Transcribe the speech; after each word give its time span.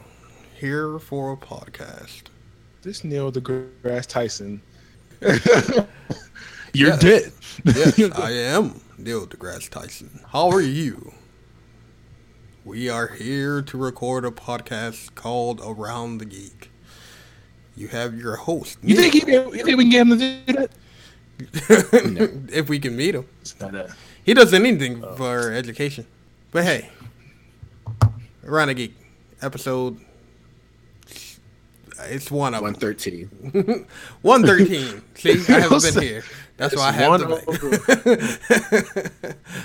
here 0.54 0.98
for 0.98 1.32
a 1.32 1.36
podcast. 1.36 2.24
This 2.82 3.04
Neil 3.04 3.32
deGrasse 3.32 4.06
Tyson. 4.06 4.62
You're 5.20 5.88
You're 6.72 6.96
dead. 6.98 7.32
Yes, 7.64 8.00
I 8.18 8.30
am 8.32 8.80
Neil 8.98 9.26
deGrasse 9.26 9.70
Tyson. 9.70 10.20
How 10.32 10.48
are 10.50 10.60
you? 10.60 11.12
We 12.66 12.88
are 12.88 13.06
here 13.06 13.62
to 13.62 13.78
record 13.78 14.24
a 14.24 14.32
podcast 14.32 15.14
called 15.14 15.60
Around 15.64 16.18
the 16.18 16.24
Geek. 16.24 16.72
You 17.76 17.86
have 17.86 18.18
your 18.18 18.34
host. 18.34 18.78
You 18.82 18.96
think 18.96 19.14
he, 19.14 19.20
you 19.20 19.62
think 19.62 19.78
we 19.78 19.84
can 19.84 19.90
get 19.90 20.00
him 20.00 20.18
to 20.18 20.42
do 20.46 20.52
that? 20.52 22.48
if 22.52 22.68
we 22.68 22.80
can 22.80 22.96
meet 22.96 23.14
him. 23.14 23.28
It's 23.40 23.60
not 23.60 23.70
that. 23.70 23.90
He 24.24 24.34
does 24.34 24.52
anything 24.52 25.00
for 25.14 25.52
education. 25.52 26.08
But 26.50 26.64
hey, 26.64 26.90
Around 28.44 28.66
the 28.66 28.74
Geek, 28.74 28.96
episode. 29.40 30.00
It's 32.06 32.32
one 32.32 32.52
of 32.52 32.64
them. 32.64 32.74
113. 32.74 33.86
113. 34.22 35.02
See, 35.14 35.54
I 35.54 35.60
haven't 35.60 35.84
been 35.84 36.02
here. 36.02 36.24
That's 36.56 36.74
why 36.74 36.88
I 36.88 36.92
have 36.92 37.10
one 37.10 37.20
the 37.20 38.16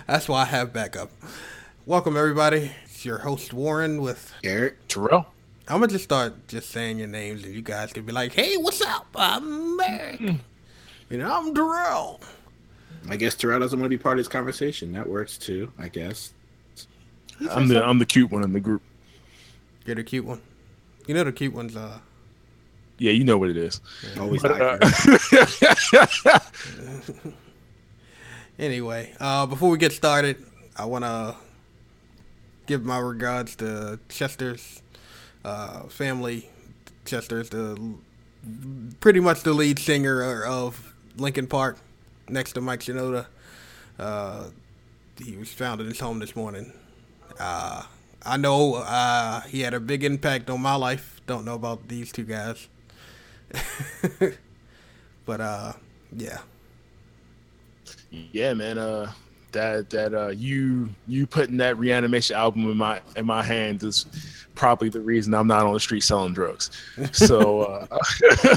That's 0.06 0.30
why 0.30 0.44
I 0.44 0.45
have 0.45 0.72
backup. 0.72 1.09
Welcome 1.88 2.16
everybody. 2.16 2.72
It's 3.02 3.06
your 3.08 3.18
host 3.18 3.52
Warren 3.52 4.00
with 4.04 4.32
Garrett. 4.44 4.88
Terrell. 4.88 5.26
I'm 5.68 5.80
gonna 5.80 5.88
just 5.88 6.04
start 6.04 6.48
just 6.48 6.70
saying 6.70 7.00
your 7.00 7.08
names 7.08 7.44
and 7.44 7.52
you 7.52 7.64
guys 7.64 7.92
can 7.92 8.06
be 8.06 8.12
like, 8.12 8.32
hey, 8.32 8.58
what's 8.58 8.80
up? 8.80 9.08
I'm 9.16 9.76
Merrick. 9.76 10.20
You 11.10 11.18
know, 11.18 11.36
I'm 11.36 11.52
Terrell." 11.56 12.22
I 13.10 13.16
guess 13.16 13.34
Terrell 13.34 13.60
doesn't 13.60 13.80
want 13.80 13.90
to 13.92 13.98
be 13.98 14.00
part 14.00 14.20
of 14.20 14.24
this 14.24 14.28
conversation. 14.28 14.92
That 14.92 15.10
works 15.10 15.40
too, 15.40 15.74
I 15.80 15.88
guess. 15.88 16.34
I'm 17.50 17.70
the 17.70 17.84
I'm 17.84 17.98
the 17.98 18.06
cute 18.06 18.30
one 18.30 18.44
in 18.44 18.54
the 18.54 18.60
group. 18.60 18.84
You're 19.84 19.96
the 19.96 20.04
cute 20.04 20.26
one. 20.26 20.40
You 21.08 21.16
know 21.16 21.24
the 21.24 21.32
cute 21.32 21.56
ones 21.56 21.76
uh 21.76 21.98
Yeah, 23.00 23.14
you 23.14 23.24
know 23.24 23.40
what 23.40 23.50
it 23.50 23.58
is. 23.58 23.82
Always 24.20 24.44
But, 24.44 24.62
uh. 24.62 24.78
Anyway, 28.60 29.12
uh, 29.20 29.48
before 29.48 29.72
we 29.72 29.80
get 29.80 29.92
started, 29.92 30.38
I 30.78 30.86
want 30.86 31.04
to 31.04 31.36
give 32.67 32.86
my 32.86 33.00
regards 33.00 33.56
to 33.58 34.00
Chester's 34.09 34.81
uh, 35.44 35.84
family. 35.84 36.50
Chester's 37.06 37.50
the 37.50 37.95
pretty 39.00 39.20
much 39.20 39.44
the 39.44 39.54
lead 39.54 39.80
singer 39.80 40.44
of 40.44 40.94
Linkin 41.17 41.48
Park, 41.48 41.78
next 42.30 42.54
to 42.54 42.61
Mike 42.61 42.82
Shinoda. 42.82 43.27
Uh, 43.99 44.45
he 45.23 45.36
was 45.38 45.52
found 45.52 45.82
in 45.82 45.88
his 45.88 45.99
home 45.99 46.20
this 46.20 46.36
morning. 46.36 46.73
Uh, 47.39 47.83
I 48.23 48.38
know 48.38 48.76
uh, 48.76 49.42
he 49.42 49.61
had 49.61 49.73
a 49.73 49.80
big 49.80 50.04
impact 50.04 50.49
on 50.49 50.61
my 50.61 50.76
life. 50.76 51.22
Don't 51.28 51.45
know 51.45 51.55
about 51.55 51.88
these 51.88 52.11
two 52.11 52.23
guys, 52.23 52.67
but 55.26 55.42
uh, 55.42 55.73
yeah. 56.16 56.39
yeah, 58.11 58.54
man. 58.54 59.10
That 59.52 59.89
that 59.89 60.14
uh, 60.14 60.28
you 60.30 60.89
you 61.08 61.28
putting 61.28 61.58
that 61.58 61.78
reanimation 61.78 62.36
album 62.36 62.70
in 62.70 62.78
my 62.78 63.02
in 63.16 63.26
my 63.26 63.44
hand 63.44 63.84
is 63.84 64.06
probably 64.56 64.89
the 64.89 65.02
reason 65.02 65.34
I'm 65.34 65.48
not 65.48 65.66
on 65.66 65.73
the 65.73 65.80
street 65.80 66.04
selling 66.04 66.34
drugs. 66.34 66.72
So, 67.12 67.61
uh, 67.61 68.56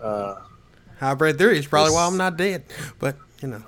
uh, 0.02 0.40
Hybrid 0.98 1.38
theory 1.38 1.58
is 1.58 1.66
probably 1.66 1.92
why 1.92 2.06
I'm 2.06 2.16
not 2.16 2.36
dead. 2.36 2.64
But 2.98 3.16
you 3.40 3.48
know, 3.48 3.62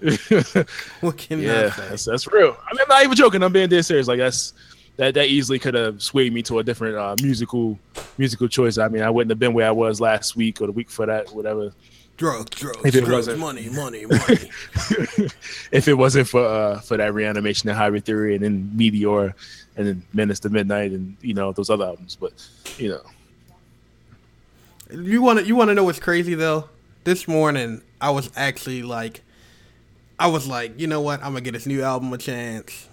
what 1.00 1.16
can 1.16 1.40
yeah, 1.40 1.66
I 1.66 1.70
say? 1.70 1.88
that's, 1.88 2.04
that's 2.04 2.26
real. 2.26 2.56
I 2.70 2.74
mean, 2.74 2.82
I'm 2.82 2.88
not 2.88 3.04
even 3.04 3.16
joking. 3.16 3.42
I'm 3.42 3.52
being 3.52 3.68
dead 3.68 3.84
serious. 3.84 4.08
Like 4.08 4.18
that's 4.18 4.52
that 4.96 5.14
that 5.14 5.28
easily 5.28 5.58
could 5.58 5.74
have 5.74 6.02
swayed 6.02 6.32
me 6.32 6.42
to 6.42 6.58
a 6.58 6.62
different 6.62 6.96
uh, 6.96 7.16
musical 7.22 7.78
musical 8.18 8.48
choice. 8.48 8.76
I 8.76 8.88
mean, 8.88 9.02
I 9.02 9.08
wouldn't 9.08 9.30
have 9.30 9.38
been 9.38 9.54
where 9.54 9.68
I 9.68 9.70
was 9.70 10.00
last 10.00 10.36
week 10.36 10.60
or 10.60 10.66
the 10.66 10.72
week 10.72 10.90
for 10.90 11.06
that, 11.06 11.32
whatever. 11.32 11.72
Drugs, 12.20 12.50
drugs, 12.50 12.78
If 12.84 12.94
it 12.94 13.00
drugs, 13.06 13.28
wasn't- 13.28 13.38
money, 13.38 13.68
money, 13.70 14.04
money. 14.04 14.20
if 15.72 15.88
it 15.88 15.94
wasn't 15.94 16.28
for 16.28 16.44
uh, 16.44 16.78
for 16.80 16.98
that 16.98 17.14
reanimation 17.14 17.70
and 17.70 17.78
hybrid 17.78 18.04
theory 18.04 18.34
and 18.34 18.44
then 18.44 18.70
Meteora 18.76 19.32
and 19.76 19.86
then 19.86 20.02
Minutes 20.12 20.40
to 20.40 20.50
Midnight 20.50 20.90
and 20.92 21.16
you 21.22 21.32
know 21.32 21.52
those 21.52 21.70
other 21.70 21.86
albums 21.86 22.18
but 22.20 22.32
you 22.76 22.90
know 22.90 23.00
you 24.92 25.22
want 25.22 25.38
to 25.38 25.46
you 25.46 25.56
want 25.56 25.68
to 25.70 25.74
know 25.74 25.84
what's 25.84 25.98
crazy 25.98 26.34
though? 26.34 26.68
This 27.04 27.26
morning 27.26 27.80
I 28.02 28.10
was 28.10 28.30
actually 28.36 28.82
like, 28.82 29.22
I 30.18 30.26
was 30.26 30.46
like, 30.46 30.78
you 30.78 30.86
know 30.86 31.00
what? 31.00 31.20
I'm 31.20 31.32
gonna 31.32 31.40
get 31.40 31.52
this 31.52 31.66
new 31.66 31.82
album 31.82 32.12
a 32.12 32.18
chance. 32.18 32.86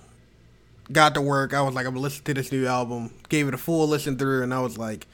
Got 0.90 1.16
to 1.16 1.22
work. 1.22 1.54
I 1.54 1.62
was 1.62 1.76
like, 1.76 1.86
I'm 1.86 1.92
gonna 1.94 2.02
listen 2.04 2.24
to 2.24 2.34
this 2.34 2.52
new 2.52 2.66
album. 2.66 3.12
Gave 3.28 3.50
it 3.50 3.54
a 3.54 3.58
full 3.58 3.88
listen 3.90 4.18
through, 4.18 4.44
and 4.44 4.54
I 4.54 4.62
was 4.62 4.78
like, 4.78 5.06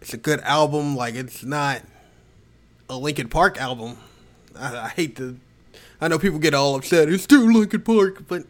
it's 0.00 0.14
a 0.14 0.16
good 0.16 0.40
album. 0.40 0.96
Like 0.96 1.14
it's 1.16 1.44
not 1.44 1.82
a 2.92 2.98
Linkin 2.98 3.28
Park 3.28 3.60
album. 3.60 3.96
I, 4.58 4.76
I 4.76 4.88
hate 4.88 5.16
to. 5.16 5.38
I 6.00 6.08
know 6.08 6.18
people 6.18 6.38
get 6.38 6.54
all 6.54 6.74
upset. 6.74 7.08
It's 7.08 7.24
still 7.24 7.40
Linkin 7.52 7.82
Park, 7.82 8.26
but 8.28 8.44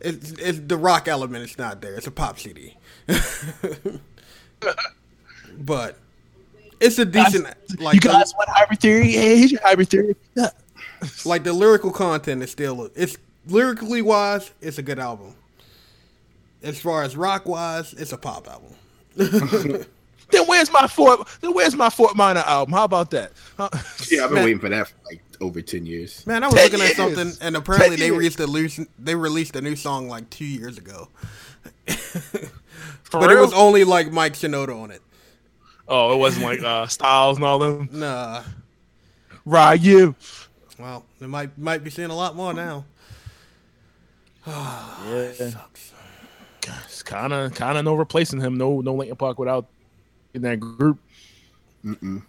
it's, 0.00 0.32
it's 0.32 0.58
the 0.60 0.76
rock 0.76 1.06
element. 1.08 1.44
It's 1.44 1.58
not 1.58 1.80
there. 1.80 1.94
It's 1.94 2.06
a 2.06 2.10
pop 2.10 2.38
CD. 2.38 2.76
but 5.58 5.98
it's 6.80 6.98
a 6.98 7.04
decent. 7.04 7.46
Like 7.78 7.94
you 7.94 8.00
guys 8.00 8.32
want 8.34 8.48
hybrid 8.50 8.80
theory 8.80 9.12
here's 9.12 9.52
your 9.52 9.60
hybrid 9.62 9.88
theory 9.88 10.16
yeah. 10.34 10.50
like 11.24 11.44
the 11.44 11.52
lyrical 11.52 11.90
content 11.90 12.42
is 12.42 12.50
still 12.50 12.90
it's 12.94 13.16
lyrically 13.46 14.02
wise 14.02 14.50
it's 14.60 14.78
a 14.78 14.82
good 14.82 14.98
album 14.98 15.34
as 16.62 16.80
far 16.80 17.02
as 17.02 17.16
rock 17.16 17.46
wise 17.46 17.94
it's 17.94 18.12
a 18.12 18.18
pop 18.18 18.46
album 18.48 19.86
then 20.30 20.46
where's 20.46 20.70
my 20.72 20.86
fort 20.86 21.26
then 21.40 21.52
where's 21.54 21.74
my 21.74 21.90
fort 21.90 22.16
minor 22.16 22.40
album? 22.40 22.74
How 22.74 22.84
about 22.84 23.10
that? 23.12 23.32
Huh? 23.56 23.68
yeah, 24.10 24.24
I've 24.24 24.28
been 24.30 24.36
Man. 24.36 24.44
waiting 24.44 24.60
for 24.60 24.68
that 24.68 24.88
for 24.88 24.94
like 25.10 25.22
over 25.40 25.62
10 25.62 25.86
years. 25.86 26.26
man 26.26 26.42
i 26.42 26.46
was 26.48 26.54
Ten 26.56 26.64
looking 26.64 26.84
at 26.84 26.96
something 26.96 27.32
and 27.40 27.54
apparently 27.56 27.96
Ten 27.96 28.00
they 28.00 28.10
released 28.10 28.40
a 28.40 28.46
loose 28.46 28.80
they 28.98 29.14
released 29.14 29.54
a 29.54 29.60
new 29.60 29.76
song 29.76 30.08
like 30.08 30.28
two 30.30 30.44
years 30.44 30.78
ago. 30.78 31.08
For 33.04 33.20
but 33.20 33.30
it 33.30 33.38
was 33.38 33.52
only 33.54 33.84
like 33.84 34.12
mike 34.12 34.34
shinoda 34.34 34.78
on 34.82 34.90
it. 34.90 35.00
Oh 35.86 36.12
it 36.12 36.18
wasn't 36.18 36.44
like 36.44 36.60
uh 36.60 36.86
styles 36.88 37.36
and 37.38 37.44
all 37.44 37.58
them? 37.58 37.88
Nah. 37.92 38.42
Ryu 39.46 40.14
well 40.78 41.04
they 41.20 41.26
might 41.26 41.56
might 41.56 41.82
be 41.84 41.90
seeing 41.90 42.10
a 42.10 42.16
lot 42.16 42.34
more 42.36 42.52
now. 42.52 42.84
Yeah. 44.46 45.32
sucks. 45.32 45.92
It's 46.86 47.02
kind 47.02 47.32
of 47.32 47.54
kind 47.54 47.78
of 47.78 47.84
no 47.84 47.94
replacing 47.94 48.40
him 48.40 48.58
no 48.58 48.80
no 48.80 48.94
Linkin 48.94 49.16
Park 49.16 49.38
without 49.38 49.66
in 50.34 50.42
that 50.42 50.60
group 50.60 50.98
unfortunately 51.84 52.22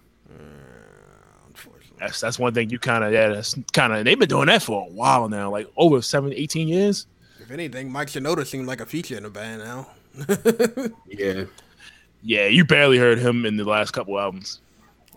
that's 2.00 2.20
that's 2.22 2.40
one 2.40 2.54
thing 2.54 2.70
you 2.70 2.80
kind 2.80 3.04
of 3.04 3.12
yeah 3.12 3.30
that's 3.30 3.56
kind 3.74 3.94
of 3.94 4.06
they've 4.06 4.20
been 4.20 4.30
doing 4.30 4.48
that 4.48 4.64
for 4.64 4.88
a 4.88 4.92
while 4.92 5.28
now 5.28 5.50
like 5.50 5.68
over 5.78 6.02
seven 6.02 6.32
18 6.34 6.68
years 6.68 7.08
if 7.40 7.52
anything 7.52 7.92
mike 7.92 8.08
shinoda 8.08 8.46
seemed 8.46 8.68
like 8.68 8.80
a 8.80 8.86
feature 8.86 9.18
in 9.18 9.24
the 9.24 9.30
band 9.30 9.62
now 9.62 9.88
Yeah. 11.08 11.46
Yeah, 12.22 12.48
you 12.48 12.66
barely 12.66 12.98
heard 12.98 13.18
him 13.18 13.46
in 13.46 13.58
the 13.58 13.64
last 13.64 13.92
couple 13.92 14.20
albums. 14.20 14.60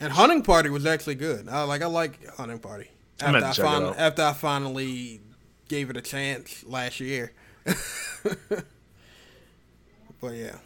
And 0.00 0.12
Hunting 0.12 0.42
Party 0.42 0.70
was 0.70 0.86
actually 0.86 1.16
good. 1.16 1.48
I 1.48 1.64
like 1.64 1.82
I 1.82 1.86
like 1.86 2.24
Hunting 2.36 2.58
Party. 2.58 2.90
After 3.20 3.40
gonna 3.40 3.46
I, 3.46 3.52
fin- 3.52 4.00
after 4.00 4.22
I 4.22 4.32
finally 4.32 5.20
gave 5.68 5.90
it 5.90 5.96
a 5.96 6.00
chance 6.00 6.64
last 6.64 7.00
year. 7.00 7.32
but 7.64 8.64
yeah. 10.32 10.56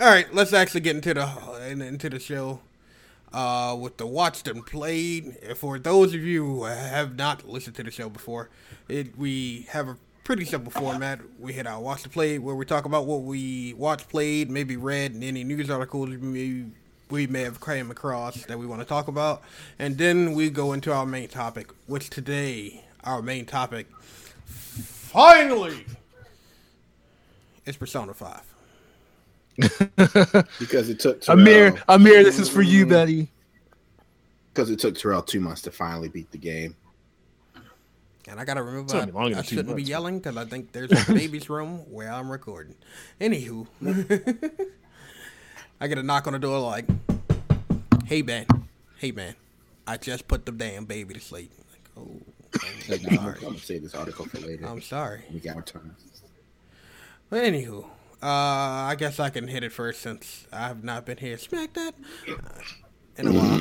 All 0.00 0.06
right, 0.06 0.32
let's 0.34 0.52
actually 0.52 0.80
get 0.80 0.96
into 0.96 1.14
the 1.14 1.68
into 1.70 2.10
the 2.10 2.18
show. 2.18 2.60
Uh, 3.32 3.74
with 3.74 3.96
the 3.96 4.06
watched 4.06 4.46
and 4.46 4.64
played. 4.64 5.36
For 5.56 5.76
those 5.76 6.14
of 6.14 6.20
you 6.20 6.44
who 6.44 6.64
have 6.64 7.16
not 7.16 7.48
listened 7.48 7.74
to 7.74 7.82
the 7.82 7.90
show 7.90 8.08
before, 8.08 8.48
it 8.88 9.18
we 9.18 9.66
have 9.70 9.88
a 9.88 9.96
pretty 10.22 10.44
simple 10.44 10.70
format. 10.70 11.18
We 11.40 11.52
hit 11.52 11.66
our 11.66 11.80
watch 11.80 12.04
and 12.04 12.12
play 12.12 12.38
where 12.38 12.54
we 12.54 12.64
talk 12.64 12.84
about 12.84 13.06
what 13.06 13.22
we 13.22 13.74
watched, 13.74 14.08
played, 14.08 14.50
maybe 14.50 14.76
read, 14.76 15.14
and 15.14 15.24
any 15.24 15.42
news 15.42 15.68
articles 15.68 16.10
we 16.10 16.16
may, 16.16 16.64
we 17.10 17.26
may 17.26 17.40
have 17.40 17.60
came 17.60 17.90
across 17.90 18.44
that 18.46 18.56
we 18.56 18.66
want 18.66 18.82
to 18.82 18.86
talk 18.86 19.08
about, 19.08 19.42
and 19.80 19.98
then 19.98 20.34
we 20.34 20.48
go 20.48 20.72
into 20.72 20.92
our 20.92 21.04
main 21.04 21.26
topic, 21.26 21.72
which 21.86 22.10
today 22.10 22.84
our 23.02 23.20
main 23.20 23.46
topic, 23.46 23.88
finally, 24.46 25.84
is 27.66 27.76
Persona 27.76 28.14
Five. 28.14 28.53
Because 30.58 30.88
it 30.88 30.98
took 31.00 31.20
Terrell, 31.20 31.40
Amir, 31.40 31.82
Amir, 31.88 32.24
this 32.24 32.38
is 32.38 32.48
for 32.48 32.62
you, 32.62 32.82
mm-hmm. 32.84 32.92
buddy. 32.92 33.28
because 34.52 34.70
it 34.70 34.78
took 34.78 34.96
Terrell 34.96 35.22
two 35.22 35.40
months 35.40 35.62
to 35.62 35.70
finally 35.70 36.08
beat 36.08 36.30
the 36.30 36.38
game. 36.38 36.76
And 38.26 38.40
I 38.40 38.44
gotta 38.44 38.62
remember, 38.62 38.96
I, 38.96 39.38
I 39.38 39.42
shouldn't 39.42 39.76
be 39.76 39.82
yelling 39.82 40.18
because 40.18 40.36
I 40.38 40.46
think 40.46 40.72
there's 40.72 40.90
a 40.90 41.12
baby's 41.12 41.50
room 41.50 41.80
where 41.92 42.10
I'm 42.10 42.30
recording. 42.30 42.74
Anywho, 43.20 43.66
I 45.80 45.86
get 45.86 45.98
a 45.98 46.02
knock 46.02 46.26
on 46.26 46.32
the 46.32 46.38
door 46.38 46.58
like, 46.58 46.86
"Hey 48.06 48.22
man, 48.22 48.46
hey 48.96 49.12
man, 49.12 49.34
I 49.86 49.98
just 49.98 50.26
put 50.26 50.46
the 50.46 50.52
damn 50.52 50.86
baby 50.86 51.12
to 51.12 51.20
sleep." 51.20 51.52
Like, 51.70 51.90
oh, 51.98 52.20
Like, 52.88 53.02
no, 53.10 53.20
I'm 53.28 53.34
gonna 53.40 53.58
save 53.58 53.82
this 53.82 53.94
article 53.94 54.24
for 54.24 54.38
later. 54.40 54.66
I'm 54.66 54.80
sorry. 54.80 55.22
we 55.32 55.40
got 55.40 55.56
our 55.56 55.62
time. 55.62 55.94
But 57.28 57.42
anywho, 57.42 57.84
uh, 58.24 58.88
I 58.90 58.96
guess 58.98 59.20
I 59.20 59.28
can 59.30 59.46
hit 59.48 59.62
it 59.62 59.72
first 59.72 60.00
since 60.00 60.46
I 60.52 60.66
have 60.68 60.82
not 60.82 61.04
been 61.04 61.18
here. 61.18 61.36
Smack 61.38 61.74
that 61.74 61.94
uh, 62.28 62.34
in 63.18 63.28
a 63.28 63.32
while. 63.32 63.60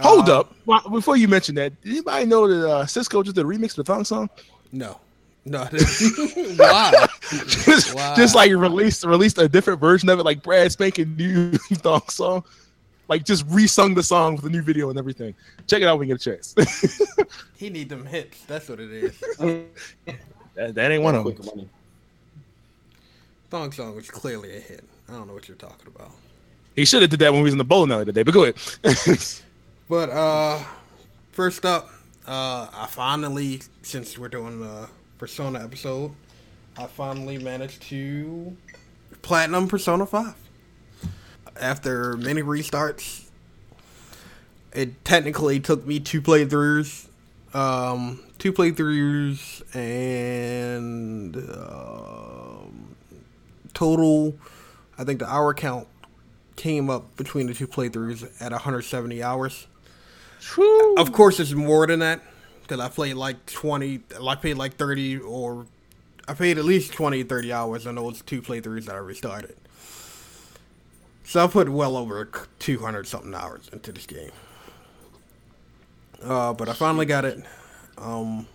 Hold 0.00 0.28
Uh, 0.28 0.40
up. 0.40 0.54
Well, 0.66 0.80
Before 0.90 1.16
you 1.16 1.28
mention 1.28 1.54
that, 1.56 1.80
did 1.82 1.90
anybody 1.92 2.24
know 2.26 2.46
that 2.48 2.68
uh, 2.70 2.84
Sisqó 2.84 3.24
just 3.24 3.36
did 3.36 3.44
a 3.44 3.48
remix 3.48 3.70
of 3.70 3.76
the 3.76 3.84
thong 3.84 4.04
song? 4.04 4.28
No, 4.72 5.00
no. 5.44 5.60
wow. 6.58 6.90
just, 7.46 7.94
Wow. 7.94 8.14
just 8.16 8.34
like 8.34 8.50
released 8.52 9.04
released 9.04 9.38
a 9.38 9.48
different 9.48 9.80
version 9.80 10.08
of 10.08 10.18
it, 10.18 10.24
like 10.24 10.42
Brad 10.42 10.70
spanking 10.72 11.16
new 11.16 11.52
thong 11.58 12.02
song. 12.08 12.44
Like 13.08 13.24
just 13.24 13.46
resung 13.48 13.94
the 13.94 14.02
song 14.02 14.36
with 14.36 14.44
a 14.44 14.50
new 14.50 14.60
video 14.62 14.90
and 14.90 14.98
everything. 14.98 15.34
Check 15.66 15.80
it 15.82 15.88
out 15.88 15.98
when 15.98 16.08
you 16.08 16.14
get 16.16 16.26
a 16.26 16.30
chance. 16.36 16.54
He 17.56 17.70
need 17.70 17.88
them 17.88 18.04
hits. 18.04 18.44
That's 18.44 18.68
what 18.68 18.80
it 18.80 18.90
is. 18.92 19.18
that, 20.54 20.74
that 20.74 20.90
ain't 20.92 21.02
one 21.02 21.14
of 21.14 21.24
them. 21.24 21.70
Thong 23.50 23.72
song 23.72 23.96
was 23.96 24.10
clearly 24.10 24.56
a 24.56 24.60
hit. 24.60 24.84
I 25.08 25.12
don't 25.12 25.26
know 25.26 25.34
what 25.34 25.48
you're 25.48 25.56
talking 25.56 25.86
about. 25.86 26.12
He 26.76 26.84
should 26.84 27.02
have 27.02 27.10
did 27.10 27.20
that 27.20 27.32
when 27.32 27.40
we 27.40 27.44
was 27.44 27.54
in 27.54 27.58
the 27.58 27.64
bowling 27.64 27.90
alley 27.90 28.04
today. 28.04 28.22
But 28.22 28.34
go 28.34 28.44
ahead. 28.44 28.56
But 29.88 30.10
uh, 30.10 30.62
first 31.32 31.64
up, 31.64 31.88
uh, 32.26 32.68
I 32.70 32.86
finally, 32.90 33.62
since 33.80 34.18
we're 34.18 34.28
doing 34.28 34.60
the 34.60 34.86
Persona 35.16 35.64
episode, 35.64 36.12
I 36.76 36.86
finally 36.86 37.38
managed 37.38 37.80
to 37.84 38.54
platinum 39.22 39.66
Persona 39.66 40.04
Five. 40.04 40.34
After 41.58 42.18
many 42.18 42.42
restarts, 42.42 43.28
it 44.74 45.02
technically 45.06 45.58
took 45.58 45.86
me 45.86 46.00
two 46.00 46.20
playthroughs, 46.20 47.06
um, 47.54 48.20
two 48.38 48.52
playthroughs, 48.52 49.62
and 49.74 51.34
um, 51.34 52.27
total. 53.74 54.36
I 54.98 55.04
think 55.04 55.20
the 55.20 55.28
hour 55.28 55.54
count 55.54 55.86
came 56.56 56.90
up 56.90 57.16
between 57.16 57.46
the 57.46 57.54
two 57.54 57.68
playthroughs 57.68 58.24
at 58.40 58.52
170 58.52 59.22
hours. 59.22 59.66
True. 60.40 60.96
Of 60.96 61.12
course, 61.12 61.40
it's 61.40 61.52
more 61.52 61.86
than 61.86 62.00
that 62.00 62.20
because 62.62 62.80
I 62.80 62.88
played 62.88 63.14
like 63.14 63.46
20, 63.46 64.00
I 64.26 64.34
played 64.34 64.56
like 64.56 64.76
30 64.76 65.18
or 65.18 65.66
I 66.26 66.34
played 66.34 66.58
at 66.58 66.64
least 66.64 66.92
20, 66.92 67.22
30 67.22 67.52
hours 67.52 67.86
on 67.86 67.94
those 67.94 68.22
two 68.22 68.42
playthroughs 68.42 68.84
that 68.86 68.94
I 68.94 68.98
restarted. 68.98 69.56
So 71.24 71.44
I 71.44 71.46
put 71.46 71.68
well 71.68 71.96
over 71.96 72.28
200 72.58 73.06
something 73.06 73.34
hours 73.34 73.68
into 73.72 73.92
this 73.92 74.06
game. 74.06 74.30
Uh, 76.22 76.52
but 76.52 76.68
I 76.68 76.72
finally 76.72 77.06
got 77.06 77.24
it. 77.24 77.42
Um, 77.96 78.46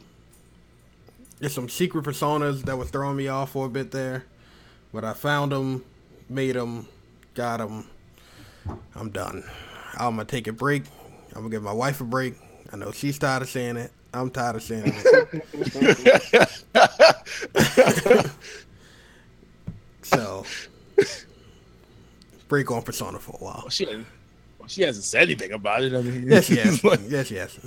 there's 1.39 1.54
some 1.54 1.69
secret 1.69 2.04
personas 2.06 2.63
that 2.63 2.77
was 2.77 2.89
throwing 2.89 3.18
me 3.18 3.27
off 3.27 3.51
for 3.51 3.66
a 3.66 3.69
bit 3.69 3.92
there, 3.92 4.25
but 4.94 5.04
I 5.04 5.13
found 5.13 5.51
them, 5.51 5.84
made 6.30 6.56
them, 6.56 6.88
got 7.34 7.57
them. 7.57 7.88
I'm 8.95 9.10
done. 9.10 9.44
I'm 9.98 10.16
gonna 10.16 10.25
take 10.25 10.48
a 10.48 10.54
break. 10.54 10.84
I'm 11.36 11.42
gonna 11.42 11.50
give 11.50 11.63
my 11.63 11.74
wife 11.74 12.00
a 12.00 12.04
break. 12.06 12.36
I 12.72 12.78
know 12.78 12.92
she's 12.92 13.19
tired 13.19 13.42
of 13.42 13.50
saying 13.50 13.78
it. 13.78 13.92
I'm 14.13 14.30
tired 14.30 14.56
of 14.57 14.63
saying 14.63 14.94
it. 14.95 16.51
so, 20.04 20.45
break 22.48 22.72
on 22.72 22.84
Persona 22.84 23.19
for 23.19 23.36
a 23.40 23.44
while. 23.44 23.69
she, 23.69 23.86
well, 23.86 24.68
she 24.68 24.84
hasn't 24.84 25.04
said 25.06 25.24
anything 25.24 25.51
about 25.51 25.84
it. 25.84 25.94
I 25.94 26.01
mean, 26.01 26.30
Yes, 26.30 26.50
yes, 26.50 26.84
yes, 26.84 27.31
yes. 27.31 27.60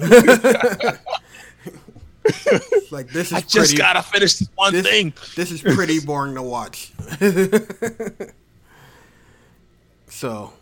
Like 2.93 3.09
this 3.09 3.29
is 3.29 3.33
I 3.33 3.41
just 3.41 3.55
pretty. 3.57 3.77
gotta 3.77 4.01
finish 4.03 4.35
this 4.37 4.49
one 4.55 4.73
this, 4.73 4.87
thing. 4.87 5.13
this 5.35 5.51
is 5.51 5.61
pretty 5.61 5.99
boring 6.07 6.35
to 6.37 6.43
watch. 6.43 6.93
so, 10.09 10.53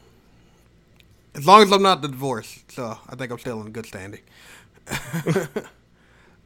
as 1.35 1.47
long 1.47 1.63
as 1.63 1.71
I'm 1.73 1.83
not 1.83 2.01
divorced, 2.01 2.73
so 2.73 2.99
I 3.09 3.15
think 3.17 3.31
I'm 3.31 3.39
still 3.39 3.61
in 3.61 3.71
good 3.73 3.87
standing. 3.87 4.21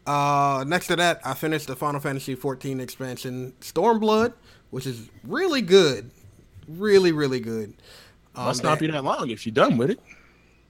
uh, 0.06 0.64
next 0.66 0.88
to 0.88 0.96
that, 0.96 1.20
I 1.24 1.34
finished 1.34 1.66
the 1.68 1.76
Final 1.76 2.00
Fantasy 2.00 2.34
XIV 2.36 2.80
expansion 2.80 3.52
Stormblood, 3.60 4.32
which 4.70 4.86
is 4.86 5.08
really 5.24 5.62
good, 5.62 6.10
really 6.66 7.12
really 7.12 7.40
good. 7.40 7.74
Um, 8.34 8.46
Must 8.46 8.62
not 8.62 8.78
that- 8.78 8.86
be 8.86 8.90
that 8.92 9.04
long 9.04 9.30
if 9.30 9.46
you're 9.46 9.54
done 9.54 9.76
with 9.78 9.90
it. 9.90 10.00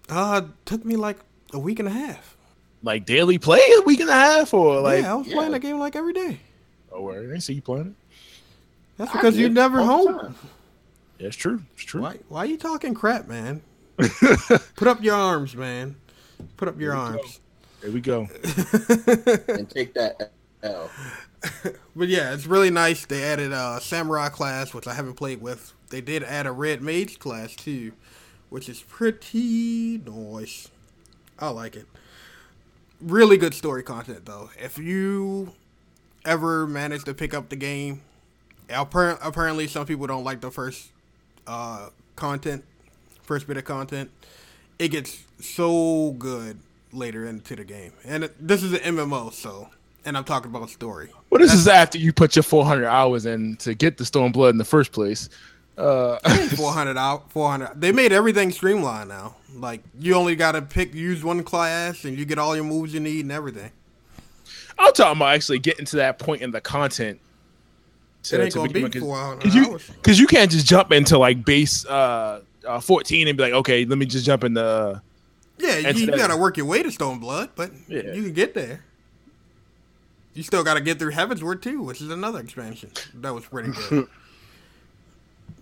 Uh, 0.09 0.43
took 0.65 0.85
me 0.85 0.97
like 0.97 1.19
a 1.53 1.59
week 1.59 1.79
and 1.79 1.89
a 1.89 1.91
half. 1.93 2.37
Like 2.83 3.07
daily 3.07 3.39
play 3.39 3.61
a 3.79 3.83
week 3.83 4.01
and 4.01 4.09
a 4.09 4.13
half, 4.15 4.55
or 4.55 4.81
like 4.81 5.03
yeah, 5.03 5.13
I 5.13 5.15
was 5.17 5.27
playing 5.27 5.43
yeah. 5.43 5.49
that 5.51 5.61
game 5.61 5.79
like 5.79 5.97
every 5.97 6.13
day. 6.13 6.41
oh, 6.93 7.03
word. 7.03 7.35
I 7.35 7.39
see 7.39 7.55
you 7.55 7.63
playing 7.63 7.89
it. 7.89 7.93
That's 8.97 9.13
because 9.13 9.37
you're 9.37 9.49
never 9.51 9.83
home. 9.83 10.17
That's 11.19 11.37
Yeah, 11.37 11.43
true. 11.43 11.63
It's 11.75 11.85
true. 11.85 12.03
Why? 12.03 12.19
Why 12.29 12.41
are 12.41 12.47
you 12.47 12.57
talking 12.57 12.95
crap, 12.95 13.29
man? 13.29 13.63
Put 14.77 14.87
up 14.89 15.03
your 15.03 15.15
arms, 15.17 15.57
man. 15.57 15.97
Put 16.57 16.69
up 16.69 16.81
your 16.81 16.95
arms. 16.95 17.41
There 17.81 17.91
we 17.91 18.01
go. 18.01 18.29
And 19.49 19.69
take 19.71 19.95
that 19.95 20.33
L. 20.63 20.91
But 21.95 22.09
yeah, 22.09 22.33
it's 22.35 22.47
really 22.47 22.71
nice. 22.71 23.07
They 23.07 23.23
added 23.25 23.53
a 23.53 23.81
samurai 23.81 24.29
class, 24.29 24.75
which 24.75 24.87
I 24.87 24.95
haven't 24.95 25.15
played 25.15 25.41
with. 25.41 25.73
They 25.91 26.01
did 26.01 26.23
add 26.23 26.47
a 26.47 26.53
red 26.53 26.83
mage 26.83 27.19
class 27.19 27.55
too, 27.55 27.93
which 28.51 28.69
is 28.69 28.83
pretty 28.83 29.99
nice. 30.05 30.69
I 31.39 31.51
like 31.51 31.77
it. 31.77 31.87
Really 33.01 33.37
good 33.37 33.55
story 33.55 33.83
content 33.83 34.27
though. 34.27 34.51
If 34.59 34.79
you 34.79 35.53
ever 36.25 36.67
manage 36.67 37.05
to 37.05 37.15
pick 37.15 37.33
up 37.33 37.49
the 37.49 37.57
game, 37.57 38.03
apparently 38.69 39.67
some 39.67 39.87
people 39.87 40.07
don't 40.07 40.25
like 40.25 40.41
the 40.41 40.51
first 40.51 40.91
uh, 41.47 41.91
content, 42.17 42.65
first 43.23 43.47
bit 43.47 43.57
of 43.57 43.65
content. 43.65 44.11
It 44.79 44.89
gets 44.89 45.23
so 45.41 46.13
good 46.19 46.59
later 46.93 47.27
into 47.27 47.57
the 47.57 47.65
game, 47.65 47.93
and 48.05 48.31
this 48.41 48.63
is 48.63 48.73
an 48.73 48.97
MMO, 48.97 49.33
so. 49.33 49.69
And 50.05 50.17
I'm 50.17 50.25
talking 50.25 50.51
about 50.51 50.71
story. 50.71 51.11
Well, 51.29 51.41
this 51.41 51.53
is 51.53 51.69
after 51.69 51.99
you 51.99 52.13
put 52.13 52.35
your 52.35 52.43
400 52.43 52.87
hours 52.87 53.27
in 53.27 53.57
to 53.57 53.75
get 53.75 53.99
the 53.99 54.07
Storm 54.07 54.33
Blood 54.33 54.51
in 54.51 54.59
the 54.59 54.65
first 54.65 54.93
place. 54.93 55.29
Uh, 55.79 56.19
400 56.57 56.97
out 56.99 57.31
400 57.31 57.81
they 57.81 57.93
made 57.93 58.11
everything 58.13 58.51
streamlined 58.51 59.09
now 59.09 59.37
like 59.55 59.81
you 60.01 60.15
only 60.15 60.35
gotta 60.35 60.61
pick 60.61 60.93
use 60.93 61.23
one 61.23 61.45
class 61.45 62.05
and 62.05 62.19
you 62.19 62.25
get 62.25 62.37
all 62.37 62.57
your 62.57 62.65
moves 62.65 62.93
you 62.93 62.99
need 62.99 63.21
and 63.21 63.31
everything 63.31 63.71
I'm 64.77 64.93
talking 64.93 65.19
about 65.19 65.35
actually 65.35 65.61
getting 65.61 65.85
to 65.87 65.97
that 65.97 66.19
point 66.19 66.43
in 66.43 66.51
the 66.51 66.61
content. 66.61 67.21
it 68.33 68.41
ain't 68.41 68.55
gonna 68.55 68.71
be 68.71 68.83
with, 68.83 68.95
400 68.99 69.43
Cause 70.03 70.19
you, 70.19 70.23
you 70.23 70.27
can't 70.27 70.51
just 70.51 70.67
jump 70.67 70.91
into 70.93 71.17
like 71.17 71.45
base 71.45 71.87
uh, 71.87 72.43
uh 72.67 72.81
14 72.81 73.29
and 73.29 73.37
be 73.37 73.45
like, 73.45 73.53
okay, 73.53 73.85
let 73.85 73.99
me 73.99 74.07
just 74.07 74.27
jump 74.27 74.43
into. 74.45 74.65
Uh, 74.65 74.99
yeah 75.59 75.79
you, 75.79 76.07
you 76.07 76.17
gotta 76.17 76.37
work 76.37 76.57
your 76.57 76.67
way 76.67 76.83
to 76.83 76.89
Stormblood 76.89 77.51
but 77.55 77.71
Yeah. 77.87 78.13
you 78.15 78.23
can 78.25 78.33
get 78.33 78.55
there 78.55 78.85
you 80.35 80.43
still 80.43 80.65
gotta 80.65 80.81
get 80.81 80.99
through 80.99 81.13
heavensward 81.13 81.63
too 81.63 81.83
which 81.83 82.01
is 82.01 82.11
another 82.11 82.41
expansion 82.41 82.91
that 83.15 83.35
was 83.35 83.45
pretty 83.45 83.71
good 83.89 84.09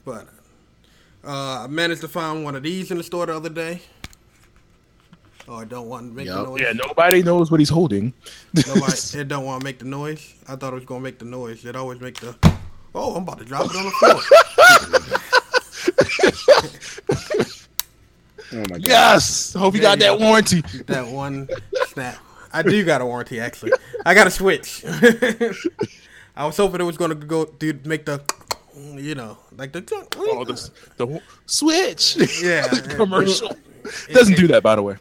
but 0.06 0.26
uh 1.24 1.64
i 1.64 1.66
managed 1.68 2.00
to 2.00 2.08
find 2.08 2.42
one 2.44 2.54
of 2.56 2.62
these 2.62 2.90
in 2.90 2.96
the 2.96 3.02
store 3.02 3.26
the 3.26 3.34
other 3.36 3.50
day 3.50 3.82
oh 5.48 5.56
i 5.56 5.64
don't 5.64 5.88
want 5.88 6.08
to 6.08 6.14
make 6.16 6.26
the 6.28 6.42
noise 6.44 6.60
yeah, 6.62 6.72
nobody 6.72 7.22
knows 7.22 7.50
what 7.50 7.60
he's 7.60 7.68
holding. 7.68 8.14
Nobody, 8.66 8.92
it 9.20 9.28
don't 9.28 9.44
want 9.44 9.60
to 9.60 9.64
make 9.64 9.78
the 9.80 9.84
noise. 9.84 10.34
I 10.48 10.56
thought 10.56 10.72
it 10.72 10.76
was 10.76 10.84
gonna 10.86 11.00
make 11.00 11.18
the 11.18 11.24
noise. 11.26 11.64
It 11.66 11.76
always 11.76 12.00
make 12.00 12.18
the. 12.20 12.34
Oh, 12.94 13.14
I'm 13.16 13.22
about 13.24 13.38
to 13.40 13.44
drop 13.44 13.66
it 13.66 13.76
on 13.76 13.84
the 13.84 13.90
floor. 13.90 14.20
Oh 18.52 18.58
my 18.70 18.78
god. 18.78 18.86
yes, 18.86 19.52
hope 19.54 19.74
you 19.74 19.80
There 19.80 19.90
got 19.96 19.98
you 19.98 20.12
that 20.12 20.18
go. 20.20 20.24
warranty. 20.24 20.60
that 20.86 21.06
one 21.08 21.48
snap. 21.88 22.16
I 22.52 22.62
do 22.62 22.84
got 22.84 23.00
a 23.00 23.04
warranty 23.06 23.40
actually. 23.40 23.72
I 24.06 24.14
got 24.14 24.28
a 24.28 24.30
switch. 24.30 24.84
I 26.36 26.46
was 26.46 26.56
hoping 26.56 26.80
it 26.80 26.84
was 26.84 26.96
gonna 26.96 27.16
go, 27.16 27.44
dude, 27.46 27.84
make 27.86 28.06
the, 28.06 28.22
you 28.76 29.14
know, 29.14 29.38
like 29.56 29.72
the. 29.72 29.82
Oh, 30.16 30.44
the, 30.44 30.70
the 30.96 31.20
switch. 31.46 32.16
Yeah. 32.42 32.66
the 32.68 32.94
commercial 32.96 33.56
doesn't 34.12 34.36
do 34.36 34.46
that, 34.48 34.62
by 34.62 34.76
the 34.76 34.82
way. 34.82 34.96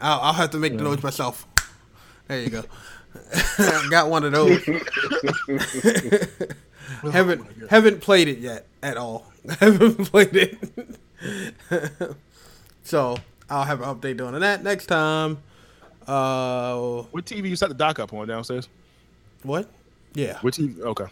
I'll, 0.00 0.20
I'll 0.20 0.32
have 0.32 0.50
to 0.50 0.58
make 0.58 0.76
the 0.76 0.82
noise 0.82 1.02
myself. 1.02 1.46
There 2.28 2.40
you 2.40 2.50
go. 2.50 2.64
got 3.90 4.10
one 4.10 4.24
of 4.24 4.32
those. 4.32 4.62
haven't 7.12 7.70
haven't 7.70 8.00
played 8.00 8.28
it 8.28 8.38
yet 8.38 8.66
at 8.82 8.96
all. 8.96 9.26
haven't 9.60 10.04
played 10.06 10.34
it. 10.34 10.58
so 12.82 13.16
I'll 13.48 13.64
have 13.64 13.80
an 13.82 13.94
update 13.94 14.26
on 14.26 14.38
that 14.40 14.62
next 14.62 14.86
time. 14.86 15.38
Uh, 16.06 17.02
What 17.10 17.26
TV 17.26 17.48
you 17.48 17.56
set 17.56 17.68
the 17.68 17.74
dock 17.74 17.98
up 17.98 18.12
on 18.12 18.26
downstairs? 18.26 18.68
what? 19.42 19.68
Yeah. 20.14 20.38
What 20.40 20.54
TV? 20.54 20.80
Okay. 20.80 21.06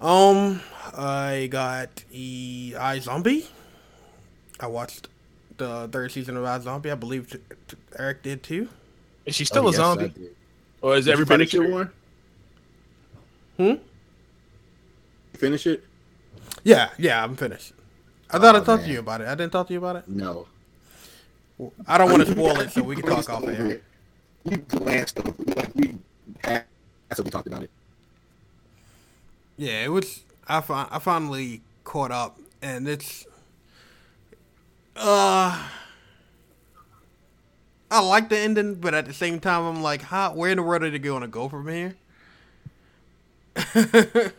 Um, 0.00 0.60
I 0.96 1.48
got 1.50 2.04
e 2.10 2.72
iZombie. 2.74 3.46
I 4.58 4.66
watched 4.66 5.08
the 5.58 5.88
third 5.92 6.10
season 6.12 6.36
of 6.36 6.44
iZombie. 6.44 6.90
I 6.90 6.94
believe 6.94 7.30
t- 7.30 7.38
t- 7.68 7.76
Eric 7.98 8.22
did 8.22 8.42
too. 8.42 8.68
Is 9.26 9.34
she 9.34 9.44
still 9.44 9.64
Oh, 9.64 9.68
a 9.68 9.72
yes, 9.72 9.76
zombie, 9.76 10.14
or 10.80 10.96
is 10.96 11.04
Did 11.04 11.12
everybody? 11.12 11.44
finish 11.46 11.54
it, 11.54 11.70
Warren? 11.70 11.90
Hmm. 13.58 13.74
Finish 15.34 15.66
it? 15.66 15.84
Yeah, 16.64 16.90
yeah, 16.98 17.22
I'm 17.22 17.36
finished. 17.36 17.72
I 18.30 18.38
thought 18.38 18.56
I 18.56 18.60
Oh, 18.60 18.64
talked 18.64 18.84
to 18.84 18.90
you 18.90 19.00
about 19.00 19.20
it. 19.20 19.28
I 19.28 19.34
didn't 19.34 19.52
talk 19.52 19.66
to 19.66 19.72
you 19.74 19.78
about 19.78 19.96
it. 19.96 20.08
No. 20.08 20.46
I 21.86 21.98
don't 21.98 22.10
want 22.10 22.24
to 22.24 22.32
spoil 22.32 22.58
it, 22.60 22.70
so 22.70 22.82
we 22.82 22.96
can 22.96 23.04
talk 23.04 23.28
off 23.28 23.46
air. 23.46 23.80
We 24.44 24.56
glanced 24.56 25.18
over. 25.18 25.34
Like 25.54 25.74
we 25.74 25.98
had. 26.42 26.64
That's 27.10 27.18
what 27.20 27.26
we 27.26 27.30
talked 27.30 27.46
about 27.46 27.62
it. 27.62 27.70
Yeah, 29.60 29.84
it 29.84 29.92
was. 29.92 30.24
I 30.48 30.62
fin- 30.62 30.86
I 30.90 30.98
finally 30.98 31.60
caught 31.84 32.10
up, 32.10 32.38
and 32.62 32.88
it's. 32.88 33.26
Uh. 34.96 35.68
I 37.90 38.00
like 38.00 38.30
the 38.30 38.38
ending, 38.38 38.76
but 38.76 38.94
at 38.94 39.04
the 39.04 39.12
same 39.12 39.38
time, 39.38 39.64
I'm 39.64 39.82
like, 39.82 40.00
how? 40.00 40.32
Where 40.32 40.50
in 40.50 40.56
the 40.56 40.62
world 40.62 40.82
are 40.82 40.90
they 40.90 40.98
going 40.98 41.20
to 41.20 41.28
go 41.28 41.48
from 41.48 41.68
here? 41.68 41.94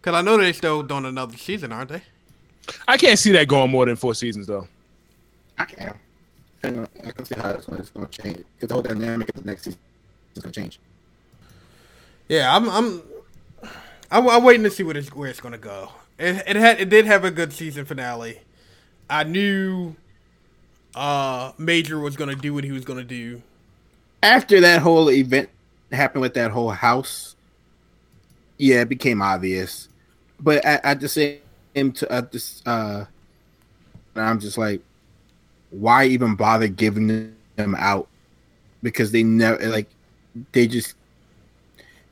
Because 0.00 0.16
I 0.16 0.22
know 0.22 0.36
they're 0.36 0.52
still 0.52 0.84
doing 0.84 1.04
another 1.06 1.36
season, 1.36 1.72
aren't 1.72 1.90
they? 1.90 2.02
I 2.86 2.96
can't 2.96 3.18
see 3.18 3.32
that 3.32 3.48
going 3.48 3.68
more 3.68 3.84
than 3.84 3.96
four 3.96 4.14
seasons 4.14 4.46
though. 4.46 4.68
I 5.58 5.64
can. 5.64 5.94
not 6.62 6.88
I 7.04 7.10
can 7.10 7.24
see 7.24 7.34
how 7.34 7.50
it's 7.50 7.66
going, 7.66 7.80
it's 7.80 7.90
going 7.90 8.06
to 8.06 8.22
change. 8.22 8.36
Because 8.36 8.68
the 8.68 8.74
whole 8.74 8.82
dynamic 8.82 9.28
of 9.30 9.42
the 9.42 9.44
next 9.44 9.64
season 9.64 9.80
is 10.36 10.42
going 10.42 10.52
to 10.52 10.60
change. 10.60 10.78
Yeah, 12.28 12.54
I'm. 12.54 12.70
I'm. 12.70 13.02
I'm, 14.10 14.28
I'm 14.28 14.44
waiting 14.44 14.64
to 14.64 14.70
see 14.70 14.82
what 14.82 14.96
it's, 14.96 15.14
where 15.14 15.28
it's 15.28 15.40
gonna 15.40 15.58
go. 15.58 15.90
It, 16.18 16.42
it 16.46 16.56
had. 16.56 16.80
It 16.80 16.88
did 16.88 17.06
have 17.06 17.24
a 17.24 17.30
good 17.30 17.52
season 17.52 17.84
finale. 17.84 18.40
I 19.08 19.24
knew. 19.24 19.96
Uh, 20.94 21.52
Major 21.58 22.00
was 22.00 22.16
gonna 22.16 22.34
do 22.34 22.54
what 22.54 22.64
he 22.64 22.72
was 22.72 22.84
gonna 22.84 23.04
do. 23.04 23.42
After 24.22 24.60
that 24.60 24.82
whole 24.82 25.10
event 25.10 25.48
happened 25.92 26.22
with 26.22 26.34
that 26.34 26.50
whole 26.50 26.70
house, 26.70 27.36
yeah, 28.56 28.80
it 28.80 28.88
became 28.88 29.22
obvious. 29.22 29.88
But 30.40 30.64
at, 30.64 30.84
at 30.84 31.00
the 31.00 31.08
same 31.08 31.40
to 31.92 32.28
this, 32.32 32.62
uh, 32.66 33.04
I'm 34.16 34.40
just 34.40 34.58
like, 34.58 34.80
why 35.70 36.06
even 36.06 36.34
bother 36.34 36.66
giving 36.66 37.36
them 37.56 37.76
out? 37.78 38.08
Because 38.82 39.12
they 39.12 39.22
never 39.22 39.64
like, 39.68 39.88
they 40.52 40.66
just, 40.66 40.94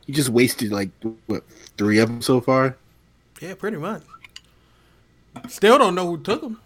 you 0.07 0.15
just 0.15 0.29
wasted 0.29 0.71
like 0.71 0.91
what 1.27 1.43
three 1.79 1.99
of 1.99 2.09
them 2.09 2.23
so 2.23 2.41
far. 2.41 2.77
Yeah, 3.41 3.55
pretty 3.55 3.77
much. 3.77 4.03
Still 5.49 5.79
don't 5.79 5.95
know 5.95 6.07
who 6.07 6.19
took 6.19 6.41
them. 6.41 6.61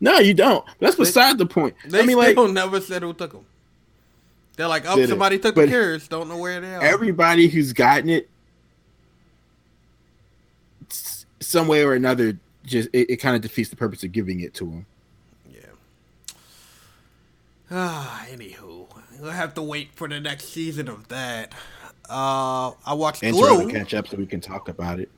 No, 0.00 0.18
you 0.18 0.34
don't. 0.34 0.64
That's 0.80 0.96
beside 0.96 1.38
the 1.38 1.46
point. 1.46 1.74
They 1.86 2.00
I 2.00 2.02
mean, 2.06 2.20
still 2.20 2.44
like 2.46 2.52
never 2.52 2.80
said 2.80 3.02
who 3.02 3.12
took 3.14 3.32
him. 3.32 3.44
They're 4.56 4.66
like, 4.68 4.84
oh, 4.86 4.96
Did 4.96 5.04
it. 5.04 5.08
somebody 5.08 5.38
took 5.38 5.54
the 5.54 5.62
But- 5.62 5.68
cures. 5.68 6.08
Don't 6.08 6.28
know 6.28 6.36
where 6.36 6.60
they 6.60 6.74
are. 6.74 6.82
everybody 6.82 7.46
who's 7.48 7.72
gotten 7.72 8.10
it, 8.10 8.28
some 11.40 11.68
way 11.68 11.84
or 11.84 11.94
another, 11.94 12.36
just 12.64 12.88
it, 12.92 13.10
it 13.10 13.16
kind 13.16 13.36
of 13.36 13.42
defeats 13.42 13.70
the 13.70 13.76
purpose 13.76 14.02
of 14.04 14.12
giving 14.12 14.40
it 14.40 14.54
to 14.54 14.64
them. 14.64 14.86
yeah. 15.52 16.34
Ah, 17.70 18.26
anywho, 18.30 18.86
we'll 19.20 19.30
have 19.30 19.54
to 19.54 19.62
wait 19.62 19.90
for 19.94 20.08
the 20.08 20.20
next 20.20 20.48
season 20.48 20.88
of 20.88 21.08
that. 21.08 21.52
Uh, 22.12 22.72
I 22.86 22.92
watched 22.94 23.22
And 23.22 23.34
Glow. 23.34 23.56
try 23.56 23.64
to 23.72 23.78
catch 23.78 23.94
up 23.94 24.08
so 24.08 24.16
we 24.18 24.26
can 24.26 24.40
talk 24.40 24.68
about 24.68 25.00
it. 25.00 25.10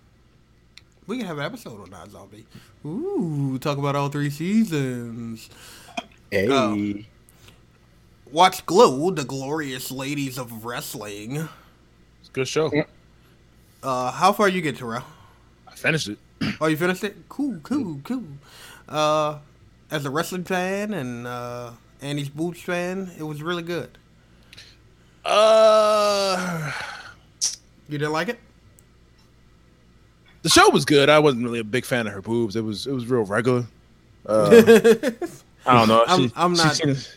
We 1.07 1.19
can 1.19 1.27
have 1.27 1.39
an 1.39 1.45
episode 1.45 1.81
on 1.83 1.91
that 1.91 2.11
zombie. 2.11 2.47
Ooh, 2.87 3.59
talk 3.59 3.79
about 3.79 3.97
all 3.97 4.09
three 4.09 4.31
seasons. 4.31 5.51
Hey, 6.31 6.49
Oh. 6.51 6.95
Watch 8.31 8.65
Glow, 8.67 9.11
the 9.11 9.25
glorious 9.25 9.91
ladies 9.91 10.39
of 10.39 10.65
wrestling. 10.65 11.37
It's 12.21 12.29
a 12.29 12.33
good 12.33 12.49
show. 12.49 12.71
Uh, 13.83 14.11
how 14.13 14.33
far 14.33 14.49
you 14.49 14.61
get, 14.63 14.77
Terrell? 14.79 15.05
I 15.69 15.75
finished 15.75 16.09
it. 16.09 16.19
Oh, 16.61 16.67
you 16.67 16.77
finished 16.77 17.03
it? 17.05 17.17
Cool, 17.29 17.59
cool, 17.63 18.01
cool. 18.05 18.25
Uh, 18.89 19.39
as 19.91 20.05
a 20.05 20.11
wrestling 20.11 20.45
fan 20.45 20.93
and 20.95 21.27
uh, 21.27 21.73
Annie's 22.03 22.29
Boobs 22.29 22.61
fan, 22.61 23.11
it 23.19 23.23
was 23.25 23.43
really 23.43 23.63
good. 23.63 23.97
Uh, 25.25 26.71
You 27.89 27.99
didn't 27.99 28.13
like 28.13 28.29
it? 28.29 28.39
the 30.43 30.51
show 30.51 30.69
was 30.71 30.85
good. 30.85 31.09
I 31.09 31.19
wasn't 31.21 31.45
really 31.45 31.61
a 31.61 31.65
big 31.65 31.87
fan 31.87 32.07
of 32.07 32.13
her 32.13 32.21
boobs. 32.21 32.55
It 32.55 32.61
was 32.65 32.87
it 32.87 32.93
was 32.93 33.07
real 33.07 33.25
regular. 33.25 33.65
Uh, 34.27 34.49
I 35.67 35.75
don't 35.79 35.89
know. 35.89 36.03
I'm- 36.07 36.33
I'm 36.35 36.53
not- 36.55 36.77
seemed- 36.77 37.09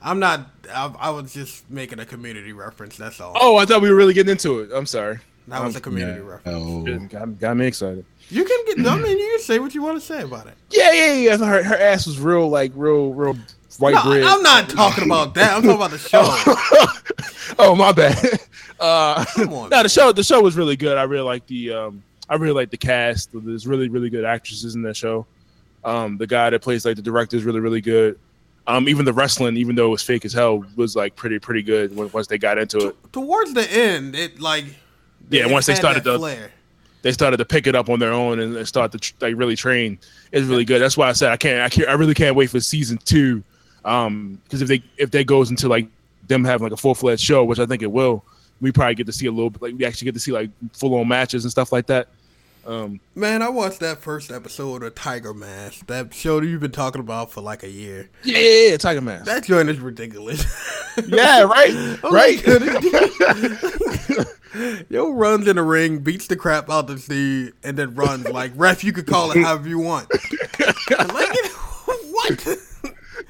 I'm 0.00 0.20
not. 0.20 0.48
I, 0.72 0.86
I 1.00 1.10
was 1.10 1.32
just 1.34 1.68
making 1.68 1.98
a 1.98 2.04
community 2.06 2.52
reference. 2.52 2.96
That's 2.96 3.20
all. 3.20 3.36
oh, 3.40 3.56
I 3.56 3.64
thought 3.64 3.82
we 3.82 3.90
were 3.90 3.96
really 3.96 4.14
getting 4.14 4.30
into 4.30 4.60
it. 4.60 4.70
I'm 4.72 4.86
sorry. 4.86 5.18
that 5.48 5.64
was 5.64 5.74
a 5.74 5.80
community 5.80 6.20
reference. 6.20 6.56
Oh, 6.56 6.98
Got, 7.08 7.40
got 7.40 7.56
me 7.56 7.66
excited. 7.66 8.04
You 8.30 8.44
can 8.44 8.64
get. 8.66 8.86
I 8.86 8.96
mean, 8.98 9.18
you 9.18 9.28
can 9.30 9.40
say 9.40 9.58
what 9.58 9.74
you 9.74 9.82
want 9.82 9.98
to 10.00 10.06
say 10.06 10.22
about 10.22 10.46
it. 10.46 10.54
Yeah, 10.70 10.92
yeah, 10.92 11.12
yeah. 11.14 11.34
I 11.34 11.36
thought 11.38 11.48
Her, 11.48 11.62
her 11.64 11.76
ass 11.78 12.06
was 12.06 12.20
real, 12.20 12.48
like 12.48 12.70
real, 12.76 13.12
real 13.14 13.36
white 13.78 13.94
No, 13.94 14.02
bread. 14.04 14.22
I'm 14.24 14.42
not 14.42 14.68
talking 14.68 15.04
about 15.04 15.34
that. 15.34 15.52
I'm 15.56 15.62
talking 15.62 15.76
about 15.76 15.90
the 15.90 15.98
show. 15.98 16.22
oh 17.58 17.74
my 17.74 17.92
bad. 17.92 18.16
Uh, 18.80 19.24
Come 19.34 19.52
on, 19.54 19.70
no, 19.70 19.82
the 19.82 19.88
show 19.88 20.12
the 20.12 20.22
show 20.22 20.40
was 20.40 20.56
really 20.56 20.76
good. 20.76 20.96
I 20.96 21.02
really 21.02 21.24
like 21.24 21.44
the 21.48 21.72
um, 21.72 22.00
I 22.28 22.36
really 22.36 22.52
like 22.54 22.70
the 22.70 22.76
cast. 22.76 23.30
There's 23.34 23.66
really 23.66 23.88
really 23.88 24.08
good 24.08 24.24
actresses 24.24 24.76
in 24.76 24.82
that 24.82 24.96
show. 24.96 25.26
Um, 25.84 26.16
the 26.16 26.28
guy 26.28 26.48
that 26.50 26.62
plays 26.62 26.84
like 26.84 26.94
the 26.94 27.02
director 27.02 27.36
is 27.36 27.42
really 27.42 27.58
really 27.58 27.80
good. 27.80 28.20
Um, 28.68 28.88
even 28.88 29.04
the 29.04 29.12
wrestling, 29.12 29.56
even 29.56 29.74
though 29.74 29.86
it 29.86 29.90
was 29.90 30.02
fake 30.04 30.24
as 30.24 30.32
hell, 30.32 30.64
was 30.76 30.94
like 30.94 31.16
pretty 31.16 31.40
pretty 31.40 31.62
good 31.62 31.96
when, 31.96 32.08
once 32.12 32.28
they 32.28 32.38
got 32.38 32.56
into 32.56 32.88
it. 32.90 33.12
Towards 33.12 33.52
the 33.52 33.68
end, 33.68 34.14
it 34.14 34.38
like 34.38 34.66
Yeah, 35.28 35.46
it 35.48 35.50
once 35.50 35.66
they 35.66 35.74
started 35.74 36.04
to- 36.04 36.16
flair. 36.18 36.52
They 37.02 37.10
started 37.10 37.38
to 37.38 37.44
pick 37.44 37.66
it 37.66 37.74
up 37.74 37.88
on 37.88 37.98
their 37.98 38.12
own 38.12 38.38
and, 38.38 38.68
start 38.68 38.92
to 38.92 39.12
like 39.20 39.34
really 39.36 39.56
train. 39.56 39.98
It's 40.30 40.46
really 40.46 40.64
good. 40.64 40.80
That's 40.80 40.96
why 40.96 41.08
I 41.08 41.12
said 41.14 41.32
I 41.32 41.36
can't. 41.36 41.62
I 41.62 41.68
can't. 41.68 41.88
I 41.88 41.94
really 41.94 42.14
can't 42.14 42.36
wait 42.36 42.50
for 42.50 42.60
season 42.60 42.98
two. 42.98 43.42
Um, 43.88 44.40
because 44.44 44.60
if 44.62 44.68
they 44.68 44.82
if 44.98 45.10
that 45.12 45.26
goes 45.26 45.50
into 45.50 45.68
like 45.68 45.88
them 46.26 46.44
having 46.44 46.64
like 46.64 46.72
a 46.72 46.76
full 46.76 46.94
fledged 46.94 47.22
show, 47.22 47.42
which 47.44 47.58
I 47.58 47.66
think 47.66 47.82
it 47.82 47.90
will, 47.90 48.24
we 48.60 48.70
probably 48.70 48.94
get 48.94 49.06
to 49.06 49.12
see 49.12 49.26
a 49.26 49.32
little 49.32 49.50
bit. 49.50 49.62
Like 49.62 49.74
we 49.76 49.84
actually 49.86 50.06
get 50.06 50.14
to 50.14 50.20
see 50.20 50.32
like 50.32 50.50
full 50.72 50.94
on 50.94 51.08
matches 51.08 51.44
and 51.44 51.50
stuff 51.50 51.72
like 51.72 51.86
that. 51.86 52.08
Um, 52.66 53.00
Man, 53.14 53.40
I 53.40 53.48
watched 53.48 53.80
that 53.80 54.02
first 54.02 54.30
episode 54.30 54.82
of 54.82 54.94
Tiger 54.94 55.32
Mask, 55.32 55.86
that 55.86 56.12
show 56.12 56.38
that 56.38 56.46
you've 56.46 56.60
been 56.60 56.70
talking 56.70 57.00
about 57.00 57.30
for 57.30 57.40
like 57.40 57.62
a 57.62 57.70
year. 57.70 58.10
yeah, 58.24 58.38
yeah, 58.38 58.70
yeah, 58.70 58.76
Tiger 58.76 59.00
Mask. 59.00 59.24
That 59.24 59.44
joint 59.44 59.70
is 59.70 59.80
ridiculous. 59.80 60.44
yeah, 61.06 61.44
right, 61.44 61.98
right. 62.12 62.44
Yo 64.90 65.12
runs 65.12 65.48
in 65.48 65.56
the 65.56 65.62
ring, 65.62 66.00
beats 66.00 66.26
the 66.26 66.36
crap 66.36 66.68
out 66.68 66.88
this 66.88 67.06
dude, 67.06 67.54
and 67.64 67.78
then 67.78 67.94
runs 67.94 68.28
like 68.28 68.52
ref. 68.54 68.84
You 68.84 68.92
could 68.92 69.06
call 69.06 69.30
it 69.30 69.38
however 69.38 69.66
you 69.66 69.78
want. 69.78 70.10
Like, 70.90 71.36
what? 72.10 72.58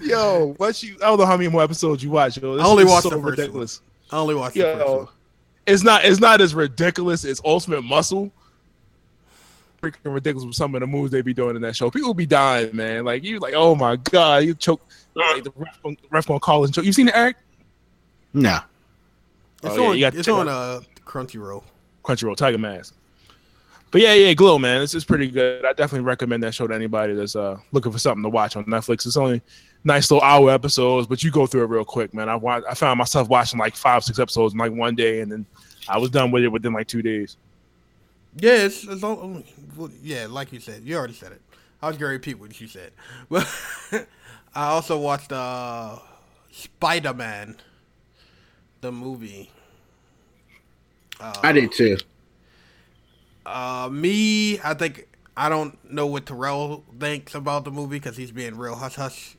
Yo, 0.01 0.55
what 0.59 0.83
you? 0.83 0.97
I 0.97 1.07
don't 1.07 1.19
know 1.19 1.27
how 1.27 1.37
many 1.37 1.49
more 1.49 1.63
episodes 1.63 2.03
you 2.03 2.11
watch. 2.11 2.37
Yo, 2.39 2.57
This 2.57 2.65
I 2.65 2.69
only 2.69 2.85
is 2.85 2.91
watched 2.91 3.03
so 3.05 3.11
the 3.11 3.17
first 3.21 3.39
ridiculous. 3.39 3.81
I 4.11 4.19
only 4.19 4.35
watched 4.35 4.55
the 4.55 4.63
first 4.63 4.87
Yo, 4.87 4.97
one. 4.97 5.09
it's 5.67 5.83
not. 5.83 6.05
It's 6.05 6.21
not 6.21 6.41
as 6.41 6.55
ridiculous 6.55 7.25
as 7.25 7.41
Ultimate 7.45 7.83
Muscle. 7.83 8.31
Freaking 9.83 10.13
ridiculous 10.13 10.45
with 10.47 10.57
some 10.57 10.75
of 10.75 10.81
the 10.81 10.87
moves 10.87 11.11
they 11.13 11.23
be 11.23 11.35
doing 11.35 11.55
in 11.57 11.63
that 11.63 11.77
show. 11.77 11.91
People 11.91 12.15
be 12.15 12.27
dying, 12.27 12.75
man. 12.75 13.05
Like 13.05 13.23
you, 13.25 13.39
like 13.39 13.55
oh 13.57 13.75
my 13.75 13.97
god, 13.97 14.45
you 14.45 14.55
choke. 14.55 14.81
Like, 15.15 15.43
the 15.45 15.53
ref, 15.57 15.81
gonna- 15.83 15.97
ref 16.11 16.27
gonna 16.27 16.41
call 16.41 16.65
and 16.65 16.73
choke. 16.75 16.85
You 16.85 16.93
seen 16.93 17.09
it, 17.09 17.15
Eric? 17.17 17.37
no. 18.33 18.59
It's 19.65 19.75
Oh, 19.77 19.83
yeah, 19.83 19.89
on. 19.89 19.95
you 19.97 20.01
got 20.03 20.15
it's 20.15 20.29
on 20.29 20.47
it 20.47 20.51
uh, 20.53 20.81
Crunchyroll. 21.05 21.65
Crunchyroll, 22.05 22.37
Tiger 22.37 22.59
Mask. 22.59 22.95
But 23.91 24.03
yeah, 24.03 24.15
yeah, 24.15 24.33
Glow, 24.35 24.57
man, 24.59 24.81
this 24.81 24.95
is 24.95 25.05
pretty 25.05 25.27
good. 25.29 25.65
I 25.65 25.73
definitely 25.73 26.05
recommend 26.07 26.45
that 26.45 26.55
show 26.55 26.69
to 26.69 26.75
anybody 26.75 27.15
that's 27.15 27.35
uh 27.35 27.59
looking 27.73 27.91
for 27.91 27.99
something 27.99 28.23
to 28.23 28.29
watch 28.29 28.55
on 28.55 28.65
Netflix. 28.67 29.05
It's 29.07 29.17
only 29.17 29.43
nice 29.89 30.11
little 30.11 30.23
hour 30.23 30.51
episodes, 30.51 31.07
but 31.09 31.23
you 31.25 31.31
go 31.33 31.47
through 31.47 31.65
it 31.65 31.67
real 31.67 31.85
quick, 31.85 32.15
man. 32.15 32.29
I 32.29 32.37
wa- 32.37 32.63
I 32.69 32.75
found 32.75 32.99
myself 32.99 33.29
watching 33.29 33.59
like 33.59 33.75
five, 33.75 34.05
six 34.05 34.19
episodes 34.21 34.55
in 34.55 34.59
like 34.59 34.73
one 34.73 34.95
day, 34.95 35.21
and 35.21 35.33
then 35.33 35.47
I 35.89 35.99
was 35.99 36.11
done 36.11 36.31
with 36.31 36.45
it 36.45 36.49
within 36.49 36.73
like 36.73 36.87
two 36.87 37.03
days. 37.03 37.37
Yeah, 38.37 38.67
it's, 38.67 38.85
it's 38.85 39.03
all, 39.03 39.43
yeah, 40.03 40.27
like 40.29 40.53
you 40.53 40.61
said. 40.61 40.85
You 40.85 40.97
already 40.97 41.15
said 41.15 41.33
it. 41.33 41.41
I 41.83 41.89
was 41.89 41.97
going 41.97 42.11
to 42.11 42.13
repeat 42.13 42.39
what 42.39 42.61
you 42.61 42.69
said. 42.69 42.93
But 43.29 43.49
I 44.55 44.67
also 44.69 44.99
watched 44.99 45.33
uh, 45.33 45.99
Spider 46.53 47.15
Man, 47.15 47.57
the 48.81 48.93
movie. 48.93 49.51
I 51.21 51.53
did 51.53 51.73
too. 51.73 51.97
Uh, 53.45 53.89
me, 53.91 54.61
I 54.61 54.75
think 54.75 55.09
I 55.37 55.49
don't 55.49 55.79
know 55.91 56.07
what 56.07 56.27
Terrell 56.27 56.85
thinks 57.01 57.35
about 57.35 57.65
the 57.65 57.71
movie 57.71 57.99
because 57.99 58.17
he's 58.17 58.31
being 58.31 58.57
real 58.57 58.77
hush 58.77 58.97
hush. 58.97 59.38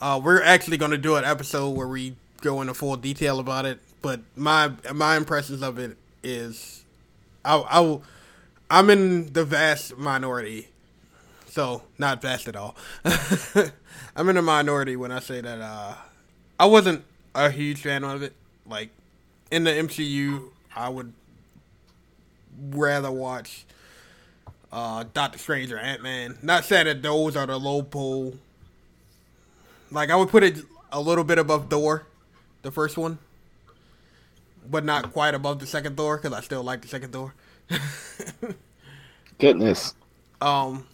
Uh, 0.00 0.20
we're 0.22 0.42
actually 0.42 0.76
going 0.76 0.90
to 0.90 0.98
do 0.98 1.16
an 1.16 1.24
episode 1.24 1.70
where 1.70 1.88
we 1.88 2.16
go 2.40 2.60
into 2.60 2.74
full 2.74 2.96
detail 2.96 3.40
about 3.40 3.64
it. 3.64 3.80
But 4.02 4.20
my 4.36 4.72
my 4.92 5.16
impressions 5.16 5.62
of 5.62 5.78
it 5.78 5.96
is, 6.22 6.84
I, 7.44 7.56
I 7.56 7.98
I'm 8.70 8.90
in 8.90 9.32
the 9.32 9.44
vast 9.44 9.96
minority, 9.96 10.68
so 11.46 11.82
not 11.98 12.20
vast 12.20 12.48
at 12.48 12.56
all. 12.56 12.76
I'm 14.16 14.28
in 14.28 14.36
a 14.36 14.42
minority 14.42 14.96
when 14.96 15.10
I 15.10 15.20
say 15.20 15.40
that 15.40 15.60
uh, 15.60 15.94
I 16.58 16.66
wasn't 16.66 17.04
a 17.34 17.50
huge 17.50 17.80
fan 17.80 18.04
of 18.04 18.22
it. 18.22 18.34
Like 18.66 18.90
in 19.50 19.64
the 19.64 19.70
MCU, 19.70 20.50
I 20.74 20.88
would 20.88 21.12
rather 22.70 23.10
watch 23.10 23.64
uh, 24.72 25.04
Doctor 25.14 25.38
Strange 25.38 25.72
or 25.72 25.78
Ant 25.78 26.02
Man. 26.02 26.38
Not 26.42 26.64
saying 26.64 26.86
that 26.86 27.02
those 27.02 27.36
are 27.36 27.46
the 27.46 27.58
low 27.58 27.82
pull. 27.82 28.34
Like 29.94 30.10
I 30.10 30.16
would 30.16 30.28
put 30.28 30.42
it 30.42 30.58
a 30.90 31.00
little 31.00 31.24
bit 31.24 31.38
above 31.38 31.70
Thor, 31.70 32.06
the 32.62 32.70
first 32.72 32.98
one, 32.98 33.18
but 34.68 34.84
not 34.84 35.12
quite 35.12 35.34
above 35.34 35.60
the 35.60 35.66
second 35.66 35.96
Thor 35.96 36.16
because 36.18 36.36
I 36.36 36.40
still 36.40 36.62
like 36.62 36.82
the 36.82 36.88
second 36.88 37.12
Thor. 37.12 37.34
Goodness. 39.38 39.94
Um, 40.40 40.86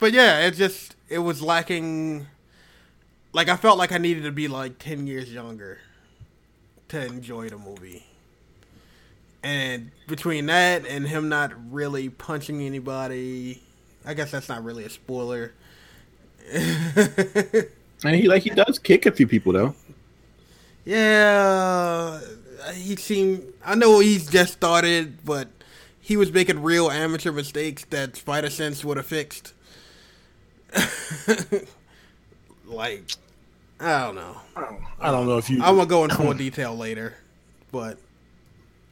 but 0.00 0.12
yeah, 0.12 0.40
it 0.40 0.52
just 0.52 0.96
it 1.08 1.18
was 1.18 1.40
lacking. 1.40 2.26
Like 3.32 3.48
I 3.48 3.56
felt 3.56 3.78
like 3.78 3.92
I 3.92 3.98
needed 3.98 4.24
to 4.24 4.32
be 4.32 4.48
like 4.48 4.78
ten 4.80 5.06
years 5.06 5.32
younger 5.32 5.78
to 6.88 7.04
enjoy 7.04 7.48
the 7.48 7.58
movie. 7.58 8.06
And 9.44 9.92
between 10.08 10.46
that 10.46 10.84
and 10.84 11.06
him 11.06 11.28
not 11.28 11.52
really 11.72 12.08
punching 12.08 12.60
anybody, 12.60 13.62
I 14.04 14.14
guess 14.14 14.32
that's 14.32 14.48
not 14.48 14.64
really 14.64 14.84
a 14.84 14.90
spoiler. 14.90 15.52
And 18.04 18.14
he 18.14 18.28
like 18.28 18.42
he 18.42 18.50
does 18.50 18.78
kick 18.78 19.06
a 19.06 19.12
few 19.12 19.26
people 19.26 19.52
though. 19.52 19.74
Yeah, 20.84 22.20
he 22.74 22.96
seemed. 22.96 23.52
I 23.64 23.74
know 23.74 23.98
he's 23.98 24.28
just 24.28 24.52
started, 24.52 25.24
but 25.24 25.48
he 26.00 26.16
was 26.16 26.32
making 26.32 26.62
real 26.62 26.90
amateur 26.90 27.32
mistakes 27.32 27.84
that 27.86 28.16
Spider 28.16 28.50
Sense 28.50 28.84
would 28.84 28.96
have 28.96 29.06
fixed. 29.06 29.52
like, 32.66 33.02
I 33.80 34.04
don't 34.04 34.14
know. 34.14 34.36
I 35.00 35.10
don't 35.10 35.26
know 35.26 35.38
if 35.38 35.50
you. 35.50 35.60
I'm 35.62 35.76
gonna 35.76 35.86
go 35.86 36.04
into 36.04 36.22
more 36.22 36.34
detail 36.34 36.76
later, 36.76 37.14
but 37.72 37.98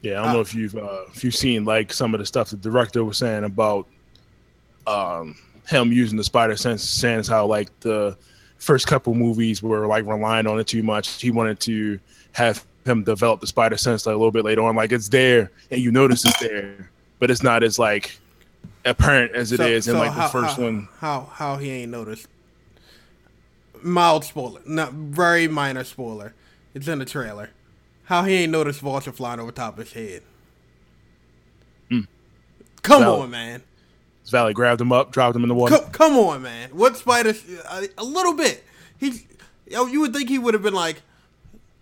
Yeah, 0.01 0.21
I 0.21 0.25
don't 0.25 0.33
know 0.33 0.41
if 0.41 0.53
you've 0.53 0.75
uh, 0.75 1.03
if 1.13 1.23
you've 1.23 1.35
seen 1.35 1.63
like 1.63 1.93
some 1.93 2.13
of 2.13 2.19
the 2.19 2.25
stuff 2.25 2.49
the 2.49 2.57
director 2.57 3.05
was 3.05 3.17
saying 3.17 3.45
about 3.45 3.87
um, 4.85 5.37
him 5.67 5.91
using 5.91 6.17
the 6.17 6.23
spider 6.23 6.55
sense, 6.55 6.83
saying 6.83 7.23
how 7.25 7.45
like 7.45 7.77
the 7.81 8.17
first 8.57 8.87
couple 8.87 9.13
movies 9.13 9.61
were 9.61 9.85
like 9.87 10.05
relying 10.05 10.47
on 10.47 10.59
it 10.59 10.67
too 10.67 10.81
much. 10.83 11.21
He 11.21 11.29
wanted 11.31 11.59
to 11.61 11.99
have 12.31 12.65
him 12.85 13.03
develop 13.03 13.41
the 13.41 13.47
spider 13.47 13.77
sense 13.77 14.05
like 14.05 14.13
a 14.13 14.17
little 14.17 14.31
bit 14.31 14.45
later 14.45 14.61
on. 14.63 14.75
Like 14.75 14.91
it's 14.91 15.09
there 15.09 15.51
and 15.71 15.81
you 15.81 15.91
notice 15.91 16.23
it's 16.25 16.39
there, 16.39 16.89
but 17.19 17.29
it's 17.29 17.43
not 17.43 17.63
as 17.63 17.77
like 17.77 18.17
apparent 18.85 19.33
as 19.35 19.51
it 19.51 19.59
is 19.59 19.85
so- 19.85 19.91
in 19.91 19.97
so 19.97 19.99
like 20.03 20.11
how- 20.11 20.23
the 20.27 20.31
first 20.31 20.55
how- 20.57 20.63
one. 20.63 20.87
How 20.99 21.29
how 21.33 21.57
he 21.57 21.69
ain't 21.69 21.91
noticed? 21.91 22.27
Mild 23.83 24.23
spoiler, 24.25 24.61
not 24.65 24.93
very 24.93 25.47
minor 25.47 25.83
spoiler. 25.83 26.33
It's 26.73 26.87
in 26.87 26.99
the 26.99 27.05
trailer. 27.05 27.51
How 28.05 28.23
he 28.23 28.35
ain't 28.35 28.51
noticed 28.51 28.79
vulture 28.79 29.11
flying 29.11 29.39
over 29.39 29.51
top 29.51 29.77
of 29.77 29.85
his 29.85 29.93
head? 29.93 30.23
Hmm. 31.89 32.01
Come 32.81 33.01
Valid. 33.03 33.21
on, 33.23 33.29
man. 33.29 33.63
Valley 34.29 34.53
grabbed 34.53 34.81
him 34.81 34.91
up, 34.91 35.11
dropped 35.11 35.35
him 35.35 35.43
in 35.43 35.49
the 35.49 35.55
water. 35.55 35.77
Come, 35.77 35.91
come 35.91 36.13
on, 36.17 36.41
man. 36.41 36.69
What 36.71 36.97
spider? 36.97 37.33
A, 37.69 37.87
a 37.97 38.03
little 38.03 38.33
bit. 38.33 38.63
He, 38.99 39.25
yo, 39.67 39.85
you 39.85 40.01
would 40.01 40.13
think 40.13 40.29
he 40.29 40.39
would 40.39 40.53
have 40.53 40.63
been 40.63 40.73
like, 40.73 41.01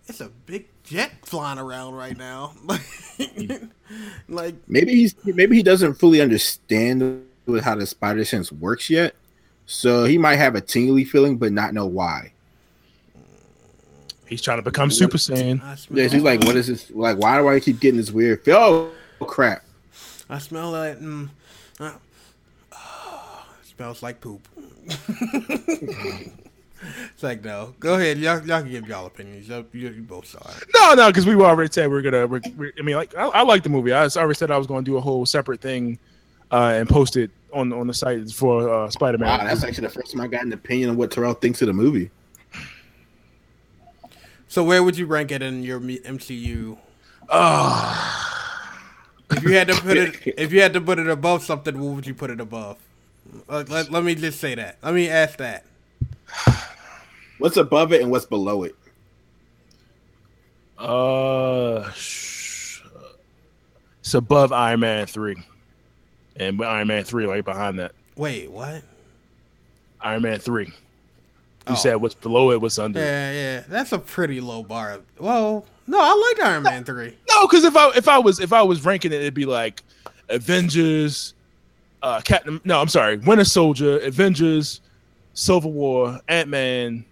it's 0.08 0.22
a 0.22 0.30
big 0.46 0.68
jet 0.84 1.12
flying 1.24 1.60
around 1.60 1.96
right 1.96 2.18
now. 2.18 2.54
Like, 3.28 3.62
like 4.28 4.56
Maybe 4.68 4.96
he's 4.96 5.14
maybe 5.26 5.56
he 5.56 5.62
doesn't 5.62 5.94
fully 5.94 6.22
understand 6.22 7.24
how 7.64 7.76
the 7.76 7.86
spider 7.86 8.26
sense 8.26 8.52
works 8.52 8.90
yet. 8.90 9.14
So 9.68 10.06
he 10.06 10.18
might 10.18 10.38
have 10.38 10.56
a 10.56 10.62
tingly 10.62 11.04
feeling, 11.04 11.38
but 11.38 11.52
not 11.52 11.74
know 11.74 11.86
why. 11.86 12.34
He's 14.28 14.42
trying 14.42 14.58
to 14.58 14.64
become 14.64 14.90
Super 14.90 15.18
Saiyan. 15.18 15.62
Yeah, 15.92 16.08
he's 16.08 16.24
like, 16.24 16.42
what 16.42 16.56
is 16.56 16.68
this? 16.68 16.90
Like, 16.92 17.18
why 17.18 17.38
do 17.38 17.48
I 17.48 17.60
keep 17.60 17.80
getting 17.80 17.98
this 17.98 18.12
weird 18.12 18.44
feel? 18.44 18.92
Oh 19.22 19.26
crap! 19.26 19.64
I 20.30 20.40
smell 20.40 20.72
that. 20.72 21.00
Mm, 21.00 21.30
uh, 21.80 21.94
smells 23.76 24.04
like 24.04 24.22
poop. 24.22 24.48
it's 24.88 26.32
like 27.22 27.44
no. 27.44 27.74
Go 27.80 27.96
ahead, 27.96 28.18
y'all. 28.18 28.46
Y'all 28.46 28.62
can 28.62 28.72
give 28.72 28.88
y'all 28.88 29.06
opinions. 29.06 29.48
Y'all, 29.48 29.66
you, 29.74 29.90
you 29.90 30.02
both 30.02 30.28
saw 30.28 30.40
it. 30.40 30.66
No, 30.74 30.94
no, 30.94 31.08
because 31.08 31.26
we 31.26 31.36
were 31.36 31.46
already 31.46 31.72
said 31.72 31.90
we're 31.90 32.02
gonna. 32.02 32.28
We're, 32.28 32.42
we're, 32.56 32.74
I 32.80 32.82
mean, 32.82 32.96
like 32.96 33.16
I, 33.16 33.28
I 33.28 33.42
like 33.44 33.64
the 33.64 33.70
movie. 33.70 33.92
I 33.92 34.08
already 34.08 34.36
said 34.36 34.52
I 34.52 34.58
was 34.58 34.68
going 34.68 34.86
to 34.86 34.92
do 34.92 34.98
a 34.98 35.02
whole 35.02 35.26
separate 35.26 35.62
thing 35.62 36.00
uh, 36.52 36.74
and 36.76 36.88
post 36.88 37.18
it 37.18 37.32
on 37.54 37.74
on 37.74 37.88
the 37.88 37.94
site 37.94 38.30
for 38.32 38.70
uh, 38.70 38.90
Spider 38.90 39.18
Man. 39.18 39.40
Wow, 39.40 39.46
that's 39.46 39.64
actually 39.64 39.88
the 39.88 39.94
first 39.94 40.12
time 40.12 40.22
I 40.22 40.28
got 40.28 40.44
an 40.44 40.54
opinion 40.54 40.92
on 40.92 40.98
what 40.98 41.12
Terrell 41.12 41.34
thinks 41.34 41.62
of 41.62 41.68
the 41.68 41.74
movie. 41.74 42.12
So 44.48 44.64
where 44.64 44.84
would 44.84 44.98
you 44.98 45.06
rank 45.06 45.32
it 45.32 45.42
in 45.42 45.64
your 45.64 45.80
MCU? 45.80 46.78
Ah. 47.30 48.22
If 49.32 49.44
you 49.44 49.54
had 49.54 49.68
to 49.68 49.76
put 49.76 49.98
it, 49.98 50.16
if 50.38 50.54
you 50.54 50.62
had 50.62 50.72
to 50.74 50.82
put 50.82 51.00
it 51.00 51.08
above 51.08 51.44
something, 51.44 51.78
what 51.80 51.96
would 51.96 52.08
you 52.08 52.14
put 52.14 52.30
it 52.30 52.40
above? 52.40 52.78
Uh, 53.50 53.64
let, 53.68 53.92
let 53.92 54.04
me 54.04 54.16
just 54.16 54.40
say 54.40 54.56
that. 54.56 54.78
Let 54.84 54.94
me 54.94 55.10
ask 55.10 55.38
that. 55.38 55.66
What's 57.38 57.58
above 57.58 57.92
it 57.94 58.02
and 58.02 58.10
what's 58.12 58.26
below 58.26 58.64
it? 58.64 58.76
Uh, 60.78 61.90
it's 64.00 64.14
above 64.14 64.52
Iron 64.52 64.80
Man 64.82 65.06
three, 65.06 65.36
and 66.36 66.62
Iron 66.64 66.88
Man 66.88 67.04
three 67.04 67.26
right 67.26 67.44
behind 67.44 67.80
that. 67.80 67.92
Wait, 68.16 68.50
what? 68.52 68.84
Iron 70.02 70.22
Man 70.24 70.40
three. 70.40 70.68
You 70.68 71.74
Oh. 71.74 71.76
said 71.76 71.96
what's 71.96 72.16
below 72.16 72.52
it, 72.52 72.62
what's 72.62 72.78
under. 72.80 73.00
it. 73.00 73.04
Yeah, 73.04 73.32
yeah, 73.32 73.64
that's 73.68 73.92
a 73.92 74.00
pretty 74.00 74.40
low 74.42 74.64
bar. 74.64 75.00
Well, 75.18 75.66
no, 75.88 76.00
I 76.00 76.34
like 76.38 76.46
Iron 76.48 76.64
Man 76.64 76.84
three. 76.84 77.18
No, 77.30 77.48
because 77.48 77.64
if 77.64 77.76
I 77.76 77.90
if 77.96 78.08
I 78.08 78.18
was 78.20 78.40
if 78.40 78.54
I 78.54 78.62
was 78.62 78.84
ranking 78.86 79.12
it, 79.12 79.22
it'd 79.22 79.34
be 79.34 79.46
like 79.46 79.82
Avengers, 80.30 81.34
uh, 82.06 82.22
Captain. 82.22 82.62
No, 82.64 82.80
I'm 82.80 82.88
sorry, 82.88 83.18
Winter 83.18 83.44
Soldier, 83.46 84.00
Avengers, 84.00 84.80
Civil 85.34 85.72
War, 85.74 86.20
Ant 86.30 86.48
Man, 86.50 87.04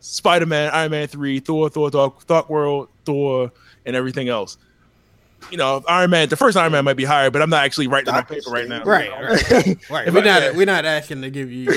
Spider 0.00 0.46
Man, 0.46 0.70
Iron 0.72 0.90
Man 0.90 1.06
three, 1.06 1.40
Thor, 1.40 1.68
Thor, 1.70 1.90
Dark, 1.90 2.26
Dark 2.26 2.50
World, 2.50 2.88
Thor, 3.04 3.50
and 3.86 3.96
everything 3.96 4.28
else. 4.28 4.58
You 5.50 5.58
know, 5.58 5.82
Iron 5.88 6.10
Man. 6.10 6.28
The 6.28 6.36
first 6.36 6.56
Iron 6.56 6.72
Man 6.72 6.84
might 6.84 6.96
be 6.96 7.04
higher, 7.04 7.30
but 7.30 7.42
I'm 7.42 7.50
not 7.50 7.64
actually 7.64 7.86
writing 7.86 8.12
it 8.12 8.16
on 8.16 8.24
paper 8.24 8.50
right 8.50 8.66
now. 8.68 8.82
Right, 8.82 9.10
right, 9.10 9.76
right. 9.90 10.12
We're 10.12 10.20
I- 10.20 10.40
not 10.40 10.54
we're 10.54 10.66
not 10.66 10.84
asking 10.84 11.22
to 11.22 11.30
give 11.30 11.50
you. 11.52 11.70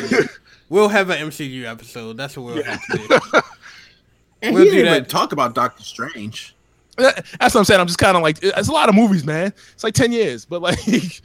We'll 0.69 0.89
have 0.89 1.09
an 1.09 1.19
MCU 1.29 1.63
episode. 1.65 2.17
That's 2.17 2.35
what 2.37 2.53
we'll 2.55 2.63
have 2.63 2.85
to 2.87 2.97
do. 2.97 3.19
And 4.39 4.53
We'll 4.53 4.65
he 4.65 4.69
do 4.69 4.75
didn't 4.75 4.91
even 4.93 5.03
that. 5.03 5.09
talk 5.09 5.31
about 5.31 5.55
Doctor 5.55 5.83
Strange. 5.83 6.53
That's 6.95 7.31
what 7.39 7.55
I'm 7.55 7.65
saying. 7.65 7.81
I'm 7.81 7.87
just 7.87 7.97
kind 7.97 8.15
of 8.15 8.21
like, 8.21 8.37
it's 8.43 8.67
a 8.67 8.71
lot 8.71 8.87
of 8.87 8.93
movies, 8.93 9.25
man. 9.25 9.51
It's 9.73 9.83
like 9.83 9.95
ten 9.95 10.11
years, 10.11 10.45
but 10.45 10.61
like, 10.61 10.77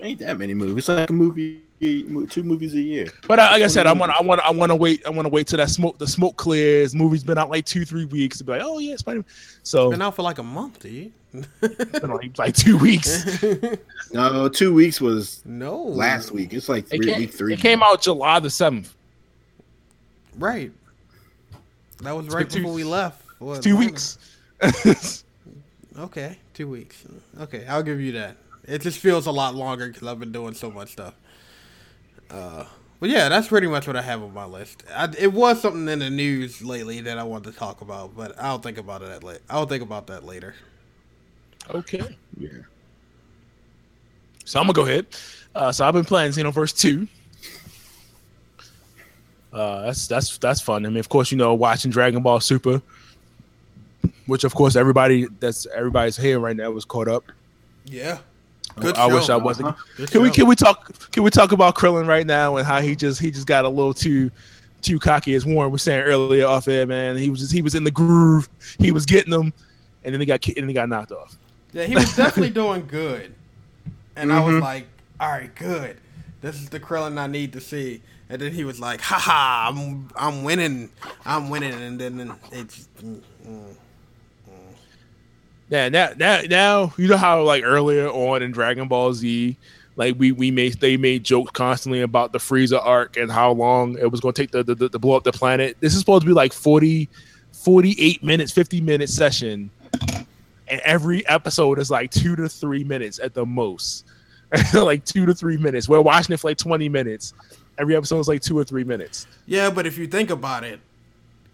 Ain't 0.00 0.18
that 0.20 0.38
many 0.38 0.54
movies? 0.54 0.76
It's 0.78 0.88
like 0.88 1.10
a 1.10 1.12
movie, 1.12 1.62
two 1.80 2.42
movies 2.42 2.74
a 2.74 2.80
year. 2.80 3.06
But 3.26 3.38
uh, 3.38 3.48
like 3.52 3.62
I 3.62 3.66
said, 3.66 3.86
I 3.86 3.92
want, 3.92 4.12
I 4.12 4.22
want, 4.22 4.40
I 4.40 4.50
want 4.50 4.70
to 4.70 4.76
wait. 4.76 5.04
I 5.06 5.10
want 5.10 5.26
to 5.26 5.30
wait 5.30 5.46
till 5.46 5.56
that 5.58 5.70
smoke, 5.70 5.98
the 5.98 6.06
smoke 6.06 6.36
clears. 6.36 6.94
Movie's 6.94 7.24
been 7.24 7.38
out 7.38 7.50
like 7.50 7.64
two, 7.66 7.84
three 7.84 8.04
weeks 8.04 8.38
to 8.38 8.44
be 8.44 8.52
like, 8.52 8.62
oh 8.64 8.78
yeah, 8.78 8.96
Spider. 8.96 9.24
So 9.62 9.90
Been 9.90 10.02
out 10.02 10.14
for 10.16 10.22
like 10.22 10.38
a 10.38 10.42
month, 10.42 10.80
dude. 10.80 11.12
been 11.60 12.10
like, 12.10 12.38
like 12.38 12.54
two 12.54 12.78
weeks. 12.78 13.42
No, 14.12 14.48
two 14.48 14.72
weeks 14.72 15.00
was 15.00 15.42
no, 15.44 15.82
last 15.82 16.30
week. 16.30 16.54
It's 16.54 16.68
like 16.68 16.84
It 16.92 16.96
three, 16.98 17.06
came, 17.06 17.18
week 17.18 17.34
three. 17.34 17.54
it 17.54 17.58
came 17.60 17.82
out 17.82 18.00
July 18.00 18.38
the 18.38 18.48
seventh. 18.48 18.94
Right. 20.38 20.70
That 22.02 22.12
was 22.16 22.28
right 22.28 22.48
two- 22.48 22.60
before 22.60 22.72
we 22.72 22.84
left. 22.84 23.22
What, 23.40 23.62
Two 23.62 23.76
weeks. 23.76 24.18
Okay, 25.98 26.36
two 26.52 26.68
weeks. 26.68 27.04
Okay, 27.40 27.64
I'll 27.66 27.82
give 27.82 28.00
you 28.02 28.12
that. 28.12 28.36
It 28.66 28.82
just 28.82 28.98
feels 28.98 29.26
a 29.26 29.30
lot 29.32 29.54
longer 29.54 29.88
because 29.88 30.06
I've 30.06 30.18
been 30.18 30.32
doing 30.32 30.54
so 30.54 30.70
much 30.70 30.92
stuff. 30.92 31.14
Uh, 32.30 32.64
but 32.98 33.10
yeah, 33.10 33.28
that's 33.28 33.48
pretty 33.48 33.66
much 33.66 33.86
what 33.86 33.96
I 33.96 34.02
have 34.02 34.22
on 34.22 34.32
my 34.32 34.44
list. 34.46 34.82
I, 34.94 35.08
it 35.18 35.32
was 35.32 35.60
something 35.60 35.88
in 35.88 35.98
the 36.00 36.10
news 36.10 36.62
lately 36.62 37.00
that 37.02 37.18
I 37.18 37.22
wanted 37.22 37.52
to 37.52 37.58
talk 37.58 37.80
about, 37.80 38.16
but 38.16 38.34
I'll 38.38 38.58
think 38.58 38.78
about 38.78 39.02
it 39.02 39.10
at 39.10 39.22
late. 39.22 39.40
I'll 39.48 39.66
think 39.66 39.82
about 39.82 40.06
that 40.08 40.24
later. 40.24 40.54
okay. 41.70 42.16
yeah. 42.38 42.48
So 44.44 44.60
I'm 44.60 44.66
gonna 44.66 44.74
go 44.74 44.82
ahead. 44.82 45.06
Uh, 45.54 45.72
so 45.72 45.86
I've 45.86 45.94
been 45.94 46.04
playing 46.04 46.30
Xenoverse 46.30 46.76
two. 46.78 47.08
Uh, 49.52 49.86
that's 49.86 50.06
that's 50.06 50.38
that's 50.38 50.60
fun. 50.60 50.86
I 50.86 50.88
mean, 50.88 50.98
of 50.98 51.08
course, 51.08 51.32
you 51.32 51.38
know, 51.38 51.54
watching 51.54 51.90
Dragon 51.90 52.22
Ball 52.22 52.40
Super, 52.40 52.80
which 54.26 54.44
of 54.44 54.54
course 54.54 54.76
everybody 54.76 55.26
that's 55.40 55.66
everybody's 55.66 56.16
here 56.16 56.38
right 56.38 56.56
now 56.56 56.70
was 56.70 56.84
caught 56.84 57.08
up. 57.08 57.24
Yeah. 57.84 58.18
Good 58.80 58.96
I 58.96 59.06
wish. 59.06 59.28
I 59.30 59.36
wasn't. 59.36 59.68
Uh-huh. 59.68 59.84
Good 59.96 60.10
Can 60.10 60.22
we 60.22 60.30
can 60.30 60.46
we 60.46 60.54
talk 60.54 60.92
can 61.12 61.22
we 61.22 61.30
talk 61.30 61.52
about 61.52 61.74
Krillin 61.74 62.06
right 62.06 62.26
now 62.26 62.56
and 62.56 62.66
how 62.66 62.80
he 62.80 62.94
just 62.94 63.20
he 63.20 63.30
just 63.30 63.46
got 63.46 63.64
a 63.64 63.68
little 63.68 63.94
too 63.94 64.30
too 64.82 64.98
cocky 64.98 65.34
as 65.34 65.46
Warren 65.46 65.72
was 65.72 65.82
saying 65.82 66.02
earlier 66.02 66.46
off 66.46 66.68
air, 66.68 66.86
man. 66.86 67.16
He 67.16 67.30
was 67.30 67.40
just 67.40 67.52
he 67.52 67.62
was 67.62 67.74
in 67.74 67.84
the 67.84 67.90
groove. 67.90 68.48
He 68.78 68.92
was 68.92 69.06
getting 69.06 69.30
them, 69.30 69.52
and 70.04 70.12
then 70.14 70.20
he 70.20 70.26
got 70.26 70.46
and 70.46 70.68
he 70.68 70.74
got 70.74 70.88
knocked 70.88 71.12
off. 71.12 71.36
Yeah, 71.72 71.84
he 71.84 71.94
was 71.94 72.14
definitely 72.14 72.50
doing 72.62 72.86
good. 72.86 73.34
And 74.14 74.32
I 74.32 74.40
was 74.40 74.54
Mhm. 74.56 74.60
like, 74.62 74.86
all 75.20 75.28
right, 75.30 75.54
good. 75.54 75.96
This 76.40 76.56
is 76.56 76.68
the 76.68 76.80
Krillin 76.80 77.18
I 77.18 77.26
need 77.26 77.52
to 77.54 77.60
see. 77.60 78.02
And 78.28 78.40
then 78.40 78.52
he 78.52 78.64
was 78.64 78.80
like, 78.80 79.00
haha, 79.00 79.68
I'm, 79.70 80.08
I'm 80.16 80.42
winning. 80.42 80.90
I'm 81.24 81.48
winning. 81.48 81.72
And 81.74 82.00
then 82.00 82.32
it's. 82.50 82.88
mm, 83.02 83.20
mm. 83.46 83.74
Yeah, 85.68 85.88
now, 85.88 86.10
now, 86.16 86.40
now, 86.42 86.94
you 86.96 87.08
know 87.08 87.16
how 87.16 87.42
like 87.42 87.64
earlier 87.64 88.08
on 88.08 88.42
in 88.42 88.52
Dragon 88.52 88.86
Ball 88.86 89.12
Z, 89.12 89.56
like 89.96 90.14
we 90.18 90.30
we 90.30 90.50
made 90.50 90.74
they 90.74 90.96
made 90.96 91.24
jokes 91.24 91.50
constantly 91.50 92.02
about 92.02 92.32
the 92.32 92.38
Frieza 92.38 92.80
arc 92.84 93.16
and 93.16 93.32
how 93.32 93.50
long 93.52 93.98
it 93.98 94.10
was 94.10 94.20
going 94.20 94.34
to 94.34 94.42
take 94.42 94.50
the, 94.52 94.62
to, 94.62 94.88
to 94.88 94.98
blow 94.98 95.16
up 95.16 95.24
the 95.24 95.32
planet. 95.32 95.76
This 95.80 95.94
is 95.94 95.98
supposed 95.98 96.22
to 96.22 96.26
be 96.26 96.34
like 96.34 96.52
40, 96.52 97.08
48 97.52 98.22
minutes, 98.22 98.52
fifty 98.52 98.80
minute 98.80 99.08
session, 99.08 99.70
and 100.68 100.80
every 100.84 101.26
episode 101.26 101.78
is 101.78 101.90
like 101.90 102.12
two 102.12 102.36
to 102.36 102.48
three 102.48 102.84
minutes 102.84 103.18
at 103.18 103.34
the 103.34 103.44
most, 103.44 104.06
like 104.74 105.04
two 105.04 105.26
to 105.26 105.34
three 105.34 105.56
minutes. 105.56 105.88
We're 105.88 106.00
watching 106.00 106.34
it 106.34 106.40
for 106.40 106.50
like 106.50 106.58
twenty 106.58 106.88
minutes. 106.88 107.34
Every 107.78 107.96
episode 107.96 108.20
is 108.20 108.28
like 108.28 108.40
two 108.40 108.56
or 108.56 108.64
three 108.64 108.84
minutes. 108.84 109.26
Yeah, 109.46 109.70
but 109.70 109.86
if 109.86 109.98
you 109.98 110.06
think 110.06 110.30
about 110.30 110.62
it, 110.62 110.78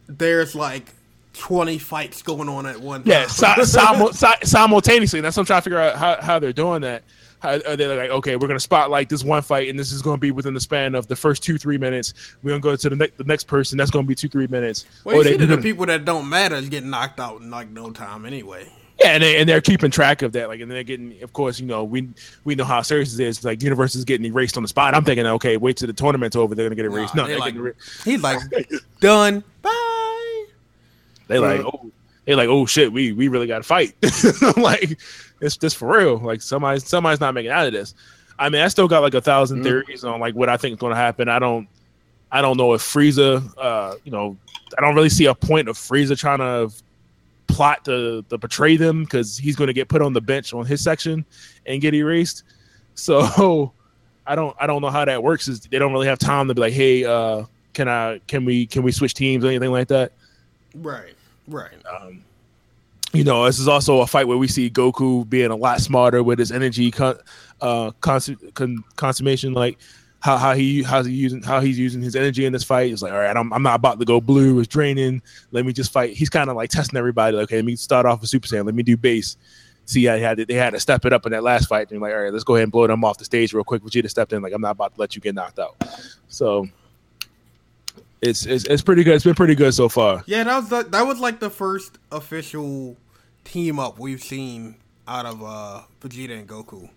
there's 0.07 0.55
like 0.55 0.93
20 1.35 1.79
fights 1.79 2.23
going 2.23 2.49
on 2.49 2.67
at 2.67 2.79
one 2.81 3.03
time. 3.03 3.11
Yeah, 3.11 3.27
si- 3.27 3.47
simu- 3.47 4.15
si- 4.15 4.47
simultaneously. 4.47 5.21
That's 5.21 5.37
what 5.37 5.43
I'm 5.43 5.47
trying 5.47 5.59
to 5.61 5.65
figure 5.65 5.79
out 5.81 5.97
how, 5.97 6.21
how 6.21 6.39
they're 6.39 6.53
doing 6.53 6.83
that. 6.83 7.03
How 7.41 7.55
are 7.67 7.75
they 7.77 7.87
like, 7.89 8.11
okay, 8.11 8.37
we're 8.37 8.47
gonna 8.47 8.61
spotlight 8.61 9.09
this 9.09 9.25
one 9.25 9.43
fight, 9.43 9.69
and 9.69 9.77
this 9.77 9.91
is 9.91 10.01
gonna 10.01 10.17
be 10.19 10.31
within 10.31 10.55
the 10.55 10.61
span 10.61 10.95
of 10.95 11.09
the 11.09 11.17
first 11.17 11.43
two 11.43 11.59
three 11.59 11.77
minutes. 11.77 12.15
We're 12.43 12.51
gonna 12.51 12.61
go 12.61 12.77
to 12.77 12.89
the 12.89 12.95
next 12.95 13.17
the 13.19 13.25
next 13.25 13.45
person. 13.49 13.77
That's 13.79 13.91
gonna 13.91 14.07
be 14.07 14.15
two 14.15 14.29
three 14.29 14.47
minutes. 14.47 14.87
well, 15.03 15.17
you 15.17 15.25
they- 15.25 15.31
see 15.33 15.37
that 15.39 15.47
the 15.47 15.59
people 15.61 15.85
that 15.87 16.05
don't 16.05 16.29
matter 16.29 16.55
is 16.55 16.69
getting 16.69 16.91
knocked 16.91 17.19
out 17.19 17.41
in 17.41 17.51
like 17.51 17.69
no 17.69 17.91
time 17.91 18.27
anyway. 18.27 18.71
yeah, 19.01 19.09
and, 19.15 19.23
they, 19.25 19.41
and 19.41 19.49
they're 19.49 19.61
keeping 19.61 19.91
track 19.91 20.23
of 20.23 20.31
that. 20.35 20.47
Like, 20.47 20.61
and 20.61 20.71
they're 20.71 20.85
getting, 20.85 21.21
of 21.25 21.33
course, 21.33 21.59
you 21.59 21.67
know, 21.67 21.83
we 21.83 22.09
we 22.45 22.55
know 22.55 22.63
how 22.65 22.81
serious 22.83 23.13
it 23.19 23.27
is. 23.27 23.43
Like, 23.45 23.61
universe 23.61 23.97
is 23.97 24.05
getting 24.05 24.25
erased 24.27 24.57
on 24.57 24.63
the 24.63 24.69
spot. 24.69 24.95
I'm 24.95 25.03
thinking, 25.03 25.27
okay, 25.27 25.57
wait 25.57 25.79
till 25.79 25.89
the 25.89 25.93
tournament's 25.95 26.37
over. 26.37 26.55
They're 26.55 26.67
gonna 26.67 26.77
get 26.77 26.85
erased. 26.85 27.17
Nah, 27.17 27.23
no, 27.23 27.27
they 27.27 27.33
they're 27.51 27.63
like- 27.65 27.75
He's 28.05 28.23
like, 28.23 28.39
done. 29.01 29.43
Bye. 29.63 29.71
they 31.29 31.39
like, 31.39 31.61
oh, 31.61 31.91
they 32.25 32.35
like, 32.35 32.49
oh 32.49 32.67
shit, 32.67 32.93
we 32.93 33.13
we 33.13 33.29
really 33.29 33.47
got 33.47 33.59
to 33.59 33.63
fight. 33.65 33.95
like, 34.57 34.99
it's 35.41 35.57
just 35.57 35.77
for 35.77 35.97
real. 35.99 36.19
Like, 36.19 36.43
somebody's 36.43 36.87
somebody's 36.87 37.21
not 37.21 37.35
making 37.35 37.51
out 37.51 37.67
of 37.67 37.73
this. 37.73 37.95
I 38.39 38.49
mean, 38.49 38.63
I 38.63 38.69
still 38.69 38.89
got 38.89 39.03
like 39.03 39.15
a 39.15 39.21
thousand 39.21 39.61
Mhm. 39.61 39.65
theories 39.65 40.05
on 40.05 40.21
like 40.21 40.35
what 40.35 40.49
I 40.49 40.57
think 40.57 40.75
is 40.75 40.79
going 40.81 40.93
to 40.93 40.97
happen. 40.97 41.29
I 41.29 41.39
don't, 41.39 41.69
I 42.31 42.41
don't 42.43 42.57
know 42.57 42.73
if 42.73 42.81
Frieza, 42.83 43.43
uh, 43.59 43.95
you 44.05 44.11
know, 44.13 44.37
I 44.77 44.81
don't 44.81 44.95
really 44.95 45.11
see 45.11 45.27
a 45.27 45.35
point 45.35 45.69
of 45.69 45.77
Frieza 45.77 46.17
trying 46.19 46.39
to 46.39 46.73
plot 47.47 47.85
to 47.85 48.25
to 48.31 48.39
betray 48.39 48.77
them 48.77 49.05
because 49.05 49.37
he's 49.37 49.55
going 49.57 49.67
to 49.69 49.75
get 49.75 49.89
put 49.89 50.01
on 50.03 50.13
the 50.13 50.21
bench 50.21 50.55
on 50.55 50.65
his 50.65 50.81
section 50.83 51.25
and 51.67 51.81
get 51.81 51.95
erased. 51.95 52.45
So, 52.95 53.73
I 54.27 54.35
don't, 54.35 54.55
I 54.61 54.67
don't 54.67 54.83
know 54.83 54.91
how 54.91 55.07
that 55.07 55.23
works. 55.23 55.49
Is 55.49 55.61
they 55.61 55.79
don't 55.79 55.93
really 55.95 56.07
have 56.09 56.19
time 56.19 56.47
to 56.49 56.55
be 56.55 56.61
like, 56.61 56.75
hey, 56.75 57.07
uh, 57.07 57.45
can 57.73 57.89
I, 57.89 58.21
can 58.27 58.45
we, 58.45 58.67
can 58.67 58.83
we 58.83 58.93
switch 58.93 59.15
teams 59.15 59.43
or 59.45 59.49
anything 59.49 59.71
like 59.73 59.89
that? 59.89 60.13
Right. 60.75 61.15
Right. 61.49 61.75
Um, 61.87 62.25
you 63.13 63.25
know, 63.25 63.45
this 63.45 63.59
is 63.59 63.69
also 63.69 64.01
a 64.01 64.07
fight 64.07 64.27
where 64.27 64.39
we 64.39 64.49
see 64.49 64.71
Goku 64.71 65.29
being 65.29 65.51
a 65.51 65.57
lot 65.57 65.81
smarter 65.81 66.23
with 66.23 66.39
his 66.39 66.51
energy 66.51 66.91
con- 66.91 67.19
uh, 67.61 67.91
cons- 68.01 68.31
con- 68.55 68.83
consummation, 68.97 69.53
like 69.53 69.79
how 70.21 70.39
how 70.39 70.55
he 70.55 70.83
how's 70.83 71.05
he 71.05 71.13
using 71.13 71.43
how 71.43 71.61
he's 71.61 71.79
using 71.79 72.01
his 72.01 72.17
energy 72.17 72.47
in 72.47 72.53
this 72.53 72.65
fight. 72.65 72.91
It's 72.91 73.03
like, 73.03 73.13
all 73.13 73.19
right, 73.19 73.37
I'm, 73.37 73.53
I'm 73.53 73.63
not 73.63 73.75
about 73.75 73.99
to 73.99 74.07
go 74.07 74.21
blue. 74.21 74.59
It's 74.61 74.69
draining. 74.69 75.21
Let 75.51 75.67
me 75.67 75.73
just 75.73 75.93
fight. 75.93 76.15
He's 76.15 76.31
kind 76.31 76.49
of 76.49 76.57
like 76.57 76.71
testing 76.71 76.97
everybody. 76.97 77.37
Like, 77.37 77.45
okay, 77.45 77.57
let 77.57 77.65
me 77.67 77.77
start 77.77 78.07
off 78.07 78.21
with 78.21 78.31
Super 78.31 78.49
Saiyan. 78.49 78.65
Let 78.65 78.75
me 78.75 78.83
do 78.83 78.97
base. 78.97 79.37
See, 79.85 80.09
I 80.09 80.19
had 80.19 80.39
to, 80.39 80.47
they 80.47 80.55
had 80.55 80.71
to 80.71 80.81
step 80.81 81.05
it 81.05 81.13
up 81.13 81.27
in 81.27 81.33
that 81.33 81.43
last 81.43 81.69
fight. 81.69 81.91
And 81.91 82.01
like, 82.01 82.15
all 82.15 82.23
right, 82.23 82.33
let's 82.33 82.45
go 82.45 82.55
ahead 82.55 82.63
and 82.63 82.73
blow 82.73 82.87
them 82.87 83.05
off 83.05 83.19
the 83.19 83.25
stage 83.25 83.53
real 83.53 83.65
quick. 83.65 83.83
Vegeta 83.83 84.09
stepped 84.09 84.33
in. 84.33 84.41
Like, 84.41 84.53
I'm 84.53 84.63
not 84.63 84.71
about 84.71 84.95
to 84.95 85.01
let 85.01 85.15
you 85.15 85.21
get 85.21 85.35
knocked 85.35 85.59
out. 85.59 85.77
So. 86.29 86.69
It's, 88.23 88.47
it's, 88.47 88.65
it's 88.67 88.83
pretty 88.83 89.03
good. 89.05 89.15
It's 89.17 89.25
been 89.25 89.35
pretty 89.35 89.55
good 89.57 89.75
so 89.75 89.89
far. 89.89 90.23
Yeah, 90.27 90.45
that 90.45 90.57
was 90.57 90.69
the, 90.69 90.83
that 90.91 91.03
was 91.07 91.19
like 91.19 91.41
the 91.41 91.51
first 91.51 91.99
official 92.13 92.97
team 93.45 93.79
up 93.81 93.99
we've 93.99 94.23
seen 94.23 94.77
out 95.09 95.27
of 95.27 95.43
uh 95.43 95.81
Vegeta 96.01 96.39
and 96.39 96.49
Goku. 96.49 96.83
Like 96.83 96.91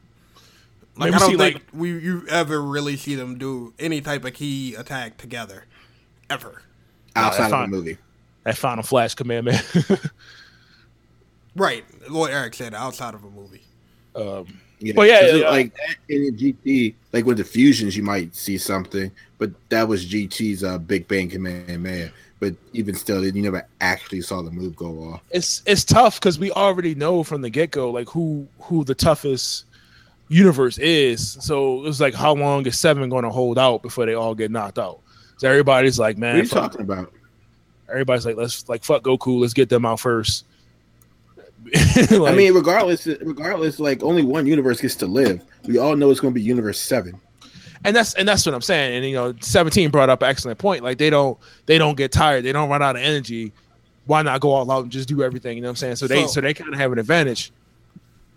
Maybe 1.11 1.15
I 1.15 1.17
don't 1.19 1.31
see, 1.31 1.38
think 1.38 1.53
like- 1.55 1.63
we 1.73 1.89
you 1.99 2.25
ever 2.29 2.61
really 2.61 2.95
see 2.95 3.15
them 3.15 3.38
do 3.39 3.73
any 3.79 3.99
type 4.01 4.23
of 4.23 4.33
key 4.35 4.75
attack 4.75 5.17
together, 5.17 5.65
ever. 6.29 6.61
outside 7.15 7.39
that's 7.39 7.45
of 7.45 7.49
fine. 7.59 7.71
the 7.71 7.75
movie. 7.77 7.97
That 8.43 8.55
final 8.57 8.83
flash 8.83 9.15
command, 9.15 9.45
man. 9.47 9.63
Right, 11.55 11.85
what 12.09 12.31
Eric 12.31 12.53
said, 12.53 12.73
outside 12.73 13.13
of 13.13 13.23
a 13.23 13.29
movie. 13.29 13.61
um, 14.15 14.59
Yeah, 14.79 14.93
Well, 14.95 15.07
yeah, 15.07 15.35
yeah. 15.35 15.49
like 15.49 15.71
in 16.09 16.35
GT, 16.35 16.93
like 17.13 17.25
with 17.25 17.38
the 17.38 17.43
fusions, 17.43 17.95
you 17.95 18.03
might 18.03 18.35
see 18.35 18.57
something, 18.57 19.09
but 19.38 19.51
that 19.69 19.88
was 19.88 20.05
GT's 20.05 20.63
uh, 20.63 20.77
Big 20.77 21.07
Bang 21.07 21.29
Kamehameha. 21.29 22.11
But 22.39 22.53
even 22.73 22.93
still, 22.95 23.23
you 23.25 23.31
never 23.41 23.65
actually 23.79 24.19
saw 24.21 24.41
the 24.41 24.51
move 24.51 24.75
go 24.75 24.88
off. 25.13 25.21
it's 25.31 25.61
it's 25.65 25.85
tough 25.85 26.19
because 26.19 26.38
we 26.38 26.51
already 26.51 26.93
know 26.93 27.23
from 27.23 27.41
the 27.41 27.49
get 27.49 27.71
go 27.71 27.89
like 27.89 28.09
who 28.09 28.45
who 28.59 28.83
the 28.83 28.93
toughest 28.93 29.63
universe 30.27 30.77
is. 30.77 31.38
So 31.39 31.85
it's 31.85 31.99
like 32.01 32.13
how 32.13 32.33
long 32.35 32.65
is 32.67 32.77
Seven 32.77 33.09
going 33.09 33.23
to 33.23 33.29
hold 33.29 33.57
out 33.57 33.81
before 33.81 34.05
they 34.05 34.13
all 34.15 34.35
get 34.35 34.51
knocked 34.51 34.77
out? 34.77 34.99
So 35.38 35.47
everybody's 35.49 35.97
like, 35.97 36.17
man, 36.17 36.35
What 36.35 36.39
are 36.39 36.43
you 36.43 36.49
fuck- 36.49 36.71
talking 36.71 36.81
about? 36.81 37.13
everybody's 37.89 38.25
like, 38.25 38.35
let's 38.35 38.67
like 38.67 38.83
fuck 38.83 39.03
Goku, 39.03 39.39
let's 39.39 39.53
get 39.53 39.69
them 39.69 39.85
out 39.85 39.99
first. 40.01 40.43
Like, 41.73 42.12
I 42.12 42.36
mean, 42.36 42.54
regardless, 42.54 43.08
regardless, 43.08 43.80
like 43.80 44.04
only 44.04 44.23
one 44.23 44.45
universe 44.45 44.80
gets 44.82 44.95
to 44.97 45.08
live. 45.08 45.41
We 45.65 45.78
all 45.78 45.95
know 45.95 46.12
it's 46.12 46.19
going 46.19 46.34
to 46.34 46.36
be 46.39 46.41
Universe 46.43 46.80
Seven. 46.80 47.19
and 47.84 47.95
that's 47.95 48.13
and 48.15 48.28
that's 48.28 48.45
what 48.45 48.54
I'm 48.54 48.62
saying. 48.62 48.95
And 48.97 49.06
you 49.06 49.15
know, 49.15 49.34
17 49.41 49.89
brought 49.89 50.10
up 50.10 50.21
an 50.21 50.30
excellent 50.30 50.60
point. 50.60 50.84
Like 50.84 50.97
they 50.99 51.10
don't 51.10 51.38
they 51.65 51.78
don't 51.78 51.95
get 51.97 52.12
tired, 52.12 52.45
they 52.45 52.51
don't 52.51 52.69
run 52.69 52.82
out 52.84 52.95
of 52.95 53.01
energy. 53.01 53.51
Why 54.06 54.21
not 54.21 54.41
go 54.41 54.51
all 54.51 54.69
out 54.71 54.84
and 54.84 54.91
just 54.91 55.08
do 55.10 55.23
everything? 55.23 55.58
You 55.58 55.63
know 55.63 55.69
what 55.69 55.71
I'm 55.71 55.75
saying? 55.78 55.95
So 55.95 56.08
they 56.08 56.21
So- 56.23 56.28
so 56.28 56.41
they 56.41 56.54
kind 56.54 56.71
of 56.73 56.80
have 56.80 56.91
an 56.91 56.99
advantage. 56.99 57.51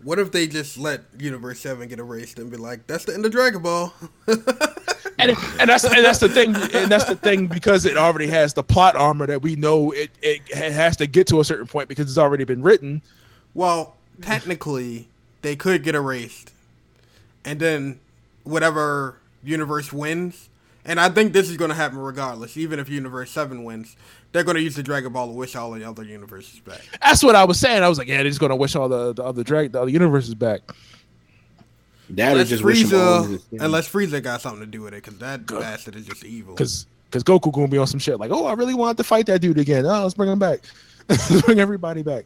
What 0.01 0.17
if 0.17 0.31
they 0.31 0.47
just 0.47 0.77
let 0.77 1.01
Universe 1.19 1.59
Seven 1.59 1.87
get 1.89 1.99
erased 1.99 2.39
and 2.39 2.49
be 2.49 2.55
like, 2.55 2.87
"That's 2.87 3.03
the 3.03 3.13
end 3.13 3.25
of 3.25 3.33
Dragon 3.33 3.61
Ball"? 3.61 3.93
and 4.27 5.31
and 5.59 5.69
that's 5.69 5.83
and 5.83 6.05
that's 6.05 6.19
the 6.19 6.29
thing 6.29 6.55
and 6.55 6.89
that's 6.89 7.03
the 7.05 7.15
thing 7.15 7.47
because 7.47 7.85
it 7.85 7.97
already 7.97 8.27
has 8.27 8.53
the 8.53 8.63
plot 8.63 8.95
armor 8.95 9.27
that 9.27 9.41
we 9.41 9.55
know 9.57 9.91
it 9.91 10.09
it 10.21 10.41
has 10.53 10.95
to 10.97 11.05
get 11.07 11.27
to 11.27 11.41
a 11.41 11.43
certain 11.43 11.67
point 11.67 11.89
because 11.89 12.07
it's 12.09 12.17
already 12.17 12.45
been 12.45 12.61
written. 12.63 13.01
Well, 13.59 13.97
technically, 14.21 15.09
they 15.41 15.57
could 15.57 15.83
get 15.83 15.93
erased, 15.93 16.53
and 17.43 17.59
then 17.59 17.99
whatever 18.45 19.17
universe 19.43 19.91
wins, 19.91 20.47
and 20.85 20.97
I 20.97 21.09
think 21.09 21.33
this 21.33 21.49
is 21.49 21.57
going 21.57 21.67
to 21.67 21.75
happen 21.75 21.97
regardless. 21.97 22.55
Even 22.55 22.79
if 22.79 22.87
Universe 22.87 23.31
Seven 23.31 23.65
wins, 23.65 23.97
they're 24.31 24.45
going 24.45 24.55
to 24.55 24.61
use 24.61 24.77
the 24.77 24.81
Dragon 24.81 25.11
Ball 25.11 25.27
to 25.27 25.33
wish 25.33 25.57
all 25.57 25.71
the 25.71 25.83
other 25.83 26.05
universes 26.05 26.61
back. 26.61 26.79
That's 27.01 27.21
what 27.21 27.35
I 27.35 27.43
was 27.43 27.59
saying. 27.59 27.83
I 27.83 27.89
was 27.89 27.97
like, 27.97 28.07
yeah, 28.07 28.19
they're 28.23 28.29
just 28.29 28.39
gonna 28.39 28.55
wish 28.55 28.77
all 28.77 28.87
the 28.87 29.11
the 29.11 29.25
other 29.25 29.43
drag 29.43 29.73
the 29.73 29.81
other 29.81 29.91
universes 29.91 30.35
back. 30.35 30.61
That 32.11 32.31
Unless 32.31 32.43
is 32.45 32.49
just 32.49 32.63
wish 32.63 32.83
them 32.85 32.97
all 32.97 33.25
Frieza, 33.25 33.51
into 33.51 33.65
unless 33.65 33.89
Frieza 33.89 34.23
got 34.23 34.39
something 34.39 34.61
to 34.61 34.67
do 34.67 34.83
with 34.83 34.93
it, 34.93 35.03
because 35.03 35.19
that 35.19 35.45
bastard 35.45 35.97
is 35.97 36.05
just 36.05 36.23
evil. 36.23 36.53
Because 36.53 36.85
because 37.11 37.25
Goku 37.25 37.51
gonna 37.51 37.67
be 37.67 37.77
on 37.77 37.87
some 37.87 37.99
shit 37.99 38.21
like, 38.21 38.31
oh, 38.31 38.45
I 38.45 38.53
really 38.53 38.73
wanted 38.73 38.95
to 38.95 39.03
fight 39.03 39.25
that 39.25 39.41
dude 39.41 39.59
again. 39.59 39.85
Oh, 39.85 40.03
let's 40.03 40.13
bring 40.13 40.31
him 40.31 40.39
back. 40.39 40.61
let's 41.09 41.41
bring 41.41 41.59
everybody 41.59 42.03
back. 42.03 42.23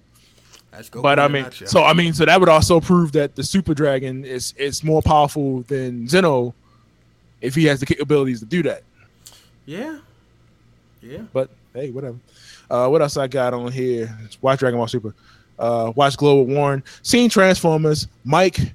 But 1.02 1.20
I 1.20 1.28
mean, 1.28 1.50
so 1.52 1.84
I 1.84 1.94
mean, 1.94 2.14
so 2.14 2.26
that 2.26 2.40
would 2.40 2.50
also 2.50 2.80
prove 2.80 3.12
that 3.14 3.36
the 3.36 3.44
Super 3.44 3.74
Dragon 3.74 4.26
is 4.26 4.54
is 4.58 4.84
more 4.84 5.02
powerful 5.02 5.62
than 5.64 6.08
Zeno 6.08 6.54
if 7.42 7.56
he 7.56 7.66
has 7.66 7.80
the 7.80 7.86
capabilities 7.86 8.40
to 8.40 8.46
do 8.46 8.64
that. 8.64 8.84
yeah, 9.66 10.00
yeah. 11.02 11.20
But 11.32 11.50
hey, 11.74 11.92
whatever. 11.92 12.18
Uh, 12.70 12.88
what 12.88 13.02
else 13.02 13.18
I 13.18 13.28
got 13.28 13.54
on 13.54 13.72
here? 13.72 14.18
Watch 14.42 14.60
Dragon 14.60 14.80
Ball 14.80 14.88
Super. 14.88 15.14
Uh, 15.60 15.92
watch 15.96 16.18
Glow 16.18 16.42
with 16.42 16.56
Warren. 16.56 16.84
Seen 17.04 17.30
Transformers. 17.30 18.08
Mike. 18.24 18.58
The 18.58 18.72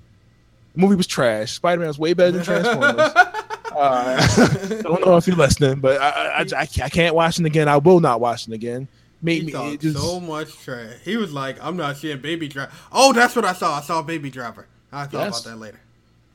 movie 0.76 0.94
was 0.94 1.06
trash. 1.06 1.52
Spider 1.52 1.80
Man 1.80 1.88
was 1.88 1.98
way 1.98 2.12
better 2.12 2.30
than 2.30 2.44
Transformers. 2.44 2.94
uh, 3.16 3.48
I 3.76 4.82
don't 4.82 5.04
know 5.04 5.16
if 5.16 5.26
you're 5.26 5.36
listening, 5.36 5.80
but 5.80 6.00
I, 6.00 6.08
I, 6.10 6.40
I, 6.42 6.68
I 6.84 6.88
can't 6.88 7.14
watch 7.14 7.40
it 7.40 7.46
again. 7.46 7.68
I 7.68 7.78
will 7.78 8.00
not 8.00 8.20
watch 8.20 8.46
it 8.46 8.54
again. 8.54 8.86
Made 9.20 9.40
He 9.40 9.46
me 9.46 9.52
it 9.52 9.54
talked 9.54 9.80
just, 9.82 9.96
so 9.98 10.20
much 10.20 10.56
trash. 10.58 10.94
He 11.04 11.16
was 11.16 11.32
like, 11.32 11.56
"I'm 11.62 11.76
not 11.76 11.96
seeing 11.96 12.20
Baby 12.20 12.46
Driver." 12.48 12.70
Oh, 12.92 13.12
that's 13.12 13.34
what 13.34 13.44
I 13.44 13.52
saw. 13.52 13.78
I 13.78 13.80
saw 13.80 14.00
Baby 14.02 14.30
Driver. 14.30 14.66
I 14.92 15.04
thought 15.06 15.12
Yes. 15.24 15.40
about 15.44 15.50
that 15.50 15.56
later. 15.58 15.80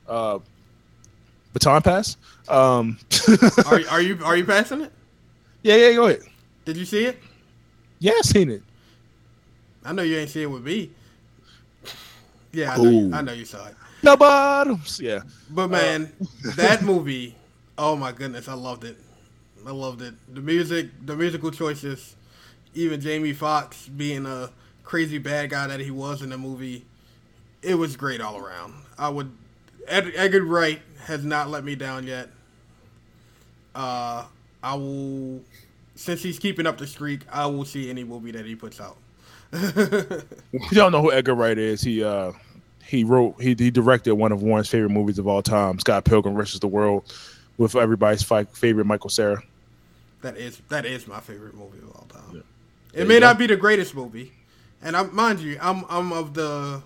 uh, 0.08 0.38
baton 1.54 1.80
pass. 1.82 2.16
Um, 2.48 2.98
Are, 3.66 3.80
are 3.90 4.00
you 4.02 4.18
are 4.22 4.36
you 4.36 4.44
passing 4.44 4.82
it? 4.82 4.92
yeah, 5.62 5.76
yeah, 5.76 5.92
go 5.94 6.06
ahead. 6.08 6.20
Did 6.66 6.76
you 6.76 6.84
see 6.84 7.06
it? 7.06 7.18
Yeah, 8.00 8.12
I 8.12 8.20
seen 8.22 8.50
it. 8.50 8.62
I 9.84 9.92
know 9.92 10.02
you 10.02 10.16
ain't 10.18 10.28
seen 10.30 10.42
it 10.42 10.50
with 10.50 10.62
me. 10.64 10.90
Yeah, 12.52 12.74
I 12.74 12.76
know, 12.76 12.90
you, 12.90 13.14
I 13.14 13.20
know 13.22 13.32
you 13.32 13.44
saw 13.44 13.66
it. 13.66 13.74
The 14.02 14.16
bottoms. 14.16 15.00
Yeah. 15.00 15.20
But 15.50 15.68
man, 15.68 16.12
that 16.56 16.82
movie, 16.82 17.34
oh 17.78 17.96
my 17.96 18.12
goodness, 18.12 18.46
I 18.48 18.54
loved 18.54 18.84
it. 18.84 18.96
I 19.66 19.70
loved 19.70 20.02
it. 20.02 20.14
The 20.34 20.40
music, 20.42 20.88
the 21.06 21.16
musical 21.16 21.50
choices, 21.50 22.14
even 22.74 23.00
Jamie 23.00 23.32
Foxx 23.32 23.88
being 23.88 24.26
a 24.26 24.50
crazy 24.82 25.18
bad 25.18 25.50
guy 25.50 25.66
that 25.66 25.80
he 25.80 25.90
was 25.90 26.22
in 26.22 26.30
the 26.30 26.38
movie, 26.38 26.84
it 27.62 27.74
was 27.76 27.96
great 27.96 28.20
all 28.20 28.36
around. 28.36 28.74
I 28.98 29.08
would 29.08 29.32
Ed, 29.86 30.12
Edgar 30.14 30.42
Wright 30.42 30.80
has 31.04 31.24
not 31.24 31.48
let 31.50 31.64
me 31.64 31.74
down 31.74 32.06
yet. 32.06 32.30
Uh, 33.74 34.24
I 34.62 34.74
will 34.74 35.42
since 35.96 36.22
he's 36.22 36.38
keeping 36.38 36.66
up 36.66 36.78
the 36.78 36.86
streak, 36.86 37.22
I 37.30 37.46
will 37.46 37.64
see 37.64 37.90
any 37.90 38.04
movie 38.04 38.32
that 38.32 38.44
he 38.44 38.54
puts 38.54 38.80
out. 38.80 38.96
You 40.52 40.76
don't 40.76 40.92
know 40.92 41.02
who 41.02 41.12
Edgar 41.12 41.34
Wright 41.34 41.58
is, 41.58 41.80
he 41.80 42.02
uh 42.02 42.32
he 42.84 43.04
wrote 43.04 43.40
he, 43.40 43.54
he 43.58 43.70
directed 43.70 44.14
one 44.14 44.32
of 44.32 44.42
Warren's 44.42 44.68
favorite 44.68 44.90
movies 44.90 45.18
of 45.18 45.26
all 45.26 45.42
time, 45.42 45.78
Scott 45.78 46.04
Pilgrim 46.04 46.34
versus 46.34 46.60
the 46.60 46.68
World, 46.68 47.12
with 47.56 47.74
everybody's 47.76 48.22
fi- 48.22 48.44
favorite 48.44 48.84
Michael 48.84 49.10
Cera. 49.10 49.42
That 50.22 50.36
is 50.36 50.60
that 50.68 50.86
is 50.86 51.06
my 51.06 51.20
favorite 51.20 51.54
movie 51.54 51.78
of 51.78 51.90
all 51.94 52.06
time. 52.08 52.36
Yeah. 52.36 52.40
It 52.94 53.08
may 53.08 53.20
go. 53.20 53.26
not 53.26 53.38
be 53.38 53.46
the 53.46 53.56
greatest 53.56 53.94
movie, 53.94 54.32
and 54.82 54.96
I 54.96 55.02
mind 55.04 55.40
you, 55.40 55.58
I'm 55.60 55.84
I'm 55.88 56.12
of 56.12 56.34
the 56.34 56.82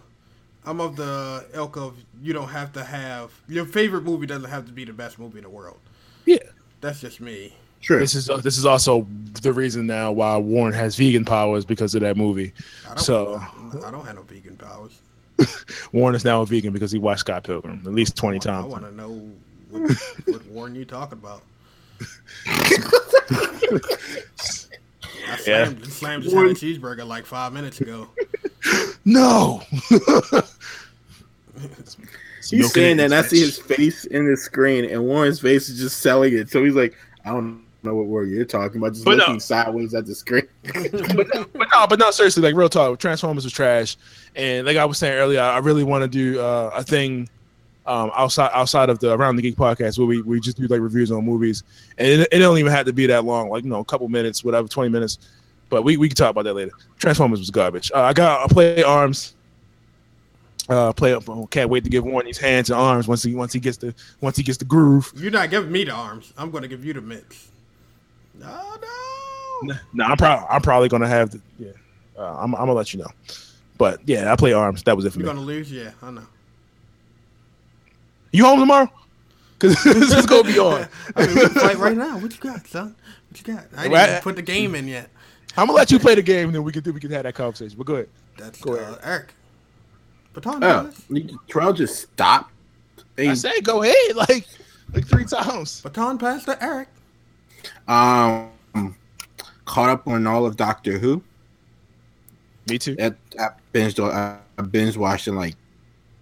I'm 0.64 0.80
of 0.80 0.96
the 0.96 1.46
ilk 1.54 1.76
of 1.76 1.96
you 2.20 2.32
don't 2.32 2.48
have 2.48 2.72
to 2.74 2.84
have 2.84 3.32
your 3.48 3.64
favorite 3.64 4.04
movie 4.04 4.26
doesn't 4.26 4.50
have 4.50 4.66
to 4.66 4.72
be 4.72 4.84
the 4.84 4.92
best 4.92 5.18
movie 5.18 5.38
in 5.38 5.44
the 5.44 5.50
world. 5.50 5.78
Yeah. 6.26 6.38
That's 6.80 7.00
just 7.00 7.20
me. 7.20 7.54
True. 7.80 8.00
This 8.00 8.14
is 8.14 8.28
uh, 8.28 8.38
this 8.38 8.58
is 8.58 8.66
also 8.66 9.06
the 9.40 9.52
reason 9.52 9.86
now 9.86 10.12
why 10.12 10.36
Warren 10.36 10.74
has 10.74 10.96
vegan 10.96 11.24
powers 11.24 11.64
because 11.64 11.94
of 11.94 12.02
that 12.02 12.16
movie. 12.16 12.52
I 12.84 12.88
don't, 12.88 12.98
So 12.98 13.40
I 13.84 13.90
don't 13.90 14.04
have 14.04 14.16
no 14.16 14.22
vegan 14.22 14.56
powers. 14.56 15.00
Warren 15.92 16.14
is 16.14 16.24
now 16.24 16.42
a 16.42 16.46
vegan 16.46 16.72
because 16.72 16.90
he 16.90 16.98
watched 16.98 17.20
Scott 17.20 17.44
Pilgrim 17.44 17.80
at 17.86 17.94
least 17.94 18.16
twenty 18.16 18.38
I 18.38 18.40
times. 18.40 18.64
I 18.64 18.68
want 18.68 18.84
to 18.84 18.92
know 18.92 19.30
what, 19.70 19.92
what 20.26 20.46
Warren 20.46 20.74
you 20.74 20.84
talking 20.84 21.18
about. 21.18 21.42
I 25.28 25.36
slammed, 25.36 25.86
slammed 25.86 26.22
just 26.24 26.34
had 26.34 26.46
a 26.46 26.54
cheeseburger 26.54 27.06
like 27.06 27.26
five 27.26 27.52
minutes 27.52 27.80
ago. 27.80 28.08
No. 29.04 29.62
He's 32.50 32.72
saying 32.72 32.98
that, 32.98 33.04
and 33.04 33.14
I 33.14 33.22
see 33.22 33.40
his 33.40 33.58
face 33.58 34.04
in 34.04 34.30
the 34.30 34.36
screen, 34.36 34.84
and 34.84 35.04
Warren's 35.04 35.40
face 35.40 35.68
is 35.68 35.78
just 35.78 36.00
selling 36.00 36.34
it. 36.34 36.50
So 36.50 36.62
he's 36.64 36.74
like, 36.74 36.94
I 37.24 37.30
don't 37.30 37.64
know 37.82 37.94
what 37.94 38.06
word 38.06 38.28
you're 38.30 38.44
talking 38.44 38.78
about, 38.78 38.92
just 38.92 39.04
But 39.04 39.16
no. 39.16 39.24
looking 39.24 39.40
sideways 39.40 39.94
at 39.94 40.06
the 40.06 40.14
screen. 40.14 40.46
but, 40.62 40.92
no, 40.92 41.46
but 41.54 41.68
no, 41.72 41.86
but 41.86 41.98
no, 41.98 42.10
seriously, 42.10 42.42
like 42.42 42.54
real 42.54 42.68
talk, 42.68 42.98
Transformers 42.98 43.44
was 43.44 43.52
trash, 43.52 43.96
and 44.34 44.66
like 44.66 44.76
I 44.76 44.84
was 44.84 44.98
saying 44.98 45.14
earlier, 45.18 45.40
I 45.40 45.58
really 45.58 45.84
want 45.84 46.02
to 46.02 46.08
do 46.08 46.40
uh, 46.40 46.70
a 46.74 46.82
thing 46.82 47.28
um, 47.88 48.10
outside 48.14 48.50
outside 48.52 48.90
of 48.90 48.98
the 48.98 49.14
Around 49.14 49.36
the 49.36 49.42
Geek 49.42 49.56
podcast 49.56 49.98
where 49.98 50.06
we, 50.06 50.22
we 50.22 50.40
just 50.40 50.56
do 50.56 50.66
like 50.66 50.80
reviews 50.80 51.10
on 51.10 51.24
movies, 51.24 51.64
and 51.96 52.06
it, 52.06 52.28
it 52.30 52.38
don't 52.38 52.58
even 52.58 52.70
have 52.70 52.86
to 52.86 52.92
be 52.92 53.06
that 53.06 53.24
long, 53.24 53.48
like 53.48 53.64
you 53.64 53.70
know, 53.70 53.80
a 53.80 53.84
couple 53.84 54.08
minutes, 54.08 54.44
whatever, 54.44 54.68
twenty 54.68 54.90
minutes. 54.90 55.18
But 55.70 55.82
we, 55.82 55.96
we 55.96 56.08
can 56.08 56.16
talk 56.16 56.30
about 56.30 56.44
that 56.44 56.54
later. 56.54 56.72
Transformers 56.98 57.40
was 57.40 57.50
garbage. 57.50 57.90
Uh, 57.94 58.02
I 58.02 58.12
got 58.12 58.48
I 58.48 58.52
play 58.52 58.82
arms. 58.82 59.34
Uh, 60.68 60.92
play 60.92 61.14
up. 61.14 61.24
Can't 61.50 61.70
wait 61.70 61.82
to 61.84 61.90
give 61.90 62.04
Warren 62.04 62.26
these 62.26 62.36
hands 62.36 62.68
and 62.70 62.78
arms 62.78 63.08
once 63.08 63.22
he 63.22 63.34
once 63.34 63.52
he 63.52 63.60
gets 63.60 63.78
the 63.78 63.94
once 64.20 64.36
he 64.36 64.42
gets 64.42 64.58
the 64.58 64.66
groove. 64.66 65.10
You're 65.16 65.30
not 65.30 65.48
giving 65.50 65.72
me 65.72 65.84
the 65.84 65.92
arms. 65.92 66.32
I'm 66.36 66.50
going 66.50 66.62
to 66.62 66.68
give 66.68 66.84
you 66.84 66.92
the 66.92 67.00
mitts. 67.00 67.48
No, 68.38 68.76
no. 69.62 69.74
No, 69.94 70.04
I'm 70.04 70.16
probably 70.16 70.46
I'm 70.48 70.60
probably 70.60 70.88
gonna 70.88 71.08
have 71.08 71.30
the 71.30 71.40
yeah. 71.58 71.70
Uh, 72.16 72.36
I'm, 72.38 72.54
I'm 72.54 72.60
gonna 72.62 72.74
let 72.74 72.92
you 72.92 73.00
know. 73.00 73.10
But 73.78 74.00
yeah, 74.06 74.32
I 74.32 74.36
play 74.36 74.52
arms. 74.52 74.82
That 74.82 74.96
was 74.96 75.04
it 75.04 75.12
for 75.12 75.20
You're 75.20 75.28
me. 75.28 75.34
going 75.34 75.46
to 75.46 75.52
lose? 75.52 75.72
Yeah, 75.72 75.92
I 76.02 76.10
know. 76.10 76.26
You 78.32 78.44
home 78.44 78.60
tomorrow? 78.60 78.90
Because 79.58 79.82
this 79.82 80.12
is 80.14 80.24
gonna 80.26 80.44
be 80.44 80.56
on. 80.60 80.86
I 81.16 81.26
mean, 81.26 81.48
fight 81.48 81.78
right 81.78 81.96
now. 81.96 82.16
What 82.18 82.32
you 82.32 82.38
got, 82.38 82.64
son? 82.68 82.94
What 83.28 83.38
you 83.44 83.54
got? 83.54 83.64
I 83.76 83.82
didn't 83.84 83.92
Right. 83.92 84.08
even 84.10 84.22
put 84.22 84.36
the 84.36 84.42
game 84.42 84.76
in 84.76 84.86
yet. 84.86 85.10
I'm 85.56 85.66
gonna 85.66 85.76
let 85.76 85.90
you 85.90 85.98
play 85.98 86.14
the 86.14 86.22
game, 86.22 86.46
and 86.48 86.54
then 86.54 86.62
we 86.62 86.70
can 86.70 86.84
do 86.84 86.92
we 86.92 87.00
can 87.00 87.10
have 87.10 87.24
that 87.24 87.34
conversation. 87.34 87.76
But 87.76 87.86
go 87.88 87.94
ahead. 87.94 88.08
That's 88.36 88.60
Go 88.60 88.74
uh, 88.74 88.76
ahead. 88.76 88.98
Eric. 89.02 89.34
Baton 90.32 90.62
Oh, 90.62 90.84
pass. 90.84 91.02
Terrell 91.48 91.72
just 91.72 92.02
stopped. 92.02 92.52
I 93.18 93.22
Hey, 93.22 93.34
say 93.34 93.60
go 93.60 93.82
ahead, 93.82 94.14
like 94.14 94.46
like 94.94 95.06
three 95.08 95.24
times. 95.24 95.80
Baton 95.80 96.18
pass 96.18 96.44
to 96.44 96.62
Eric. 96.62 96.88
um, 97.88 98.52
caught 99.64 99.90
up 99.90 100.06
on 100.06 100.24
all 100.26 100.46
of 100.46 100.56
Doctor 100.56 100.98
Who. 100.98 101.20
Me 102.68 102.78
too. 102.78 102.94
At, 102.98 103.16
I 103.40 103.48
binged. 103.74 103.98
I, 104.08 104.38
I 104.56 104.62
binge 104.62 104.96
watched 104.96 105.26
in 105.26 105.34
like 105.34 105.56
two 105.56 105.67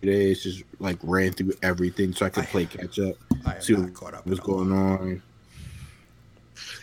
days. 0.06 0.42
Just 0.42 0.62
like 0.78 0.98
ran 1.02 1.32
through 1.32 1.52
everything 1.62 2.14
so 2.14 2.26
I 2.26 2.30
could 2.30 2.44
play 2.44 2.66
catch 2.66 2.98
up. 2.98 3.16
I 3.44 3.56
am 3.56 3.62
See 3.62 3.74
not 3.74 3.92
caught 3.94 4.14
up. 4.14 4.26
What's 4.26 4.40
going 4.40 4.72
on? 4.72 5.22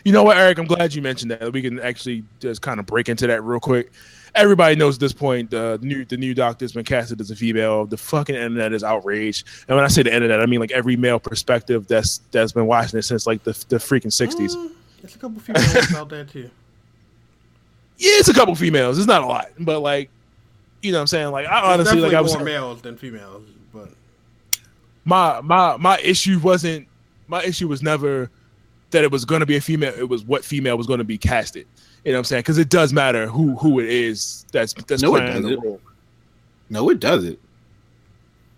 You 0.04 0.12
know 0.12 0.22
what, 0.22 0.36
Eric? 0.36 0.58
I'm 0.58 0.66
glad 0.66 0.94
you 0.94 1.02
mentioned 1.02 1.30
that. 1.30 1.52
We 1.52 1.62
can 1.62 1.80
actually 1.80 2.24
just 2.38 2.62
kind 2.62 2.78
of 2.78 2.86
break 2.86 3.08
into 3.08 3.26
that 3.26 3.42
real 3.42 3.58
quick. 3.58 3.90
Everybody 4.34 4.76
knows 4.76 4.96
at 4.96 5.00
this 5.00 5.12
point 5.12 5.54
uh, 5.54 5.76
the 5.76 5.86
new 5.86 6.04
the 6.04 6.16
new 6.16 6.34
Doctor's 6.34 6.72
been 6.72 6.84
casted 6.84 7.20
as 7.20 7.30
a 7.30 7.36
female. 7.36 7.86
The 7.86 7.96
fucking 7.96 8.34
internet 8.34 8.72
is 8.72 8.82
outraged, 8.82 9.46
and 9.68 9.76
when 9.76 9.84
I 9.84 9.88
say 9.88 10.02
the 10.02 10.14
internet, 10.14 10.40
I 10.40 10.46
mean 10.46 10.60
like 10.60 10.72
every 10.72 10.96
male 10.96 11.20
perspective 11.20 11.86
that's 11.86 12.18
that's 12.32 12.52
been 12.52 12.66
watching 12.66 12.98
it 12.98 13.02
since 13.02 13.26
like 13.26 13.44
the 13.44 13.52
the 13.68 13.76
freaking 13.76 14.06
'60s. 14.06 14.56
Mm, 14.56 14.72
there's 15.00 15.14
a 15.14 15.18
couple 15.18 15.40
females 15.40 15.94
out 15.94 16.08
there 16.08 16.24
too. 16.24 16.50
Yeah, 17.96 18.18
it's 18.18 18.28
a 18.28 18.34
couple 18.34 18.56
females. 18.56 18.98
It's 18.98 19.06
not 19.06 19.22
a 19.22 19.26
lot, 19.26 19.50
but 19.56 19.78
like, 19.78 20.10
you 20.84 20.92
know 20.92 20.98
what 20.98 21.02
I'm 21.02 21.06
saying? 21.08 21.30
Like, 21.30 21.46
I 21.46 21.72
honestly, 21.72 22.00
like, 22.00 22.14
I 22.14 22.20
was 22.20 22.34
more 22.34 22.44
males 22.44 22.82
than 22.82 22.96
females, 22.96 23.42
but 23.72 23.88
my 25.04 25.40
my 25.40 25.76
my 25.78 25.98
issue 26.00 26.38
wasn't 26.38 26.86
my 27.26 27.42
issue 27.42 27.68
was 27.68 27.82
never 27.82 28.30
that 28.90 29.02
it 29.02 29.10
was 29.10 29.24
going 29.24 29.40
to 29.40 29.46
be 29.46 29.56
a 29.56 29.60
female. 29.60 29.92
It 29.96 30.08
was 30.08 30.24
what 30.24 30.44
female 30.44 30.76
was 30.76 30.86
going 30.86 30.98
to 30.98 31.04
be 31.04 31.18
casted. 31.18 31.66
You 32.04 32.12
know 32.12 32.18
what 32.18 32.20
I'm 32.20 32.24
saying? 32.24 32.40
Because 32.40 32.58
it 32.58 32.68
does 32.68 32.92
matter 32.92 33.26
who 33.26 33.56
who 33.56 33.80
it 33.80 33.88
is 33.88 34.44
that's 34.52 34.74
that's 34.86 35.02
No, 35.02 35.16
it 35.16 35.20
playing 35.20 35.34
the 35.42 35.48
doesn't. 35.50 35.64
role. 35.64 35.80
No, 36.70 36.90
it 36.90 37.00
doesn't. 37.00 37.38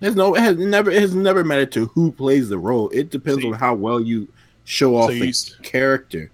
There's 0.01 0.17
no. 0.17 0.35
It 0.35 0.41
has 0.41 0.57
never. 0.57 0.91
It 0.91 1.01
has 1.01 1.15
never 1.15 1.43
mattered 1.45 1.73
to 1.73 1.87
who 1.87 2.12
plays 2.12 2.49
the 2.49 2.59
role. 2.59 2.91
It 2.91 3.11
depends 3.11 3.43
See. 3.43 3.49
on 3.49 3.55
how 3.55 3.75
well 3.75 4.01
you 4.01 4.29
show 4.65 4.97
off 4.97 5.11
So 5.11 5.15
the 5.17 5.62
character. 5.62 6.31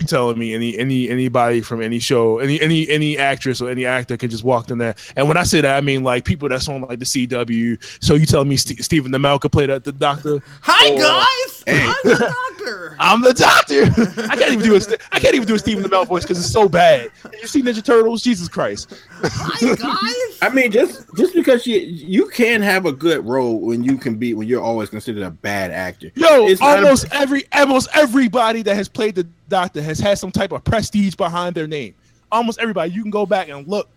You 0.00 0.06
telling 0.06 0.38
me 0.38 0.54
any 0.54 0.78
any 0.78 1.08
anybody 1.10 1.60
from 1.60 1.82
any 1.82 1.98
show, 1.98 2.38
any 2.38 2.60
any 2.60 2.88
any 2.88 3.18
actress 3.18 3.60
or 3.60 3.68
any 3.70 3.84
actor 3.84 4.16
can 4.16 4.30
just 4.30 4.44
walk 4.44 4.70
in 4.70 4.78
there. 4.78 4.94
And 5.16 5.28
when 5.28 5.36
I 5.36 5.42
say 5.42 5.60
that, 5.60 5.76
I 5.76 5.80
mean 5.82 6.02
like 6.02 6.24
people 6.24 6.48
that's 6.48 6.68
on 6.68 6.80
like 6.82 6.98
the 6.98 7.04
CW. 7.04 7.78
So 8.02 8.14
you 8.14 8.24
telling 8.26 8.48
me 8.48 8.56
St- 8.56 8.82
Stephen 8.82 9.12
Amell 9.12 9.40
could 9.40 9.52
play 9.52 9.66
the, 9.66 9.78
the 9.78 9.92
doctor? 9.92 10.42
hi 10.62 10.90
Or- 10.92 10.98
guys, 10.98 11.59
Hey. 11.66 11.82
I'm 11.86 11.94
the 12.04 12.16
doctor. 12.58 12.96
I'm 13.00 13.20
the 13.22 13.34
doctor. 13.34 13.82
I 14.30 14.36
can't 14.36 14.52
even 14.52 14.64
do 14.64 14.74
a 14.76 14.80
St- 14.80 15.00
I 15.12 15.20
can't 15.20 15.34
even 15.34 15.46
do 15.46 15.54
a 15.54 15.58
Stephen 15.58 15.84
Amell 15.84 16.06
voice 16.06 16.22
because 16.22 16.38
it's 16.38 16.50
so 16.52 16.68
bad. 16.68 17.10
You 17.40 17.46
see 17.46 17.62
Ninja 17.62 17.84
Turtles? 17.84 18.22
Jesus 18.22 18.48
Christ! 18.48 18.94
hi 19.22 19.74
guys. 19.74 20.38
I 20.42 20.48
mean, 20.54 20.70
just 20.72 21.06
just 21.16 21.34
because 21.34 21.66
you 21.66 21.78
you 21.80 22.28
can 22.28 22.62
have 22.62 22.86
a 22.86 22.92
good 22.92 23.24
role 23.26 23.60
when 23.60 23.82
you 23.84 23.96
can 23.98 24.16
be 24.16 24.34
when 24.34 24.46
you're 24.48 24.62
always 24.62 24.88
considered 24.90 25.22
a 25.22 25.30
bad 25.30 25.70
actor. 25.70 26.10
Yo, 26.14 26.46
It's 26.46 26.60
not 26.60 26.78
a- 26.78 26.82
almost 26.82 27.06
every 27.12 27.44
almost 27.52 27.88
everybody 27.94 28.62
that 28.62 28.74
has 28.76 28.88
played 28.88 29.14
the 29.14 29.26
Doctor 29.48 29.82
has 29.82 29.98
had 29.98 30.18
some 30.18 30.30
type 30.30 30.52
of 30.52 30.62
prestige 30.64 31.14
behind 31.16 31.54
their 31.56 31.66
name. 31.66 31.94
Almost 32.32 32.58
everybody. 32.60 32.92
You 32.92 33.02
can 33.02 33.10
go 33.10 33.26
back 33.26 33.48
and 33.48 33.66
look 33.66 33.88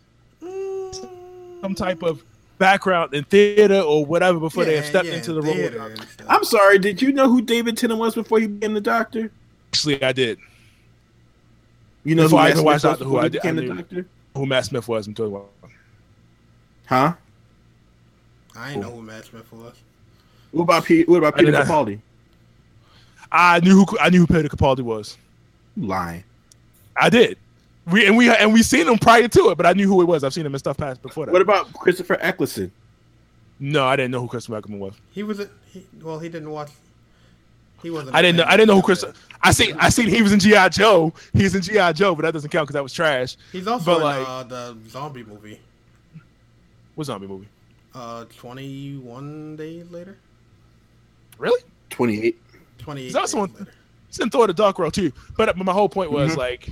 some 1.61 1.75
type 1.75 2.03
of 2.03 2.23
background 2.63 3.13
in 3.13 3.25
theater 3.25 3.81
or 3.81 4.05
whatever 4.05 4.39
before 4.39 4.63
they 4.63 4.77
have 4.77 4.85
stepped 4.85 5.07
yeah, 5.07 5.15
into 5.15 5.33
the 5.33 5.41
theater 5.41 5.79
role. 5.79 5.89
I'm 6.29 6.45
sorry. 6.45 6.79
Did 6.79 7.01
you 7.01 7.11
know 7.11 7.27
who 7.27 7.41
David 7.41 7.77
Tennant 7.77 7.99
was 7.99 8.15
before 8.15 8.39
he 8.39 8.47
became 8.47 8.73
the 8.73 8.79
Doctor? 8.81 9.29
Actually, 9.73 10.01
I 10.01 10.13
did. 10.13 10.39
You 12.05 12.15
know 12.15 12.23
Before 12.23 12.39
who 12.39 12.43
I 12.45 12.47
Matt 12.47 12.51
even 12.51 12.57
Smith 12.61 12.65
watched 12.65 12.73
was 12.75 12.81
Doctor 12.83 13.03
Who, 13.03 13.09
before 13.11 13.19
I 13.19 13.23
he 13.23 13.29
did- 13.29 13.39
I 13.39 13.41
became 13.41 13.55
the 13.55 13.61
knew. 13.61 13.75
Doctor? 13.75 14.05
Who 14.35 14.45
Matt 14.45 14.65
Smith 14.65 14.87
was? 14.87 15.07
I'm 15.07 15.13
talking 15.13 15.35
about. 15.35 15.49
Huh? 16.85 17.13
I 18.55 18.71
ain't 18.71 18.81
know 18.81 18.91
who 18.91 19.01
Matt 19.01 19.25
Smith 19.25 19.51
was. 19.51 19.73
What 20.51 20.63
about 20.63 20.85
P- 20.85 21.03
What 21.03 21.17
about 21.17 21.35
Peter 21.35 21.51
did 21.51 21.59
Capaldi? 21.65 21.99
I 23.31 23.59
knew 23.59 23.75
who 23.83 23.97
I 23.99 24.09
knew 24.09 24.21
who 24.21 24.27
Peter 24.27 24.47
Capaldi 24.47 24.81
was. 24.81 25.17
Lying. 25.75 26.23
I 26.95 27.09
did. 27.09 27.37
We 27.85 28.07
and 28.07 28.15
we 28.15 28.29
and 28.33 28.53
we 28.53 28.63
seen 28.63 28.87
him 28.87 28.97
prior 28.97 29.27
to 29.27 29.49
it, 29.49 29.55
but 29.55 29.65
I 29.65 29.73
knew 29.73 29.87
who 29.87 30.01
it 30.01 30.05
was. 30.05 30.23
I've 30.23 30.33
seen 30.33 30.45
him 30.45 30.53
in 30.55 30.59
stuff 30.59 30.77
past 30.77 31.01
before 31.01 31.25
that. 31.25 31.31
What 31.33 31.41
about 31.41 31.73
Christopher 31.73 32.17
Eccleston? 32.21 32.71
no, 33.59 33.85
I 33.85 33.95
didn't 33.95 34.11
know 34.11 34.21
who 34.21 34.27
Christopher 34.27 34.57
Eccleston 34.57 34.79
was. 34.79 34.93
He 35.11 35.23
was 35.23 35.39
a 35.41 35.49
he, 35.71 35.85
well. 36.01 36.19
He 36.19 36.29
didn't 36.29 36.49
watch. 36.49 36.69
He 37.81 37.89
wasn't. 37.89 38.15
I 38.15 38.21
didn't 38.21 38.37
know. 38.37 38.43
a 38.43 38.47
I 38.47 38.51
didn't 38.57 38.67
know 38.69 38.75
who 38.79 38.95
fan. 38.95 39.11
Chris. 39.11 39.23
I 39.41 39.51
seen. 39.51 39.75
I 39.79 39.89
seen 39.89 40.07
he 40.07 40.21
was 40.21 40.31
in 40.31 40.39
GI 40.39 40.69
Joe. 40.71 41.11
He's 41.33 41.55
in 41.55 41.61
GI 41.61 41.91
Joe, 41.93 42.15
but 42.15 42.21
that 42.21 42.31
doesn't 42.33 42.49
count 42.49 42.67
because 42.67 42.75
that 42.75 42.83
was 42.83 42.93
trash. 42.93 43.35
He's 43.51 43.67
also 43.67 43.85
But, 43.85 43.97
in 43.97 44.03
like- 44.03 44.27
uh, 44.29 44.43
the 44.43 44.77
zombie 44.87 45.23
movie. 45.23 45.59
What 46.95 47.05
zombie 47.05 47.27
movie? 47.27 47.47
Uh, 47.93 48.23
twenty 48.37 48.95
one 48.97 49.55
days 49.57 49.91
later. 49.91 50.17
Really? 51.37 51.61
Twenty 51.89 52.21
eight. 52.23 52.41
Twenty 52.77 53.01
eight. 53.01 53.05
He's 53.07 53.15
also 53.15 53.43
in, 53.43 53.67
he's 54.07 54.19
in 54.19 54.29
Thor: 54.29 54.47
The 54.47 54.53
Dark 54.53 54.79
World 54.79 54.93
too. 54.93 55.11
But 55.35 55.57
my 55.57 55.73
whole 55.73 55.89
point 55.89 56.11
was 56.11 56.33
Mhm. 56.33 56.37
like, 56.37 56.69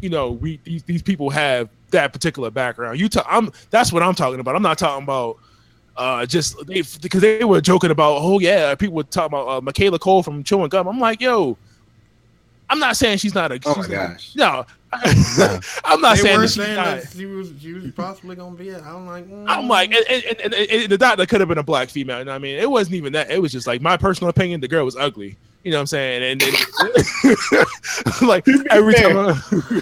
you 0.00 0.08
know, 0.10 0.30
we 0.32 0.60
these, 0.64 0.82
these 0.84 1.02
people 1.02 1.30
have 1.30 1.68
that 1.90 2.12
particular 2.12 2.50
background. 2.50 2.98
You, 3.00 3.08
ta- 3.08 3.26
I'm 3.28 3.50
that's 3.70 3.92
what 3.92 4.02
I'm 4.02 4.14
talking 4.14 4.40
about. 4.40 4.54
I'm 4.56 4.62
not 4.62 4.78
talking 4.78 5.04
about. 5.04 5.38
Uh, 5.96 6.26
just 6.26 6.58
they 6.66 6.82
because 7.00 7.22
they 7.22 7.42
were 7.44 7.60
joking 7.62 7.90
about, 7.90 8.18
oh 8.20 8.38
yeah, 8.38 8.74
people 8.74 8.94
were 8.96 9.02
talking 9.02 9.34
about 9.38 9.48
uh, 9.48 9.60
Michaela 9.62 9.98
Coel 9.98 10.22
from 10.22 10.44
Chewing 10.44 10.68
Gum. 10.68 10.86
I'm 10.86 11.00
like, 11.00 11.22
yo, 11.22 11.56
I'm 12.68 12.78
not 12.78 12.98
saying 12.98 13.16
she's 13.18 13.34
not 13.34 13.50
a. 13.50 13.58
Oh 13.64 13.72
she's 13.74 13.88
my 13.88 13.94
not- 13.94 14.08
gosh. 14.12 14.34
No, 14.36 14.66
I'm 15.84 16.00
not 16.02 16.16
They 16.16 16.22
saying 16.22 16.36
were 16.36 16.42
that 16.42 16.48
she's 16.48 16.54
saying 16.64 16.76
not. 16.76 17.00
that 17.00 17.12
she 17.12 17.24
was 17.26 17.50
she 17.60 17.72
was 17.72 17.90
possibly 17.92 18.36
gonna 18.36 18.54
be 18.56 18.68
it. 18.68 18.82
I'm 18.84 19.06
like, 19.06 19.26
mm. 19.26 19.46
I'm 19.48 19.68
like, 19.68 19.90
and, 19.94 20.04
and, 20.10 20.40
and, 20.44 20.54
and- 20.54 20.70
and 20.70 20.92
the 20.92 20.98
doctor 20.98 21.24
could 21.24 21.40
have 21.40 21.48
been 21.48 21.56
a 21.58 21.62
black 21.62 21.88
female. 21.88 22.18
You 22.18 22.24
know 22.26 22.32
what 22.32 22.36
I 22.36 22.40
mean, 22.40 22.58
it 22.58 22.70
wasn't 22.70 22.96
even 22.96 23.14
that. 23.14 23.30
It 23.30 23.40
was 23.40 23.52
just 23.52 23.66
like 23.66 23.80
my 23.80 23.96
personal 23.96 24.28
opinion. 24.28 24.60
The 24.60 24.68
girl 24.68 24.84
was 24.84 24.96
ugly. 24.96 25.36
You 25.66 25.72
know 25.72 25.78
what 25.78 25.80
I'm 25.80 25.86
saying? 25.88 26.22
And, 26.22 26.42
and 26.44 26.56
like 28.28 28.46
every 28.70 28.94
time, 28.94 29.16
I- 29.18 29.80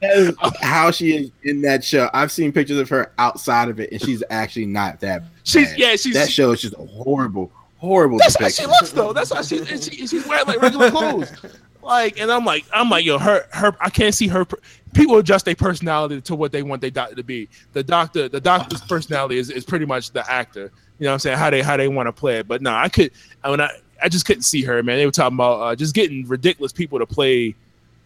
That 0.00 0.16
is 0.16 0.36
how 0.60 0.92
she 0.92 1.16
is 1.16 1.30
in 1.42 1.60
that 1.62 1.82
show. 1.82 2.08
I've 2.14 2.30
seen 2.30 2.52
pictures 2.52 2.78
of 2.78 2.88
her 2.90 3.10
outside 3.18 3.68
of 3.68 3.80
it, 3.80 3.90
and 3.90 4.00
she's 4.00 4.22
actually 4.30 4.66
not 4.66 5.00
that. 5.00 5.24
she's 5.42 5.70
bad. 5.70 5.78
yeah, 5.80 5.96
she's 5.96 6.14
that 6.14 6.30
show 6.30 6.52
is 6.52 6.60
just 6.60 6.74
horrible, 6.76 7.50
horrible 7.78 8.18
That's 8.18 8.38
how 8.38 8.48
she 8.48 8.64
looks 8.64 8.92
though. 8.92 9.12
That's 9.12 9.32
why 9.32 9.42
she, 9.42 9.64
she 9.64 10.06
she's 10.06 10.24
wearing 10.24 10.46
like 10.46 10.62
regular 10.62 10.92
clothes. 10.92 11.32
Like, 11.82 12.20
and 12.20 12.30
I'm 12.30 12.44
like, 12.44 12.64
I'm 12.72 12.88
like, 12.88 13.04
yo, 13.04 13.18
her, 13.18 13.46
her, 13.52 13.76
I 13.80 13.90
can't 13.90 14.14
see 14.14 14.28
her. 14.28 14.44
per- 14.44 14.58
People 14.94 15.18
adjust 15.18 15.46
their 15.46 15.56
personality 15.56 16.20
to 16.20 16.36
what 16.36 16.52
they 16.52 16.62
want 16.62 16.80
their 16.80 16.90
doctor 16.92 17.16
to 17.16 17.24
be. 17.24 17.48
The 17.72 17.82
doctor, 17.82 18.28
the 18.28 18.40
doctor's 18.40 18.82
personality 18.82 19.36
is, 19.38 19.50
is 19.50 19.64
pretty 19.64 19.84
much 19.84 20.12
the 20.12 20.30
actor. 20.30 20.70
You 20.98 21.06
know 21.06 21.10
what 21.10 21.12
I'm 21.14 21.18
saying? 21.18 21.38
How 21.38 21.50
they 21.50 21.60
how 21.60 21.76
they 21.76 21.88
want 21.88 22.06
to 22.06 22.12
play 22.12 22.38
it. 22.38 22.46
But 22.46 22.62
no, 22.62 22.72
I 22.72 22.88
could. 22.88 23.10
I 23.42 23.50
mean, 23.50 23.60
I, 23.60 23.70
I 24.04 24.08
just 24.08 24.26
couldn't 24.26 24.42
see 24.42 24.62
her, 24.62 24.82
man. 24.82 24.98
They 24.98 25.06
were 25.06 25.10
talking 25.12 25.34
about 25.36 25.60
uh, 25.60 25.74
just 25.74 25.94
getting 25.94 26.28
ridiculous 26.28 26.72
people 26.72 26.98
to 26.98 27.06
play 27.06 27.54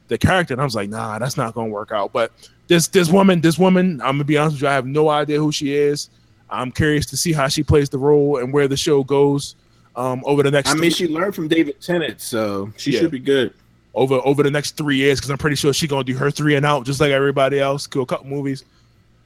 the 0.06 0.16
character, 0.16 0.54
and 0.54 0.60
I 0.60 0.64
was 0.64 0.74
like, 0.76 0.88
nah, 0.88 1.18
that's 1.18 1.36
not 1.36 1.54
gonna 1.54 1.68
work 1.68 1.90
out. 1.92 2.12
But 2.12 2.30
this 2.68 2.86
this 2.88 3.10
woman, 3.10 3.40
this 3.40 3.58
woman, 3.58 4.00
I'm 4.00 4.12
gonna 4.14 4.24
be 4.24 4.38
honest 4.38 4.54
with 4.56 4.62
you, 4.62 4.68
I 4.68 4.72
have 4.74 4.86
no 4.86 5.08
idea 5.10 5.38
who 5.38 5.50
she 5.52 5.74
is. 5.74 6.08
I'm 6.48 6.70
curious 6.72 7.04
to 7.06 7.16
see 7.16 7.32
how 7.32 7.48
she 7.48 7.62
plays 7.62 7.88
the 7.90 7.98
role 7.98 8.38
and 8.38 8.52
where 8.52 8.68
the 8.68 8.76
show 8.76 9.02
goes 9.04 9.56
um, 9.96 10.22
over 10.24 10.42
the 10.42 10.50
next. 10.50 10.70
I 10.70 10.72
three- 10.72 10.80
mean, 10.82 10.90
she 10.92 11.08
learned 11.08 11.34
from 11.34 11.48
David 11.48 11.80
Tennant, 11.80 12.20
so 12.20 12.72
she 12.76 12.92
Yeah. 12.92 13.00
should 13.00 13.10
be 13.10 13.18
good. 13.18 13.52
over 13.94 14.14
over 14.24 14.42
the 14.44 14.50
next 14.50 14.76
three 14.76 14.96
years 14.96 15.18
because 15.18 15.30
I'm 15.30 15.38
pretty 15.38 15.56
sure 15.56 15.72
she's 15.72 15.90
gonna 15.90 16.04
do 16.04 16.14
her 16.16 16.30
three 16.30 16.54
and 16.54 16.64
out 16.64 16.86
just 16.86 17.00
like 17.00 17.10
everybody 17.10 17.58
else. 17.58 17.86
Do 17.88 18.00
a 18.02 18.06
couple 18.06 18.26
movies. 18.28 18.64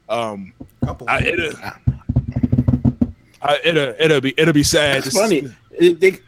Um, 0.09 0.53
couple. 0.85 1.07
I, 1.11 1.19
it'll, 1.21 1.53
I, 3.43 3.59
it'll 3.65 3.95
it'll 3.99 4.21
be 4.21 4.35
it'll 4.37 4.55
be 4.55 4.63
sad. 4.63 5.05
It's 5.07 5.17
funny. 5.17 5.43
see- 5.43 5.53
It- 5.79 6.01
they, 6.01 6.19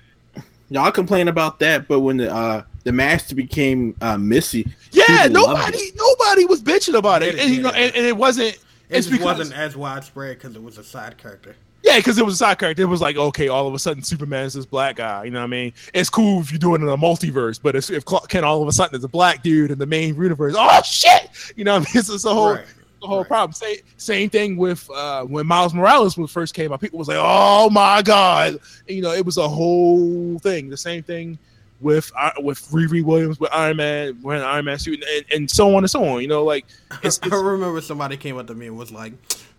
y'all 0.74 0.90
complain 0.90 1.28
about 1.28 1.58
that, 1.60 1.88
but 1.88 2.00
when 2.00 2.16
the 2.18 2.32
uh, 2.34 2.62
the 2.82 2.92
master 2.92 3.34
became 3.34 3.94
uh, 4.00 4.18
Missy, 4.18 4.68
Yeah, 4.92 5.28
nobody 5.30 5.78
nobody 5.94 6.44
was 6.44 6.62
bitching 6.62 6.94
about 6.98 7.22
it, 7.22 7.36
They 7.36 7.42
and 7.44 7.54
you 7.54 7.62
know, 7.62 7.70
and, 7.70 7.94
and 7.94 8.04
it 8.04 8.16
wasn't. 8.16 8.48
it 8.48 8.58
It's 8.90 9.06
just 9.06 9.10
because 9.12 9.38
wasn't 9.38 9.58
as 9.58 9.76
widespread 9.76 10.36
because 10.38 10.54
it 10.56 10.62
was 10.62 10.76
a 10.78 10.84
side 10.84 11.16
character. 11.16 11.56
yeah, 11.82 11.96
because 11.98 12.18
it 12.18 12.24
was 12.24 12.34
a 12.34 12.38
side 12.38 12.58
character. 12.58 12.82
It 12.82 12.86
was 12.86 13.00
like 13.00 13.16
okay, 13.16 13.48
all 13.48 13.66
of 13.66 13.74
a 13.74 13.78
sudden 13.78 14.02
Superman 14.02 14.44
is 14.46 14.54
this 14.54 14.66
black 14.66 14.96
guy. 14.96 15.24
You 15.24 15.30
know 15.30 15.38
what 15.40 15.44
I 15.44 15.48
mean? 15.48 15.72
It's 15.94 16.10
cool 16.10 16.40
if 16.40 16.52
you 16.52 16.58
do 16.58 16.74
it 16.74 16.82
in 16.82 16.88
a 16.88 16.96
multiverse, 16.96 17.58
but 17.62 17.76
if, 17.76 17.90
if 17.90 18.04
Clark 18.04 18.28
Kent 18.28 18.44
all 18.44 18.60
of 18.60 18.68
a 18.68 18.72
sudden 18.72 18.96
is 18.96 19.04
a 19.04 19.08
black 19.08 19.42
dude 19.42 19.70
in 19.70 19.78
the 19.78 19.86
main 19.86 20.14
universe, 20.16 20.54
oh 20.58 20.82
shit! 20.82 21.28
You 21.56 21.64
know 21.64 21.78
what 21.78 21.88
I 21.88 21.94
mean? 21.94 21.94
It's, 22.00 22.08
it's 22.10 22.24
a 22.24 22.34
whole. 22.34 22.54
Right. 22.56 22.66
The 23.04 23.08
whole 23.08 23.18
Right. 23.20 23.28
problem. 23.28 23.52
Same 23.52 23.76
same 23.96 24.30
thing 24.30 24.56
with 24.56 24.88
uh, 24.90 25.24
when 25.24 25.46
Miles 25.46 25.72
Morales 25.74 26.16
was 26.16 26.30
first 26.30 26.54
came 26.54 26.72
out. 26.72 26.80
People 26.80 26.98
was 26.98 27.08
like, 27.08 27.18
"Oh 27.20 27.70
my 27.70 28.02
god!" 28.02 28.58
You 28.88 29.02
know, 29.02 29.12
it 29.12 29.24
was 29.24 29.36
a 29.36 29.48
whole 29.48 30.38
thing. 30.40 30.68
The 30.70 30.76
same 30.76 31.02
thing 31.02 31.38
with 31.80 32.10
uh, 32.18 32.30
with 32.38 32.60
Riri 32.70 33.02
Williams 33.04 33.38
with 33.38 33.50
Iron 33.52 33.76
Man 33.76 34.18
wearing 34.22 34.42
an 34.42 34.48
Iron 34.48 34.64
Man 34.64 34.78
suit, 34.78 35.04
and, 35.16 35.24
and 35.32 35.50
so 35.50 35.74
on 35.76 35.82
and 35.84 35.90
so 35.90 36.04
on. 36.04 36.20
You 36.22 36.28
know, 36.28 36.44
like 36.44 36.64
it's, 37.02 37.20
I 37.22 37.26
remember 37.28 37.80
somebody 37.80 38.16
came 38.16 38.36
up 38.38 38.46
to 38.48 38.54
me 38.54 38.66
and 38.66 38.76
was 38.78 38.90
like, 38.92 39.12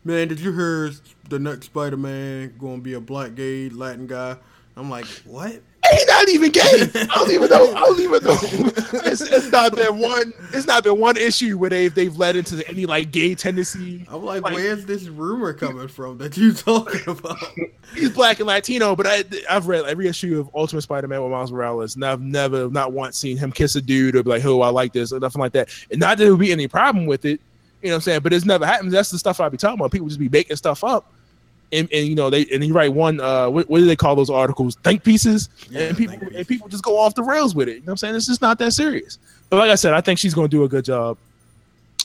"Man, 0.03 0.27
did 0.27 0.39
you 0.39 0.51
hear 0.53 0.91
the 1.29 1.39
next 1.39 1.67
Spider-Man 1.67 2.55
going 2.59 2.77
to 2.77 2.81
be 2.81 2.93
a 2.93 2.99
black 3.01 3.35
gay 3.35 3.69
Latin 3.69 4.07
guy?" 4.07 4.37
I'm 4.77 4.89
like, 4.89 5.05
"What?" 5.25 5.61
Ain't 5.93 6.07
not 6.07 6.29
even 6.29 6.51
gay. 6.51 6.61
I 6.61 7.05
don't 7.15 7.31
even 7.31 7.49
know. 7.49 7.73
I 7.75 7.79
don't 7.81 7.99
even 7.99 8.23
know. 8.23 8.37
It's, 9.05 9.21
it's 9.21 9.51
not 9.51 9.75
been 9.75 9.97
one. 9.99 10.33
It's 10.53 10.67
not 10.67 10.83
been 10.83 10.99
one 10.99 11.17
issue 11.17 11.57
where 11.57 11.69
they've 11.69 11.93
they've 11.93 12.15
led 12.17 12.35
into 12.35 12.67
any 12.67 12.85
like 12.85 13.11
gay 13.11 13.35
tendency. 13.35 14.05
I'm 14.09 14.23
like, 14.23 14.43
Like- 14.43 14.53
"Where's 14.55 14.85
this 14.85 15.07
rumor 15.07 15.53
coming 15.53 15.87
from 15.87 16.17
that 16.19 16.37
you 16.37 16.53
talking 16.53 17.01
about?" 17.07 17.37
he's 17.93 18.09
black 18.11 18.39
and 18.39 18.47
Latino, 18.47 18.95
but 18.95 19.07
I, 19.07 19.23
I've 19.49 19.67
read 19.67 19.85
every 19.85 20.07
issue 20.07 20.39
of 20.39 20.49
Ultimate 20.55 20.81
Spider-Man 20.81 21.21
with 21.21 21.31
Miles 21.31 21.51
Morales, 21.51 21.95
and 21.95 22.03
I've 22.05 22.21
never, 22.21 22.69
not 22.69 22.91
once, 22.93 23.17
seen 23.17 23.37
him 23.37 23.51
kiss 23.51 23.75
a 23.75 23.81
dude 23.81 24.15
or 24.15 24.23
be 24.23 24.29
like, 24.31 24.45
"Oh, 24.45 24.61
I 24.61 24.69
like 24.69 24.93
this," 24.93 25.11
or 25.13 25.19
nothing 25.19 25.39
like 25.39 25.53
that. 25.53 25.69
And 25.91 25.99
not 25.99 26.17
that 26.17 26.23
there 26.23 26.31
would 26.31 26.39
be 26.39 26.51
any 26.51 26.67
problem 26.67 27.05
with 27.05 27.25
it, 27.25 27.39
you 27.81 27.89
know 27.89 27.93
what 27.93 27.95
I'm 27.97 28.01
saying? 28.01 28.19
But 28.21 28.33
it's 28.33 28.45
never 28.45 28.65
happened. 28.65 28.91
That's 28.91 29.11
the 29.11 29.19
stuff 29.19 29.39
I'd 29.39 29.51
be 29.51 29.57
talking 29.57 29.79
about. 29.79 29.91
People 29.91 30.07
just 30.07 30.19
be 30.19 30.29
making 30.29 30.55
stuff 30.55 30.83
up, 30.83 31.11
and, 31.71 31.87
and 31.91 32.07
you 32.07 32.15
know 32.15 32.29
they 32.29 32.45
and 32.53 32.63
you 32.63 32.73
write 32.73 32.93
one, 32.93 33.19
uh, 33.19 33.49
what, 33.49 33.69
what 33.69 33.79
do 33.79 33.85
they 33.85 33.95
call 33.95 34.15
those 34.15 34.29
articles? 34.29 34.75
Think 34.83 35.03
pieces, 35.03 35.49
Yeah, 35.69 35.81
and 35.89 35.97
people 35.97 36.15
and 36.15 36.29
pieces. 36.29 36.47
people 36.47 36.67
just 36.69 36.83
go 36.83 36.97
off 36.97 37.15
the 37.15 37.23
rails 37.23 37.55
with 37.55 37.67
it. 37.67 37.73
You 37.75 37.79
know 37.79 37.85
what 37.85 37.91
I'm 37.93 37.97
saying? 37.97 38.15
It's 38.15 38.27
just 38.27 38.41
not 38.41 38.57
that 38.59 38.71
serious. 38.73 39.17
But 39.49 39.57
like 39.57 39.69
I 39.71 39.75
said, 39.75 39.93
I 39.93 40.01
think 40.01 40.19
she's 40.19 40.33
going 40.33 40.49
to 40.49 40.55
do 40.57 40.63
a 40.63 40.67
good 40.69 40.85
job. 40.85 41.17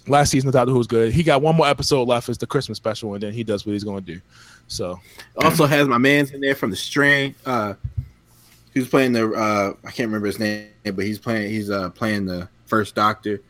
Last 0.06 0.30
season 0.30 0.48
of 0.48 0.54
Doctor 0.54 0.72
Who 0.72 0.78
was 0.78 0.86
good. 0.86 1.12
He 1.12 1.22
got 1.22 1.42
one 1.42 1.54
more 1.56 1.66
episode 1.66 2.08
left. 2.08 2.28
It's 2.28 2.38
the 2.38 2.46
Christmas 2.46 2.76
special, 2.76 3.14
and 3.14 3.22
then 3.22 3.32
he 3.32 3.44
does 3.44 3.66
what 3.66 3.72
he's 3.72 3.84
going 3.84 4.02
to 4.04 4.14
do. 4.14 4.20
So 4.66 4.98
also 5.36 5.66
has 5.66 5.86
my 5.88 5.98
man's 5.98 6.30
in 6.30 6.40
there 6.40 6.54
from 6.54 6.70
the 6.70 6.76
string. 6.76 7.34
Uh, 7.44 7.74
he 8.72 8.80
was 8.80 8.88
playing 8.88 9.12
the 9.12 9.30
uh, 9.32 9.72
I 9.86 9.90
can't 9.90 10.06
remember 10.08 10.26
his 10.26 10.38
name, 10.38 10.68
but 10.84 11.04
he's 11.04 11.18
playing 11.18 11.50
he's 11.50 11.70
uh 11.70 11.90
playing 11.90 12.24
the 12.26 12.48
first 12.66 12.94
Doctor. 12.94 13.40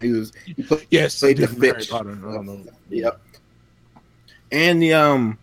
He 0.00 0.12
was 0.12 0.32
he 0.44 0.54
played, 0.62 0.86
Yes, 0.90 1.18
played 1.18 1.38
the 1.38 1.48
Filch. 1.48 1.90
Potter. 1.90 2.12
I 2.26 2.32
don't 2.34 2.46
know. 2.46 2.62
Yep. 2.90 3.20
And 4.52 4.80
the 4.82 4.94
um 4.94 5.38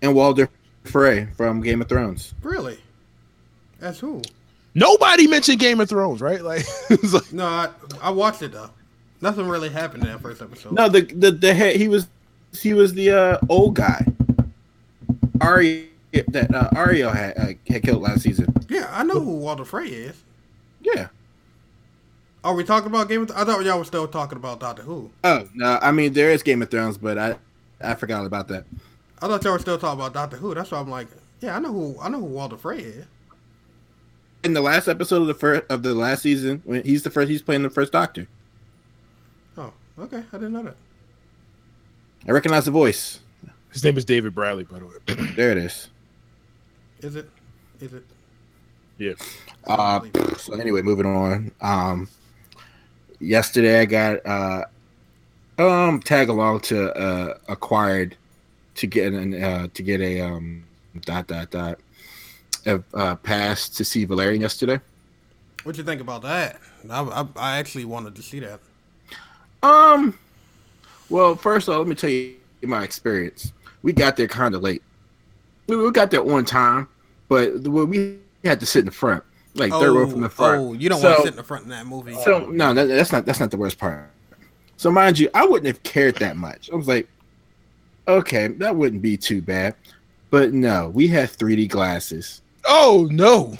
and 0.00 0.14
Walder 0.14 0.48
Frey 0.84 1.26
from 1.36 1.60
Game 1.60 1.80
of 1.82 1.88
Thrones. 1.88 2.34
really? 2.42 2.78
That's 3.78 3.98
who? 3.98 4.22
Nobody 4.74 5.26
mentioned 5.26 5.58
Game 5.58 5.80
of 5.80 5.88
Thrones, 5.88 6.20
right? 6.20 6.40
Like, 6.44 6.64
it's 6.88 7.12
like 7.12 7.32
No, 7.32 7.44
I, 7.46 7.68
I 8.00 8.10
watched 8.10 8.42
it 8.42 8.52
though. 8.52 8.70
Nothing 9.20 9.48
really 9.48 9.68
happened 9.68 10.04
in 10.04 10.10
that 10.10 10.20
first 10.20 10.40
episode. 10.42 10.72
No, 10.72 10.88
the 10.88 11.02
the 11.02 11.30
the 11.30 11.54
head 11.54 11.76
he 11.76 11.88
was 11.88 12.08
he 12.60 12.74
was 12.74 12.92
the 12.94 13.10
uh, 13.10 13.38
old 13.48 13.74
guy. 13.76 14.04
Ari 15.40 15.88
that 16.28 16.54
uh, 16.54 16.68
Arya 16.76 17.10
had 17.10 17.38
uh, 17.38 17.46
had 17.68 17.82
killed 17.82 18.02
last 18.02 18.22
season. 18.22 18.52
Yeah, 18.68 18.88
I 18.92 19.02
know 19.02 19.20
who 19.20 19.38
Walder 19.38 19.64
Frey 19.64 19.86
is. 19.88 20.22
Yeah. 20.80 21.08
Are 22.44 22.54
we 22.54 22.64
talking 22.64 22.88
about 22.88 23.08
Game 23.08 23.22
of? 23.22 23.28
Th- 23.28 23.38
I 23.38 23.44
thought 23.44 23.64
y'all 23.64 23.78
were 23.78 23.84
still 23.84 24.08
talking 24.08 24.36
about 24.36 24.60
Doctor 24.60 24.82
Who. 24.82 25.10
Oh 25.24 25.48
no, 25.54 25.78
I 25.80 25.92
mean 25.92 26.12
there 26.12 26.30
is 26.30 26.42
Game 26.42 26.60
of 26.62 26.70
Thrones, 26.70 26.98
but 26.98 27.18
I 27.18 27.36
I 27.82 27.94
forgot 27.94 28.26
about 28.26 28.48
that. 28.48 28.64
I 29.20 29.28
thought 29.28 29.44
y'all 29.44 29.52
were 29.52 29.58
still 29.58 29.78
talking 29.78 30.00
about 30.00 30.14
Doctor 30.14 30.36
Who. 30.36 30.54
That's 30.54 30.70
why 30.70 30.78
I'm 30.78 30.90
like, 30.90 31.08
yeah, 31.40 31.56
I 31.56 31.60
know 31.60 31.72
who 31.72 31.96
I 32.00 32.08
know 32.08 32.20
who 32.20 32.26
Walder 32.26 32.56
Frey 32.56 32.78
is. 32.78 33.06
In 34.44 34.54
the 34.54 34.60
last 34.60 34.88
episode 34.88 35.22
of 35.22 35.28
the 35.28 35.34
first 35.34 35.64
of 35.70 35.82
the 35.82 35.94
last 35.94 36.22
season, 36.22 36.62
when 36.64 36.82
he's 36.82 37.02
the 37.02 37.10
first, 37.10 37.30
he's 37.30 37.42
playing 37.42 37.62
the 37.62 37.70
first 37.70 37.92
Doctor. 37.92 38.26
Oh, 39.56 39.72
okay, 39.98 40.24
I 40.32 40.36
didn't 40.36 40.52
know 40.52 40.62
that. 40.64 40.76
I 42.26 42.32
recognize 42.32 42.64
the 42.64 42.70
voice. 42.70 43.20
his 43.72 43.84
name 43.84 43.96
is 43.96 44.04
David 44.04 44.34
Bradley, 44.34 44.64
by 44.64 44.78
the 44.78 44.86
way. 44.86 45.32
There 45.36 45.50
it 45.50 45.58
is. 45.58 45.88
Is 47.00 47.16
it? 47.16 47.28
Is 47.80 47.92
it? 47.92 48.04
yeah. 48.98 49.14
Uh, 49.66 50.00
so 50.36 50.54
anyway, 50.54 50.82
moving 50.82 51.06
on. 51.06 51.50
Um, 51.60 52.08
yesterday 53.20 53.80
I 53.80 53.84
got 53.84 54.24
uh, 54.26 54.64
um 55.58 56.00
tag 56.00 56.28
along 56.28 56.60
to 56.60 56.92
uh 56.96 57.36
acquired 57.48 58.16
to 58.74 58.86
get 58.86 59.12
an 59.12 59.34
uh 59.42 59.68
to 59.74 59.82
get 59.82 60.00
a 60.00 60.20
um 60.20 60.64
dot 61.02 61.26
dot 61.26 61.50
dot 61.50 61.78
a 62.66 62.82
uh, 62.94 63.16
pass 63.16 63.68
to 63.68 63.84
see 63.84 64.04
Valerian 64.04 64.40
yesterday. 64.40 64.80
What 65.64 65.76
you 65.76 65.82
think 65.84 66.00
about 66.00 66.22
that? 66.22 66.60
I, 66.88 67.00
I, 67.02 67.26
I 67.36 67.58
actually 67.58 67.84
wanted 67.84 68.14
to 68.16 68.22
see 68.22 68.38
that. 68.40 68.60
Um, 69.64 70.16
well, 71.08 71.34
first 71.34 71.66
of 71.68 71.74
all, 71.74 71.80
let 71.80 71.88
me 71.88 71.94
tell 71.96 72.10
you 72.10 72.34
my 72.62 72.82
experience. 72.84 73.52
We 73.82 73.92
got 73.92 74.16
there 74.16 74.28
kind 74.28 74.54
of 74.54 74.62
late. 74.62 74.82
We, 75.66 75.76
we 75.76 75.90
got 75.90 76.10
there 76.12 76.22
on 76.28 76.44
time, 76.44 76.86
but 77.28 77.62
the- 77.64 77.70
we 77.70 78.18
had 78.44 78.60
to 78.60 78.66
sit 78.66 78.80
in 78.80 78.84
the 78.86 78.92
front, 78.92 79.24
like 79.54 79.72
third 79.72 79.92
row 79.92 80.08
from 80.08 80.20
the 80.20 80.28
front. 80.28 80.60
Oh, 80.60 80.72
you 80.72 80.88
don't 80.88 81.00
So- 81.00 81.08
want 81.08 81.16
to 81.18 81.22
sit 81.24 81.32
in 81.32 81.36
the 81.36 81.42
front 81.44 81.64
in 81.64 81.70
that 81.70 81.86
movie. 81.86 82.14
So 82.22 82.46
no, 82.46 82.74
that, 82.74 82.86
that's 82.86 83.10
not 83.12 83.24
that's 83.26 83.40
not 83.40 83.50
the 83.50 83.56
worst 83.56 83.78
part. 83.78 84.08
So 84.82 84.90
mind 84.90 85.16
you, 85.16 85.30
I 85.32 85.46
wouldn't 85.46 85.68
have 85.68 85.80
cared 85.84 86.16
that 86.16 86.36
much. 86.36 86.68
I 86.72 86.74
was 86.74 86.88
like, 86.88 87.06
okay, 88.08 88.48
that 88.48 88.74
wouldn't 88.74 89.00
be 89.00 89.16
too 89.16 89.40
bad. 89.40 89.76
But 90.30 90.52
no, 90.52 90.88
we 90.88 91.06
had 91.06 91.28
3D 91.28 91.68
glasses. 91.68 92.42
Oh 92.64 93.06
no! 93.12 93.56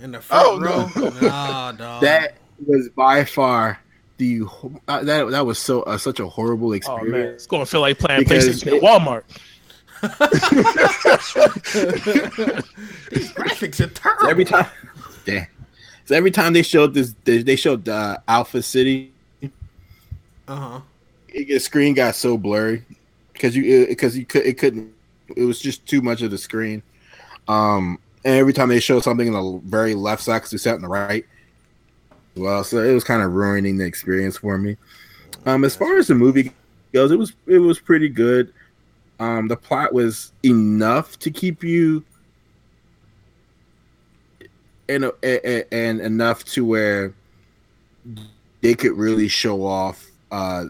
in 0.00 0.12
the 0.12 0.20
front 0.22 0.46
Oh, 0.48 0.58
row. 0.58 0.88
no. 0.96 1.10
Nah, 1.28 1.72
dog. 1.72 2.00
That 2.00 2.36
was 2.66 2.88
by 2.88 3.22
far 3.26 3.78
the 4.16 4.44
uh, 4.88 5.02
that 5.04 5.30
that 5.30 5.44
was 5.44 5.58
so 5.58 5.82
uh, 5.82 5.98
such 5.98 6.20
a 6.20 6.26
horrible 6.26 6.68
Oh 6.68 6.70
man, 6.70 6.76
experience. 6.78 7.34
it's 7.34 7.46
going 7.46 7.60
to 7.62 7.66
feel 7.70 7.82
like 7.82 7.98
playing 7.98 8.20
Because 8.22 8.46
PlayStation 8.62 8.66
it- 8.68 8.74
at 8.76 8.82
Walmart. 8.82 9.24
These 13.10 13.30
graphics 13.32 13.80
are 13.80 13.88
terrible. 13.88 14.28
Every 14.28 14.46
time, 14.46 14.66
yeah. 15.26 15.44
So 16.06 16.14
every 16.16 16.30
time 16.30 16.54
they 16.54 16.62
showed 16.62 16.94
this, 16.94 17.14
they, 17.24 17.42
they 17.42 17.56
showed 17.56 17.86
uh, 17.90 18.16
Alpha 18.26 18.62
City. 18.62 19.11
Uh 20.52 20.80
huh. 21.30 21.58
Screen 21.58 21.94
got 21.94 22.14
so 22.14 22.36
blurry 22.36 22.84
because 23.32 23.56
you 23.56 23.86
because 23.86 24.18
you 24.18 24.26
could 24.26 24.44
it 24.44 24.58
couldn't. 24.58 24.92
It 25.34 25.44
was 25.44 25.58
just 25.58 25.86
too 25.86 26.02
much 26.02 26.20
of 26.20 26.30
the 26.30 26.36
screen. 26.36 26.82
Um, 27.48 27.98
and 28.22 28.34
every 28.34 28.52
time 28.52 28.68
they 28.68 28.78
showed 28.78 29.02
something 29.02 29.26
in 29.26 29.32
the 29.32 29.60
very 29.64 29.94
left 29.94 30.22
side, 30.22 30.40
because 30.40 30.52
we 30.52 30.58
sat 30.58 30.74
on 30.74 30.82
the 30.82 30.88
right, 30.88 31.24
well, 32.36 32.62
so 32.64 32.78
it 32.82 32.92
was 32.92 33.02
kind 33.02 33.22
of 33.22 33.32
ruining 33.32 33.78
the 33.78 33.86
experience 33.86 34.36
for 34.36 34.58
me. 34.58 34.76
Um, 35.46 35.64
as 35.64 35.74
far 35.74 35.96
as 35.96 36.08
the 36.08 36.14
movie 36.14 36.52
goes, 36.92 37.10
it 37.10 37.18
was 37.18 37.32
it 37.46 37.58
was 37.58 37.80
pretty 37.80 38.10
good. 38.10 38.52
Um, 39.20 39.48
the 39.48 39.56
plot 39.56 39.94
was 39.94 40.32
enough 40.42 41.18
to 41.20 41.30
keep 41.30 41.64
you 41.64 42.04
and 44.90 45.10
and 45.22 46.00
enough 46.02 46.44
to 46.44 46.62
where 46.62 47.14
they 48.60 48.74
could 48.74 48.92
really 48.92 49.28
show 49.28 49.64
off 49.64 50.11
uh 50.32 50.64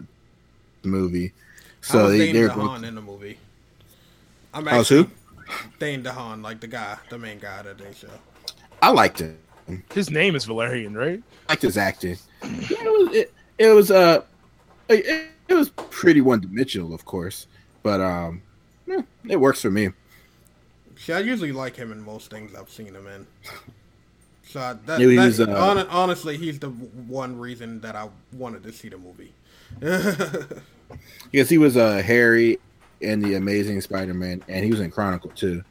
movie. 0.83 1.33
So 1.81 2.09
they, 2.09 2.31
they're 2.31 2.49
DeHaan 2.49 2.85
in 2.85 2.95
the 2.95 3.01
movie. 3.01 3.39
I'm 4.53 4.67
actually 4.67 5.03
who? 5.03 5.09
Dane 5.79 6.03
DeHaan, 6.03 6.43
like 6.43 6.59
the 6.59 6.67
guy, 6.67 6.97
the 7.09 7.17
main 7.17 7.39
guy 7.39 7.63
that 7.63 7.77
they 7.77 7.93
show. 7.93 8.07
I 8.81 8.89
liked 8.91 9.21
it. 9.21 9.37
His 9.93 10.09
name 10.11 10.35
is 10.35 10.45
Valerian, 10.45 10.93
right? 10.93 11.23
I 11.47 11.53
liked 11.53 11.63
his 11.63 11.77
acting. 11.77 12.17
it 12.43 12.83
was 12.83 13.15
it, 13.15 13.33
it 13.57 13.69
was 13.69 13.89
uh 13.89 14.21
it, 14.89 15.29
it 15.47 15.53
was 15.53 15.69
pretty 15.69 16.21
one 16.21 16.41
dimensional, 16.41 16.93
of 16.93 17.05
course, 17.05 17.47
but 17.81 18.01
um, 18.01 18.41
yeah, 18.85 19.01
it 19.29 19.39
works 19.39 19.61
for 19.61 19.71
me. 19.71 19.89
See, 20.97 21.13
I 21.13 21.19
usually 21.19 21.51
like 21.51 21.75
him 21.75 21.91
in 21.91 22.01
most 22.03 22.29
things 22.29 22.55
I've 22.55 22.69
seen 22.69 22.93
him 22.93 23.07
in. 23.07 23.27
So 24.45 24.59
that, 24.59 24.85
that 24.85 24.99
was, 24.99 25.39
uh, 25.39 25.85
honestly, 25.89 26.37
he's 26.37 26.59
the 26.59 26.69
one 26.69 27.39
reason 27.39 27.81
that 27.81 27.95
I 27.95 28.09
wanted 28.33 28.63
to 28.63 28.71
see 28.71 28.87
the 28.89 28.97
movie. 28.97 29.33
because 31.31 31.49
he 31.49 31.57
was 31.57 31.77
uh, 31.77 32.01
Harry 32.05 32.59
in 33.01 33.19
the 33.19 33.35
Amazing 33.35 33.81
Spider-Man, 33.81 34.43
and 34.47 34.63
he 34.63 34.71
was 34.71 34.79
in 34.79 34.91
Chronicle 34.91 35.31
too. 35.31 35.63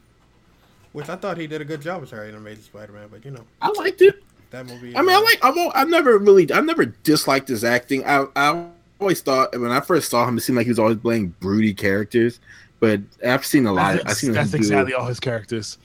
Which 0.93 1.09
I 1.09 1.15
thought 1.15 1.37
he 1.37 1.47
did 1.47 1.61
a 1.61 1.65
good 1.65 1.81
job 1.81 2.03
as 2.03 2.11
Harry 2.11 2.29
in 2.29 2.35
Amazing 2.35 2.63
Spider-Man, 2.63 3.07
but 3.11 3.25
you 3.25 3.31
know, 3.31 3.43
I 3.61 3.69
liked 3.69 4.01
it. 4.01 4.23
That 4.51 4.67
movie. 4.67 4.95
I 4.95 5.01
mean, 5.01 5.15
I 5.15 5.19
like. 5.19 5.43
I've, 5.43 5.71
I've 5.73 5.89
never 5.89 6.19
really, 6.19 6.51
I've 6.51 6.65
never 6.65 6.85
disliked 6.85 7.47
his 7.47 7.63
acting. 7.63 8.05
I, 8.05 8.27
I 8.35 8.67
always 8.99 9.21
thought 9.21 9.57
when 9.59 9.71
I 9.71 9.79
first 9.79 10.11
saw 10.11 10.27
him, 10.27 10.37
it 10.37 10.41
seemed 10.41 10.57
like 10.57 10.65
he 10.65 10.71
was 10.71 10.77
always 10.77 10.97
playing 10.97 11.33
broody 11.39 11.73
characters. 11.73 12.39
But 12.79 13.01
I've 13.25 13.45
seen 13.45 13.65
a 13.65 13.73
lot. 13.73 13.95
That's, 13.95 14.05
I've 14.05 14.17
seen 14.17 14.31
that's 14.33 14.53
exactly 14.53 14.93
all 14.93 15.05
his 15.05 15.19
characters. 15.19 15.79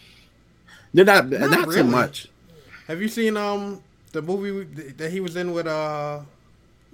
They're 0.92 1.04
not 1.04 1.30
not, 1.30 1.50
not 1.50 1.68
really. 1.68 1.80
so 1.80 1.84
much. 1.84 2.28
Have 2.88 3.00
you 3.00 3.08
seen 3.08 3.36
um 3.36 3.82
the 4.12 4.20
movie 4.20 4.64
that 4.92 5.10
he 5.10 5.20
was 5.20 5.36
in 5.36 5.52
with 5.52 5.66
uh 5.66 6.20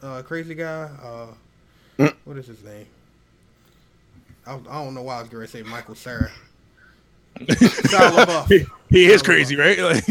uh 0.05 0.23
crazy 0.23 0.55
guy 0.55 0.91
uh 1.03 1.27
mm. 1.99 2.15
what 2.25 2.37
is 2.37 2.47
his 2.47 2.63
name? 2.63 2.87
I, 4.47 4.55
I 4.55 4.85
don't 4.85 4.95
know 4.95 5.03
why 5.03 5.17
I 5.17 5.21
was 5.21 5.31
going 5.31 5.45
to 5.45 5.51
say 5.51 5.63
Michael 5.63 5.95
Cera. 5.95 6.31
he, 8.49 8.67
he 8.91 9.07
is 9.07 9.23
crazy, 9.23 9.57
right? 9.57 9.79
Like, 9.79 10.05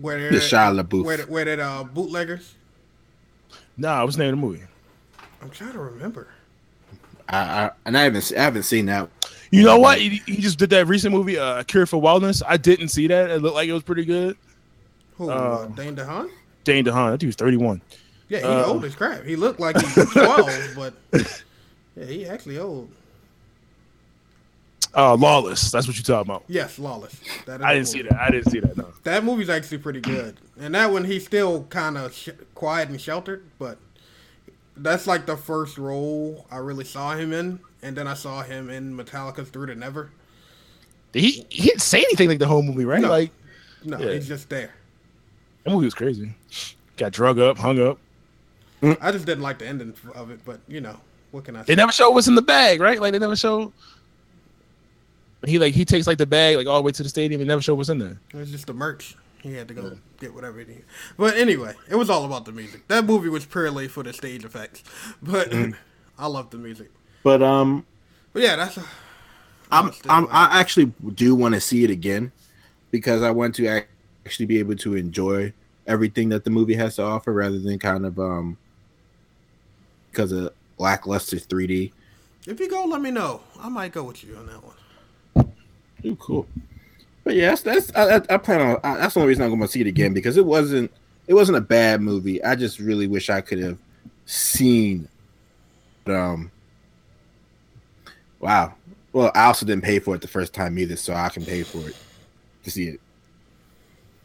where 0.00 0.32
the 0.32 0.38
Shia 0.38 0.82
LaBeouf. 0.82 1.04
Where, 1.04 1.18
where 1.18 1.44
did 1.44 1.60
uh 1.60 1.84
bootleggers? 1.84 2.54
Nah, 3.76 4.02
what's 4.02 4.16
the 4.16 4.24
name 4.24 4.34
of 4.34 4.40
the 4.40 4.46
movie? 4.46 4.64
I'm 5.40 5.50
trying 5.50 5.72
to 5.72 5.78
remember. 5.78 6.26
I, 7.28 7.38
I 7.38 7.70
and 7.84 7.96
I 7.96 8.02
haven't 8.02 8.32
I 8.36 8.42
haven't 8.42 8.64
seen 8.64 8.86
that. 8.86 9.08
You 9.50 9.62
know 9.62 9.78
what? 9.78 10.00
He, 10.00 10.20
he 10.26 10.38
just 10.38 10.58
did 10.58 10.70
that 10.70 10.88
recent 10.88 11.14
movie, 11.14 11.38
uh, 11.38 11.62
Cure 11.62 11.86
for 11.86 12.02
Wellness. 12.02 12.42
I 12.44 12.56
didn't 12.56 12.88
see 12.88 13.06
that. 13.06 13.30
It 13.30 13.40
looked 13.40 13.54
like 13.54 13.68
it 13.68 13.72
was 13.72 13.84
pretty 13.84 14.04
good. 14.04 14.36
Who? 15.16 15.30
Uh, 15.30 15.34
uh 15.34 15.66
Dane 15.66 15.94
DeHaan. 15.94 16.30
Dane 16.64 16.84
DeHaan. 16.84 17.12
That 17.12 17.20
dude 17.20 17.28
was 17.28 17.36
31. 17.36 17.80
Yeah, 18.28 18.38
he's 18.38 18.46
uh, 18.46 18.66
old 18.66 18.84
as 18.84 18.94
crap. 18.94 19.24
He 19.24 19.36
looked 19.36 19.60
like 19.60 19.76
he 19.78 20.00
was 20.00 20.10
12, 20.12 20.72
but 20.76 20.94
yeah, 21.96 22.04
he 22.06 22.26
actually 22.26 22.58
old. 22.58 22.90
Uh, 24.96 25.16
Lawless. 25.16 25.70
That's 25.70 25.86
what 25.88 25.96
you're 25.96 26.04
talking 26.04 26.30
about. 26.30 26.44
Yes, 26.46 26.78
Lawless. 26.78 27.20
I 27.48 27.74
didn't 27.74 27.88
see 27.88 28.02
that. 28.02 28.14
I 28.14 28.30
didn't 28.30 28.50
see 28.50 28.60
that. 28.60 28.76
No. 28.76 28.92
That 29.02 29.24
movie's 29.24 29.50
actually 29.50 29.78
pretty 29.78 30.00
good, 30.00 30.36
and 30.58 30.74
that 30.74 30.90
one 30.92 31.04
he's 31.04 31.24
still 31.24 31.64
kind 31.64 31.98
of 31.98 32.14
sh- 32.14 32.30
quiet 32.54 32.88
and 32.88 33.00
sheltered, 33.00 33.44
but 33.58 33.78
that's 34.76 35.06
like 35.06 35.26
the 35.26 35.36
first 35.36 35.78
role 35.78 36.46
I 36.50 36.58
really 36.58 36.84
saw 36.84 37.14
him 37.14 37.32
in, 37.32 37.60
and 37.82 37.96
then 37.96 38.06
I 38.06 38.14
saw 38.14 38.42
him 38.42 38.70
in 38.70 38.96
Metallica's 38.96 39.48
Through 39.50 39.66
the 39.66 39.74
Never. 39.74 40.10
He 41.12 41.46
he 41.48 41.64
didn't 41.64 41.82
say 41.82 41.98
anything 41.98 42.28
like 42.28 42.38
the 42.38 42.46
whole 42.46 42.62
movie, 42.62 42.84
right? 42.84 43.02
No. 43.02 43.08
Like, 43.08 43.30
no, 43.84 43.98
yeah. 43.98 44.12
he's 44.12 44.28
just 44.28 44.48
there. 44.48 44.72
That 45.64 45.70
movie 45.70 45.86
was 45.86 45.94
crazy. 45.94 46.34
Got 46.96 47.12
drug 47.12 47.38
up, 47.38 47.58
hung 47.58 47.80
up. 47.80 47.98
I 49.00 49.12
just 49.12 49.26
didn't 49.26 49.42
like 49.42 49.58
the 49.58 49.66
ending 49.66 49.94
of 50.14 50.30
it, 50.30 50.40
but 50.44 50.60
you 50.68 50.80
know 50.80 50.98
what 51.30 51.44
can 51.44 51.56
I? 51.56 51.60
Say? 51.60 51.66
They 51.68 51.74
never 51.74 51.92
show 51.92 52.10
what's 52.10 52.28
in 52.28 52.34
the 52.34 52.42
bag, 52.42 52.80
right? 52.80 53.00
Like 53.00 53.12
they 53.12 53.18
never 53.18 53.36
show. 53.36 53.72
He 55.44 55.58
like 55.58 55.74
he 55.74 55.84
takes 55.84 56.06
like 56.06 56.18
the 56.18 56.26
bag 56.26 56.56
like 56.56 56.66
all 56.66 56.76
the 56.76 56.82
way 56.82 56.92
to 56.92 57.02
the 57.02 57.08
stadium 57.08 57.40
and 57.40 57.48
never 57.48 57.60
show 57.60 57.74
what's 57.74 57.88
in 57.88 57.98
there. 57.98 58.18
It 58.32 58.36
was 58.36 58.50
just 58.50 58.66
the 58.66 58.74
merch. 58.74 59.16
He 59.42 59.52
had 59.52 59.68
to 59.68 59.74
go 59.74 59.82
yeah. 59.82 59.94
get 60.20 60.34
whatever 60.34 60.60
he 60.60 60.64
needed. 60.64 60.84
But 61.18 61.36
anyway, 61.36 61.74
it 61.90 61.96
was 61.96 62.08
all 62.08 62.24
about 62.24 62.46
the 62.46 62.52
music. 62.52 62.88
That 62.88 63.04
movie 63.04 63.28
was 63.28 63.44
purely 63.44 63.88
for 63.88 64.02
the 64.02 64.12
stage 64.12 64.44
effects. 64.44 64.82
But 65.22 65.50
mm. 65.50 65.74
I 66.18 66.28
love 66.28 66.50
the 66.50 66.56
music. 66.56 66.90
But 67.22 67.42
um 67.42 67.84
But 68.32 68.42
yeah, 68.42 68.56
that's 68.56 68.76
a, 68.78 68.84
I'm, 69.70 69.92
I'm 70.08 70.28
I 70.30 70.60
actually 70.60 70.92
do 71.14 71.34
want 71.34 71.54
to 71.54 71.60
see 71.60 71.84
it 71.84 71.90
again 71.90 72.32
because 72.90 73.22
I 73.22 73.32
want 73.32 73.56
to 73.56 73.84
actually 74.24 74.46
be 74.46 74.60
able 74.60 74.76
to 74.76 74.94
enjoy 74.94 75.52
everything 75.86 76.28
that 76.30 76.44
the 76.44 76.50
movie 76.50 76.74
has 76.74 76.96
to 76.96 77.02
offer 77.02 77.32
rather 77.32 77.58
than 77.58 77.78
kind 77.78 78.06
of 78.06 78.18
um 78.18 78.56
because 80.14 80.32
of 80.32 80.52
lackluster 80.78 81.36
3D. 81.36 81.92
If 82.46 82.60
you 82.60 82.68
go, 82.70 82.84
let 82.84 83.00
me 83.00 83.10
know. 83.10 83.40
I 83.60 83.68
might 83.68 83.92
go 83.92 84.04
with 84.04 84.22
you 84.22 84.36
on 84.36 84.46
that 84.46 84.62
one. 84.62 85.52
Ooh, 86.04 86.16
cool. 86.16 86.46
But 87.24 87.34
yes, 87.34 87.62
that's 87.62 87.94
I, 87.96 88.16
I 88.16 88.36
plan 88.36 88.60
on. 88.60 88.80
I, 88.84 88.98
that's 88.98 89.14
the 89.14 89.20
only 89.20 89.30
reason 89.30 89.44
I'm 89.44 89.50
going 89.50 89.62
to 89.62 89.68
see 89.68 89.80
it 89.80 89.86
again 89.86 90.12
because 90.12 90.36
it 90.36 90.44
wasn't 90.44 90.92
it 91.26 91.34
wasn't 91.34 91.56
a 91.56 91.62
bad 91.62 92.02
movie. 92.02 92.42
I 92.44 92.54
just 92.54 92.78
really 92.78 93.06
wish 93.06 93.30
I 93.30 93.40
could 93.40 93.58
have 93.58 93.78
seen. 94.26 95.08
Um. 96.06 96.50
Wow. 98.40 98.74
Well, 99.14 99.32
I 99.34 99.46
also 99.46 99.64
didn't 99.64 99.84
pay 99.84 100.00
for 100.00 100.14
it 100.14 100.20
the 100.20 100.28
first 100.28 100.52
time 100.52 100.78
either, 100.78 100.96
so 100.96 101.14
I 101.14 101.30
can 101.30 101.46
pay 101.46 101.62
for 101.62 101.88
it 101.88 101.96
to 102.64 102.70
see 102.70 102.88
it. 102.88 103.00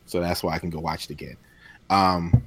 So 0.08 0.20
that's 0.20 0.44
why 0.44 0.56
I 0.56 0.60
can 0.60 0.70
go 0.70 0.80
watch 0.80 1.06
it 1.06 1.12
again. 1.12 1.38
Um. 1.90 2.44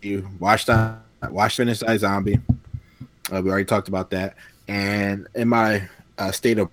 You 0.00 0.26
watched 0.38 0.68
that? 0.68 1.05
Watch 1.22 1.56
Finish 1.56 1.80
iZombie. 1.80 2.40
Uh, 3.32 3.42
we 3.42 3.50
already 3.50 3.64
talked 3.64 3.88
about 3.88 4.10
that. 4.10 4.36
And 4.68 5.26
in 5.34 5.48
my 5.48 5.88
uh, 6.18 6.30
state 6.32 6.58
of 6.58 6.70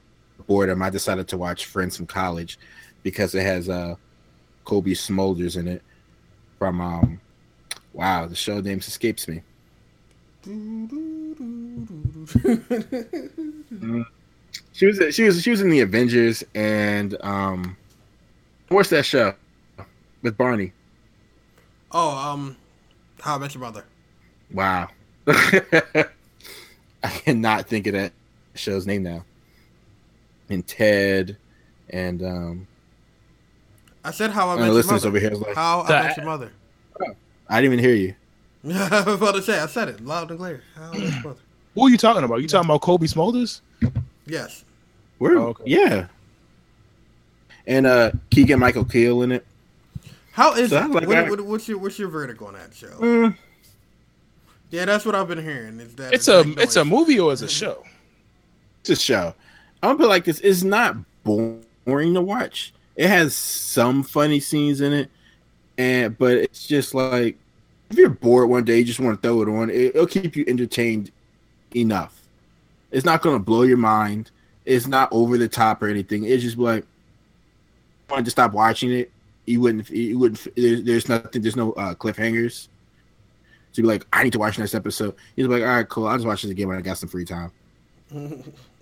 boredom, 0.47 0.81
I 0.81 0.89
decided 0.89 1.27
to 1.29 1.37
watch 1.37 1.65
Friends 1.65 1.97
from 1.97 2.07
College 2.07 2.59
because 3.01 3.35
it 3.35 3.43
has 3.43 3.69
uh, 3.69 3.95
Cobie 4.65 4.93
Smulders 4.93 5.57
in 5.57 5.67
it. 5.67 5.81
From 6.59 6.79
um, 6.79 7.19
wow, 7.93 8.25
the 8.25 8.35
show 8.35 8.61
name 8.61 8.79
escapes 8.79 9.27
me. 9.27 9.41
mm. 10.45 11.65
She 14.71 14.87
was 14.87 14.99
she 15.15 15.23
was 15.23 15.41
she 15.41 15.51
was 15.51 15.61
in 15.61 15.69
the 15.69 15.81
Avengers 15.81 16.43
and 16.55 17.15
um, 17.21 17.77
what's 18.69 18.89
that 18.89 19.05
show 19.05 19.35
with 20.21 20.37
Barney? 20.37 20.73
Oh, 21.91 22.17
um, 22.17 22.57
How 23.21 23.35
I 23.35 23.37
Met 23.37 23.53
Your 23.53 23.61
Mother. 23.61 23.85
Wow, 24.53 24.89
I 25.27 26.05
cannot 27.03 27.67
think 27.67 27.87
of 27.87 27.93
that 27.93 28.13
show's 28.55 28.85
name 28.85 29.03
now 29.03 29.25
and 30.49 30.65
Ted 30.65 31.37
and 31.89 32.23
um 32.23 32.67
I 34.03 34.11
said 34.11 34.31
how 34.31 34.49
I 34.49 34.55
met 34.57 34.73
your 34.73 34.83
mother. 34.83 35.07
over 35.07 35.19
here 35.19 35.31
is 35.31 35.39
like 35.39 35.55
how 35.55 35.81
I 35.81 35.89
met 35.89 36.17
your 36.17 36.25
mother. 36.25 36.51
I 37.49 37.61
didn't 37.61 37.73
even 37.73 37.85
hear 37.85 37.95
you. 37.95 38.15
I 38.65 39.03
was 39.05 39.15
about 39.15 39.35
to 39.35 39.41
say 39.41 39.59
I 39.59 39.65
said 39.67 39.89
it 39.89 40.03
loud 40.03 40.29
and 40.29 40.39
clear. 40.39 40.61
How 40.75 40.91
I 40.91 40.97
met 40.97 41.13
your 41.13 41.23
mother. 41.23 41.39
Who 41.75 41.85
are 41.85 41.89
you 41.89 41.97
talking 41.97 42.23
about? 42.23 42.41
You 42.41 42.47
talking 42.47 42.69
about 42.69 42.81
Cobie 42.81 43.07
Smulders? 43.07 43.61
Yes. 44.25 44.63
Where? 45.17 45.37
Oh, 45.37 45.47
okay. 45.47 45.63
Yeah. 45.65 46.07
And 47.65 47.85
uh 47.85 48.11
Keegan 48.29 48.59
Michael 48.59 48.85
Key 48.85 49.05
in 49.07 49.31
it. 49.31 49.45
How 50.33 50.53
is 50.55 50.71
so 50.71 50.83
it? 50.83 50.91
Like 50.91 51.07
what, 51.07 51.29
what, 51.29 51.41
what's 51.41 51.67
your 51.67 51.77
what's 51.77 51.97
your 51.97 52.09
verdict 52.09 52.41
on 52.41 52.53
that 52.53 52.73
show? 52.73 52.87
Mm. 52.87 53.37
Yeah, 54.73 54.85
that's 54.85 55.05
what 55.05 55.13
I've 55.13 55.27
been 55.27 55.43
hearing. 55.43 55.79
Is 55.79 55.93
that 55.97 56.15
it's 56.15 56.27
a 56.27 56.39
it's 56.57 56.77
a 56.77 56.83
movie 56.83 57.19
or 57.19 57.31
is 57.31 57.43
a 57.43 57.47
show? 57.47 57.83
It's 58.81 58.89
a 58.89 58.95
show. 58.95 59.35
I'm 59.83 59.89
gonna 59.89 59.99
put 59.99 60.09
like 60.09 60.25
this: 60.25 60.39
it's 60.39 60.63
not 60.63 60.95
boring 61.23 62.15
to 62.15 62.21
watch. 62.21 62.73
It 62.95 63.07
has 63.07 63.35
some 63.35 64.01
funny 64.01 64.39
scenes 64.39 64.81
in 64.81 64.91
it, 64.91 65.11
and 65.77 66.17
but 66.17 66.37
it's 66.37 66.65
just 66.65 66.95
like 66.95 67.37
if 67.91 67.99
you're 67.99 68.09
bored 68.09 68.49
one 68.49 68.63
day, 68.63 68.79
you 68.79 68.83
just 68.83 68.99
want 68.99 69.21
to 69.21 69.27
throw 69.27 69.43
it 69.43 69.47
on. 69.47 69.69
It, 69.69 69.93
will 69.93 70.07
keep 70.07 70.35
you 70.35 70.43
entertained 70.47 71.11
enough. 71.75 72.19
It's 72.89 73.05
not 73.05 73.21
gonna 73.21 73.37
blow 73.37 73.61
your 73.61 73.77
mind. 73.77 74.31
It's 74.65 74.87
not 74.87 75.07
over 75.11 75.37
the 75.37 75.47
top 75.47 75.83
or 75.83 75.87
anything. 75.87 76.23
It's 76.23 76.41
just 76.41 76.57
like 76.57 76.83
wanted 78.09 78.25
to 78.25 78.31
stop 78.31 78.53
watching 78.53 78.91
it. 78.91 79.11
You 79.45 79.61
wouldn't. 79.61 79.87
You 79.91 80.17
wouldn't. 80.17 80.47
There's, 80.55 80.81
there's 80.81 81.09
nothing. 81.09 81.43
There's 81.43 81.55
no 81.55 81.73
uh, 81.73 81.93
cliffhangers. 81.93 82.69
You'd 83.73 83.83
be 83.83 83.87
like, 83.87 84.05
I 84.13 84.23
need 84.23 84.33
to 84.33 84.39
watch 84.39 84.59
next 84.59 84.75
episode. 84.75 85.15
Be 85.35 85.43
like, 85.45 85.63
all 85.63 85.67
right, 85.67 85.89
cool. 85.89 86.07
I'll 86.07 86.17
just 86.17 86.27
watch 86.27 86.43
this 86.43 86.51
again 86.51 86.67
when 86.67 86.77
I 86.77 86.81
got 86.81 86.97
some 86.97 87.09
free 87.09 87.25
time. 87.25 87.51
all 88.15 88.21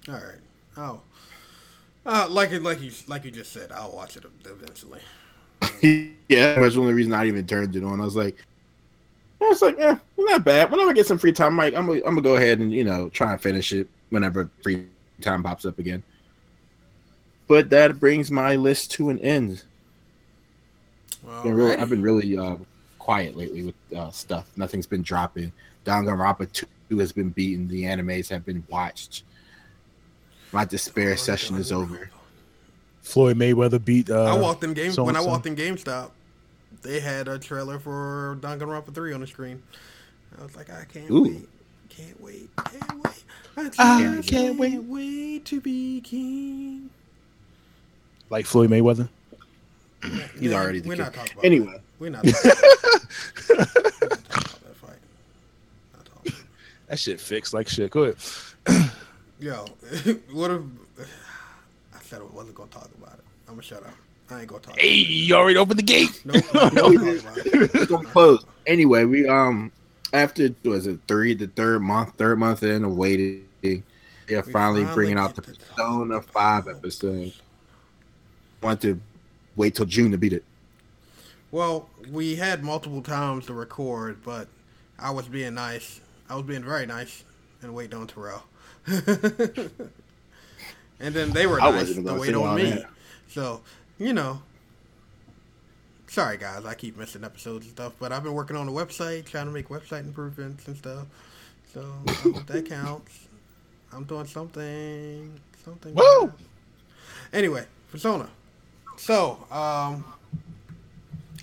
right. 0.07 0.39
Oh, 0.77 1.01
uh, 2.05 2.27
like 2.29 2.51
it, 2.51 2.63
like 2.63 2.81
you, 2.81 2.91
like 3.07 3.23
you 3.25 3.31
just 3.31 3.51
said, 3.51 3.71
I'll 3.71 3.91
watch 3.91 4.17
it 4.17 4.25
eventually. 4.45 4.99
yeah, 6.27 6.59
that's 6.59 6.75
the 6.75 6.81
only 6.81 6.93
reason 6.93 7.13
I 7.13 7.27
even 7.27 7.45
turned 7.45 7.75
it 7.75 7.83
on. 7.83 8.01
I 8.01 8.05
was 8.05 8.15
like, 8.15 8.37
I 9.41 9.45
was 9.45 9.61
like, 9.61 9.79
eh, 9.79 9.95
not 10.17 10.43
bad. 10.43 10.71
Whenever 10.71 10.89
I 10.89 10.93
get 10.93 11.05
some 11.05 11.19
free 11.19 11.31
time, 11.31 11.59
I'm 11.59 11.75
I'm 11.75 11.85
gonna, 11.85 11.99
I'm 11.99 12.15
gonna 12.15 12.21
go 12.21 12.35
ahead 12.35 12.59
and 12.59 12.71
you 12.71 12.83
know 12.83 13.09
try 13.09 13.33
and 13.33 13.41
finish 13.41 13.71
it 13.71 13.87
whenever 14.09 14.49
free 14.63 14.87
time 15.21 15.43
pops 15.43 15.65
up 15.65 15.77
again. 15.77 16.03
But 17.47 17.69
that 17.69 17.99
brings 17.99 18.31
my 18.31 18.55
list 18.55 18.91
to 18.91 19.09
an 19.09 19.19
end. 19.19 19.63
Been 21.43 21.53
really, 21.53 21.75
I've 21.75 21.89
been 21.89 22.01
really 22.01 22.37
uh, 22.37 22.55
quiet 23.11 23.35
lately 23.35 23.63
with 23.63 23.75
uh, 23.97 24.09
stuff. 24.11 24.49
Nothing's 24.55 24.87
been 24.87 25.01
dropping. 25.01 25.51
Danganronpa 25.85 26.49
2 26.89 26.97
has 26.99 27.11
been 27.11 27.29
beaten. 27.29 27.67
The 27.67 27.83
animes 27.83 28.29
have 28.29 28.45
been 28.45 28.63
watched. 28.69 29.23
My 30.53 30.63
despair 30.63 31.17
session 31.17 31.57
is 31.57 31.73
over. 31.73 32.09
Floyd 33.01 33.35
Mayweather 33.35 33.83
beat. 33.83 34.09
Uh, 34.09 34.23
I 34.33 34.37
walked 34.39 34.63
in 34.63 34.73
game 34.73 34.93
so- 34.93 35.03
when 35.03 35.17
I 35.17 35.21
walked 35.21 35.45
in 35.45 35.57
GameStop. 35.57 36.11
They 36.83 37.01
had 37.01 37.27
a 37.27 37.37
trailer 37.37 37.79
for 37.79 38.37
Danganronpa 38.39 38.93
3 38.95 39.11
on 39.13 39.19
the 39.19 39.27
screen. 39.27 39.61
I 40.39 40.43
was 40.43 40.55
like, 40.55 40.69
I 40.69 40.85
can't 40.85 41.11
Ooh. 41.11 41.23
wait, 41.23 41.49
can't 41.89 42.21
wait, 42.21 42.49
can't 42.55 43.03
wait. 43.03 43.23
I 43.57 43.63
just 43.65 43.79
I 43.79 44.01
can't, 44.01 44.25
can't 44.25 44.57
wait. 44.57 44.81
wait 44.83 45.43
to 45.45 45.59
be 45.59 45.99
king. 45.99 46.89
like 48.29 48.45
Floyd 48.45 48.69
Mayweather. 48.69 49.09
He's 50.39 50.51
Yeah, 50.51 50.53
already 50.55 50.79
the 50.79 50.87
We're 50.87 50.95
king. 50.95 51.03
not 51.03 51.13
talking 51.13 51.33
about 51.33 51.43
Anyway. 51.45 51.80
That. 52.09 52.23
We're 53.49 53.57
not 53.57 53.65
talking 53.65 53.91
about 54.35 54.61
that 54.61 54.75
fight. 54.75 54.97
Not 55.95 56.05
talking. 56.05 56.33
That 56.87 56.99
shit 56.99 57.19
fixed 57.19 57.53
like 57.53 57.67
shit. 57.67 57.91
Go 57.91 58.03
ahead. 58.03 58.91
Yo, 59.39 59.65
what 60.31 60.51
if 60.51 60.61
I 61.95 62.01
said 62.01 62.21
I 62.21 62.35
wasn't 62.35 62.55
gonna 62.55 62.69
talk 62.69 62.89
about 62.97 63.15
it? 63.15 63.23
I'm 63.47 63.53
gonna 63.55 63.63
shut 63.63 63.83
up. 63.83 63.93
I 64.29 64.39
ain't 64.39 64.47
gonna 64.47 64.61
talk. 64.61 64.79
Hey, 64.79 64.93
you 64.93 65.35
already 65.35 65.57
opened 65.57 65.79
the 65.79 65.83
gate. 65.83 66.21
Nope, 66.25 66.43
I'm 66.53 66.73
not 66.73 66.75
gonna 66.75 67.21
talk 67.21 67.33
about 67.33 67.37
it. 67.45 67.71
It's 67.75 67.85
gonna 67.85 68.07
close. 68.07 68.45
Anyway, 68.67 69.05
we 69.05 69.27
um 69.27 69.71
after 70.13 70.53
was 70.63 70.87
it 70.87 70.99
three 71.07 71.33
the 71.33 71.47
third 71.47 71.81
month 71.81 72.13
third 72.17 72.37
month 72.39 72.63
in 72.63 72.83
of 72.83 72.95
waiting, 72.95 73.45
they're 73.61 73.81
finally, 74.43 74.83
finally 74.83 74.85
bringing 74.93 75.17
out 75.17 75.35
the 75.35 75.41
get 75.41 75.53
to 75.59 75.65
Persona 75.65 76.21
Five 76.21 76.67
episode. 76.67 77.33
Want 78.61 78.81
to 78.81 78.99
wait 79.55 79.75
till 79.75 79.85
June 79.85 80.11
to 80.11 80.17
beat 80.17 80.33
it. 80.33 80.43
Well, 81.51 81.89
we 82.09 82.35
had 82.35 82.63
multiple 82.63 83.01
times 83.01 83.45
to 83.47 83.53
record, 83.53 84.23
but 84.23 84.47
I 84.97 85.11
was 85.11 85.27
being 85.27 85.53
nice. 85.55 85.99
I 86.29 86.35
was 86.35 86.45
being 86.45 86.63
very 86.63 86.85
nice 86.85 87.23
and 87.61 87.73
waiting 87.73 87.99
on 87.99 88.07
Terrell. 88.07 88.43
and 88.87 89.69
then 90.99 91.31
they 91.31 91.45
were 91.47 91.61
I 91.61 91.71
nice 91.71 91.93
to 91.93 92.13
wait 92.13 92.33
on 92.33 92.55
me. 92.55 92.71
that. 92.71 92.89
So, 93.27 93.61
you 93.97 94.13
know. 94.13 94.41
Sorry 96.07 96.37
guys, 96.37 96.65
I 96.65 96.73
keep 96.73 96.97
missing 96.97 97.23
episodes 97.23 97.65
and 97.65 97.73
stuff, 97.73 97.93
but 97.97 98.11
I've 98.11 98.23
been 98.23 98.33
working 98.33 98.57
on 98.57 98.65
the 98.65 98.71
website, 98.73 99.25
trying 99.25 99.45
to 99.45 99.51
make 99.51 99.69
website 99.69 100.01
improvements 100.01 100.67
and 100.67 100.75
stuff. 100.75 101.05
So 101.73 101.85
I 102.05 102.11
hope 102.11 102.45
that 102.47 102.67
counts. 102.67 103.27
I'm 103.93 104.03
doing 104.03 104.25
something. 104.25 105.39
Something. 105.63 105.95
Woo! 105.95 106.33
Anyway, 107.31 107.65
Persona. 107.91 108.27
So, 108.97 109.45
um, 109.51 110.03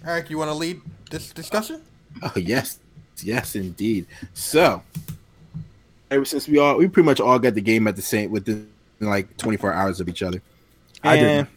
Eric, 0.06 0.30
you 0.30 0.38
want 0.38 0.48
to 0.50 0.54
lead 0.54 0.80
this 1.10 1.32
discussion? 1.32 1.82
Oh 2.22 2.32
yes, 2.36 2.78
yes 3.22 3.54
indeed. 3.56 4.06
So 4.34 4.82
ever 6.10 6.24
since 6.24 6.48
we 6.48 6.58
all 6.58 6.76
we 6.76 6.88
pretty 6.88 7.06
much 7.06 7.20
all 7.20 7.38
got 7.38 7.54
the 7.54 7.60
game 7.60 7.86
at 7.86 7.96
the 7.96 8.02
same 8.02 8.30
within 8.30 8.68
like 9.00 9.36
24 9.36 9.72
hours 9.72 10.00
of 10.00 10.08
each 10.08 10.22
other. 10.22 10.40
I 11.04 11.16
didn't. 11.16 11.30
And- 11.30 11.48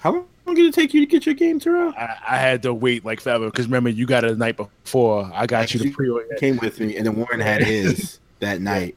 How 0.00 0.12
long 0.12 0.26
did 0.54 0.66
it 0.66 0.74
take 0.74 0.92
you 0.94 1.00
to 1.00 1.06
get 1.06 1.24
your 1.26 1.34
game, 1.36 1.58
Terrell? 1.60 1.92
I, 1.96 2.16
I 2.30 2.36
had 2.36 2.62
to 2.62 2.74
wait 2.74 3.04
like 3.04 3.20
forever 3.20 3.46
because 3.46 3.66
remember 3.66 3.90
you 3.90 4.06
got 4.06 4.24
it 4.24 4.30
the 4.32 4.36
night 4.36 4.56
before. 4.56 5.30
I 5.32 5.46
got 5.46 5.72
you 5.72 5.80
the 5.80 5.90
pre-order. 5.92 6.26
Came 6.38 6.56
with 6.58 6.80
me, 6.80 6.96
and 6.96 7.06
then 7.06 7.14
Warren 7.16 7.40
had 7.40 7.62
his 7.62 8.18
that 8.40 8.60
night. 8.60 8.96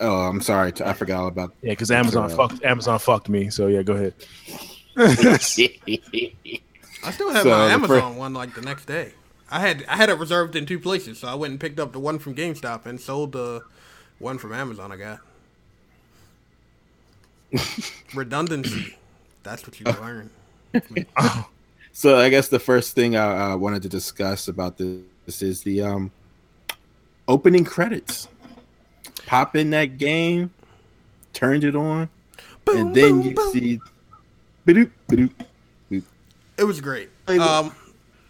Oh, 0.00 0.22
I'm 0.22 0.40
sorry, 0.40 0.72
I 0.84 0.92
forgot 0.94 1.20
all 1.20 1.28
about. 1.28 1.54
Yeah, 1.62 1.70
because 1.72 1.90
Amazon 1.90 2.30
Uh, 2.30 2.36
fucked 2.36 2.64
Amazon 2.64 2.98
fucked 2.98 3.28
me. 3.28 3.50
So 3.50 3.68
yeah, 3.68 3.82
go 3.82 3.94
ahead. 3.94 4.14
I 7.04 7.10
still 7.12 7.30
have 7.32 7.42
So, 7.42 7.50
my 7.50 7.64
Amazon 7.72 8.16
one 8.16 8.34
like 8.34 8.54
the 8.54 8.62
next 8.62 8.86
day. 8.86 9.14
I 9.50 9.60
had 9.60 9.84
I 9.88 9.96
had 9.96 10.08
it 10.10 10.18
reserved 10.18 10.56
in 10.56 10.66
two 10.66 10.78
places, 10.78 11.18
so 11.20 11.28
I 11.28 11.34
went 11.34 11.52
and 11.52 11.60
picked 11.60 11.80
up 11.80 11.92
the 11.92 12.00
one 12.00 12.18
from 12.18 12.34
GameStop 12.34 12.86
and 12.86 13.00
sold 13.00 13.32
the 13.32 13.62
one 14.18 14.38
from 14.38 14.52
Amazon 14.52 14.92
I 14.92 14.96
got. 14.96 15.20
Redundancy. 18.14 18.96
That's 19.42 19.66
what 19.66 19.80
you 19.80 19.86
learn. 20.00 20.30
So 21.92 22.18
I 22.18 22.28
guess 22.30 22.48
the 22.48 22.58
first 22.58 22.94
thing 22.94 23.16
I 23.16 23.52
uh, 23.52 23.56
wanted 23.56 23.82
to 23.82 23.88
discuss 23.88 24.48
about 24.48 24.78
this 24.78 25.42
is 25.42 25.62
the 25.62 25.82
um 25.82 26.12
opening 27.28 27.64
credits. 27.64 28.28
Pop 29.26 29.56
in 29.56 29.70
that 29.70 29.98
game, 29.98 30.50
turned 31.32 31.64
it 31.64 31.76
on, 31.76 32.10
Boom, 32.64 32.76
and 32.78 32.94
then 32.94 33.20
boom, 33.20 33.22
you 33.22 33.34
boom. 33.34 33.52
see. 33.52 33.80
Ba-doop, 34.64 34.90
ba-doop. 35.08 35.30
It 36.58 36.64
was 36.64 36.80
great. 36.80 37.08
Um, 37.26 37.74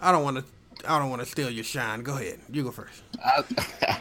I 0.01 0.13
don't 0.13 0.25
want 0.25 0.39
to. 0.39 0.45
I 0.89 0.99
don't 0.99 1.11
want 1.11 1.21
to 1.23 1.27
steal 1.27 1.51
your 1.51 1.65
shine. 1.65 2.03
Go 2.03 2.17
ahead. 2.17 2.41
You 2.51 2.65
go 2.65 2.71
first. 2.71 3.03
I, 3.23 3.45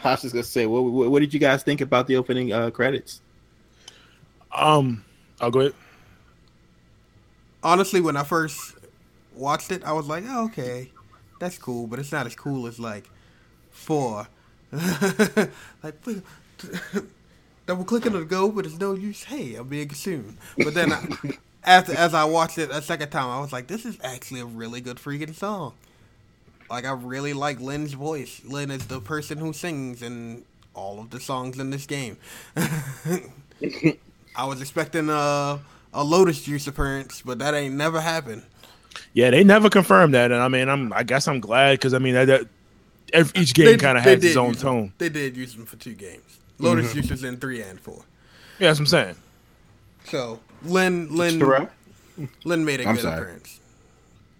I 0.04 0.12
was 0.12 0.22
just 0.22 0.34
gonna 0.34 0.42
say, 0.42 0.66
what, 0.66 0.80
what, 0.82 1.10
what 1.10 1.20
did 1.20 1.34
you 1.34 1.40
guys 1.40 1.62
think 1.62 1.80
about 1.80 2.06
the 2.06 2.16
opening 2.16 2.52
uh, 2.52 2.70
credits? 2.70 3.20
Um, 4.54 5.04
I'll 5.40 5.50
go 5.50 5.60
ahead. 5.60 5.74
honestly, 7.62 8.00
when 8.00 8.16
I 8.16 8.24
first 8.24 8.74
watched 9.34 9.70
it, 9.70 9.84
I 9.84 9.92
was 9.92 10.06
like, 10.06 10.24
oh, 10.26 10.46
okay, 10.46 10.90
that's 11.38 11.58
cool, 11.58 11.86
but 11.86 11.98
it's 11.98 12.12
not 12.12 12.26
as 12.26 12.34
cool 12.34 12.66
as 12.66 12.78
like 12.78 13.08
four. 13.70 14.26
like 14.72 15.94
double 17.66 17.84
clicking 17.84 18.12
to 18.12 18.24
go, 18.24 18.50
but 18.50 18.66
it's 18.66 18.78
no 18.78 18.94
use. 18.94 19.24
Hey, 19.24 19.54
I'm 19.56 19.68
being 19.68 19.88
consumed. 19.88 20.38
But 20.56 20.74
then 20.74 20.92
I, 20.92 21.06
after 21.64 21.92
as 21.96 22.14
I 22.14 22.24
watched 22.24 22.58
it 22.58 22.70
a 22.70 22.82
second 22.82 23.10
time, 23.10 23.28
I 23.28 23.40
was 23.40 23.52
like, 23.52 23.66
this 23.66 23.84
is 23.84 23.98
actually 24.02 24.40
a 24.40 24.46
really 24.46 24.80
good 24.80 24.96
freaking 24.98 25.34
song. 25.34 25.74
Like 26.70 26.84
I 26.84 26.92
really 26.92 27.32
like 27.34 27.60
Lyn's 27.60 27.92
voice. 27.92 28.40
Lyn 28.44 28.70
is 28.70 28.86
the 28.86 29.00
person 29.00 29.38
who 29.38 29.52
sings 29.52 30.02
in 30.02 30.44
all 30.74 30.98
of 31.00 31.10
the 31.10 31.20
songs 31.20 31.58
in 31.58 31.70
this 31.70 31.84
game. 31.86 32.16
I 34.36 34.44
was 34.46 34.60
expecting 34.60 35.08
a 35.10 35.60
a 35.94 36.02
Lotus 36.02 36.42
Juice 36.42 36.66
appearance, 36.66 37.22
but 37.24 37.38
that 37.40 37.54
ain't 37.54 37.74
never 37.74 38.00
happened. 38.00 38.42
Yeah, 39.12 39.30
they 39.30 39.44
never 39.44 39.68
confirmed 39.68 40.14
that, 40.14 40.32
and 40.32 40.40
I 40.40 40.48
mean, 40.48 40.68
I'm 40.68 40.92
I 40.92 41.02
guess 41.02 41.28
I'm 41.28 41.40
glad 41.40 41.72
because 41.78 41.92
I 41.94 41.98
mean 41.98 42.14
that, 42.14 42.24
that 42.26 42.46
ev- 43.12 43.32
each 43.34 43.52
game 43.54 43.78
kind 43.78 43.98
of 43.98 44.04
they 44.04 44.10
has 44.14 44.24
its 44.24 44.36
own 44.36 44.48
use 44.50 44.58
them. 44.58 44.64
tone. 44.66 44.92
They 44.98 45.08
did 45.10 45.36
use 45.36 45.54
them 45.54 45.66
for 45.66 45.76
two 45.76 45.94
games. 45.94 46.38
Lotus 46.58 46.86
Mm-hmm. 46.86 47.00
Juice 47.00 47.10
was 47.10 47.24
in 47.24 47.36
three 47.38 47.60
and 47.62 47.78
four. 47.80 48.04
Yeah, 48.58 48.68
that's 48.68 48.78
what 48.78 48.84
I'm 48.84 48.86
saying. 48.86 49.16
So 50.04 50.40
Lyn 50.64 51.08
Lyn 51.14 51.38
Terrell, 51.38 51.68
Lyn 52.44 52.64
made 52.64 52.80
a 52.80 52.88
I'm 52.88 52.94
good 52.94 53.02
sorry. 53.02 53.20
appearance. 53.22 53.60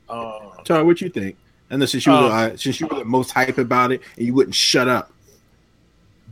Uh, 0.09 0.63
Terrell, 0.65 0.87
what 0.87 1.01
you 1.01 1.09
think? 1.09 1.37
And 1.71 1.81
then 1.81 1.89
since 1.89 2.05
you 2.07 2.13
were 2.13 2.19
Uh, 2.19 2.49
uh, 2.53 2.57
since 2.57 2.81
you 2.81 2.87
were 2.87 2.99
the 2.99 3.05
most 3.05 3.31
hype 3.31 3.59
about 3.59 3.93
it, 3.93 4.03
and 4.17 4.27
you 4.27 4.35
wouldn't 4.35 4.55
shut 4.55 4.89
up. 4.89 5.11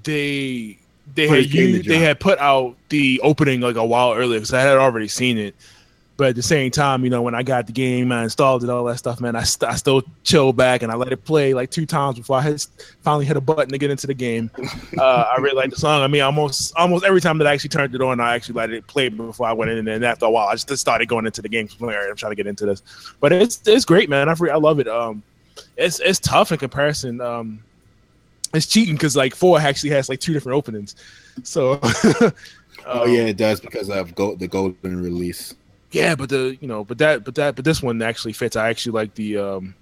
they 0.03 0.79
they 1.15 1.27
Put 1.27 1.35
had 1.37 1.45
his 1.45 1.53
game 1.53 1.69
you, 1.77 1.83
they 1.83 1.99
had 1.99 2.21
put 2.21 2.39
out 2.39 2.77
the 2.89 3.21
opening 3.23 3.61
like 3.61 3.77
a 3.77 3.85
while 3.85 4.13
earlier 4.13 4.39
because 4.39 4.53
I 4.55 4.61
had 4.61 4.77
already 4.77 5.09
seen 5.09 5.39
it. 5.39 5.55
But 6.21 6.29
at 6.29 6.37
the 6.37 6.43
same 6.43 6.71
time, 6.71 7.03
you 7.03 7.09
know, 7.09 7.23
when 7.23 7.35
I 7.35 7.43
got 7.43 7.67
the 7.67 7.73
game, 7.73 8.13
I 8.13 8.25
installed 8.25 8.63
it, 8.63 8.69
all 8.69 8.85
that 8.85 8.99
stuff, 8.99 9.23
man. 9.23 9.35
I, 9.35 9.43
st- 9.43 9.73
I 9.73 9.77
still 9.77 10.03
chill 10.23 10.53
back 10.53 10.83
and 10.83 10.93
I 10.93 10.95
let 10.95 11.11
it 11.13 11.25
play 11.25 11.55
like 11.55 11.71
two 11.71 11.87
times 11.87 12.19
before 12.19 12.37
I 12.37 12.43
hit, 12.43 12.67
finally 13.01 13.25
hit 13.25 13.39
a 13.39 13.41
button 13.41 13.71
to 13.71 13.79
get 13.79 13.91
into 13.91 14.07
the 14.07 14.13
game. 14.13 14.51
Uh, 14.99 15.25
I 15.35 15.41
really 15.41 15.57
like 15.57 15.71
the 15.71 15.77
song. 15.77 16.03
I 16.03 16.09
mean, 16.09 16.21
almost 16.21 16.75
almost 16.77 17.05
every 17.07 17.23
time 17.23 17.39
that 17.39 17.47
I 17.47 17.55
actually 17.55 17.71
turned 17.71 17.95
it 17.95 18.03
on, 18.03 18.21
I 18.21 18.35
actually 18.35 18.57
let 18.57 18.71
it 18.71 18.87
play 18.87 19.09
before 19.09 19.47
I 19.47 19.53
went 19.53 19.71
in. 19.71 19.79
And 19.79 19.87
then 19.87 20.05
after 20.05 20.27
a 20.27 20.31
while, 20.31 20.49
I 20.49 20.57
just 20.57 20.77
started 20.77 21.09
going 21.09 21.25
into 21.25 21.41
the 21.41 21.49
game. 21.49 21.69
I'm 21.81 21.87
like, 21.87 21.97
"All 21.97 22.03
right, 22.03 22.11
I'm 22.11 22.17
trying 22.17 22.33
to 22.33 22.37
get 22.37 22.47
into 22.47 22.67
this, 22.67 22.83
but 23.19 23.33
it's 23.33 23.67
it's 23.67 23.87
great, 23.87 24.11
man. 24.11 24.29
I 24.29 24.33
I 24.33 24.57
love 24.57 24.79
it. 24.79 24.89
Um, 24.89 25.23
it's 25.79 26.01
it's 26.01 26.19
tough 26.19 26.53
in 26.53 26.59
comparison. 26.59 27.21
Um, 27.23 27.63
it's 28.53 28.67
cheating 28.67 28.95
because 28.95 29.17
like 29.17 29.35
four 29.35 29.59
actually 29.59 29.91
has 29.91 30.11
like 30.11 30.21
two 30.21 30.35
different 30.35 30.59
openings. 30.59 30.97
So, 31.45 31.81
Oh 32.87 33.05
um, 33.05 33.11
yeah, 33.11 33.23
it 33.23 33.37
does 33.37 33.61
because 33.61 33.91
of 33.91 34.15
gold, 34.15 34.39
the 34.39 34.49
golden 34.49 35.03
release. 35.03 35.55
Yeah, 35.93 36.15
but 36.15 36.29
the 36.29 36.57
you 36.61 36.69
know, 36.69 36.85
but 36.85 36.99
that, 36.99 37.25
but 37.25 37.35
that, 37.35 37.57
but 37.57 37.65
this 37.65 37.83
one 37.83 38.01
actually 38.03 38.33
fits. 38.33 38.57
I 38.57 38.69
actually 38.69 38.93
like 38.93 39.15
the 39.15 39.39
um, 39.39 39.75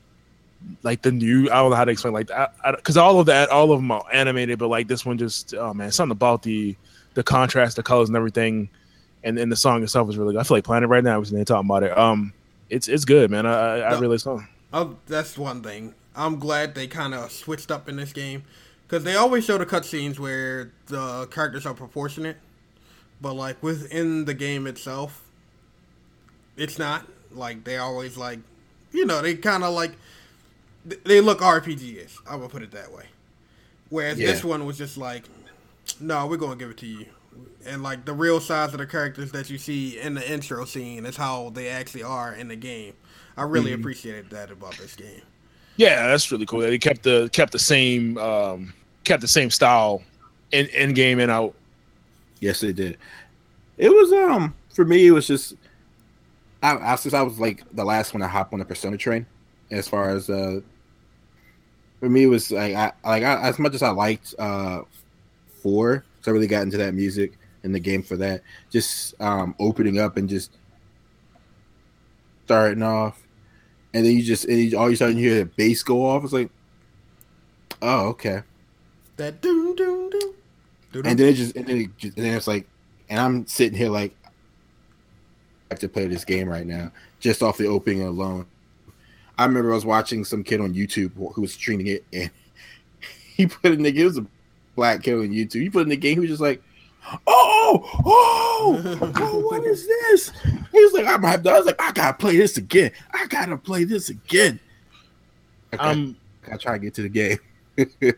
like 0.83 1.03
the 1.03 1.13
new. 1.13 1.51
I 1.51 1.57
don't 1.57 1.71
know 1.71 1.77
how 1.77 1.85
to 1.85 1.93
explain 1.93 2.15
like 2.15 2.29
that 2.29 2.55
because 2.77 2.97
all 2.97 3.21
of 3.21 3.27
that, 3.27 3.51
all 3.51 3.73
of 3.73 3.79
them 3.79 3.91
are 3.91 4.05
animated, 4.13 4.59
but 4.59 4.69
like 4.69 4.89
this 4.89 5.05
one 5.05 5.19
just 5.19 5.55
oh 5.55 5.75
man, 5.75 5.93
something 5.93 6.13
about 6.13 6.43
the 6.43 6.77
the 7.15 7.23
contrast, 7.23 7.77
the 7.77 7.83
colors, 7.83 8.09
and 8.09 8.17
everything, 8.17 8.69
and 9.23 9.37
then 9.37 9.49
the 9.51 9.57
song 9.57 9.83
itself 9.83 10.09
is 10.09 10.17
really 10.17 10.33
good. 10.33 10.41
I 10.41 10.45
feel 10.45 10.57
like 10.57 10.65
Planet 10.65 10.89
right 10.89 11.05
now 11.05 11.19
was 11.19 11.31
they 11.31 11.45
talking 11.45 11.69
about 11.69 11.83
it. 11.83 11.97
Um, 11.97 12.33
it's 12.71 12.89
it's 12.89 13.05
good, 13.05 13.31
man. 13.31 13.45
I 13.45 13.51
I, 13.53 13.79
I 13.79 13.99
really 13.99 14.19
saw. 14.19 14.41
Oh, 14.73 14.97
that's 15.07 15.37
one 15.37 15.63
thing. 15.63 15.95
I'm 16.17 16.39
glad 16.39 16.75
they 16.75 16.87
kind 16.87 17.15
of 17.15 17.31
switched 17.31 17.71
up 17.71 17.89
in 17.89 17.97
this 17.97 18.13
game 18.13 18.45
because 18.87 19.05
they 19.05 19.15
always 19.15 19.45
show 19.45 19.59
the 19.59 19.67
cutscenes 19.67 20.19
where 20.19 20.73
the 20.87 21.27
characters 21.27 21.67
are 21.67 21.75
proportionate, 21.75 22.39
but 23.21 23.35
like 23.35 23.63
within 23.63 24.25
the 24.25 24.35
game 24.35 24.67
itself, 24.67 25.28
it's 26.59 26.79
not 26.79 27.07
like 27.33 27.65
they 27.65 27.79
always 27.79 28.19
like, 28.19 28.41
you 28.93 29.07
know, 29.07 29.23
they 29.23 29.37
kind 29.37 29.65
of 29.65 29.75
like 29.75 29.93
they 31.05 31.21
look 31.21 31.43
RPG-ish. 31.43 32.19
I'm 32.29 32.39
gonna 32.39 32.49
put 32.49 32.63
it 32.63 32.71
that 32.73 32.93
way. 32.93 33.07
Whereas 33.91 34.19
Yeah. 34.19 34.25
this 34.25 34.45
one 34.45 34.67
was 34.67 34.79
just 34.79 34.99
like, 34.99 35.25
no, 36.01 36.27
we're 36.27 36.37
gonna 36.39 36.57
give 36.57 36.71
it 36.71 36.79
to 36.79 36.87
you, 36.87 37.07
and 37.67 37.83
like 37.83 38.05
the 38.07 38.15
real 38.15 38.41
size 38.41 38.73
of 38.73 38.79
the 38.79 38.87
characters 38.87 39.33
that 39.33 39.51
you 39.51 39.59
see 39.59 39.99
in 39.99 40.15
the 40.15 40.33
intro 40.33 40.65
scene 40.67 41.07
is 41.07 41.17
how 41.17 41.51
they 41.51 41.69
actually 41.69 42.05
are 42.05 42.35
in 42.35 42.49
the 42.49 42.57
game. 42.57 42.95
I 43.37 43.45
really 43.45 43.73
Mm-hmm. 43.73 43.75
appreciated 43.75 44.31
that 44.31 44.51
about 44.51 44.79
this 44.79 44.97
game. 44.97 45.23
Yeah, 45.77 46.09
that's 46.09 46.31
really 46.33 46.47
cool. 46.47 46.61
That 46.61 46.69
They 46.71 46.79
kept 46.79 47.03
the 47.03 47.31
kept 47.33 47.53
the 47.53 47.59
same 47.59 48.19
um, 48.19 48.75
kept 49.05 49.21
the 49.23 49.29
same 49.29 49.51
style 49.51 50.03
in 50.53 50.67
in 50.69 50.95
game 50.95 51.21
and 51.21 51.31
out. 51.31 51.55
Yes, 52.41 52.61
they 52.61 52.73
did. 52.73 52.99
It 53.77 53.91
was 53.91 54.13
um 54.13 54.55
for 54.75 54.85
me. 54.85 55.07
It 55.09 55.13
was 55.13 55.27
just 55.27 55.55
I, 56.63 56.93
I 56.93 56.97
since 56.97 57.15
I 57.15 57.23
was 57.23 57.39
like 57.39 57.63
the 57.73 57.85
last 57.85 58.15
one 58.15 58.21
to 58.21 58.29
hop 58.29 58.53
on 58.53 58.59
the 58.59 58.65
Persona 58.65 58.97
train. 58.97 59.27
As 59.71 59.87
far 59.87 60.11
as 60.11 60.31
uh, 60.31 60.61
for 62.01 62.09
me, 62.09 62.25
it 62.25 62.29
was 62.29 62.51
like 62.51 62.75
I 62.75 62.93
like 63.05 63.23
I, 63.23 63.41
as 63.43 63.59
much 63.59 63.75
as 63.75 63.83
I 63.83 63.91
liked 63.91 64.35
uh 64.39 64.83
four, 65.63 66.05
so 66.21 66.31
I 66.31 66.35
really 66.35 66.47
got 66.47 66.63
into 66.63 66.79
that 66.79 66.95
music 66.95 67.39
in 67.65 67.73
the 67.73 67.81
game 67.81 68.03
for 68.03 68.17
that. 68.17 68.43
Just 68.71 69.21
um 69.21 69.55
opening 69.59 69.99
up 69.99 70.17
and 70.17 70.29
just 70.29 70.53
starting 72.47 72.83
off, 72.83 73.23
and 73.93 74.05
then 74.05 74.13
you 74.13 74.23
just 74.23 74.47
and 74.47 74.59
you, 74.59 74.79
all 74.79 74.91
you 74.91 74.97
sudden 74.97 75.17
you 75.17 75.31
hear 75.31 75.39
the 75.41 75.51
bass 75.51 75.83
go 75.83 76.07
off. 76.07 76.25
It's 76.25 76.33
like, 76.33 76.51
oh 77.83 78.09
okay. 78.09 78.43
That 79.17 79.41
doom 79.43 79.75
doom. 79.77 80.11
doom, 80.11 80.35
and 81.05 81.19
then 81.19 81.29
it 81.29 81.35
just 81.35 81.57
and 81.57 81.67
then, 81.67 81.77
it 81.83 81.99
just, 81.99 82.17
and 82.17 82.27
then 82.27 82.35
it's 82.35 82.47
like 82.47 82.67
and 83.09 83.19
i'm 83.21 83.47
sitting 83.47 83.77
here 83.77 83.91
like 83.91 84.15
to 85.77 85.89
play 85.89 86.07
this 86.07 86.25
game 86.25 86.49
right 86.49 86.67
now 86.67 86.91
just 87.21 87.43
off 87.43 87.59
the 87.59 87.67
opening 87.67 88.03
alone. 88.03 88.47
I 89.37 89.45
remember 89.45 89.71
i 89.71 89.75
was 89.75 89.85
watching 89.85 90.25
some 90.25 90.43
kid 90.43 90.61
on 90.61 90.75
youtube 90.75 91.13
who 91.15 91.41
was 91.41 91.53
streaming 91.53 91.87
it 91.87 92.05
and 92.13 92.31
he 93.37 93.47
put 93.47 93.73
in 93.73 93.83
the 93.83 93.93
game. 93.93 94.03
it 94.03 94.07
was 94.07 94.19
a 94.19 94.27
black 94.75 95.03
kid 95.03 95.15
on 95.15 95.29
youtube. 95.29 95.63
He 95.63 95.71
put 95.71 95.83
in 95.83 95.89
the 95.89 95.97
game. 95.97 96.15
He 96.15 96.21
was 96.21 96.31
just 96.31 96.41
like 96.41 96.63
oh 97.27 98.03
oh, 98.05 98.83
oh, 98.85 99.13
oh 99.17 99.39
what 99.47 99.65
is 99.65 99.87
this? 99.87 100.33
He 100.73 100.81
was 100.81 100.93
like 100.93 101.07
i'm 101.07 101.23
hyped 101.23 101.47
i 101.47 101.57
was 101.57 101.67
like 101.67 101.81
i 101.81 101.93
gotta 101.93 102.17
play 102.17 102.37
this 102.37 102.57
again. 102.57 102.91
I 103.13 103.27
gotta 103.27 103.57
play 103.57 103.85
this 103.85 104.09
again. 104.09 104.59
I'm 105.73 105.81
I 105.81 105.91
um, 105.91 106.17
gotta 106.43 106.59
try 106.59 106.73
to 106.73 106.79
get 106.79 106.95
to 106.95 107.03
the 107.03 107.09
game. 107.09 107.39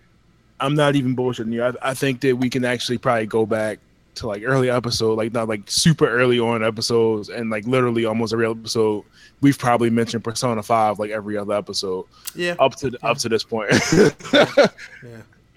I'm 0.61 0.74
not 0.74 0.94
even 0.94 1.16
bullshitting 1.16 1.53
you. 1.53 1.64
I, 1.64 1.72
I 1.82 1.94
think 1.94 2.20
that 2.20 2.36
we 2.36 2.51
can 2.51 2.64
actually 2.64 2.98
probably 2.98 3.26
go 3.26 3.46
back 3.46 3.78
to 4.17 4.27
like 4.27 4.43
early 4.45 4.71
episode, 4.71 5.15
like 5.17 5.33
not 5.33 5.49
like 5.49 5.71
super 5.71 6.09
early 6.09 6.39
on 6.41 6.63
episodes, 6.65 7.29
and 7.29 7.51
like 7.51 7.65
literally 7.67 8.05
almost 8.05 8.33
every 8.33 8.49
episode. 8.49 9.05
We've 9.41 9.59
probably 9.59 9.89
mentioned 9.91 10.23
Persona 10.25 10.63
Five 10.63 10.99
like 10.99 11.11
every 11.11 11.37
other 11.39 11.55
episode 11.55 12.05
Yeah. 12.35 12.57
up 12.59 12.75
to 12.77 12.97
up 13.03 13.19
to 13.19 13.29
this 13.29 13.45
point. 13.45 13.71
Yeah. 13.93 14.11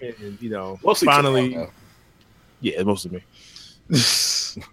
and 0.00 0.38
you 0.40 0.50
know, 0.50 0.78
Mostly 0.84 1.06
finally, 1.06 1.50
Terrell, 1.52 1.66
though. 1.66 1.72
yeah, 2.60 2.82
most 2.82 3.04
of 3.06 3.12
me. 3.12 3.22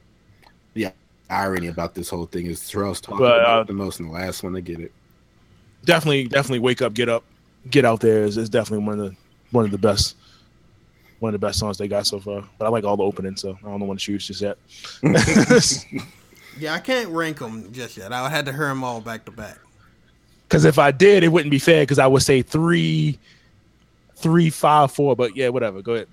Yeah, 0.74 0.92
irony 1.30 1.68
about 1.68 1.94
this 1.96 2.10
whole 2.10 2.26
thing 2.28 2.46
is 2.46 2.66
Terrell's 2.70 3.02
talking 3.02 3.20
But, 3.20 3.40
about 3.42 3.58
uh, 3.58 3.62
it 3.62 3.68
the 3.68 3.74
most 3.74 4.00
and 4.00 4.10
the 4.10 4.14
last 4.14 4.42
one 4.44 4.54
to 4.54 4.62
get 4.62 4.80
it. 4.80 4.92
definitely, 5.84 6.28
definitely 6.30 6.60
wake 6.60 6.82
up, 6.82 6.94
get 6.94 7.10
up, 7.10 7.24
get 7.70 7.84
out 7.84 8.00
there 8.00 8.24
is, 8.24 8.38
is 8.38 8.50
definitely 8.50 8.86
one 8.86 9.00
of 9.00 9.10
the 9.12 9.16
one 9.52 9.66
of 9.66 9.72
the 9.72 9.78
best. 9.78 10.16
One 11.22 11.34
of 11.34 11.40
the 11.40 11.48
best 11.48 11.60
songs 11.60 11.78
they 11.78 11.88
got 11.88 12.06
so 12.08 12.20
far, 12.20 12.44
but 12.58 12.66
I 12.66 12.70
like 12.70 12.84
all 12.84 12.98
the 12.98 13.04
openings, 13.04 13.42
so 13.42 13.58
I 13.64 13.70
don't 13.70 13.80
know 13.80 13.86
when 13.86 13.98
to 13.98 14.04
choose 14.04 14.28
just 14.28 14.42
yet. 14.42 14.58
Yeah, 16.60 16.74
I 16.74 16.80
can't 16.80 17.10
rank 17.10 17.40
them 17.40 17.72
just 17.72 17.98
yet. 17.98 18.12
I 18.12 18.30
had 18.30 18.46
to 18.46 18.52
hear 18.52 18.68
them 18.68 18.84
all 18.84 19.02
back 19.02 19.26
to 19.26 19.32
back. 19.32 19.58
Because 20.48 20.66
if 20.66 20.78
I 20.78 20.92
did, 20.92 21.24
it 21.24 21.30
wouldn't 21.30 21.52
be 21.52 21.60
fair. 21.60 21.84
Because 21.84 22.00
I 22.00 22.08
would 22.08 22.24
say 22.24 22.42
three, 22.42 23.18
three, 24.16 24.50
five, 24.50 24.92
four. 24.92 25.16
But 25.16 25.36
yeah, 25.36 25.50
whatever. 25.50 25.82
Go 25.82 25.94
ahead. 25.94 26.08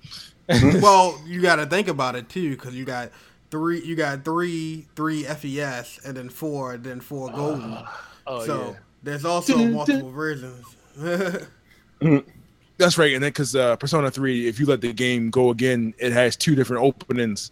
well, 0.81 1.21
you 1.25 1.41
got 1.41 1.57
to 1.57 1.65
think 1.65 1.87
about 1.87 2.15
it 2.15 2.29
too, 2.29 2.51
because 2.51 2.73
you 2.73 2.85
got 2.85 3.11
three, 3.51 3.83
you 3.83 3.95
got 3.95 4.23
three, 4.25 4.87
three 4.95 5.23
FES, 5.23 5.99
and 6.05 6.15
then 6.17 6.29
four, 6.29 6.73
and 6.73 6.83
then 6.83 7.01
four 7.01 7.29
golden. 7.29 7.73
Ah, 7.75 8.07
oh 8.25 8.45
so 8.45 8.75
there's 9.03 9.25
also 9.25 9.53
Dun, 9.53 9.63
dun. 9.65 9.73
multiple 9.73 10.11
versions. 10.11 10.65
that's 12.79 12.97
right. 12.97 13.13
And 13.13 13.21
then 13.23 13.29
because 13.29 13.55
uh, 13.55 13.75
Persona 13.75 14.09
Three, 14.09 14.47
if 14.47 14.59
you 14.59 14.65
let 14.65 14.81
the 14.81 14.91
game 14.93 15.29
go 15.29 15.51
again, 15.51 15.93
it 15.99 16.11
has 16.11 16.35
two 16.35 16.55
different 16.55 16.83
openings. 16.83 17.51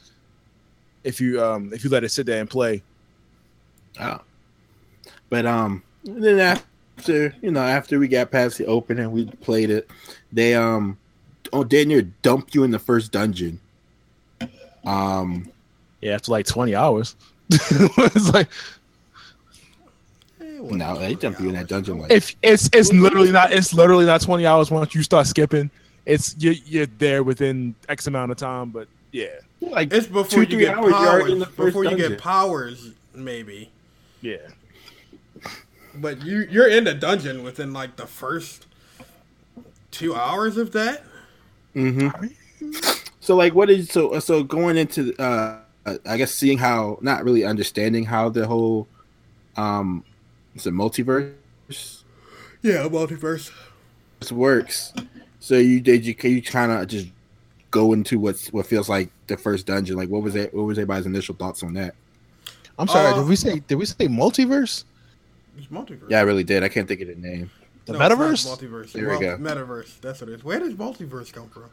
If 1.04 1.22
you 1.22 1.44
um 1.44 1.72
if 1.74 1.84
you 1.84 1.90
let 1.90 2.04
it 2.04 2.10
sit 2.10 2.26
there 2.26 2.42
and 2.42 2.50
play, 2.50 2.82
Oh. 4.00 4.20
But 5.30 5.46
um 5.46 5.84
then 6.04 6.40
after 6.40 7.36
you 7.42 7.52
know, 7.52 7.62
after 7.62 8.00
we 8.00 8.08
got 8.08 8.32
past 8.32 8.58
the 8.58 8.66
open 8.66 9.00
and 9.00 9.12
we 9.12 9.26
played 9.26 9.70
it, 9.70 9.90
they 10.32 10.56
um 10.56 10.98
oh 11.54 11.64
Daniel 11.64 12.02
dumped 12.24 12.56
you 12.56 12.64
in 12.64 12.72
the 12.72 12.80
first 12.80 13.12
dungeon. 13.12 13.60
Um 14.86 15.50
yeah, 16.02 16.14
after 16.16 16.32
like 16.32 16.46
twenty 16.46 16.76
hours, 16.76 17.16
it's 17.50 18.34
like 18.34 18.50
what- 18.50 18.77
no, 20.72 20.98
they 21.00 21.16
dumped 21.16 21.40
you 21.40 21.50
in 21.50 21.56
that 21.56 21.68
dungeon 21.68 22.00
like 22.00 22.12
if 22.12 22.36
it's 22.42 22.70
it's 22.74 22.92
literally 22.94 23.32
not 23.32 23.52
it's 23.52 23.74
literally 23.74 24.06
not 24.06 24.22
twenty 24.22 24.46
hours 24.46 24.70
once 24.72 24.94
you 24.96 25.04
start 25.04 25.28
skipping. 25.28 25.70
It's 26.06 26.36
you 26.38 26.56
you're 26.66 26.86
there 26.98 27.24
within 27.24 27.76
X 27.90 28.08
amount 28.08 28.32
of 28.32 28.38
time, 28.38 28.70
but 28.70 28.88
yeah, 29.12 29.28
like 29.62 29.92
It's 29.94 30.08
before 30.08 30.26
two, 30.26 30.40
you 30.42 30.46
three 30.48 30.60
get 30.66 30.78
hours, 30.78 30.90
you're 30.92 30.94
powers. 30.94 31.32
in 31.32 31.40
the 31.40 31.46
first 31.46 31.66
Before 31.68 31.84
you 31.84 31.90
dungeon. 31.92 32.10
get 32.12 32.20
powers, 32.22 32.92
maybe. 33.14 33.70
yeah. 34.22 34.38
But 35.96 36.24
you 36.24 36.48
you're 36.50 36.68
in 36.70 36.84
the 36.84 36.94
dungeon 36.94 37.44
within 37.44 37.74
like 37.74 37.96
the 37.96 38.06
first 38.08 38.68
two 39.92 40.16
hours 40.16 40.58
of 40.58 40.72
that. 40.74 41.04
Mm-hmm. 41.76 42.28
So 43.20 43.36
like, 43.36 43.54
what 43.54 43.70
is 43.70 43.90
so 43.90 44.18
so 44.20 44.44
going 44.44 44.78
into 44.78 45.14
uh, 45.22 45.60
I 46.06 46.18
guess 46.18 46.34
seeing 46.34 46.58
how 46.58 47.00
not 47.02 47.24
really 47.24 47.44
understanding 47.44 48.06
how 48.06 48.30
the 48.30 48.46
whole 48.48 48.88
um, 49.56 50.04
it's 50.58 50.66
a 50.66 50.72
multiverse 50.72 51.34
Yeah, 52.64 52.88
multiverse. 52.90 53.52
This 54.20 54.32
works. 54.32 54.92
So 55.40 55.56
you 55.56 55.80
did 55.80 56.04
you 56.06 56.16
can 56.16 56.32
you 56.32 56.42
kind 56.42 56.72
of 56.72 56.88
just 56.88 57.08
go 57.70 57.94
into 57.94 58.18
what's 58.20 58.52
what 58.52 58.66
feels 58.66 58.90
like 58.90 59.10
the 59.28 59.38
first 59.38 59.68
dungeon? 59.68 59.96
Like 59.98 60.10
what 60.10 60.24
was 60.24 60.36
it? 60.36 60.54
What 60.54 60.64
was 60.64 60.80
everybody's 60.80 61.06
initial 61.06 61.36
thoughts 61.36 61.62
on 61.62 61.74
that? 61.76 61.94
I'm 62.80 62.88
sorry. 62.88 63.14
Uh, 63.14 63.20
did 63.20 63.28
we 63.28 63.36
say 63.36 63.60
did 63.60 63.76
we 63.76 63.86
say 63.86 64.08
multiverse? 64.08 64.84
It's 65.58 65.68
multiverse. 65.68 66.10
Yeah, 66.10 66.20
I 66.20 66.24
really 66.24 66.44
did. 66.44 66.64
I 66.64 66.70
can't 66.70 66.88
think 66.88 67.02
of 67.02 67.08
the 67.08 67.16
name. 67.16 67.52
The 67.86 67.94
No, 67.94 68.00
metaverse? 68.00 68.46
Multiverse. 68.48 68.92
There 68.94 69.10
we 69.10 69.20
go. 69.20 69.38
Metaverse. 69.38 70.02
That's 70.02 70.22
what 70.22 70.30
it 70.30 70.34
is. 70.34 70.44
Where 70.44 70.60
does 70.60 70.74
multiverse 70.74 71.32
come 71.32 71.50
from? 71.50 71.70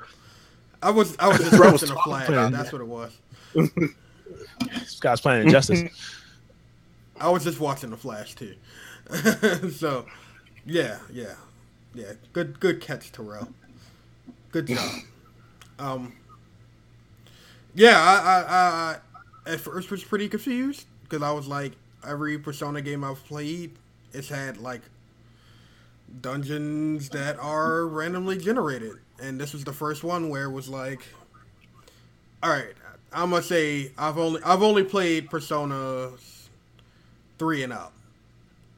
I 0.82 0.91
was 0.91 1.16
I 1.18 1.28
was 1.28 1.39
just 1.39 1.57
Bro 1.57 1.72
was 1.72 1.80
watching 1.82 1.89
the 1.89 1.95
talking 1.95 2.12
flash. 2.12 2.28
about 2.28 2.53
That's 2.53 2.72
what 2.72 2.82
it 2.82 2.87
was. 2.87 3.16
This 4.72 4.99
guy's 5.01 5.20
playing 5.20 5.47
Injustice. 5.47 5.82
I 7.21 7.31
was 7.31 7.45
just 7.45 7.61
watching 7.61 7.91
the 7.91 7.97
flash 7.97 8.35
too. 8.35 8.55
so, 9.71 10.07
yeah, 10.67 10.99
yeah, 11.12 11.35
yeah. 11.95 12.12
Good, 12.33 12.59
good 12.61 12.81
catch, 12.81 13.12
Terrell. 13.12 13.49
Good 14.51 14.67
job. 14.69 14.91
Um, 15.79 16.12
yeah, 17.75 17.99
I, 17.99 18.17
I, 18.41 19.01
I, 19.49 19.53
at 19.53 19.61
first 19.61 19.91
was 19.91 20.05
pretty 20.05 20.29
confused 20.29 20.87
because 21.03 21.23
I 21.23 21.33
was 21.33 21.47
like, 21.47 21.73
every 22.07 22.39
Persona 22.39 22.81
game 22.83 23.05
I've 23.05 23.25
played, 23.27 23.73
it's 24.12 24.29
had 24.29 24.59
like 24.59 24.83
dungeons 26.21 27.09
that 27.11 27.39
are 27.39 27.87
randomly 27.87 28.39
generated, 28.39 28.93
and 29.21 29.41
this 29.41 29.53
was 29.53 29.65
the 29.65 29.73
first 29.73 30.05
one 30.05 30.29
where 30.29 30.45
it 30.45 30.53
was 30.53 30.69
like, 30.69 31.03
all 32.43 32.51
right, 32.51 32.75
I'm 33.12 33.31
gonna 33.31 33.43
say 33.43 33.93
I've 33.99 34.19
only 34.19 34.41
I've 34.45 34.62
only 34.62 34.85
played 34.85 35.31
Persona 35.31 36.11
three 37.39 37.62
and 37.62 37.72
up, 37.72 37.93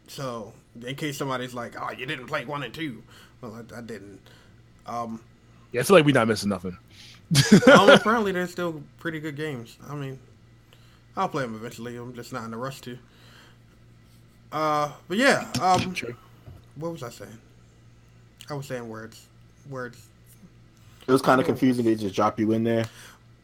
so 0.09 0.52
in 0.86 0.94
case 0.96 1.16
somebody's 1.18 1.54
like, 1.54 1.74
oh, 1.80 1.90
you 1.92 2.07
didn't 2.07 2.26
play 2.26 2.44
one 2.44 2.62
and 2.62 2.74
two, 2.74 3.02
well, 3.40 3.54
I, 3.74 3.78
I 3.78 3.80
didn't. 3.82 4.20
Um, 4.86 5.20
Yeah, 5.72 5.80
it's 5.80 5.90
like 5.90 6.04
we're 6.04 6.14
not 6.14 6.28
missing 6.28 6.48
nothing. 6.50 6.78
um, 7.72 7.88
apparently, 7.90 8.32
they're 8.32 8.46
still 8.48 8.82
pretty 8.98 9.20
good 9.20 9.36
games. 9.36 9.78
I 9.88 9.94
mean, 9.94 10.18
I'll 11.16 11.28
play 11.28 11.42
them 11.42 11.54
eventually. 11.54 11.96
I'm 11.96 12.14
just 12.14 12.32
not 12.32 12.44
in 12.44 12.54
a 12.54 12.59
rush 12.59 12.80
to. 12.82 12.98
Uh, 14.52 14.92
but 15.09 15.16
yeah. 15.18 15.50
Um, 15.61 15.92
True. 15.94 16.14
what 16.76 16.92
was 16.92 17.02
I 17.02 17.11
saying? 17.11 17.38
I 18.48 18.54
was 18.54 18.66
saying 18.66 18.88
words, 18.88 19.28
words. 19.68 20.09
It 21.07 21.12
was 21.12 21.22
kind 21.22 21.40
of 21.40 21.46
confusing. 21.46 21.84
They 21.84 21.94
just 21.94 22.14
drop 22.14 22.38
you 22.38 22.52
in 22.52 22.64
there. 22.64 22.86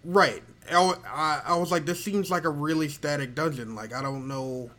Right. 0.04 0.42
I, 0.70 0.94
I, 1.06 1.42
I 1.46 1.56
was 1.56 1.70
like, 1.72 1.86
this 1.86 2.02
seems 2.02 2.30
like 2.30 2.44
a 2.44 2.50
really 2.50 2.88
static 2.88 3.34
dungeon. 3.34 3.74
Like, 3.74 3.92
I 3.92 4.02
don't 4.02 4.28
know. 4.28 4.70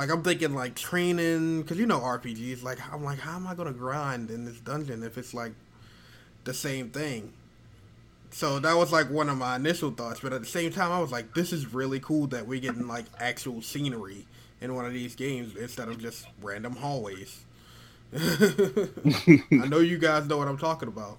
Like, 0.00 0.08
I'm 0.08 0.22
thinking, 0.22 0.54
like, 0.54 0.74
training. 0.76 1.60
Because, 1.60 1.76
you 1.76 1.84
know, 1.84 2.00
RPGs. 2.00 2.62
Like, 2.62 2.78
I'm 2.90 3.04
like, 3.04 3.18
how 3.18 3.36
am 3.36 3.46
I 3.46 3.54
going 3.54 3.70
to 3.70 3.78
grind 3.78 4.30
in 4.30 4.46
this 4.46 4.58
dungeon 4.58 5.02
if 5.02 5.18
it's, 5.18 5.34
like, 5.34 5.52
the 6.44 6.54
same 6.54 6.88
thing? 6.88 7.34
So 8.30 8.58
that 8.60 8.78
was, 8.78 8.92
like, 8.92 9.10
one 9.10 9.28
of 9.28 9.36
my 9.36 9.56
initial 9.56 9.90
thoughts. 9.90 10.20
But 10.20 10.32
at 10.32 10.40
the 10.40 10.46
same 10.46 10.72
time, 10.72 10.90
I 10.90 11.00
was 11.00 11.12
like, 11.12 11.34
this 11.34 11.52
is 11.52 11.74
really 11.74 12.00
cool 12.00 12.26
that 12.28 12.46
we're 12.46 12.60
getting, 12.62 12.88
like, 12.88 13.04
actual 13.18 13.60
scenery 13.60 14.26
in 14.62 14.74
one 14.74 14.86
of 14.86 14.94
these 14.94 15.14
games 15.14 15.54
instead 15.54 15.88
of 15.88 15.98
just 15.98 16.26
random 16.40 16.76
hallways. 16.76 17.44
I 18.16 19.66
know 19.68 19.80
you 19.80 19.98
guys 19.98 20.26
know 20.26 20.38
what 20.38 20.48
I'm 20.48 20.56
talking 20.56 20.88
about. 20.88 21.18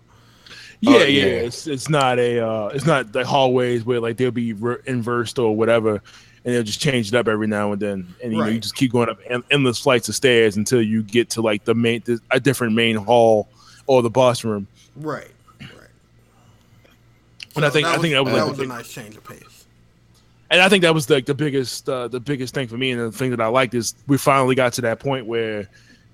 Yeah, 0.82 1.04
Oh, 1.04 1.04
yeah, 1.04 1.26
yeah. 1.26 1.42
It's 1.46 1.68
it's 1.68 1.90
not 1.90 2.18
a 2.18 2.40
uh, 2.44 2.68
it's 2.70 2.88
not 2.88 3.14
the 3.14 3.24
hallways 3.24 3.86
where 3.86 4.00
like 4.00 4.18
they'll 4.18 4.32
be 4.32 4.54
re- 4.54 4.78
inversed 4.88 5.38
or 5.38 5.56
whatever, 5.56 6.02
and 6.44 6.54
they'll 6.56 6.64
just 6.64 6.80
change 6.82 7.08
it 7.10 7.14
up 7.16 7.28
every 7.28 7.48
now 7.48 7.72
and 7.72 7.82
then, 7.82 8.16
and 8.24 8.32
you, 8.34 8.38
know, 8.40 8.46
you 8.48 8.60
just 8.60 8.76
keep 8.76 8.92
going 8.92 9.10
up 9.10 9.20
en- 9.28 9.44
endless 9.52 9.80
flights 9.80 10.10
of 10.10 10.16
stairs 10.16 10.58
until 10.58 10.82
you 10.82 11.04
get 11.04 11.30
to 11.32 11.42
like 11.42 11.64
the 11.66 11.76
main 11.76 12.02
the, 12.06 12.20
a 12.32 12.40
different 12.40 12.74
main 12.74 12.96
hall 12.96 13.48
or 13.88 14.02
the 14.02 14.10
boss 14.10 14.44
room. 14.44 14.68
Right, 14.96 15.28
right. 15.60 15.70
And 17.56 17.66
I 17.66 17.70
think- 17.70 17.88
I 17.88 17.98
think 17.98 18.14
that 18.14 18.24
was, 18.24 18.34
that 18.34 18.40
like, 18.42 18.50
was 18.50 18.58
the 18.58 18.64
a 18.64 18.68
big- 18.68 18.70
nice 18.76 18.92
change 18.94 19.16
of 19.18 19.24
pace. 19.24 19.66
and 20.50 20.62
I 20.62 20.70
think 20.70 20.82
that 20.84 20.94
was 20.94 21.10
like 21.10 21.26
the 21.26 21.34
biggest 21.36 21.88
uh, 21.90 22.08
the 22.08 22.20
biggest 22.20 22.54
thing 22.54 22.68
for 22.68 22.78
me, 22.78 22.92
and 22.92 23.00
the 23.02 23.12
thing 23.12 23.32
that 23.32 23.42
I 23.42 23.48
liked 23.48 23.74
is 23.74 23.94
we 24.08 24.18
finally 24.18 24.56
got 24.56 24.74
to 24.74 24.82
that 24.82 25.00
point 25.00 25.26
where 25.26 25.68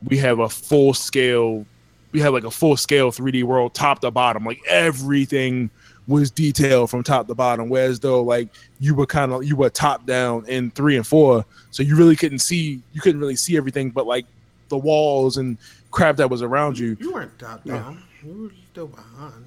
we 0.03 0.17
have 0.17 0.39
a 0.39 0.49
full 0.49 0.93
scale, 0.93 1.65
we 2.11 2.19
have 2.19 2.33
like 2.33 2.43
a 2.43 2.51
full 2.51 2.77
scale 2.77 3.11
3D 3.11 3.43
world, 3.43 3.73
top 3.73 3.99
to 4.01 4.11
bottom, 4.11 4.43
like 4.45 4.59
everything 4.67 5.69
was 6.07 6.31
detailed 6.31 6.89
from 6.89 7.03
top 7.03 7.27
to 7.27 7.35
bottom. 7.35 7.69
Whereas 7.69 7.99
though, 7.99 8.21
like 8.21 8.49
you 8.79 8.95
were 8.95 9.05
kind 9.05 9.33
of 9.33 9.43
you 9.43 9.55
were 9.55 9.69
top 9.69 10.05
down 10.05 10.45
in 10.47 10.71
three 10.71 10.95
and 10.95 11.05
four, 11.05 11.45
so 11.71 11.83
you 11.83 11.95
really 11.95 12.15
couldn't 12.15 12.39
see, 12.39 12.81
you 12.93 13.01
couldn't 13.01 13.19
really 13.19 13.35
see 13.35 13.57
everything, 13.57 13.89
but 13.89 14.07
like 14.07 14.25
the 14.69 14.77
walls 14.77 15.37
and 15.37 15.57
crap 15.91 16.17
that 16.17 16.29
was 16.29 16.41
around 16.41 16.77
you. 16.77 16.97
You 16.99 17.13
weren't 17.13 17.37
top 17.39 17.63
down. 17.63 18.03
You 18.23 18.43
were 18.43 18.51
still 18.71 18.87
behind. 18.87 19.45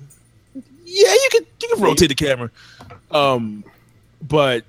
Yeah, 0.84 1.12
you 1.12 1.28
could 1.30 1.46
you 1.62 1.68
could 1.68 1.80
rotate 1.80 2.08
the 2.08 2.14
camera. 2.14 2.50
Um, 3.11 3.64
but 4.28 4.64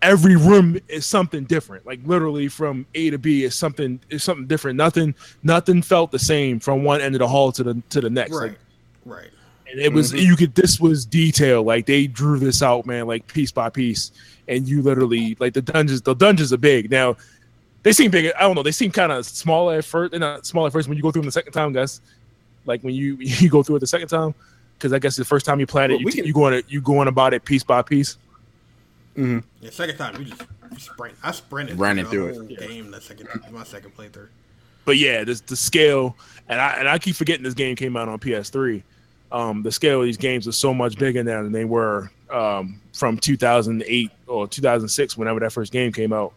every 0.00 0.36
room 0.36 0.78
is 0.88 1.06
something 1.06 1.44
different. 1.44 1.86
Like 1.86 2.00
literally 2.04 2.48
from 2.48 2.86
A 2.94 3.10
to 3.10 3.18
B 3.18 3.44
is 3.44 3.54
something 3.54 4.00
is 4.10 4.24
something 4.24 4.46
different. 4.46 4.76
Nothing 4.76 5.14
nothing 5.42 5.82
felt 5.82 6.10
the 6.10 6.18
same 6.18 6.58
from 6.58 6.82
one 6.84 7.00
end 7.00 7.14
of 7.14 7.20
the 7.20 7.28
hall 7.28 7.52
to 7.52 7.62
the 7.62 7.82
to 7.90 8.00
the 8.00 8.10
next. 8.10 8.32
Right, 8.32 8.50
Like, 8.50 8.58
right. 9.04 9.30
And 9.72 9.80
it 9.80 9.92
was 9.92 10.12
mm-hmm. 10.12 10.26
you 10.26 10.36
could 10.36 10.54
this 10.54 10.78
was 10.78 11.04
detail. 11.06 11.62
Like 11.62 11.86
they 11.86 12.06
drew 12.06 12.38
this 12.38 12.62
out, 12.62 12.86
man, 12.86 13.06
like 13.06 13.26
piece 13.26 13.50
by 13.50 13.70
piece. 13.70 14.12
And 14.48 14.68
you 14.68 14.82
literally 14.82 15.36
like 15.40 15.54
the 15.54 15.62
dungeons. 15.62 16.02
The 16.02 16.14
dungeons 16.14 16.52
are 16.52 16.58
big 16.58 16.90
now. 16.90 17.16
They 17.82 17.92
seem 17.92 18.10
big. 18.10 18.32
I 18.36 18.40
don't 18.40 18.54
know. 18.54 18.62
They 18.62 18.72
seem 18.72 18.90
kind 18.90 19.10
of 19.10 19.24
small 19.24 19.70
at 19.70 19.84
first. 19.84 20.10
They're 20.10 20.20
not 20.20 20.46
small 20.46 20.66
at 20.66 20.72
first 20.72 20.88
when 20.88 20.96
you 20.96 21.02
go 21.02 21.10
through 21.10 21.22
them 21.22 21.26
the 21.26 21.32
second 21.32 21.52
time, 21.52 21.72
guys. 21.72 22.00
Like 22.66 22.82
when 22.82 22.94
you 22.94 23.16
you 23.20 23.48
go 23.48 23.62
through 23.62 23.76
it 23.76 23.80
the 23.80 23.86
second 23.86 24.08
time, 24.08 24.34
because 24.76 24.92
I 24.92 24.98
guess 24.98 25.16
the 25.16 25.24
first 25.24 25.46
time 25.46 25.58
you 25.58 25.66
plan 25.66 25.90
it, 25.90 25.94
Well, 25.94 26.00
you, 26.00 26.06
we 26.06 26.12
t- 26.12 26.18
can- 26.18 26.26
you 26.26 26.34
going 26.34 26.62
to 26.62 26.70
you 26.70 26.80
going 26.80 27.08
about 27.08 27.32
it 27.34 27.44
piece 27.44 27.64
by 27.64 27.82
piece. 27.82 28.18
Mm-hmm. 29.16 29.38
Yeah, 29.60 29.70
second 29.70 29.96
time 29.96 30.20
you 30.20 30.26
just 30.26 30.42
sprint. 30.78 31.14
I 31.22 31.32
sprinted 31.32 31.78
Running 31.78 32.04
the 32.04 32.10
through 32.10 32.26
it. 32.28 32.34
whole 32.34 32.44
game. 32.44 32.90
The 32.90 33.00
second, 33.00 33.28
my 33.50 33.64
second 33.64 33.96
playthrough. 33.96 34.28
But 34.84 34.96
yeah, 34.98 35.24
this 35.24 35.40
the 35.40 35.56
scale, 35.56 36.16
and 36.48 36.60
I 36.60 36.74
and 36.74 36.88
I 36.88 36.98
keep 36.98 37.16
forgetting 37.16 37.44
this 37.44 37.54
game 37.54 37.76
came 37.76 37.96
out 37.96 38.08
on 38.08 38.18
PS3. 38.18 38.82
Um, 39.32 39.62
the 39.62 39.72
scale 39.72 40.00
of 40.00 40.04
these 40.06 40.18
games 40.18 40.46
is 40.46 40.56
so 40.58 40.74
much 40.74 40.98
bigger 40.98 41.24
now 41.24 41.42
than 41.42 41.52
they 41.52 41.64
were 41.64 42.10
um, 42.30 42.78
from 42.92 43.16
2008 43.16 44.10
or 44.26 44.46
2006, 44.46 45.16
whenever 45.16 45.40
that 45.40 45.52
first 45.52 45.72
game 45.72 45.90
came 45.90 46.12
out. 46.12 46.34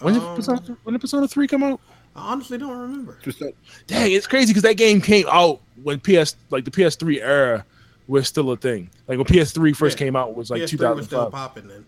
When 0.00 0.14
did, 0.14 0.22
Um, 0.22 0.36
Persona, 0.36 0.60
when 0.84 0.92
did 0.92 1.00
Persona 1.00 1.26
3 1.28 1.48
come 1.48 1.62
out? 1.62 1.80
I 2.14 2.32
honestly 2.32 2.56
don't 2.58 2.76
remember. 2.78 3.18
Just 3.22 3.40
that- 3.40 3.54
Dang, 3.86 4.12
it's 4.12 4.26
crazy 4.26 4.48
because 4.52 4.62
that 4.62 4.76
game 4.76 5.00
came 5.00 5.26
out 5.30 5.60
when 5.82 6.00
PS 6.00 6.36
like 6.50 6.64
the 6.64 6.70
PS3 6.70 7.20
era 7.20 7.64
was 8.08 8.28
still 8.28 8.50
a 8.52 8.56
thing. 8.56 8.88
Like 9.08 9.18
when 9.18 9.26
PS3 9.26 9.74
first 9.76 9.98
Yeah. 9.98 10.06
came 10.06 10.16
out 10.16 10.34
was 10.34 10.50
like 10.50 10.62
PS3 10.62 10.94
was 10.94 11.06
still 11.06 11.24
2005. 11.26 11.32
popping 11.32 11.68
then. 11.68 11.84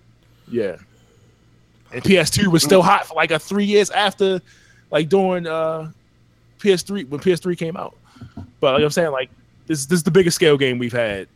Yeah. 0.51 0.77
And 1.93 2.03
PS2 2.03 2.49
was 2.49 2.63
still 2.63 2.83
hot 2.83 3.07
for 3.07 3.15
like 3.15 3.31
a 3.31 3.39
three 3.39 3.65
years 3.65 3.91
after, 3.91 4.43
like 4.91 5.09
during 5.09 5.47
uh, 5.47 5.91
PS3 6.59 7.09
when 7.09 7.21
PS3 7.21 7.57
came 7.57 7.77
out. 7.77 7.95
But 8.61 8.75
like 8.75 8.83
I'm 8.83 8.91
saying, 8.91 9.13
like 9.13 9.31
this 9.67 9.87
this 9.87 9.99
is 9.99 10.03
the 10.03 10.11
biggest 10.11 10.35
scale 10.37 10.57
game 10.57 10.79
we've 10.79 10.93
had 10.93 11.29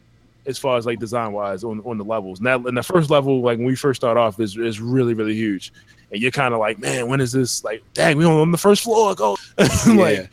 as 0.47 0.59
far 0.59 0.77
as 0.77 0.87
like 0.87 0.99
design 0.99 1.33
wise 1.33 1.65
on 1.65 1.81
on 1.81 1.99
the 1.99 2.05
levels. 2.05 2.41
Now, 2.41 2.57
in 2.67 2.75
the 2.75 2.83
first 2.83 3.11
level, 3.11 3.41
like 3.43 3.59
when 3.59 3.67
we 3.67 3.77
first 3.77 4.01
start 4.01 4.17
off, 4.17 4.41
is 4.41 4.57
is 4.57 4.81
really 4.81 5.15
really 5.15 5.35
huge, 5.35 5.73
and 6.11 6.21
you're 6.21 6.31
kind 6.31 6.55
of 6.55 6.61
like, 6.61 6.79
man, 6.79 7.09
when 7.09 7.21
is 7.21 7.33
this? 7.33 7.63
Like, 7.65 7.83
dang, 7.95 8.17
we 8.17 8.25
on 8.25 8.51
the 8.51 8.59
first 8.59 8.83
floor. 8.83 9.15
Go, 9.15 9.37
yeah. 9.87 10.27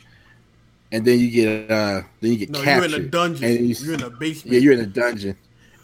and 0.92 1.04
then 1.04 1.18
you 1.18 1.30
get 1.30 1.70
uh 1.70 2.02
then 2.20 2.32
you 2.32 2.36
get 2.38 2.50
No, 2.50 2.62
you're 2.62 2.84
in 2.84 2.94
a 2.94 2.98
dungeon. 3.00 3.44
And 3.44 3.68
you, 3.68 3.74
You're 3.84 3.94
in 3.94 4.02
a 4.02 4.10
basement. 4.10 4.54
yeah, 4.54 4.60
you're 4.60 4.72
in 4.72 4.80
a 4.80 4.86
dungeon, 4.86 5.36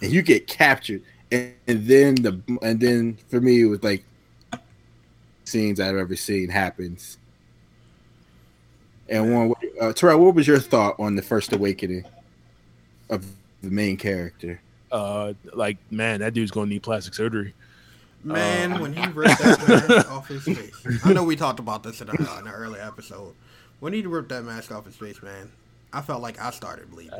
and 0.02 0.12
you 0.12 0.22
get 0.22 0.46
captured, 0.46 1.02
and, 1.30 1.54
and 1.66 1.86
then 1.86 2.14
the 2.16 2.58
and 2.62 2.80
then 2.80 3.18
for 3.28 3.40
me 3.40 3.62
it 3.62 3.66
was 3.66 3.82
like 3.82 4.04
scenes 5.44 5.78
I've 5.80 5.96
ever 5.96 6.16
seen 6.16 6.48
happens. 6.48 7.18
And 9.08 9.32
one, 9.32 9.54
uh, 9.80 9.92
Terrell, 9.92 10.18
what 10.24 10.34
was 10.34 10.46
your 10.46 10.58
thought 10.58 10.96
on 10.98 11.16
the 11.16 11.22
first 11.22 11.52
awakening 11.52 12.04
of 13.10 13.24
the 13.62 13.70
main 13.70 13.96
character? 13.96 14.60
uh, 14.92 15.32
like 15.52 15.76
man, 15.90 16.20
that 16.20 16.32
dude's 16.34 16.50
gonna 16.52 16.66
need 16.68 16.82
plastic 16.82 17.12
surgery. 17.14 17.52
Man, 18.24 18.72
Uh, 18.74 18.80
when 18.80 18.92
he 18.92 19.06
ripped 19.10 19.38
that 19.40 19.68
mask 19.88 20.10
off 20.10 20.28
his 20.28 20.42
face. 20.44 21.00
I 21.04 21.12
know 21.12 21.22
we 21.24 21.36
talked 21.36 21.58
about 21.60 21.82
this 21.82 22.00
in, 22.00 22.08
a, 22.08 22.12
in 22.12 22.46
an 22.46 22.48
early 22.48 22.80
episode. 22.80 23.34
When 23.80 23.92
he 23.92 24.02
ripped 24.02 24.30
that 24.30 24.42
mask 24.44 24.72
off 24.72 24.84
his 24.86 24.96
face, 24.96 25.22
man, 25.22 25.50
I 25.92 26.00
felt 26.00 26.22
like 26.22 26.40
I 26.40 26.50
started 26.50 26.90
bleeding. 26.90 27.12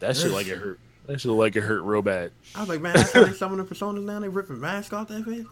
That 0.00 0.16
shit 0.16 0.32
like 0.32 0.46
it 0.48 0.58
hurt. 0.58 0.78
That 1.06 1.20
shit 1.20 1.30
like 1.30 1.54
it 1.56 1.60
hurt 1.60 1.82
real 1.82 2.02
bad. 2.02 2.32
I 2.54 2.60
was 2.60 2.68
like, 2.68 2.80
man, 2.80 2.96
I 2.96 3.02
how 3.02 3.24
they 3.24 3.32
some 3.32 3.58
of 3.58 3.58
the 3.68 3.74
personas 3.74 4.02
now. 4.04 4.18
They 4.20 4.28
ripping 4.28 4.60
mask 4.60 4.92
off 4.92 5.08
their 5.08 5.22
face. 5.22 5.44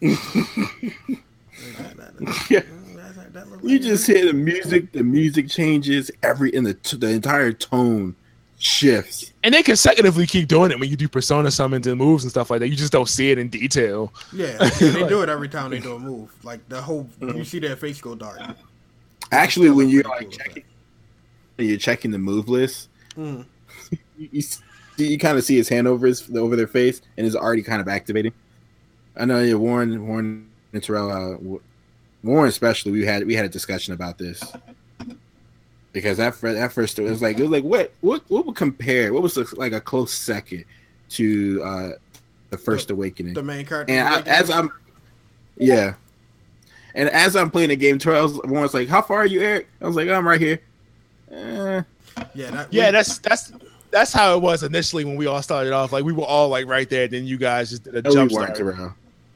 That- 0.00 1.96
that- 1.96 2.16
that- 2.18 2.46
Yeah. 2.50 2.62
That- 3.32 3.44
that 3.44 3.50
look 3.50 3.62
You 3.62 3.70
like- 3.78 3.82
just 3.82 4.06
hear 4.06 4.26
the 4.26 4.32
music. 4.32 4.92
The 4.92 5.02
music 5.02 5.48
changes. 5.48 6.10
Every 6.22 6.54
in 6.54 6.64
the 6.64 6.74
t- 6.74 6.96
the 6.96 7.08
entire 7.10 7.52
tone 7.52 8.14
shifts. 8.58 9.32
And 9.42 9.52
they 9.54 9.62
consecutively 9.62 10.26
keep 10.26 10.46
doing 10.48 10.70
it 10.70 10.78
when 10.78 10.88
you 10.88 10.96
do 10.96 11.08
persona 11.08 11.50
summons 11.50 11.86
and 11.86 11.98
moves 11.98 12.22
and 12.24 12.30
stuff 12.30 12.50
like 12.50 12.60
that. 12.60 12.68
You 12.68 12.76
just 12.76 12.92
don't 12.92 13.08
see 13.08 13.30
it 13.32 13.38
in 13.38 13.48
detail. 13.48 14.12
Yeah, 14.32 14.56
yeah, 14.80 14.90
they 14.90 15.08
do 15.08 15.22
it 15.22 15.28
every 15.28 15.48
time 15.48 15.70
they 15.70 15.80
do 15.80 15.94
a 15.94 15.98
move. 15.98 16.30
Like 16.44 16.66
the 16.68 16.80
whole, 16.80 17.08
you 17.20 17.44
see 17.44 17.58
their 17.58 17.74
face 17.76 18.00
go 18.00 18.14
dark. 18.14 18.40
Actually, 19.32 19.70
when 19.70 19.88
you're 19.88 20.04
like 20.04 20.30
checking, 20.30 20.62
when 21.56 21.68
you're 21.68 21.76
checking 21.78 22.10
the 22.10 22.18
move 22.18 22.48
list, 22.48 22.88
Mm. 23.16 23.44
you, 24.18 24.28
you, 24.32 24.42
you 24.96 25.18
kind 25.18 25.36
of 25.36 25.44
see 25.44 25.56
his 25.56 25.68
hand 25.68 25.86
over 25.88 26.06
his 26.06 26.30
over 26.34 26.54
their 26.56 26.66
face, 26.66 27.02
and 27.18 27.26
it's 27.26 27.36
already 27.36 27.62
kind 27.62 27.80
of 27.80 27.88
activating. 27.88 28.32
I 29.16 29.24
know, 29.26 29.40
yeah, 29.42 29.54
Warren, 29.54 30.06
Warren, 30.06 30.48
and 30.72 30.82
Terrell, 30.82 31.10
uh, 31.10 31.36
Wa- 31.38 31.58
Warren 32.22 32.48
especially. 32.48 32.92
We 32.92 33.04
had 33.04 33.26
we 33.26 33.34
had 33.34 33.44
a 33.44 33.48
discussion 33.48 33.94
about 33.94 34.18
this 34.18 34.42
because 35.92 36.16
that 36.18 36.34
fir- 36.34 36.54
that 36.54 36.72
first 36.72 36.98
it 36.98 37.02
was 37.02 37.20
like 37.22 37.38
it 37.38 37.42
was 37.42 37.50
like 37.50 37.64
what 37.64 37.92
what 38.00 38.22
what 38.28 38.46
would 38.46 38.56
compare? 38.56 39.12
What 39.12 39.22
was 39.22 39.34
the, 39.34 39.52
like 39.56 39.72
a 39.72 39.80
close 39.80 40.12
second 40.12 40.64
to 41.10 41.62
uh 41.62 41.90
the 42.50 42.58
first 42.58 42.90
awakening? 42.90 43.34
The 43.34 43.42
main 43.42 43.66
character. 43.66 43.92
And 43.92 44.08
I, 44.08 44.20
as 44.22 44.50
I'm, 44.50 44.70
yeah, 45.56 45.94
and 46.94 47.08
as 47.10 47.34
I'm 47.36 47.50
playing 47.50 47.70
the 47.70 47.76
game, 47.76 47.98
Terrell's 47.98 48.40
Warren's 48.44 48.74
like, 48.74 48.88
"How 48.88 49.02
far 49.02 49.18
are 49.18 49.26
you, 49.26 49.40
Eric?" 49.40 49.68
I 49.80 49.86
was 49.86 49.96
like, 49.96 50.08
"I'm 50.08 50.26
right 50.26 50.40
here." 50.40 50.60
Eh, 51.30 51.82
yeah, 52.34 52.50
that, 52.50 52.72
Yeah, 52.72 52.86
we- 52.86 52.92
that's 52.92 53.18
that's 53.18 53.52
that's 53.90 54.12
how 54.12 54.34
it 54.36 54.42
was 54.42 54.62
initially 54.62 55.04
when 55.04 55.16
we 55.16 55.26
all 55.26 55.42
started 55.42 55.72
off. 55.72 55.92
Like 55.92 56.04
we 56.04 56.12
were 56.12 56.24
all 56.24 56.48
like 56.48 56.66
right 56.66 56.88
there. 56.88 57.08
Then 57.08 57.26
you 57.26 57.36
guys 57.36 57.70
just 57.70 57.84
did 57.84 57.94
a 57.96 58.02
no, 58.02 58.10
jump 58.12 58.30
we 58.30 58.34
start. 58.36 58.54
Terrell. 58.54 58.94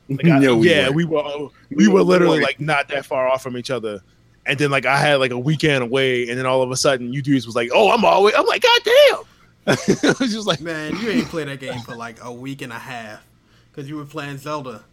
Like, 0.08 0.24
I- 0.26 0.38
no, 0.38 0.56
we 0.56 0.70
yeah, 0.70 0.84
weren't. 0.84 0.94
we 0.94 1.04
were 1.04 1.18
uh, 1.18 1.22
all- 1.22 1.52
we 1.70 1.88
were 1.88 2.02
literally 2.02 2.40
like 2.40 2.60
not 2.60 2.88
that 2.88 3.04
far 3.06 3.28
off 3.28 3.42
from 3.42 3.56
each 3.56 3.70
other. 3.70 4.00
And 4.46 4.56
then 4.58 4.70
like 4.70 4.86
I 4.86 4.96
had 4.96 5.16
like 5.16 5.32
a 5.32 5.38
weekend 5.38 5.82
away, 5.82 6.28
and 6.28 6.38
then 6.38 6.46
all 6.46 6.62
of 6.62 6.70
a 6.70 6.76
sudden 6.76 7.12
you 7.12 7.20
dudes 7.22 7.46
was 7.46 7.56
like, 7.56 7.70
"Oh, 7.74 7.90
I'm 7.90 8.04
always." 8.04 8.34
I'm 8.36 8.46
like, 8.46 8.62
"God 8.62 8.80
damn!" 8.84 9.22
it 9.88 10.20
was 10.20 10.32
just 10.32 10.46
like, 10.46 10.60
man, 10.60 10.96
you 11.00 11.10
ain't 11.10 11.26
played 11.30 11.48
that 11.48 11.58
game 11.58 11.80
for 11.80 11.96
like 11.96 12.22
a 12.22 12.32
week 12.32 12.62
and 12.62 12.72
a 12.72 12.78
half 12.78 13.26
because 13.72 13.88
you 13.88 13.96
were 13.96 14.04
playing 14.04 14.38
Zelda. 14.38 14.84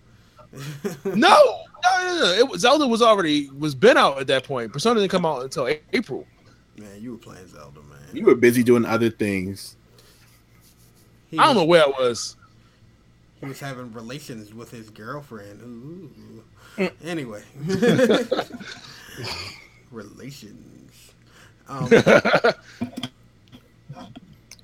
no, 0.51 1.13
no, 1.13 1.15
no, 1.15 2.19
no. 2.19 2.33
It 2.37 2.47
was, 2.49 2.61
Zelda 2.61 2.87
was 2.87 3.01
already 3.03 3.49
was 3.51 3.75
been 3.75 3.97
out 3.97 4.19
at 4.19 4.25
that 4.27 4.43
point. 4.43 4.73
Persona 4.73 4.99
didn't 4.99 5.11
come 5.11 5.25
out 5.25 5.43
until 5.43 5.67
A- 5.67 5.79
April. 5.93 6.25
Man, 6.77 6.89
you 6.99 7.11
were 7.11 7.17
playing 7.19 7.47
Zelda, 7.47 7.81
man. 7.81 7.99
You 8.13 8.25
were 8.25 8.33
busy 8.35 8.63
doing 8.63 8.85
other 8.85 9.11
things. 9.11 9.75
He 11.29 11.37
I 11.37 11.45
don't 11.45 11.55
was- 11.55 11.61
know 11.63 11.65
where 11.67 11.83
I 11.83 11.87
was. 11.87 12.35
He 13.43 13.49
was 13.49 13.59
having 13.59 13.91
relations 13.91 14.53
with 14.53 14.71
his 14.71 14.89
girlfriend. 14.89 15.59
Ooh. 15.61 16.43
Mm. 16.77 16.91
Anyway. 17.03 17.43
relations. 19.91 21.11
Um, 21.65 21.87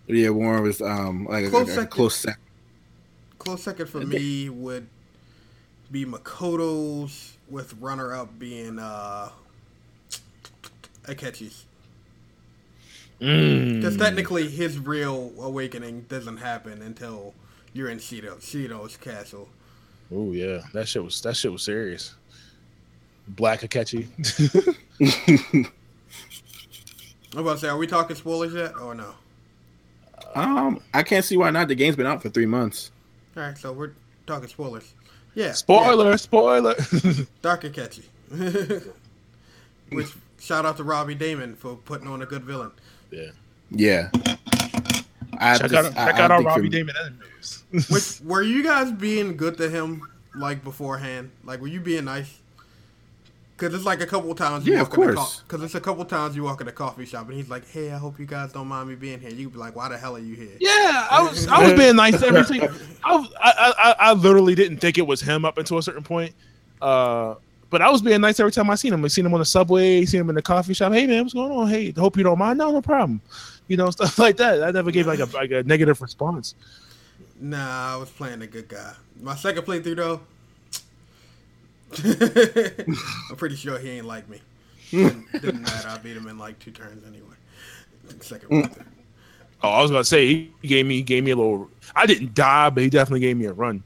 Yeah, 0.07 0.31
Warren 0.31 0.63
was 0.63 0.81
um 0.81 1.25
like 1.29 1.49
Close 1.49 1.69
a- 1.69 1.71
a 1.71 1.75
second. 1.75 1.89
close 1.91 2.15
second. 2.15 2.41
close 3.37 3.63
second 3.63 3.85
for 3.87 4.01
me 4.01 4.49
would 4.49 4.85
be 5.91 6.05
Makoto's, 6.05 7.37
with 7.49 7.73
runner 7.79 8.13
up 8.13 8.37
being 8.37 8.79
uh, 8.79 9.29
Akechi's. 11.05 11.63
Mm. 13.21 13.75
Because 13.77 13.95
technically, 13.95 14.49
his 14.49 14.77
real 14.77 15.31
awakening 15.39 16.01
doesn't 16.09 16.37
happen 16.37 16.81
until 16.81 17.33
you're 17.73 17.89
in 17.89 17.97
Shido, 17.99 18.37
Shido's 18.39 18.97
castle. 18.97 19.47
Oh 20.13 20.31
yeah, 20.31 20.59
that 20.73 20.87
shit 20.87 21.03
was 21.03 21.21
that 21.21 21.35
shit 21.35 21.51
was 21.51 21.63
serious. 21.63 22.15
Black 23.27 23.61
Akechi. 23.61 24.07
I'm 27.33 27.39
about 27.41 27.53
to 27.53 27.57
say, 27.59 27.67
are 27.67 27.77
we 27.77 27.85
talking 27.87 28.15
spoilers 28.15 28.53
yet 28.53 28.75
or 28.77 28.95
no? 28.95 29.13
um, 30.35 30.81
I 30.93 31.03
can't 31.03 31.23
see 31.23 31.37
why 31.37 31.51
not. 31.51 31.67
The 31.67 31.75
game's 31.75 31.95
been 31.95 32.07
out 32.07 32.21
for 32.23 32.29
three 32.29 32.47
months. 32.47 32.91
All 33.37 33.43
right, 33.43 33.57
so 33.57 33.71
we're 33.71 33.91
talking 34.25 34.49
spoilers. 34.49 34.93
Yeah. 35.35 35.51
spoiler, 35.53 36.17
spoiler. 36.17 36.75
yeah, 37.03 37.11
Dark 37.43 37.63
and 37.65 37.73
catchy. 37.73 38.03
Which 39.91 40.07
shout 40.39 40.65
out 40.65 40.77
to 40.77 40.83
Robbie 40.83 41.15
Daymond 41.15 41.57
for 41.57 41.75
putting 41.75 42.07
on 42.07 42.21
a 42.21 42.25
good 42.25 42.43
villain. 42.43 42.71
yeah. 43.11 43.29
Yeah. 43.71 44.09
I 45.39 45.57
Check 45.57 45.71
just- 45.71 45.95
out 45.95 45.97
I- 45.97 46.05
check 46.11 46.15
I 46.15 46.21
out 46.23 46.31
our 46.31 46.41
Robbie 46.43 46.69
for- 46.69 46.75
Daymond 46.77 46.95
interviews. 47.07 47.63
Which 48.21 48.27
were 48.29 48.41
you 48.43 48.63
guys 48.63 48.91
being 48.91 49.37
good 49.37 49.57
to 49.57 49.69
him 49.69 50.01
like 50.35 50.63
beforehand? 50.63 51.31
Like 51.43 51.61
were 51.61 51.67
you 51.67 51.79
being 51.79 52.05
nice? 52.05 52.35
Cause 53.57 53.73
it's 53.73 53.83
like 53.83 53.99
a 53.99 54.05
couple 54.05 54.33
times 54.35 54.65
you 54.65 54.71
Yeah, 54.71 54.83
walk 54.83 54.93
of 54.97 55.03
in 55.03 55.07
the 55.09 55.13
course. 55.15 55.43
Cause 55.49 55.61
it's 55.63 55.75
a 55.75 55.81
couple 55.81 56.05
times 56.05 56.33
you 56.33 56.43
walk 56.43 56.61
in 56.61 56.65
the 56.67 56.71
coffee 56.71 57.05
shop 57.05 57.27
and 57.27 57.35
he's 57.35 57.49
like, 57.49 57.67
"Hey, 57.69 57.91
I 57.91 57.97
hope 57.97 58.17
you 58.17 58.25
guys 58.25 58.53
don't 58.53 58.67
mind 58.69 58.87
me 58.87 58.95
being 58.95 59.19
here." 59.19 59.31
You'd 59.31 59.51
be 59.51 59.59
like, 59.59 59.75
"Why 59.75 59.89
the 59.89 59.97
hell 59.97 60.15
are 60.15 60.19
you 60.19 60.33
here?" 60.33 60.55
Yeah, 60.61 61.07
I 61.11 61.21
was 61.29 61.45
I 61.45 61.61
was 61.63 61.73
being 61.77 61.97
nice 61.97 62.17
to 62.21 62.27
everything. 62.27 62.61
I, 63.03 63.15
was, 63.17 63.33
I, 63.41 63.73
I 63.77 63.95
I 63.99 64.13
literally 64.13 64.55
didn't 64.55 64.77
think 64.77 64.97
it 64.97 65.05
was 65.05 65.19
him 65.19 65.43
up 65.43 65.57
until 65.57 65.77
a 65.77 65.83
certain 65.83 66.03
point. 66.03 66.33
Uh, 66.81 67.35
but 67.69 67.81
I 67.81 67.89
was 67.89 68.01
being 68.01 68.21
nice 68.21 68.39
every 68.39 68.51
time 68.51 68.69
I 68.69 68.75
seen 68.75 68.93
him. 68.93 69.03
I 69.05 69.07
seen 69.07 69.25
him 69.25 69.33
on 69.33 69.39
the 69.39 69.45
subway, 69.45 70.05
seen 70.05 70.21
him 70.21 70.29
in 70.29 70.35
the 70.35 70.41
coffee 70.41 70.73
shop. 70.73 70.93
Hey 70.93 71.05
man, 71.05 71.23
what's 71.23 71.33
going 71.33 71.51
on? 71.51 71.67
Hey, 71.67 71.91
hope 71.91 72.17
you 72.17 72.23
don't 72.23 72.39
mind. 72.39 72.57
No, 72.57 72.71
no 72.71 72.81
problem. 72.81 73.21
You 73.67 73.77
know 73.77 73.89
stuff 73.91 74.17
like 74.17 74.37
that. 74.37 74.63
I 74.63 74.71
never 74.71 74.91
gave 74.91 75.07
like 75.07 75.19
a 75.19 75.25
like 75.25 75.51
a 75.51 75.63
negative 75.63 76.01
response. 76.01 76.55
Nah, 77.39 77.93
I 77.93 77.97
was 77.97 78.09
playing 78.09 78.41
a 78.41 78.47
good 78.47 78.67
guy. 78.67 78.93
My 79.21 79.35
second 79.35 79.63
playthrough 79.63 79.95
though, 79.95 80.21
I'm 83.29 83.35
pretty 83.35 83.55
sure 83.55 83.77
he 83.79 83.91
ain't 83.91 84.07
like 84.07 84.27
me. 84.29 84.41
Didn't, 84.91 85.61
matter. 85.61 85.89
I 85.89 85.97
beat 85.99 86.17
him 86.17 86.27
in 86.27 86.37
like 86.37 86.57
two 86.59 86.71
turns 86.71 87.05
anyway. 87.07 87.35
Second 88.21 88.49
playthrough. 88.49 88.85
Oh, 89.61 89.69
I 89.69 89.81
was 89.81 89.91
gonna 89.91 90.03
say 90.03 90.49
he 90.61 90.67
gave 90.67 90.85
me 90.85 90.95
he 90.95 91.03
gave 91.03 91.23
me 91.23 91.31
a 91.31 91.35
little. 91.35 91.69
I 91.95 92.05
didn't 92.05 92.33
die, 92.33 92.69
but 92.69 92.83
he 92.83 92.89
definitely 92.89 93.19
gave 93.19 93.37
me 93.37 93.45
a 93.45 93.53
run. 93.53 93.83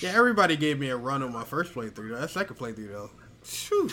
Yeah, 0.00 0.12
everybody 0.14 0.56
gave 0.56 0.78
me 0.78 0.90
a 0.90 0.96
run 0.96 1.22
on 1.22 1.32
my 1.32 1.44
first 1.44 1.74
playthrough. 1.74 2.18
That 2.20 2.30
second 2.30 2.56
playthrough 2.56 2.92
though, 2.92 3.10
phew. 3.46 3.90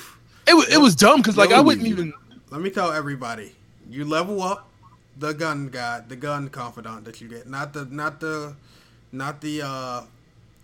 It 0.48 0.54
was 0.56 0.68
it 0.74 0.78
was 0.80 0.96
dumb 0.96 1.22
because 1.22 1.38
like 1.38 1.52
I 1.52 1.62
wouldn't 1.62 1.88
Yo. 1.88 1.94
even. 1.94 2.14
Let 2.52 2.62
me 2.62 2.70
tell 2.70 2.92
everybody, 2.92 3.56
you 3.90 4.06
level 4.06 4.42
up 4.44 4.70
the 5.18 5.34
gun 5.34 5.70
guy, 5.70 6.02
the 6.08 6.16
gun 6.16 6.50
confidant 6.50 7.06
that 7.06 7.22
you 7.22 7.28
get, 7.28 7.48
not 7.50 7.74
the 7.74 7.86
not 7.86 8.20
the 8.20 8.56
not 9.12 9.42
the 9.42 9.62
uh, 9.64 10.02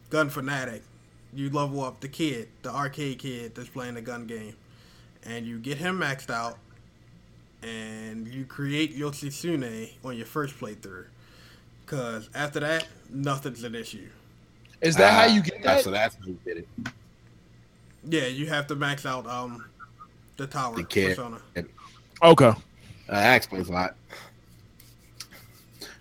gun 0.09 0.29
fanatic. 0.29 0.83
You 1.33 1.49
level 1.49 1.83
up 1.83 1.99
the 2.01 2.07
kid, 2.09 2.49
the 2.63 2.71
arcade 2.73 3.19
kid 3.19 3.55
that's 3.55 3.69
playing 3.69 3.95
the 3.95 4.01
gun 4.01 4.25
game, 4.25 4.55
and 5.23 5.45
you 5.45 5.59
get 5.59 5.77
him 5.77 5.99
maxed 5.99 6.29
out, 6.31 6.57
and 7.61 8.27
you 8.27 8.45
create 8.45 8.97
Yoshitsune 8.97 9.91
on 10.03 10.17
your 10.17 10.25
first 10.25 10.59
playthrough. 10.59 11.05
Cause 11.85 12.29
after 12.35 12.59
that, 12.61 12.87
nothing's 13.09 13.63
an 13.63 13.75
issue. 13.75 14.09
Is 14.81 14.95
that 14.97 15.13
how 15.13 15.25
Ah, 15.27 15.33
you 15.33 15.41
get 15.41 15.63
that? 15.63 15.83
So 15.83 15.91
that's 15.91 16.15
how 16.15 16.25
you 16.27 16.37
did 16.45 16.57
it. 16.59 16.67
Yeah, 18.07 18.27
you 18.27 18.45
have 18.47 18.67
to 18.67 18.75
max 18.75 19.05
out 19.05 19.25
um 19.27 19.65
the 20.37 20.47
tower 20.47 20.75
The 20.75 20.83
kid. 20.83 21.17
persona. 21.17 21.39
Okay. 22.23 22.45
Uh, 22.47 22.55
that 23.07 23.35
explains 23.35 23.69
a 23.69 23.73
lot. 23.73 23.95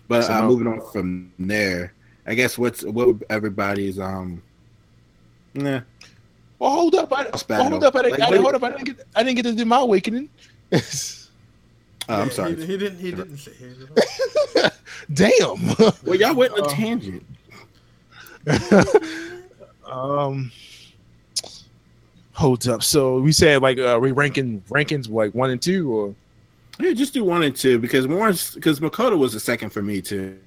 But 0.07 0.23
So 0.23 0.33
uh, 0.33 0.47
moving 0.47 0.67
on 0.67 0.81
from 0.91 1.31
there, 1.39 1.93
I 2.25 2.33
guess 2.35 2.57
what's 2.57 2.83
what 2.83 3.15
everybody's 3.29 3.99
um, 3.99 4.41
nah, 5.53 5.81
Well, 6.57 6.71
hold 6.71 6.95
up. 6.95 7.11
I, 7.13 7.27
well, 7.47 7.69
hold 7.69 7.83
up. 7.83 7.95
I, 7.95 8.01
didn't- 8.03 8.19
Like, 8.19 8.31
I, 8.31 8.37
hold 8.37 8.55
up. 8.55 8.63
I 8.63 8.69
didn't 8.71 8.85
get. 8.85 9.07
I 9.15 9.23
didn't 9.23 9.35
get 9.35 9.43
to 9.43 9.53
do 9.53 9.65
my 9.65 9.79
awakening. 9.79 10.29
oh, 10.73 10.79
I'm 12.09 12.27
Yeah, 12.27 12.33
sorry. 12.33 12.55
He, 12.55 12.65
he 12.65 12.77
didn't. 12.77 12.99
He 12.99 13.11
didn't 13.11 13.37
say. 13.37 13.51
He 13.53 14.65
Damn. 15.13 15.75
Well, 16.03 16.15
y'all 16.15 16.35
went 16.35 16.53
on 16.53 16.59
a 16.59 16.63
Um, 16.67 16.69
tangent. 16.69 17.25
um. 19.85 20.51
Hold 22.39 22.65
up. 22.69 22.81
So 22.83 23.19
we 23.19 23.33
said 23.33 23.61
like 23.61 23.77
uh 23.79 23.99
we 24.01 24.11
ranking 24.13 24.61
rankings 24.69 25.09
like 25.09 25.35
one 25.35 25.49
and 25.49 25.61
two 25.61 25.93
or 25.93 26.15
Yeah, 26.79 26.93
just 26.93 27.13
do 27.13 27.25
one 27.25 27.43
and 27.43 27.53
two 27.53 27.79
because 27.79 28.07
more 28.07 28.31
because 28.53 28.79
Makoto 28.79 29.17
was 29.17 29.33
the 29.33 29.41
second 29.41 29.71
for 29.71 29.81
me 29.81 30.01
too. 30.01 30.37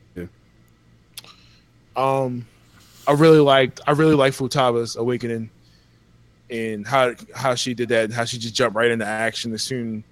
um 1.95 2.47
I 3.07 3.13
really 3.13 3.41
liked 3.41 3.83
I 3.87 3.91
really 3.91 4.15
like 4.15 4.33
Futaba's 4.33 4.97
awakening 4.97 5.51
and 6.49 6.87
how 6.87 7.13
how 7.35 7.55
she 7.55 7.75
did 7.75 7.91
that 7.91 8.11
how 8.11 8.25
she 8.25 8.39
just 8.39 8.55
jumped 8.55 8.75
right 8.75 8.91
into 8.91 9.05
action 9.05 9.53
as 9.53 9.63
soon 9.63 10.03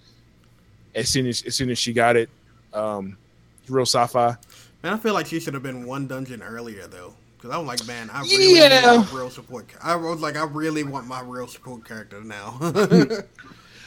as 0.95 1.09
soon 1.09 1.27
as 1.27 1.43
as 1.45 1.55
soon 1.55 1.71
as 1.71 1.79
she 1.79 1.95
got 1.95 2.15
it. 2.15 2.29
Um 2.75 3.17
real 3.71 3.87
sci-fi. 3.87 4.37
Man, 4.83 4.93
I 4.93 4.99
feel 4.99 5.15
like 5.15 5.25
she 5.25 5.41
should 5.41 5.55
have 5.55 5.63
been 5.63 5.87
one 5.87 6.07
dungeon 6.07 6.43
earlier 6.43 6.87
though, 6.87 7.15
because 7.41 7.57
I'm 7.57 7.67
like, 7.67 7.87
man, 7.87 8.11
I 8.11 8.21
really 8.23 8.57
Yeah. 8.59 8.97
want 8.97 9.13
my 9.13 9.19
real 9.19 9.31
support. 9.31 9.67
I 9.83 9.97
was 9.97 10.21
like, 10.21 10.37
I 10.37 10.45
really 10.45 10.83
want 10.85 11.07
my 11.07 11.23
real 11.23 11.47
support 11.47 11.85
character 11.87 12.21
now. 12.23 12.59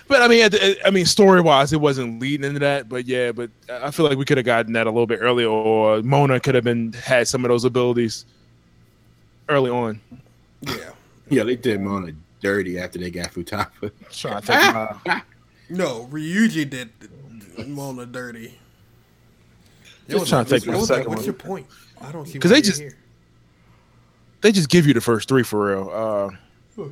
But 0.06 0.22
I 0.22 0.28
mean, 0.28 0.50
I 0.86 0.90
mean, 0.92 1.06
story 1.06 1.40
wise, 1.40 1.72
it 1.72 1.80
wasn't 1.80 2.20
leading 2.20 2.44
into 2.46 2.60
that. 2.60 2.90
But 2.90 3.06
yeah, 3.06 3.32
but 3.32 3.50
I 3.72 3.90
feel 3.90 4.06
like 4.06 4.18
we 4.18 4.26
could 4.26 4.36
have 4.38 4.46
gotten 4.46 4.74
that 4.74 4.86
a 4.86 4.90
little 4.90 5.08
bit 5.08 5.20
earlier, 5.22 5.48
or 5.48 6.02
Mona 6.04 6.42
could 6.42 6.56
have 6.56 6.66
been 6.66 6.92
had 6.92 7.26
some 7.30 7.46
of 7.46 7.50
those 7.50 7.64
abilities 7.64 8.26
early 9.48 9.72
on. 9.72 10.02
yeah. 10.62 10.90
Yeah, 11.30 11.44
they 11.46 11.56
did 11.56 11.80
Mona 11.80 12.12
dirty 12.42 12.78
after 12.80 13.00
they 13.00 13.12
got 13.12 13.32
Futaba. 13.32 13.92
Trying 14.12 14.42
to 14.42 14.46
think. 14.46 14.76
uh, 15.08 15.20
No, 15.70 16.06
Ryuji 16.12 16.70
did 16.70 16.90
Mona 17.66 18.06
dirty. 18.06 18.60
Just 20.10 20.28
trying 20.28 20.44
to 20.44 20.50
think 20.50 20.66
What 20.68 20.74
of 20.74 20.80
was 20.82 20.88
second 20.90 21.10
What's 21.12 21.26
your 21.26 21.34
point? 21.34 21.66
I 22.02 22.12
don't 22.12 22.28
see. 22.28 22.40
'Cause 22.40 22.52
why 22.52 22.58
they 22.58 22.62
just- 22.62 22.82
here. 22.82 22.98
They 24.44 24.52
just 24.52 24.70
give 24.70 24.86
you 24.86 24.94
the 24.94 25.02
first 25.02 25.28
three 25.30 25.42
for 25.42 25.68
real. 25.70 25.90
Uh, 26.78 26.84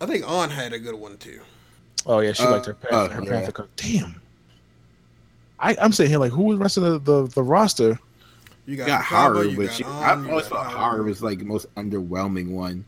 I 0.00 0.06
think 0.06 0.28
Ann 0.28 0.50
had 0.50 0.72
a 0.72 0.78
good 0.78 0.96
one 0.96 1.16
too. 1.16 1.40
oh 2.04 2.18
yeah, 2.18 2.32
she 2.32 2.42
Uh, 2.42 2.50
liked 2.50 2.66
her 2.66 2.74
path, 2.74 2.92
uh, 2.92 3.08
her 3.08 3.22
yeah. 3.22 3.50
path 3.50 3.66
Damn. 3.76 4.20
I, 5.60 5.76
I'm 5.80 5.92
sitting 5.92 6.10
here 6.10 6.18
like, 6.18 6.32
who 6.32 6.42
was 6.42 6.58
the 6.58 6.62
rest 6.62 6.76
of 6.76 6.82
the, 6.82 6.98
the, 7.22 7.28
the 7.28 7.42
roster? 7.42 7.90
You 8.66 8.72
You 8.72 8.76
got, 8.76 8.86
got 8.88 9.04
Haru, 9.04 9.48
you 9.50 9.56
but 9.56 9.66
got 9.66 9.74
she, 9.74 9.84
Ann, 9.84 9.90
I 9.92 10.24
you 10.24 10.30
always 10.30 10.48
got 10.48 10.64
thought 10.66 10.72
Haru 10.72 11.04
was 11.04 11.22
like 11.22 11.38
the 11.38 11.44
most 11.44 11.72
underwhelming 11.76 12.50
one. 12.50 12.84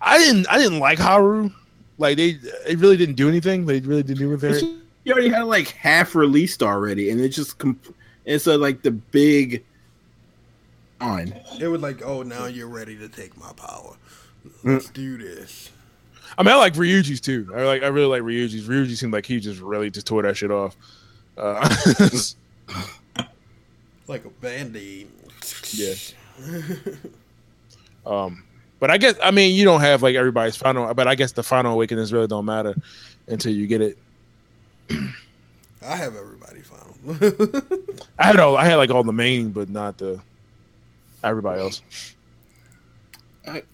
I 0.00 0.18
didn't 0.18 0.48
I 0.48 0.58
didn't 0.58 0.80
like 0.80 0.98
Haru. 0.98 1.50
Like 1.98 2.16
they 2.16 2.32
they 2.66 2.74
really 2.74 2.96
didn't 2.96 3.14
do 3.16 3.28
anything. 3.28 3.64
They 3.66 3.80
really 3.80 4.02
didn't 4.02 4.18
do 4.18 4.30
anything. 4.32 4.54
She 4.54 4.78
you 5.04 5.12
already 5.12 5.28
had 5.28 5.42
like 5.44 5.68
half 5.68 6.14
released 6.14 6.62
already, 6.62 7.10
and 7.10 7.20
it 7.20 7.28
just 7.30 7.58
comp- 7.58 7.94
it's 8.24 8.46
a, 8.46 8.56
like 8.58 8.82
the 8.82 8.90
big 8.90 9.62
on. 11.00 11.34
It 11.60 11.68
was 11.68 11.80
like, 11.80 12.02
oh, 12.04 12.22
now 12.22 12.46
you're 12.46 12.68
ready 12.68 12.96
to 12.98 13.08
take 13.08 13.36
my 13.36 13.52
power. 13.52 13.96
Mm. 14.64 14.74
Let's 14.74 14.90
do 14.90 15.18
this. 15.18 15.70
I 16.36 16.42
mean, 16.42 16.52
I 16.54 16.56
like 16.56 16.74
Ryuji's 16.74 17.20
too. 17.20 17.50
I 17.54 17.62
like 17.62 17.82
I 17.82 17.86
really 17.88 18.06
like 18.06 18.22
Ryuji's. 18.22 18.68
Ryuji 18.68 18.96
seemed 18.96 19.12
like 19.12 19.26
he 19.26 19.40
just 19.40 19.60
really 19.60 19.90
just 19.90 20.06
tore 20.06 20.22
that 20.22 20.36
shit 20.36 20.50
off. 20.50 20.76
Uh, 21.36 21.68
Like 24.08 24.24
a 24.24 24.30
band 24.30 24.74
aid. 24.74 25.06
Yeah. 25.72 25.92
Um, 28.06 28.42
but 28.80 28.90
I 28.90 28.96
guess 28.96 29.16
I 29.22 29.30
mean 29.30 29.54
you 29.54 29.66
don't 29.66 29.82
have 29.82 30.02
like 30.02 30.16
everybody's 30.16 30.56
final, 30.56 30.94
but 30.94 31.06
I 31.06 31.14
guess 31.14 31.32
the 31.32 31.42
final 31.42 31.74
awakenings 31.74 32.10
really 32.10 32.26
don't 32.26 32.46
matter 32.46 32.74
until 33.26 33.52
you 33.52 33.66
get 33.66 33.82
it. 33.82 33.98
I 34.90 35.94
have 35.94 36.16
everybody 36.16 36.62
final. 36.62 36.96
I 38.18 38.26
had 38.26 38.40
all 38.40 38.56
I 38.56 38.64
had 38.64 38.76
like 38.76 38.90
all 38.90 39.04
the 39.04 39.12
main, 39.12 39.50
but 39.50 39.68
not 39.68 39.98
the 39.98 40.18
everybody 41.24 41.60
else. 41.60 41.82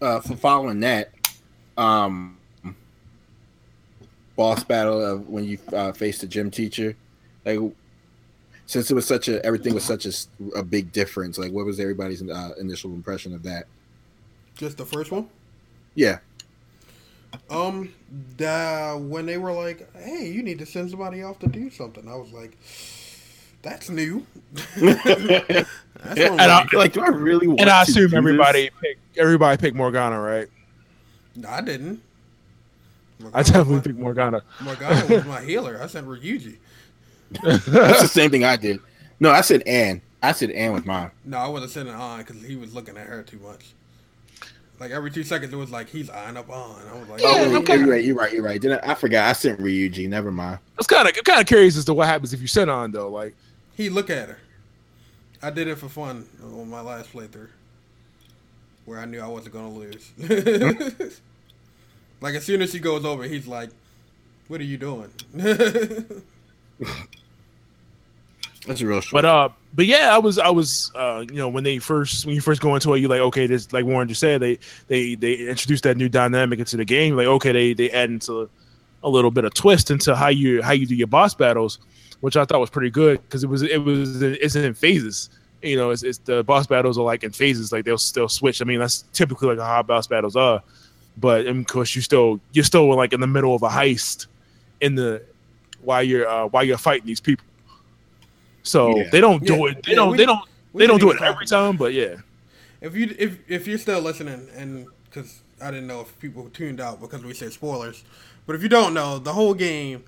Uh, 0.00 0.20
for 0.20 0.36
following 0.36 0.80
that, 0.80 1.10
um, 1.76 2.38
boss 4.36 4.64
battle 4.64 5.04
of 5.04 5.28
when 5.28 5.44
you 5.44 5.58
uh, 5.72 5.92
face 5.92 6.20
the 6.20 6.26
gym 6.26 6.50
teacher, 6.50 6.96
like 7.44 7.58
since 8.66 8.90
it 8.90 8.94
was 8.94 9.06
such 9.06 9.28
a 9.28 9.44
everything 9.44 9.74
was 9.74 9.84
such 9.84 10.06
a, 10.06 10.08
s- 10.08 10.28
a 10.56 10.62
big 10.62 10.92
difference. 10.92 11.38
Like, 11.38 11.52
what 11.52 11.66
was 11.66 11.80
everybody's 11.80 12.22
uh, 12.22 12.54
initial 12.58 12.92
impression 12.92 13.34
of 13.34 13.42
that? 13.44 13.66
Just 14.56 14.76
the 14.78 14.86
first 14.86 15.10
one. 15.10 15.28
Yeah, 15.94 16.18
Um, 17.50 17.92
the, 18.36 18.96
when 19.08 19.26
they 19.26 19.38
were 19.38 19.52
like, 19.52 19.92
"Hey, 19.96 20.28
you 20.30 20.42
need 20.42 20.58
to 20.60 20.66
send 20.66 20.90
somebody 20.90 21.22
off 21.22 21.38
to 21.40 21.46
do 21.48 21.70
something," 21.70 22.08
I 22.08 22.14
was 22.16 22.32
like, 22.32 22.56
"That's 23.64 23.90
new." 23.90 24.24
That's 24.76 25.04
And 26.04 26.40
I- 26.40 26.66
like, 26.74 26.92
do 26.92 27.00
I 27.02 27.08
really? 27.08 27.46
Want 27.46 27.60
And 27.60 27.70
I 27.70 27.84
to 27.84 27.90
assume 27.90 28.10
do 28.10 28.16
everybody 28.16 28.70
picked 28.80 29.18
everybody 29.18 29.56
picked 29.60 29.76
Morgana, 29.76 30.20
right? 30.20 30.48
no, 31.36 31.48
I 31.48 31.60
didn't. 31.62 32.00
I 33.32 33.42
definitely 33.42 33.80
picked 33.80 33.98
Morgana. 33.98 34.42
Morgana 34.60 35.06
was 35.06 35.24
my 35.26 35.40
healer. 35.40 35.80
I 35.82 35.86
said 35.86 36.04
Ryuji. 36.04 36.56
That's 37.42 37.64
the 37.66 38.06
same 38.08 38.30
thing 38.30 38.44
I 38.44 38.56
did. 38.56 38.80
No, 39.18 39.30
I 39.30 39.40
said 39.40 39.62
Anne. 39.66 40.02
I 40.22 40.32
said 40.32 40.50
Anne 40.50 40.72
with 40.72 40.84
mine. 40.86 41.10
No, 41.24 41.38
I 41.38 41.48
wasn't 41.48 41.72
sending 41.72 41.94
Ann 41.94 42.18
because 42.18 42.42
he 42.42 42.56
was 42.56 42.74
looking 42.74 42.96
at 42.96 43.06
her 43.06 43.22
too 43.22 43.38
much. 43.38 43.72
Like 44.80 44.90
every 44.90 45.10
two 45.10 45.22
seconds, 45.22 45.52
it 45.52 45.56
was 45.56 45.70
like 45.70 45.88
he's 45.88 46.10
eyeing 46.10 46.36
up 46.36 46.50
on. 46.50 46.76
I 46.92 46.98
was 46.98 47.08
like, 47.08 47.20
Yeah, 47.22 47.28
oh, 47.34 47.56
okay. 47.58 47.76
you're 47.78 47.88
right. 47.88 48.04
You're 48.04 48.16
right. 48.16 48.32
You're 48.32 48.42
right. 48.42 48.60
Did 48.60 48.72
I, 48.72 48.90
I 48.92 48.94
forgot. 48.94 49.26
I 49.28 49.32
sent 49.32 49.58
Ryuji. 49.60 50.08
Never 50.08 50.30
mind. 50.30 50.58
I 50.58 50.76
was 50.76 50.86
kind 50.86 51.08
of 51.08 51.14
kind 51.24 51.40
of 51.40 51.46
curious 51.46 51.76
as 51.78 51.84
to 51.86 51.94
what 51.94 52.08
happens 52.08 52.34
if 52.34 52.40
you 52.42 52.46
send 52.48 52.70
Ann 52.70 52.90
though. 52.90 53.08
Like, 53.08 53.34
he 53.76 53.88
look 53.88 54.10
at 54.10 54.28
her. 54.28 54.38
I 55.42 55.50
did 55.50 55.68
it 55.68 55.76
for 55.76 55.88
fun 55.88 56.26
on 56.42 56.70
my 56.70 56.80
last 56.80 57.12
playthrough, 57.12 57.48
where 58.84 58.98
I 58.98 59.04
knew 59.04 59.20
I 59.20 59.26
wasn't 59.26 59.54
gonna 59.54 59.70
lose. 59.70 60.10
like 62.20 62.34
as 62.34 62.44
soon 62.44 62.62
as 62.62 62.72
she 62.72 62.78
goes 62.78 63.04
over, 63.04 63.24
he's 63.24 63.46
like, 63.46 63.70
"What 64.48 64.60
are 64.60 64.64
you 64.64 64.78
doing?" 64.78 65.10
That's 68.66 68.80
a 68.80 68.86
real 68.86 69.00
short. 69.02 69.22
but 69.22 69.24
uh, 69.26 69.48
but 69.74 69.86
yeah, 69.86 70.14
I 70.14 70.18
was 70.18 70.38
I 70.38 70.48
was 70.48 70.90
uh, 70.94 71.24
you 71.28 71.36
know, 71.36 71.48
when 71.48 71.64
they 71.64 71.78
first 71.78 72.24
when 72.24 72.34
you 72.34 72.40
first 72.40 72.62
go 72.62 72.74
into 72.74 72.94
it, 72.94 73.00
you 73.00 73.08
like 73.08 73.20
okay, 73.20 73.46
this 73.46 73.72
like 73.72 73.84
Warren 73.84 74.08
just 74.08 74.20
said, 74.20 74.40
they 74.40 74.58
they 74.86 75.14
they 75.14 75.34
introduced 75.34 75.84
that 75.84 75.96
new 75.96 76.08
dynamic 76.08 76.58
into 76.58 76.76
the 76.76 76.84
game. 76.84 77.16
Like 77.16 77.26
okay, 77.26 77.52
they 77.52 77.74
they 77.74 77.90
add 77.90 78.08
into 78.08 78.48
a 79.02 79.08
little 79.08 79.30
bit 79.30 79.44
of 79.44 79.52
twist 79.52 79.90
into 79.90 80.16
how 80.16 80.28
you 80.28 80.62
how 80.62 80.72
you 80.72 80.86
do 80.86 80.94
your 80.94 81.06
boss 81.06 81.34
battles, 81.34 81.78
which 82.24 82.38
I 82.38 82.46
thought 82.46 82.58
was 82.58 82.70
pretty 82.70 82.88
good 82.90 83.20
because 83.22 83.44
it 83.44 83.48
was 83.50 83.60
it 83.62 83.76
was 83.84 84.22
it's 84.22 84.56
in 84.56 84.72
phases. 84.72 85.28
You 85.62 85.76
know, 85.76 85.90
it's, 85.90 86.02
it's 86.02 86.18
the 86.18 86.42
boss 86.42 86.66
battles 86.66 86.96
are 86.98 87.04
like 87.04 87.22
in 87.22 87.32
phases, 87.32 87.70
like 87.70 87.84
they'll 87.84 87.98
still 87.98 88.28
switch. 88.30 88.62
I 88.62 88.64
mean, 88.64 88.78
that's 88.80 89.04
typically 89.12 89.48
like 89.54 89.58
how 89.58 89.82
boss 89.82 90.06
battles 90.06 90.34
are, 90.34 90.62
but 91.18 91.46
of 91.46 91.66
course 91.66 91.94
you 91.94 92.00
still 92.00 92.40
you're 92.54 92.64
still 92.64 92.86
like 92.96 93.12
in 93.12 93.20
the 93.20 93.26
middle 93.26 93.54
of 93.54 93.62
a 93.62 93.68
heist 93.68 94.26
in 94.80 94.94
the 94.94 95.22
while 95.82 96.02
you're 96.02 96.26
uh, 96.26 96.46
while 96.46 96.64
you're 96.64 96.78
fighting 96.78 97.06
these 97.06 97.20
people. 97.20 97.44
So 98.62 98.96
Yeah. 98.96 99.10
they 99.10 99.20
don't 99.20 99.44
do 99.44 99.56
Yeah, 99.56 99.64
it. 99.72 99.82
They 99.84 99.90
yeah, 99.92 99.96
don't. 99.96 100.10
we- 100.12 100.16
they 100.16 100.26
don't. 100.26 100.40
we 100.72 100.80
They 100.82 100.86
don't 100.86 101.00
do 101.00 101.10
it 101.10 101.20
every 101.20 101.44
talk- 101.46 101.58
time, 101.66 101.76
but 101.76 101.92
yeah. 101.92 102.16
If 102.80 102.94
you 102.96 103.14
if 103.18 103.38
if 103.48 103.66
you're 103.68 103.78
still 103.86 104.00
listening, 104.00 104.48
and 104.56 104.86
because 105.04 105.42
I 105.60 105.70
didn't 105.70 105.86
know 105.88 106.00
if 106.00 106.18
people 106.20 106.48
tuned 106.54 106.80
out 106.80 107.00
because 107.00 107.22
we 107.22 107.34
said 107.34 107.52
spoilers, 107.52 108.02
but 108.46 108.56
if 108.56 108.62
you 108.62 108.68
don't 108.70 108.92
know, 108.94 109.18
the 109.18 109.32
whole 109.34 109.54
game 109.54 110.04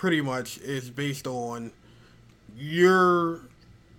pretty 0.00 0.22
much 0.22 0.56
is 0.60 0.88
based 0.88 1.26
on 1.26 1.70
your 2.56 3.38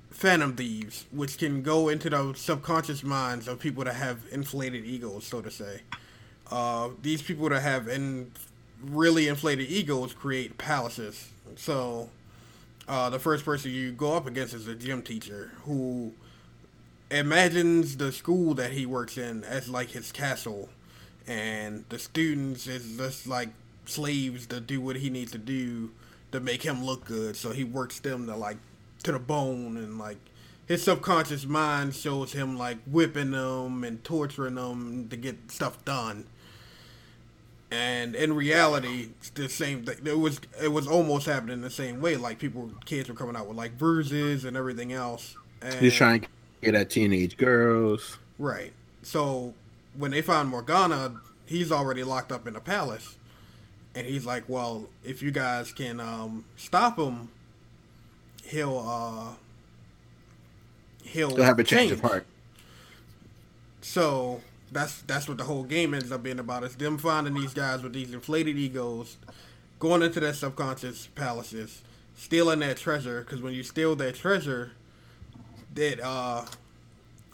phantom 0.09 0.55
thieves, 0.55 1.05
which 1.11 1.37
can 1.37 1.61
go 1.61 1.89
into 1.89 2.09
the 2.09 2.33
subconscious 2.35 3.03
minds 3.03 3.47
of 3.47 3.59
people 3.59 3.83
that 3.83 3.93
have 3.93 4.17
inflated 4.31 4.83
egos, 4.83 5.27
so 5.27 5.41
to 5.41 5.51
say. 5.51 5.81
Uh, 6.49 6.89
these 7.03 7.21
people 7.21 7.47
that 7.47 7.61
have 7.61 7.87
in 7.87 8.31
really 8.83 9.27
inflated 9.27 9.69
egos 9.69 10.11
create 10.11 10.57
palaces. 10.57 11.29
So 11.55 12.09
uh, 12.87 13.11
the 13.11 13.19
first 13.19 13.45
person 13.45 13.69
you 13.69 13.91
go 13.91 14.15
up 14.15 14.25
against 14.25 14.55
is 14.55 14.67
a 14.67 14.73
gym 14.73 15.03
teacher 15.03 15.51
who 15.65 16.13
imagines 17.11 17.97
the 17.97 18.11
school 18.11 18.55
that 18.55 18.71
he 18.71 18.87
works 18.87 19.19
in 19.19 19.43
as 19.43 19.69
like 19.69 19.91
his 19.91 20.11
castle, 20.11 20.69
and 21.27 21.85
the 21.89 21.99
students 21.99 22.65
is 22.65 22.97
just 22.97 23.27
like 23.27 23.49
slaves 23.91 24.47
to 24.47 24.59
do 24.59 24.81
what 24.81 24.97
he 24.97 25.09
needs 25.09 25.31
to 25.31 25.37
do 25.37 25.91
to 26.31 26.39
make 26.39 26.63
him 26.63 26.83
look 26.83 27.05
good. 27.05 27.35
So 27.35 27.51
he 27.51 27.63
works 27.63 27.99
them 27.99 28.27
to 28.27 28.35
like 28.35 28.57
to 29.03 29.11
the 29.11 29.19
bone, 29.19 29.77
and 29.77 29.97
like 29.97 30.17
his 30.67 30.83
subconscious 30.83 31.45
mind 31.45 31.95
shows 31.95 32.33
him 32.33 32.57
like 32.57 32.77
whipping 32.85 33.31
them 33.31 33.83
and 33.83 34.03
torturing 34.03 34.55
them 34.55 35.07
to 35.09 35.17
get 35.17 35.51
stuff 35.51 35.83
done. 35.85 36.25
And 37.69 38.15
in 38.15 38.33
reality, 38.33 39.09
it's 39.19 39.29
the 39.29 39.47
same 39.47 39.85
thing. 39.85 40.05
It 40.05 40.19
was 40.19 40.41
it 40.61 40.69
was 40.69 40.87
almost 40.87 41.25
happening 41.25 41.61
the 41.61 41.69
same 41.69 42.01
way. 42.01 42.17
Like 42.17 42.37
people, 42.39 42.71
kids 42.85 43.07
were 43.07 43.15
coming 43.15 43.35
out 43.35 43.47
with 43.47 43.57
like 43.57 43.77
bruises 43.77 44.43
and 44.45 44.57
everything 44.57 44.91
else. 44.91 45.35
And 45.61 45.75
He's 45.75 45.93
trying 45.93 46.21
to 46.21 46.27
get 46.61 46.75
at 46.75 46.89
teenage 46.89 47.37
girls. 47.37 48.17
Right. 48.37 48.73
So 49.03 49.53
when 49.97 50.11
they 50.11 50.21
find 50.21 50.49
Morgana, 50.49 51.21
he's 51.45 51.71
already 51.71 52.03
locked 52.03 52.31
up 52.31 52.47
in 52.47 52.53
the 52.53 52.59
palace, 52.59 53.17
and 53.95 54.07
he's 54.07 54.25
like, 54.25 54.43
"Well, 54.47 54.89
if 55.03 55.21
you 55.21 55.31
guys 55.31 55.71
can 55.71 55.99
um, 55.99 56.45
stop 56.57 56.97
him, 56.97 57.29
he'll 58.43 58.79
uh, 58.79 59.35
he'll 61.03 61.35
have 61.41 61.59
a 61.59 61.63
change 61.63 61.91
of 61.91 62.01
heart. 62.01 62.25
So 63.81 64.41
that's 64.71 65.01
that's 65.01 65.27
what 65.27 65.37
the 65.37 65.43
whole 65.43 65.63
game 65.63 65.93
ends 65.93 66.11
up 66.11 66.23
being 66.23 66.39
about. 66.39 66.63
Is 66.63 66.75
them 66.75 66.97
finding 66.97 67.33
these 67.33 67.53
guys 67.53 67.83
with 67.83 67.93
these 67.93 68.13
inflated 68.13 68.57
egos, 68.57 69.17
going 69.79 70.01
into 70.01 70.19
their 70.19 70.33
subconscious 70.33 71.07
palaces, 71.07 71.81
stealing 72.15 72.59
their 72.59 72.75
treasure. 72.75 73.21
Because 73.21 73.41
when 73.41 73.53
you 73.53 73.63
steal 73.63 73.95
their 73.95 74.11
treasure, 74.11 74.71
it 75.75 75.99
uh, 76.01 76.45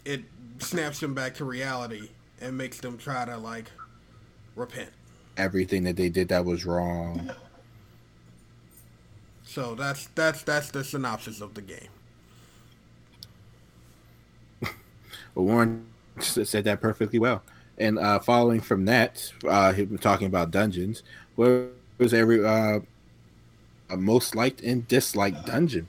it 0.04 0.22
snaps 0.58 1.00
them 1.00 1.14
back 1.14 1.34
to 1.34 1.44
reality 1.44 2.08
and 2.40 2.56
makes 2.56 2.80
them 2.80 2.98
try 2.98 3.24
to 3.24 3.36
like 3.36 3.70
repent. 4.56 4.90
Everything 5.38 5.84
that 5.84 5.96
they 5.96 6.10
did 6.10 6.28
that 6.28 6.44
was 6.44 6.66
wrong. 6.66 7.30
So 9.44 9.74
that's 9.74 10.06
that's 10.08 10.42
that's 10.42 10.70
the 10.70 10.84
synopsis 10.84 11.40
of 11.40 11.54
the 11.54 11.62
game. 11.62 11.88
Warren 15.34 15.86
said 16.20 16.64
that 16.64 16.80
perfectly 16.80 17.18
well. 17.18 17.42
And 17.78 17.98
uh, 17.98 18.18
following 18.18 18.60
from 18.60 18.84
that, 18.86 19.32
uh, 19.46 19.72
him 19.72 19.98
talking 19.98 20.26
about 20.26 20.50
dungeons. 20.50 21.02
What 21.36 21.70
was 21.98 22.12
every 22.14 22.44
uh, 22.44 22.80
a 23.90 23.96
most 23.96 24.34
liked 24.34 24.60
and 24.62 24.86
disliked 24.88 25.46
dungeon? 25.46 25.88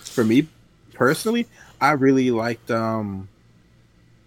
For 0.00 0.24
me 0.24 0.48
personally, 0.94 1.46
I 1.80 1.92
really 1.92 2.30
liked. 2.30 2.70
um 2.70 3.28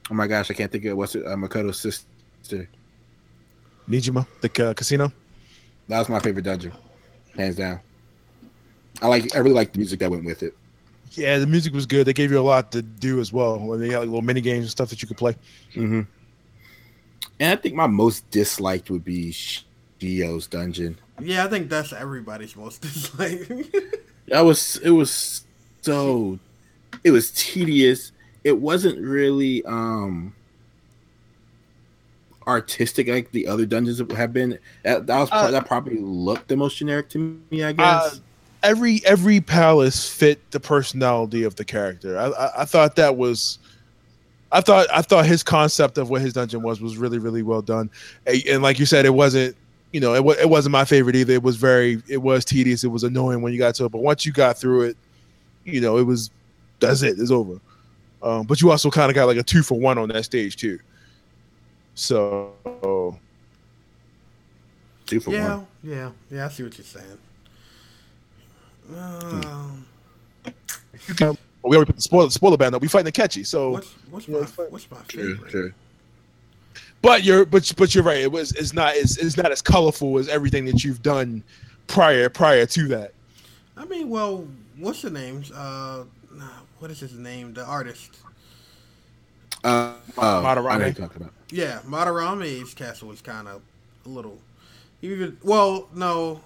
Oh 0.10 0.14
my 0.14 0.28
gosh, 0.28 0.52
I 0.52 0.54
can't 0.54 0.72
think 0.72 0.86
of 0.86 0.98
what's 0.98 1.16
it. 1.16 1.26
Uh, 1.26 1.36
Makoto's 1.36 1.80
sister. 1.80 2.68
Nijima, 3.90 4.26
the 4.42 4.70
uh, 4.70 4.74
casino. 4.74 5.12
That 5.88 6.00
was 6.00 6.10
my 6.10 6.20
favorite 6.20 6.44
dungeon, 6.44 6.74
hands 7.36 7.56
down. 7.56 7.80
I 9.02 9.08
like. 9.08 9.36
I 9.36 9.40
really 9.40 9.56
like 9.56 9.74
the 9.74 9.80
music 9.80 10.00
that 10.00 10.10
went 10.10 10.26
with 10.26 10.44
it. 10.44 10.56
Yeah, 11.12 11.38
the 11.38 11.48
music 11.48 11.74
was 11.74 11.86
good. 11.86 12.08
They 12.08 12.14
gave 12.14 12.32
you 12.32 12.40
a 12.40 12.42
lot 12.42 12.72
to 12.72 12.82
do 12.82 13.20
as 13.20 13.32
well. 13.32 13.60
When 13.60 13.80
they 13.80 13.90
had 13.90 14.00
like 14.00 14.08
little 14.08 14.22
mini 14.22 14.42
games 14.42 14.66
and 14.66 14.72
stuff 14.72 14.90
that 14.90 15.02
you 15.02 15.08
could 15.08 15.18
play. 15.18 15.34
Mm-hmm. 15.74 16.02
And 17.40 17.60
I 17.60 17.62
think 17.62 17.76
my 17.76 17.88
most 17.88 18.30
disliked 18.32 18.90
would 18.90 19.04
be 19.04 19.32
Shido's 19.32 20.48
dungeon. 20.48 20.98
Yeah, 21.22 21.46
I 21.46 21.48
think 21.48 21.70
that's 21.70 21.94
everybody's 21.94 22.56
most 22.56 22.82
disliked. 22.82 23.52
That 24.28 24.42
was 24.42 24.78
it 24.78 24.92
was 24.92 25.46
so 25.82 26.40
it 27.04 27.12
was 27.12 27.32
tedious. 27.32 28.12
It 28.44 28.60
wasn't 28.60 29.00
really 29.00 29.64
um 29.66 30.34
artistic 32.48 33.08
like 33.08 33.32
the 33.32 33.48
other 33.48 33.66
dungeons 33.66 34.00
have 34.00 34.34
been. 34.34 34.60
That, 34.84 35.08
that 35.08 35.20
was 35.20 35.30
Uh, 35.32 35.52
that 35.52 35.66
probably 35.66 35.98
looked 35.98 36.48
the 36.48 36.56
most 36.58 36.78
generic 36.78 37.10
to 37.10 37.40
me, 37.52 37.64
I 37.64 37.70
Uh, 37.70 37.74
guess. 37.74 38.22
every 38.64 39.02
every 39.06 39.42
palace 39.42 40.08
fit 40.10 40.40
the 40.52 40.60
personality 40.60 41.44
of 41.44 41.56
the 41.56 41.66
character. 41.66 42.18
I, 42.18 42.28
I 42.28 42.62
I 42.62 42.66
thought 42.66 42.96
that 42.98 43.16
was. 43.18 43.60
I 44.52 44.62
thought 44.62 44.88
I 44.94 45.02
thought 45.02 45.26
his 45.26 45.44
concept 45.44 45.98
of 45.98 46.10
what 46.10 46.22
his 46.22 46.34
dungeon 46.34 46.62
was 46.62 46.80
was 46.80 46.98
really 46.98 47.18
really 47.18 47.44
well 47.44 47.62
done, 47.62 47.90
and, 48.26 48.62
like 48.62 48.80
you 48.80 48.86
said, 48.86 49.06
it 49.06 49.14
wasn't 49.14 49.56
you 49.92 50.00
know 50.00 50.14
it, 50.14 50.40
it 50.40 50.50
wasn't 50.50 50.72
my 50.72 50.86
favorite 50.86 51.16
either. 51.16 51.34
It 51.34 51.44
was 51.44 51.56
very 51.58 52.02
it 52.08 52.18
was 52.22 52.46
tedious. 52.46 52.84
It 52.84 52.90
was 52.90 53.04
annoying 53.04 53.42
when 53.42 53.52
you 53.54 53.60
got 53.60 53.76
to 53.76 53.86
it, 53.86 53.92
but 53.92 54.02
once 54.02 54.26
you 54.26 54.32
got 54.32 54.58
through 54.58 54.84
it, 54.84 54.98
you 55.66 55.82
know 55.82 55.98
it 55.98 56.04
was 56.04 56.30
that's 56.80 57.02
it. 57.02 57.20
It's 57.20 57.32
over. 57.32 57.60
Um, 58.24 58.46
but 58.46 58.62
you 58.62 58.72
also 58.72 58.90
kind 58.90 59.10
of 59.10 59.16
got 59.16 59.26
like 59.26 59.38
a 59.38 59.44
two 59.44 59.62
for 59.64 59.78
one 59.80 59.98
on 59.98 60.10
that 60.10 60.24
stage 60.26 60.56
too. 60.56 60.80
So 61.96 62.54
Two 65.06 65.20
for 65.20 65.32
yeah, 65.32 65.56
one. 65.58 65.68
yeah, 65.84 66.12
yeah. 66.32 66.46
I 66.46 66.50
see 66.50 66.64
what 66.64 66.78
you're 66.78 66.86
saying. 66.86 67.18
Um, 68.96 69.86
well, 71.20 71.38
we 71.64 71.76
already 71.76 71.88
put 71.88 71.96
the 71.96 72.02
spoiler 72.02 72.30
spoiler 72.30 72.58
ban 72.58 72.74
up. 72.76 72.82
We 72.82 72.88
fighting 72.88 73.06
the 73.06 73.12
Akechi. 73.12 73.46
So 73.46 73.72
what's 73.72 73.94
what's 74.10 74.28
Yeah, 74.28 74.38
my 74.38 74.42
it's 74.44 74.58
what's 74.58 74.92
my 74.92 74.98
True, 75.08 75.36
favorite? 75.36 75.52
true. 75.52 75.74
But 77.02 77.24
you're 77.24 77.46
but 77.46 77.72
but 77.78 77.94
you're 77.94 78.04
right. 78.04 78.20
It 78.20 78.32
was 78.32 78.52
it's 78.54 78.74
not 78.74 78.96
it's, 78.96 79.18
it's 79.18 79.38
not 79.38 79.52
as 79.52 79.62
colorful 79.62 80.18
as 80.18 80.28
everything 80.28 80.66
that 80.66 80.84
you've 80.84 81.02
done 81.04 81.44
prior 81.88 82.30
prior 82.30 82.66
to 82.66 82.88
that. 82.90 83.14
I 83.78 83.86
mean, 83.86 84.10
well, 84.10 84.48
what's 84.78 85.02
the 85.04 85.10
names? 85.12 85.52
Uh, 85.52 86.06
what 86.80 86.90
is 86.92 87.00
his 87.00 87.14
name? 87.14 87.54
The 87.54 87.64
artist. 87.66 88.18
Uh, 89.64 89.94
oh, 90.18 90.46
I 90.46 90.54
know 90.78 90.86
you're 90.86 90.94
talking 90.94 91.22
about. 91.22 91.34
Yeah, 91.56 91.80
Madarame's 91.88 92.74
castle 92.74 93.08
was 93.08 93.22
kind 93.22 93.48
of 93.48 93.62
a 94.06 94.10
little. 94.10 94.38
Even 95.02 95.38
well, 95.42 95.88
no, 95.96 96.42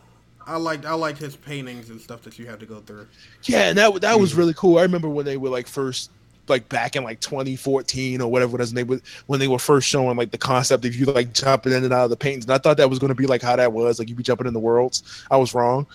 I 0.46 0.58
liked 0.58 0.86
I 0.86 0.94
liked 0.94 1.18
his 1.18 1.36
paintings 1.36 1.90
and 1.90 2.00
stuff 2.00 2.22
that 2.22 2.38
you 2.38 2.46
had 2.46 2.60
to 2.60 2.68
go 2.68 2.80
through. 2.82 3.08
Yeah, 3.46 3.70
and 3.70 3.78
that 3.80 4.02
that 4.02 4.20
was 4.20 4.36
really 4.36 4.54
cool. 4.54 4.78
I 4.78 4.84
remember 4.84 5.10
when 5.10 5.26
they 5.26 5.38
were 5.38 5.50
like 5.50 5.66
first 5.66 6.12
like 6.48 6.70
back 6.70 6.96
in 6.96 7.04
like 7.04 7.20
2014 7.22 8.22
or 8.22 8.32
whatever 8.32 8.60
it 8.60 8.62
is, 8.62 8.70
and 8.70 8.78
they 8.78 8.84
were 8.84 9.02
when 9.26 9.40
they 9.40 9.48
were 9.48 9.58
first 9.58 9.88
showing 9.88 10.16
like 10.16 10.30
the 10.30 10.38
concept 10.38 10.86
of 10.86 10.96
you 10.96 11.08
like 11.08 11.34
jumping 11.34 11.74
in 11.74 11.84
and 11.84 11.92
out 11.92 12.04
of 12.04 12.12
the 12.12 12.16
paintings. 12.16 12.46
And 12.46 12.54
I 12.54 12.60
thought 12.60 12.78
that 12.78 12.90
was 12.92 13.00
going 13.00 13.10
to 13.10 13.16
be 13.16 13.26
like 13.26 13.42
how 13.42 13.56
that 13.56 13.74
was, 13.74 13.98
like 13.98 14.10
you'd 14.10 14.18
be 14.18 14.24
jumping 14.24 14.46
in 14.46 14.54
the 14.54 14.60
worlds. 14.60 15.26
I 15.32 15.38
was 15.38 15.56
wrong, 15.56 15.88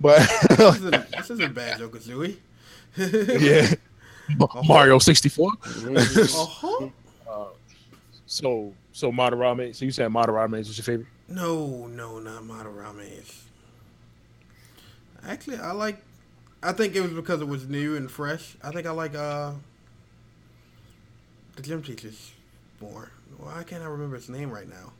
but 0.00 0.20
This 0.48 0.76
isn't, 0.76 1.10
this 1.10 1.30
isn't 1.30 1.54
Banjo 1.54 1.88
Kazooie. 1.88 2.36
yeah, 2.96 3.74
Mario 4.68 5.00
64. 5.00 5.50
Uh-huh. 5.64 6.88
So 8.30 8.72
so 8.92 9.10
Madarame. 9.10 9.74
So 9.74 9.84
you 9.84 9.90
said 9.90 10.08
Madarame 10.08 10.60
is 10.60 10.78
your 10.78 10.84
favorite? 10.84 11.08
No, 11.28 11.88
no, 11.88 12.20
not 12.20 12.44
Madarame. 12.44 13.24
Actually, 15.26 15.56
I 15.58 15.72
like. 15.72 16.00
I 16.62 16.72
think 16.72 16.94
it 16.94 17.00
was 17.00 17.10
because 17.10 17.40
it 17.40 17.48
was 17.48 17.66
new 17.68 17.96
and 17.96 18.08
fresh. 18.08 18.56
I 18.62 18.70
think 18.70 18.86
I 18.86 18.92
like 18.92 19.16
uh 19.16 19.50
the 21.56 21.62
gym 21.62 21.82
teachers 21.82 22.30
more. 22.80 23.10
Why 23.38 23.64
can't 23.64 23.82
I 23.82 23.86
remember 23.86 24.14
his 24.14 24.28
name 24.28 24.50
right 24.52 24.68
now? 24.68 24.92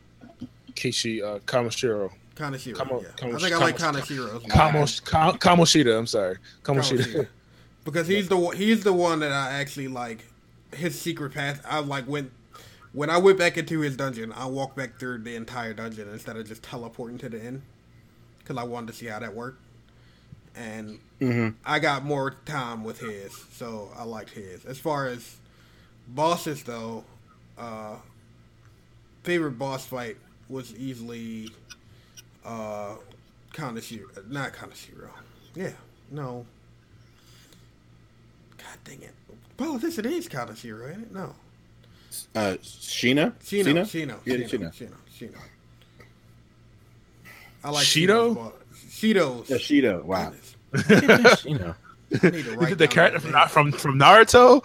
Kishi 0.73 1.23
uh, 1.23 1.39
Kamashiro. 1.41 2.11
Kanashiro. 2.35 2.75
Kamo- 2.75 3.01
yeah. 3.03 3.09
Kamo- 3.17 3.37
I 3.37 3.39
think 3.39 3.53
I 3.55 3.59
like 3.59 3.77
Kamo- 3.79 3.99
Kanashiro's 4.01 4.33
more. 4.33 4.41
Kamos, 4.49 5.05
Ka- 5.05 5.33
Kamoshida. 5.35 5.97
I'm 5.97 6.07
sorry, 6.09 6.37
Kamoshida. 6.65 7.05
Kamoshida. 7.05 7.29
because 7.85 8.09
he's 8.09 8.29
the 8.29 8.37
one- 8.37 8.57
he's 8.57 8.83
the 8.83 8.93
one 8.93 9.21
that 9.21 9.31
I 9.31 9.53
actually 9.61 9.87
like. 9.87 10.25
His 10.75 11.01
secret 11.01 11.33
path. 11.33 11.65
I 11.69 11.79
like 11.79 12.09
went 12.09 12.33
when 12.93 13.11
I 13.11 13.19
went 13.19 13.39
back 13.39 13.57
into 13.57 13.81
his 13.81 13.97
dungeon. 13.97 14.33
I 14.33 14.47
walked 14.47 14.77
back 14.77 14.99
through 14.99 15.19
the 15.19 15.37
entire 15.37 15.73
dungeon 15.75 16.09
instead 16.13 16.37
of 16.37 16.47
just 16.49 16.63
teleporting 16.63 17.19
to 17.19 17.29
the 17.29 17.41
end 17.43 17.63
because 18.39 18.57
I 18.57 18.65
wanted 18.65 18.89
to 18.89 18.93
see 18.95 19.07
how 19.07 19.19
that 19.21 19.35
worked. 19.35 19.61
And 20.57 20.99
Mhm. 21.21 21.55
I 21.65 21.79
got 21.79 22.05
more 22.05 22.33
time 22.45 22.83
with 22.83 22.99
his, 23.01 23.33
so 23.53 23.93
I 23.97 24.03
liked 24.03 24.31
his. 24.31 24.65
As 24.65 24.79
far 24.79 25.07
as 25.07 25.37
bosses, 26.09 26.65
though, 26.65 27.05
uh, 27.57 27.97
favorite 29.23 29.53
boss 29.59 29.85
fight 29.87 30.17
was 30.49 30.75
easily 30.75 31.55
uh, 32.45 32.97
Kanashiro. 33.53 34.27
Not 34.29 34.53
Kanashiro. 34.55 35.11
Yeah, 35.55 35.73
no. 36.11 36.47
God 38.59 38.79
dang 38.85 39.03
it. 39.03 39.15
Well, 39.59 39.79
this 39.79 39.99
it 39.99 40.07
is 40.07 40.27
Kanashiro, 40.29 40.91
ain't 40.91 41.03
it? 41.03 41.13
No. 41.13 41.35
Uh, 42.35 42.57
Sheena. 42.63 43.33
Shino. 43.41 43.65
Sheena? 43.65 43.83
Shino. 43.83 44.17
Yeah, 44.25 44.37
Shino. 44.37 44.49
Sheena. 44.49 44.73
Shino. 44.73 44.95
Shino. 45.19 45.39
I 47.63 47.71
like 47.71 47.85
Shido? 47.87 48.31
Shido. 48.31 48.35
boss- 48.35 48.53
Shido's. 48.91 49.51
Yeah, 49.51 49.57
Sheeta. 49.59 50.01
Wow. 50.05 50.33
Goodness. 50.73 51.43
Sheena. 51.43 51.75
I 52.23 52.27
need 52.31 52.45
to 52.45 52.51
You 52.53 52.57
write 52.59 52.69
did 52.71 52.79
the 52.79 52.89
character 52.89 53.21
from 53.21 53.49
from 53.49 53.73
from 53.73 53.99
Naruto. 53.99 54.65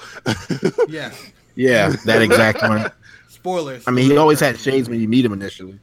Yes. 0.90 1.32
Yeah, 1.56 1.90
that 2.06 2.22
exact 2.22 2.62
one. 2.62 2.92
Spoilers. 3.30 3.84
I 3.88 3.92
mean, 3.92 4.10
he 4.12 4.18
always 4.18 4.40
had 4.40 4.58
shades 4.60 4.90
when 4.90 5.00
you 5.00 5.08
meet 5.08 5.24
him 5.24 5.32
initially. 5.34 5.80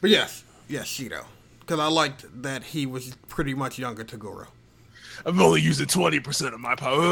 But 0.00 0.10
yes, 0.10 0.44
yes, 0.68 0.86
Shido. 0.86 1.24
Because 1.60 1.80
I 1.80 1.88
liked 1.88 2.24
that 2.42 2.62
he 2.62 2.86
was 2.86 3.14
pretty 3.28 3.54
much 3.54 3.78
younger 3.78 4.04
to 4.04 4.16
Goro. 4.16 4.46
I'm 5.26 5.40
only 5.40 5.60
using 5.60 5.86
twenty 5.86 6.20
percent 6.20 6.54
of 6.54 6.60
my 6.60 6.74
power. 6.76 7.02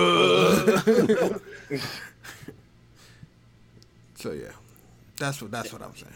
So 4.16 4.32
yeah, 4.32 4.48
that's 5.16 5.40
what 5.40 5.50
that's 5.50 5.72
what 5.72 5.82
I'm 5.82 5.94
saying. 5.94 6.12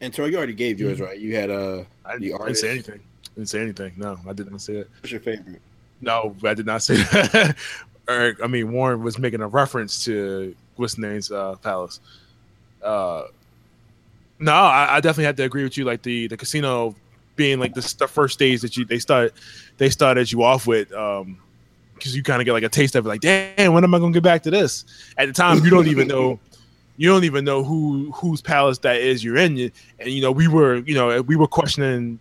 And 0.00 0.12
Troy, 0.12 0.26
you 0.26 0.36
already 0.36 0.54
gave 0.54 0.80
yours, 0.80 1.00
right? 1.00 1.18
You 1.18 1.34
had 1.34 1.50
uh 1.50 1.84
I 2.04 2.18
the 2.18 2.30
didn't 2.30 2.56
say 2.56 2.70
anything. 2.70 3.00
I 3.00 3.34
didn't 3.36 3.48
say 3.48 3.60
anything. 3.60 3.92
No, 3.96 4.18
I 4.28 4.32
didn't 4.32 4.58
say 4.60 4.74
it. 4.74 4.90
What's 5.00 5.10
your 5.10 5.20
favorite? 5.20 5.60
No, 6.00 6.34
I 6.44 6.54
did 6.54 6.66
not 6.66 6.82
say 6.82 6.96
that. 6.96 7.56
Eric, 8.08 8.38
I 8.42 8.46
mean 8.46 8.72
Warren 8.72 9.02
was 9.02 9.18
making 9.18 9.40
a 9.40 9.48
reference 9.48 10.04
to 10.04 10.54
what's 10.76 10.94
his 10.94 10.98
name's 10.98 11.30
uh, 11.30 11.56
palace. 11.56 12.00
Uh, 12.82 13.24
no, 14.38 14.52
I, 14.52 14.96
I 14.96 15.00
definitely 15.00 15.24
have 15.24 15.36
to 15.36 15.44
agree 15.44 15.64
with 15.64 15.76
you. 15.76 15.84
Like 15.84 16.02
the 16.02 16.26
the 16.28 16.36
casino 16.36 16.94
being 17.36 17.58
like 17.58 17.74
the, 17.74 17.94
the 17.98 18.06
first 18.06 18.34
stage 18.34 18.60
that 18.60 18.76
you 18.76 18.84
they 18.84 18.98
start 18.98 19.32
they 19.78 19.90
started 19.90 20.30
you 20.30 20.42
off 20.42 20.66
with. 20.66 20.92
Um, 20.92 21.38
because 21.94 22.14
you 22.16 22.22
kind 22.22 22.40
of 22.40 22.44
get 22.46 22.52
like 22.52 22.62
a 22.64 22.68
taste 22.68 22.94
of 22.96 23.06
it, 23.06 23.08
like, 23.08 23.20
damn, 23.20 23.72
when 23.72 23.84
am 23.84 23.94
I 23.94 23.98
gonna 23.98 24.12
get 24.12 24.22
back 24.22 24.42
to 24.44 24.50
this? 24.50 24.84
At 25.18 25.26
the 25.26 25.32
time, 25.32 25.64
you 25.64 25.70
don't 25.70 25.86
even 25.86 26.08
know, 26.08 26.38
you 26.96 27.08
don't 27.08 27.24
even 27.24 27.44
know 27.44 27.62
who 27.64 28.10
whose 28.12 28.40
palace 28.40 28.78
that 28.78 28.96
is 28.96 29.22
you're 29.24 29.36
in, 29.36 29.70
and 29.98 30.10
you 30.10 30.20
know 30.22 30.32
we 30.32 30.48
were, 30.48 30.76
you 30.76 30.94
know, 30.94 31.20
we 31.22 31.36
were 31.36 31.46
questioning 31.48 32.18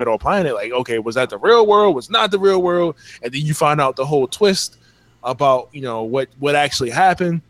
it 0.00 0.06
all 0.06 0.18
planet, 0.18 0.54
like, 0.54 0.70
okay, 0.70 0.98
was 1.00 1.16
that 1.16 1.28
the 1.28 1.38
real 1.38 1.66
world? 1.66 1.94
Was 1.94 2.08
not 2.08 2.30
the 2.30 2.38
real 2.38 2.62
world? 2.62 2.94
And 3.22 3.32
then 3.34 3.40
you 3.42 3.52
find 3.52 3.80
out 3.80 3.96
the 3.96 4.06
whole 4.06 4.28
twist 4.28 4.76
about, 5.24 5.68
you 5.72 5.80
know, 5.80 6.04
what 6.04 6.28
what 6.38 6.54
actually 6.54 6.90
happened, 6.90 7.42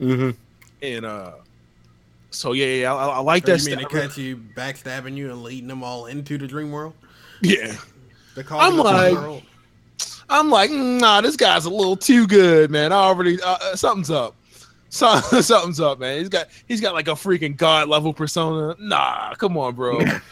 Mm-hmm. 0.00 0.30
and 0.82 1.04
uh, 1.04 1.32
so 2.30 2.52
yeah, 2.52 2.66
yeah, 2.66 2.94
I, 2.94 3.06
I 3.06 3.18
like 3.20 3.46
So 3.46 3.52
that. 3.56 3.62
you 3.62 3.76
mean 3.76 3.84
to 3.84 3.90
stuff. 3.90 4.02
catch 4.08 4.18
you 4.18 4.36
backstabbing 4.56 5.16
you 5.16 5.30
and 5.30 5.42
leading 5.42 5.68
them 5.68 5.82
all 5.84 6.06
into 6.06 6.38
the 6.38 6.46
dream 6.48 6.72
world? 6.72 6.94
Yeah, 7.42 7.76
The 8.34 8.44
I'm 8.50 8.76
like- 8.76 9.12
world? 9.14 9.42
I'm 10.30 10.48
like, 10.48 10.70
nah, 10.70 11.20
this 11.20 11.36
guy's 11.36 11.64
a 11.64 11.70
little 11.70 11.96
too 11.96 12.26
good, 12.26 12.70
man. 12.70 12.92
I 12.92 12.96
already 12.96 13.42
uh, 13.42 13.58
uh, 13.60 13.76
something's 13.76 14.10
up. 14.10 14.36
So, 14.88 15.16
something's 15.40 15.80
up, 15.80 15.98
man. 15.98 16.18
He's 16.18 16.28
got 16.28 16.46
he's 16.68 16.80
got 16.80 16.94
like 16.94 17.08
a 17.08 17.12
freaking 17.12 17.56
god 17.56 17.88
level 17.88 18.14
persona. 18.14 18.76
Nah, 18.78 19.34
come 19.34 19.58
on, 19.58 19.74
bro. 19.74 19.98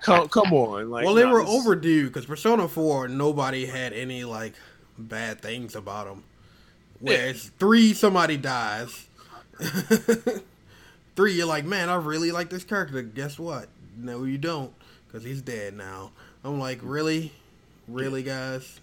come 0.00 0.28
come 0.28 0.52
on. 0.52 0.90
Like, 0.90 1.04
well, 1.04 1.14
they 1.14 1.24
nah, 1.24 1.32
were 1.32 1.44
this- 1.44 1.50
overdue 1.50 2.08
because 2.08 2.24
Persona 2.24 2.66
Four, 2.66 3.08
nobody 3.08 3.66
had 3.66 3.92
any 3.92 4.24
like 4.24 4.54
bad 4.98 5.40
things 5.40 5.76
about 5.76 6.06
them. 6.06 6.24
Whereas 7.00 7.50
three, 7.58 7.94
somebody 7.94 8.36
dies. 8.36 9.06
three, 11.16 11.32
you're 11.32 11.46
like, 11.46 11.64
man, 11.64 11.88
I 11.88 11.96
really 11.96 12.32
like 12.32 12.50
this 12.50 12.64
character. 12.64 13.02
Guess 13.02 13.38
what? 13.38 13.68
No, 13.96 14.24
you 14.24 14.38
don't, 14.38 14.72
because 15.06 15.24
he's 15.24 15.42
dead 15.42 15.74
now. 15.74 16.12
I'm 16.44 16.58
like, 16.58 16.78
really, 16.82 17.32
really, 17.92 18.22
guys. 18.22 18.80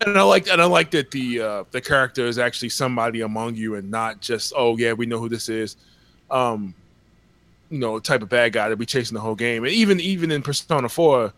And 0.00 0.16
I 0.18 0.22
like 0.22 0.48
and 0.48 0.60
I 0.60 0.64
like 0.64 0.90
that 0.92 1.10
the 1.10 1.40
uh, 1.40 1.64
the 1.70 1.80
character 1.80 2.26
is 2.26 2.38
actually 2.38 2.70
somebody 2.70 3.20
among 3.20 3.56
you 3.56 3.74
and 3.74 3.90
not 3.90 4.20
just 4.20 4.54
oh 4.56 4.76
yeah 4.78 4.94
we 4.94 5.04
know 5.04 5.18
who 5.18 5.28
this 5.28 5.48
is, 5.50 5.76
um, 6.30 6.74
you 7.70 7.78
know 7.78 7.98
type 7.98 8.22
of 8.22 8.28
bad 8.28 8.52
guy 8.52 8.68
that 8.68 8.76
be 8.76 8.86
chasing 8.86 9.14
the 9.14 9.20
whole 9.20 9.34
game. 9.34 9.64
And 9.64 9.72
even 9.72 10.00
even 10.00 10.30
in 10.30 10.42
Persona 10.42 10.88
Four, 10.88 11.32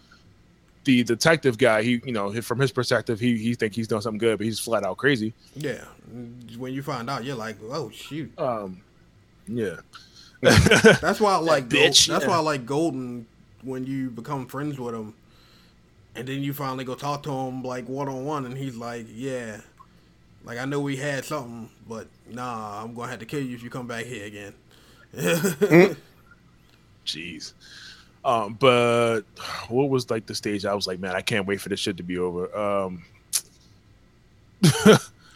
the 0.84 1.02
detective 1.02 1.58
guy 1.58 1.82
he 1.82 2.00
you 2.04 2.12
know 2.12 2.40
from 2.40 2.60
his 2.60 2.70
perspective 2.70 3.18
he 3.18 3.36
he 3.36 3.54
think 3.54 3.74
he's 3.74 3.88
doing 3.88 4.02
something 4.02 4.18
good 4.18 4.38
but 4.38 4.44
he's 4.44 4.60
flat 4.60 4.84
out 4.84 4.98
crazy. 4.98 5.34
Yeah, 5.56 5.84
when 6.56 6.72
you 6.72 6.82
find 6.82 7.10
out, 7.10 7.24
you're 7.24 7.36
like, 7.36 7.56
oh 7.62 7.90
shoot. 7.90 8.32
Um, 8.38 8.80
yeah. 9.48 9.76
That's 10.40 11.20
why 11.20 11.32
I 11.32 11.36
like 11.38 11.68
Gold, 11.68 11.84
bitch, 11.84 12.06
that's 12.06 12.24
yeah. 12.24 12.30
why 12.30 12.36
I 12.36 12.40
like 12.40 12.66
Golden 12.66 13.26
when 13.62 13.84
you 13.84 14.10
become 14.10 14.46
friends 14.46 14.78
with 14.78 14.94
him, 14.94 15.14
and 16.14 16.26
then 16.26 16.42
you 16.42 16.52
finally 16.52 16.84
go 16.84 16.94
talk 16.94 17.22
to 17.24 17.30
him 17.30 17.62
like 17.62 17.88
one 17.88 18.08
on 18.08 18.24
one, 18.24 18.46
and 18.46 18.56
he's 18.56 18.76
like, 18.76 19.06
"Yeah, 19.12 19.60
like 20.44 20.58
I 20.58 20.64
know 20.64 20.80
we 20.80 20.96
had 20.96 21.24
something, 21.24 21.70
but 21.88 22.06
nah, 22.30 22.82
I'm 22.82 22.94
gonna 22.94 23.10
have 23.10 23.20
to 23.20 23.26
kill 23.26 23.40
you 23.42 23.54
if 23.54 23.62
you 23.62 23.70
come 23.70 23.86
back 23.86 24.04
here 24.04 24.26
again." 24.26 24.54
Jeez. 27.06 27.52
Um, 28.24 28.54
but 28.54 29.22
what 29.68 29.88
was 29.88 30.10
like 30.10 30.26
the 30.26 30.34
stage? 30.34 30.64
I 30.66 30.74
was 30.74 30.86
like, 30.86 31.00
man, 31.00 31.14
I 31.14 31.22
can't 31.22 31.46
wait 31.46 31.60
for 31.60 31.68
this 31.70 31.80
shit 31.80 31.96
to 31.96 32.02
be 32.02 32.18
over. 32.18 32.54
Um, 32.56 33.02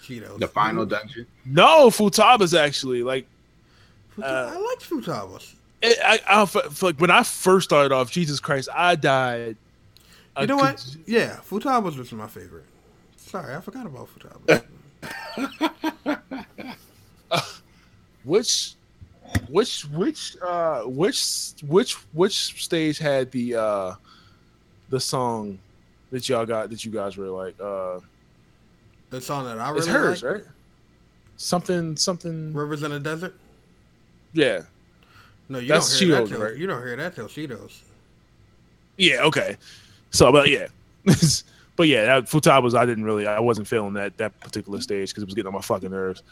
Shido's. 0.03 0.39
the 0.39 0.49
final 0.49 0.85
dungeon. 0.85 1.27
no, 1.47 1.89
Futaba's 1.89 2.55
actually 2.55 3.03
like 3.03 3.27
Futa- 4.17 4.25
uh, 4.25 4.53
I 4.55 4.59
like 4.59 4.81
Futabas. 4.81 5.55
it, 5.81 5.99
I, 6.05 6.43
I, 6.43 6.45
for, 6.45 6.63
for, 6.63 6.87
like 6.87 7.01
when 7.01 7.11
I 7.11 7.23
first 7.23 7.65
started 7.65 7.95
off, 7.95 8.11
Jesus 8.11 8.41
Christ, 8.41 8.69
I 8.75 8.97
died. 8.97 9.57
You 10.41 10.47
know 10.47 10.57
what? 10.57 10.85
Yeah, 11.07 11.37
Futabas 11.49 11.97
was 11.99 12.11
my 12.13 12.27
favorite. 12.27 12.65
Sorry, 13.17 13.55
I 13.55 13.61
forgot 13.61 13.87
about 13.87 14.09
Futabas. 14.19 14.63
Which, 18.25 18.75
which, 19.49 19.83
which, 19.87 20.37
uh, 20.41 20.83
which, 20.83 21.55
which, 21.67 21.95
which 22.13 22.63
stage 22.65 22.99
had 22.99 23.33
the 23.33 23.57
uh, 23.57 23.95
the 24.91 25.01
song 25.01 25.59
that 26.13 26.29
y'all 26.29 26.47
got 26.47 26.71
that 26.71 26.85
you 26.85 26.93
guys 26.93 27.17
were 27.17 27.27
like? 27.29 27.61
Uh, 27.61 27.99
the 29.11 29.21
song 29.21 29.45
that 29.47 29.59
I 29.59 29.69
really 29.71 29.79
it's 29.81 29.89
hers, 29.89 30.23
right? 30.23 30.45
Something, 31.37 31.97
something. 31.97 32.53
"Rivers 32.53 32.85
in 32.85 32.93
the 32.93 33.01
Desert." 33.01 33.35
Yeah, 34.35 34.63
No, 35.49 35.59
you 35.59 35.67
That's 35.69 35.99
don't 35.99 36.09
hear 36.09 36.15
that 36.17 36.23
Shido's, 36.23 36.31
till 36.31 36.41
right? 36.43 36.57
you 36.57 36.67
don't 36.69 36.83
hear 36.87 36.97
that 36.97 37.15
till 37.17 37.27
Shido's. 37.27 37.83
yeah, 38.99 39.23
okay. 39.25 39.57
So, 40.13 40.31
but 40.31 40.49
yeah, 40.49 40.69
but 41.77 41.89
yeah, 41.89 42.05
that 42.05 42.25
Futaba's 42.25 42.75
I 42.75 42.87
didn't 42.87 43.05
really, 43.05 43.27
I 43.27 43.41
wasn't 43.41 43.67
feeling 43.67 43.95
that 43.95 44.17
that 44.19 44.39
particular 44.41 44.81
stage 44.81 45.11
because 45.11 45.23
it 45.23 45.27
was 45.27 45.35
getting 45.35 45.49
on 45.49 45.55
my 45.55 45.61
fucking 45.61 45.91
nerves. 45.91 46.23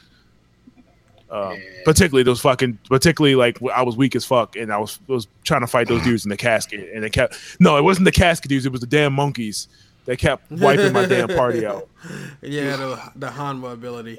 Um. 1.31 1.57
Particularly 1.85 2.25
those 2.25 2.41
fucking, 2.41 2.79
particularly 2.89 3.37
like 3.37 3.63
I 3.73 3.83
was 3.83 3.97
weak 3.97 4.17
as 4.17 4.25
fuck, 4.25 4.57
and 4.57 4.73
I 4.73 4.79
was 4.79 4.99
was 5.07 5.29
trying 5.45 5.61
to 5.61 5.67
fight 5.67 5.89
those 5.89 6.03
dudes 6.03 6.25
in 6.25 6.29
the 6.29 6.37
casket, 6.37 6.91
and 6.93 7.05
they 7.05 7.11
kept 7.11 7.37
no, 7.61 7.77
it 7.77 7.83
wasn't 7.83 8.05
the 8.05 8.13
casket 8.13 8.49
dudes, 8.49 8.67
it 8.67 8.73
was 8.73 8.81
the 8.81 8.87
damn 8.87 9.13
monkeys 9.13 9.69
that 10.07 10.19
kept 10.19 10.51
wiping 10.51 10.93
my 10.93 11.07
damn 11.07 11.29
party 11.29 11.65
out. 11.65 11.89
Yeah, 12.43 12.77
the 12.77 13.13
the 13.17 13.31
Hama 13.31 13.69
ability. 13.69 14.19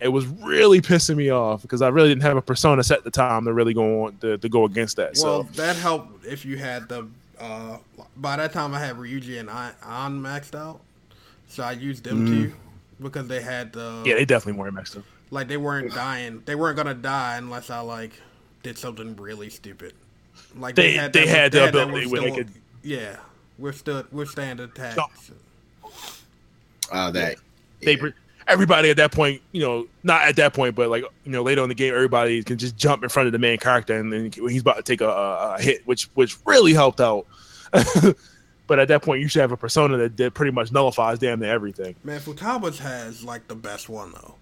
It 0.00 0.08
was 0.08 0.26
really 0.26 0.80
pissing 0.80 1.14
me 1.14 1.30
off 1.30 1.62
because 1.62 1.80
I 1.80 1.86
really 1.86 2.08
didn't 2.08 2.22
have 2.22 2.36
a 2.36 2.42
persona 2.42 2.82
set 2.82 2.98
at 2.98 3.04
the 3.04 3.10
time 3.12 3.44
to 3.44 3.52
really 3.52 3.72
go 3.72 4.06
on 4.06 4.16
to, 4.16 4.36
to 4.36 4.48
go 4.48 4.64
against 4.64 4.96
that. 4.96 5.16
Well, 5.22 5.44
so 5.44 5.48
that 5.52 5.76
helped 5.76 6.26
if 6.26 6.44
you 6.44 6.58
had 6.58 6.88
the. 6.88 7.06
Uh, 7.42 7.78
by 8.16 8.36
that 8.36 8.52
time, 8.52 8.72
I 8.72 8.78
had 8.78 8.94
Ryuji 8.96 9.40
and 9.40 9.50
I 9.50 9.72
on 9.82 10.22
maxed 10.22 10.54
out, 10.54 10.80
so 11.48 11.64
I 11.64 11.72
used 11.72 12.04
them 12.04 12.24
Mm. 12.24 12.28
two 12.28 12.52
because 13.00 13.26
they 13.26 13.42
had 13.42 13.72
the 13.72 14.04
Yeah, 14.06 14.14
they 14.14 14.24
definitely 14.24 14.60
weren't 14.60 14.74
messed 14.74 14.96
up. 14.96 15.02
like 15.32 15.48
they 15.48 15.56
weren't 15.56 15.92
dying. 15.92 16.42
They 16.44 16.54
weren't 16.54 16.76
gonna 16.76 16.94
die 16.94 17.36
unless 17.38 17.68
I 17.68 17.80
like 17.80 18.12
did 18.62 18.78
something 18.78 19.16
really 19.16 19.50
stupid. 19.50 19.92
Like 20.56 20.76
They- 20.76 21.08
they 21.12 21.26
had 21.26 21.50
the 21.50 21.68
ability 21.68 22.06
where 22.06 22.20
they 22.20 22.30
withstood- 22.30 22.46
could- 22.46 22.62
yeah 22.84 23.16
withstood 23.58 24.06
withstand 24.12 24.60
attacks. 24.60 24.94
Jump. 24.94 25.10
Uh, 26.92 27.10
that 27.10 27.36
They 27.82 27.96
pre- 27.96 28.12
everybody 28.48 28.90
at 28.90 28.96
that 28.96 29.12
point, 29.12 29.40
you 29.52 29.60
know, 29.60 29.86
not 30.02 30.22
at 30.22 30.36
that 30.36 30.54
point, 30.54 30.74
but 30.74 30.88
like 30.88 31.04
you 31.24 31.32
know, 31.32 31.42
later 31.42 31.62
in 31.62 31.68
the 31.68 31.74
game, 31.74 31.94
everybody 31.94 32.42
can 32.42 32.58
just 32.58 32.76
jump 32.76 33.02
in 33.02 33.08
front 33.08 33.26
of 33.26 33.32
the 33.32 33.38
main 33.38 33.58
character, 33.58 33.98
and 33.98 34.12
then 34.12 34.32
he's 34.32 34.62
about 34.62 34.76
to 34.76 34.82
take 34.82 35.00
a, 35.00 35.08
a, 35.08 35.60
hit, 35.60 35.86
which 35.86 36.04
which 36.14 36.36
really 36.44 36.72
helped 36.72 37.00
out. 37.00 37.26
but 38.66 38.78
at 38.78 38.88
that 38.88 39.02
point, 39.02 39.20
you 39.20 39.28
should 39.28 39.40
have 39.40 39.52
a 39.52 39.56
persona 39.56 39.96
that, 39.96 40.16
that 40.16 40.34
pretty 40.34 40.52
much 40.52 40.72
nullifies 40.72 41.18
damn 41.18 41.40
near 41.40 41.52
everything. 41.52 41.94
Man, 42.04 42.20
Futaba's 42.20 42.78
has 42.78 43.24
like 43.24 43.48
the 43.48 43.56
best 43.56 43.88
one 43.88 44.12
though. 44.12 44.34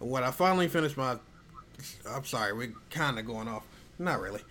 When 0.00 0.22
I 0.22 0.30
finally 0.30 0.68
finished 0.68 0.96
my, 0.96 1.16
I'm 2.08 2.24
sorry, 2.24 2.52
we're 2.52 2.72
kind 2.90 3.18
of 3.18 3.26
going 3.26 3.48
off. 3.48 3.64
Not 3.98 4.20
really. 4.20 4.42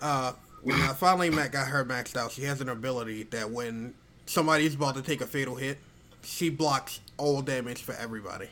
Uh, 0.00 0.32
when 0.62 0.80
I 0.80 0.92
finally 0.92 1.30
got 1.30 1.68
her 1.68 1.84
maxed 1.84 2.16
out, 2.16 2.32
she 2.32 2.42
has 2.42 2.60
an 2.60 2.68
ability 2.68 3.24
that 3.24 3.50
when 3.50 3.94
somebody's 4.26 4.74
about 4.74 4.94
to 4.94 5.02
take 5.02 5.20
a 5.20 5.26
fatal 5.26 5.56
hit, 5.56 5.78
she 6.22 6.50
blocks 6.50 7.00
all 7.16 7.42
damage 7.42 7.82
for 7.82 7.94
everybody. 7.94 8.48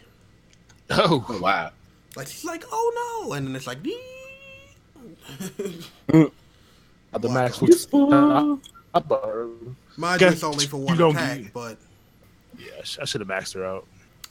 Oh, 0.90 1.24
oh 1.28 1.40
wow. 1.40 1.70
Like 2.16 2.26
she's 2.26 2.44
like, 2.44 2.64
oh 2.70 3.22
no, 3.24 3.32
and 3.34 3.46
then 3.46 3.54
it's 3.56 3.66
like, 3.66 3.82
"Dee." 3.82 4.00
the 6.08 6.30
Block 7.12 7.32
max 7.32 7.58
them. 7.58 7.68
was. 7.68 7.86
Mind 9.96 10.20
Guess 10.20 10.42
you, 10.42 10.48
only 10.48 10.66
for 10.66 10.78
one 10.78 10.96
don't 10.96 11.14
attack, 11.16 11.42
get- 11.42 11.52
but 11.52 11.76
yeah, 12.58 12.70
I 13.00 13.04
should 13.04 13.20
have 13.20 13.28
maxed 13.28 13.54
her 13.54 13.64
out. 13.64 13.86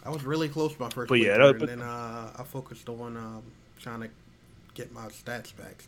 I 0.06 0.10
was 0.10 0.24
really 0.24 0.50
close 0.50 0.78
my 0.80 0.90
first. 0.90 1.10
But 1.10 1.20
yeah, 1.20 1.38
that- 1.38 1.60
but- 1.60 1.70
and 1.70 1.82
then 1.82 1.88
uh, 1.88 2.32
I 2.38 2.44
focused 2.44 2.90
on 2.90 3.18
um, 3.18 3.44
trying 3.80 4.02
to 4.02 4.10
get 4.74 4.92
my 4.92 5.08
stats 5.08 5.56
back. 5.56 5.84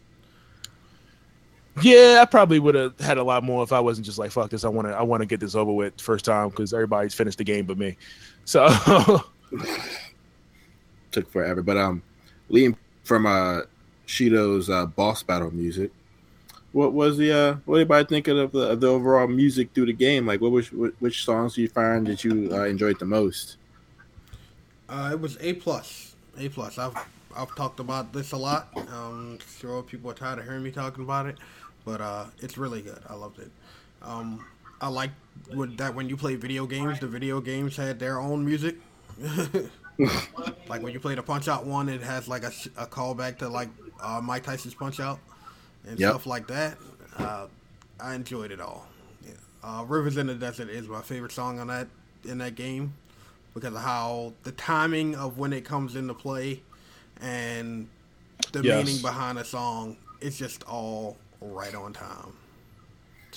Yeah, 1.82 2.20
I 2.22 2.26
probably 2.26 2.60
would 2.60 2.76
have 2.76 3.00
had 3.00 3.18
a 3.18 3.24
lot 3.24 3.44
more 3.44 3.64
if 3.64 3.72
I 3.72 3.80
wasn't 3.80 4.06
just 4.06 4.18
like 4.18 4.32
fuck 4.32 4.50
this. 4.50 4.66
I 4.66 4.70
want 4.70 4.88
to 4.88 4.94
I 4.94 5.04
want 5.04 5.22
to 5.22 5.26
get 5.26 5.40
this 5.40 5.56
over 5.56 5.72
with 5.72 6.00
first 6.02 6.26
time 6.26 6.50
because 6.50 6.74
everybody's 6.74 7.14
finished 7.14 7.38
the 7.38 7.44
game 7.44 7.66
but 7.66 7.78
me. 7.78 7.98
So 8.44 8.68
Took 11.12 11.32
forever, 11.32 11.62
but 11.62 11.78
um, 11.78 12.04
Liam 12.50 12.76
from 13.04 13.26
uh 13.26 13.62
Shido's 14.08 14.70
uh, 14.70 14.86
boss 14.86 15.24
battle 15.24 15.52
music. 15.52 15.92
What 16.74 16.94
was 16.94 17.18
the 17.18 17.32
uh? 17.32 17.56
What 17.66 17.78
did 17.78 17.82
anybody 17.82 18.08
think 18.08 18.28
of 18.28 18.52
the, 18.52 18.76
the 18.76 18.88
overall 18.88 19.28
music 19.28 19.74
through 19.74 19.88
the 19.88 19.94
game? 19.94 20.26
Like, 20.26 20.42
what 20.42 20.52
was 20.52 20.72
what, 20.72 20.94
which 21.00 21.26
songs 21.26 21.56
do 21.56 21.62
you 21.62 21.70
find 21.70 22.08
that 22.08 22.24
you 22.24 22.50
uh, 22.52 22.64
enjoyed 22.64 23.00
the 23.00 23.06
most? 23.06 23.58
Uh, 24.88 25.10
it 25.14 25.20
was 25.20 25.38
A 25.42 25.54
plus. 25.54 26.16
A 26.38 26.50
plus. 26.50 26.78
I've 26.78 26.94
I've 27.36 27.54
talked 27.56 27.80
about 27.80 28.14
this 28.14 28.32
a 28.32 28.38
lot. 28.38 28.70
Um, 28.94 29.40
sure, 29.60 29.84
people 29.84 30.12
are 30.12 30.16
tired 30.16 30.40
of 30.40 30.46
hearing 30.46 30.64
me 30.64 30.72
talking 30.72 31.04
about 31.04 31.26
it, 31.26 31.38
but 31.86 32.02
uh, 32.02 32.26
it's 32.40 32.58
really 32.58 32.82
good. 32.82 33.00
I 33.10 33.14
loved 33.16 33.40
it. 33.40 33.52
Um, 34.02 34.46
I 34.80 34.88
like 34.88 35.12
that 35.78 35.94
when 35.96 36.10
you 36.10 36.18
play 36.18 36.36
video 36.36 36.66
games, 36.66 37.00
the 37.00 37.08
video 37.08 37.40
games 37.42 37.76
had 37.78 38.00
their 38.00 38.20
own 38.20 38.44
music. 38.46 38.76
like 40.68 40.82
when 40.82 40.94
you 40.94 41.00
play 41.00 41.16
the 41.16 41.24
Punch 41.24 41.48
Out 41.48 41.66
one, 41.66 41.90
it 41.90 42.02
has 42.02 42.28
like 42.28 42.44
a, 42.44 42.52
a 42.78 42.86
callback 42.88 43.38
to 43.40 43.50
like 43.50 43.70
uh, 44.02 44.20
Mike 44.24 44.44
Tyson's 44.44 44.74
Punch 44.74 45.00
Out 45.00 45.20
and 45.88 46.00
Yep. 46.00 46.10
stuff 46.10 46.26
like 46.26 46.48
that. 46.48 46.78
Uh, 47.18 47.48
I 48.00 48.16
enjoyed 48.16 48.52
it 48.52 48.60
all. 48.62 48.88
Yeah. 49.24 49.34
Uh, 49.64 49.84
Rivers 49.84 50.18
in 50.18 50.28
the 50.28 50.36
Desert 50.36 50.70
is 50.70 50.88
my 50.88 51.02
favorite 51.02 51.32
song 51.32 51.60
on 51.60 51.68
that 51.68 51.88
in 52.24 52.38
that 52.40 52.56
game 52.56 52.94
because 53.54 53.74
of 53.74 53.82
how 53.82 54.34
the 54.44 54.52
timing 54.52 55.16
of 55.16 55.38
when 55.38 55.54
it 55.54 55.66
comes 55.66 55.96
into 55.96 56.14
play 56.14 56.62
and 57.22 57.88
the 58.52 58.62
Yes. 58.64 58.86
meaning 58.86 59.02
behind 59.02 59.38
a 59.38 59.46
song. 59.46 59.98
It's 60.20 60.38
just 60.38 60.64
all 60.64 61.18
right 61.40 61.74
on 61.74 61.94
time 61.94 62.34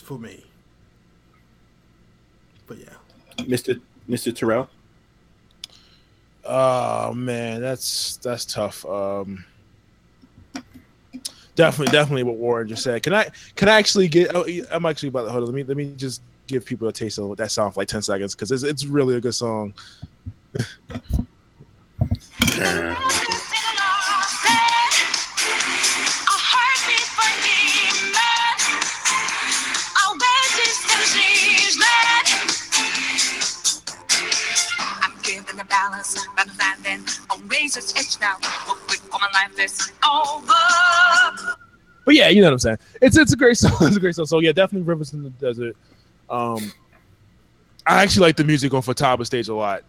for 0.02 0.18
me. 0.18 0.44
But 2.66 2.78
yeah. 2.78 3.44
Mister 3.46 3.76
Mister 4.08 4.32
Terrell. 4.32 4.68
Oh 6.44 7.12
man, 7.14 7.60
that's 7.60 8.16
that's 8.18 8.44
tough. 8.44 8.84
Um, 8.84 9.44
definitely, 11.54 11.92
definitely 11.92 12.22
what 12.24 12.36
Warren 12.36 12.68
just 12.68 12.82
said. 12.82 13.02
Can 13.02 13.14
I 13.14 13.30
can 13.56 13.68
I 13.68 13.78
actually 13.78 14.08
get? 14.08 14.34
Oh, 14.34 14.46
I'm 14.70 14.84
actually 14.86 15.08
about 15.08 15.24
to 15.24 15.30
hold 15.30 15.44
on. 15.44 15.46
Let 15.46 15.54
me 15.54 15.64
let 15.64 15.76
me 15.76 15.94
just 15.96 16.22
give 16.46 16.64
people 16.66 16.88
a 16.88 16.92
taste 16.92 17.18
of 17.18 17.28
what 17.28 17.38
that 17.38 17.50
song 17.50 17.72
for 17.72 17.80
like 17.80 17.88
ten 17.88 18.02
seconds 18.02 18.34
because 18.34 18.52
it's 18.52 18.62
it's 18.62 18.84
really 18.84 19.16
a 19.16 19.20
good 19.20 19.34
song. 19.34 19.72
But 42.04 42.14
yeah, 42.14 42.28
you 42.28 42.40
know 42.40 42.48
what 42.48 42.54
I'm 42.54 42.58
saying. 42.58 42.78
It's 43.00 43.16
it's 43.16 43.32
a 43.32 43.36
great 43.36 43.56
song. 43.58 43.76
It's 43.80 43.96
a 43.96 44.00
great 44.00 44.14
song. 44.14 44.26
So 44.26 44.40
yeah, 44.40 44.52
definitely 44.52 44.86
Rivers 44.86 45.12
in 45.12 45.22
the 45.22 45.30
Desert. 45.30 45.76
Um, 46.28 46.72
I 47.86 48.02
actually 48.02 48.26
like 48.26 48.36
the 48.36 48.44
music 48.44 48.72
on 48.74 48.82
Futaba 48.82 49.26
stage 49.26 49.48
a 49.48 49.54
lot, 49.54 49.82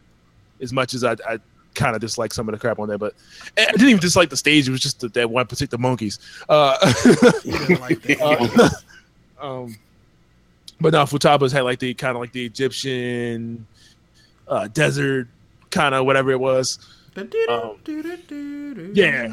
as 0.62 0.74
much 0.74 0.94
as 0.94 1.04
I, 1.04 1.14
I 1.28 1.40
kind 1.76 1.96
of 1.96 2.02
dislike 2.02 2.34
some 2.34 2.48
of 2.48 2.54
the 2.54 2.60
crap 2.60 2.80
on 2.80 2.88
there. 2.88 2.98
But 2.98 3.14
I 3.58 3.72
didn't 3.72 3.90
even 3.90 4.00
dislike 4.00 4.30
the 4.30 4.38
stage. 4.38 4.68
It 4.68 4.72
was 4.72 4.82
just 4.82 5.02
the, 5.02 5.10
that 5.10 5.30
one 5.30 5.46
particular 5.48 5.82
monkeys. 5.82 6.20
Uh, 6.50 6.78
didn't 7.44 7.80
like 7.82 8.02
that. 8.04 8.82
uh, 9.40 9.64
um, 9.64 9.78
but 10.82 10.94
now 10.94 11.06
Futaba's 11.06 11.52
had 11.52 11.62
like 11.62 11.80
the 11.80 11.94
kind 11.94 12.16
of 12.16 12.22
like 12.22 12.32
the 12.32 12.46
Egyptian 12.46 13.66
uh, 14.48 14.68
desert 14.68 15.28
kind 15.76 15.94
of 15.94 16.06
whatever 16.06 16.32
it 16.32 16.40
was. 16.40 16.80
Um, 17.18 17.78
yeah. 18.94 19.32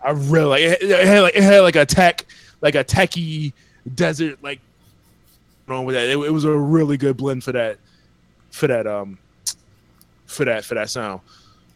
I 0.00 0.10
really 0.10 0.46
like 0.46 0.62
it, 0.62 0.82
it 0.82 1.06
had 1.06 1.20
like 1.20 1.36
it 1.36 1.42
had 1.42 1.60
like 1.60 1.76
a 1.76 1.84
tech 1.84 2.24
like 2.60 2.74
a 2.76 2.84
techie 2.84 3.52
desert 3.94 4.42
like 4.42 4.60
wrong 5.66 5.84
with 5.84 5.94
that. 5.96 6.08
It, 6.08 6.18
it 6.18 6.30
was 6.30 6.44
a 6.44 6.52
really 6.56 6.96
good 6.96 7.16
blend 7.16 7.44
for 7.44 7.52
that 7.52 7.78
for 8.50 8.68
that 8.68 8.86
um 8.86 9.18
for 10.26 10.44
that 10.44 10.64
for 10.64 10.74
that 10.74 10.90
sound. 10.90 11.20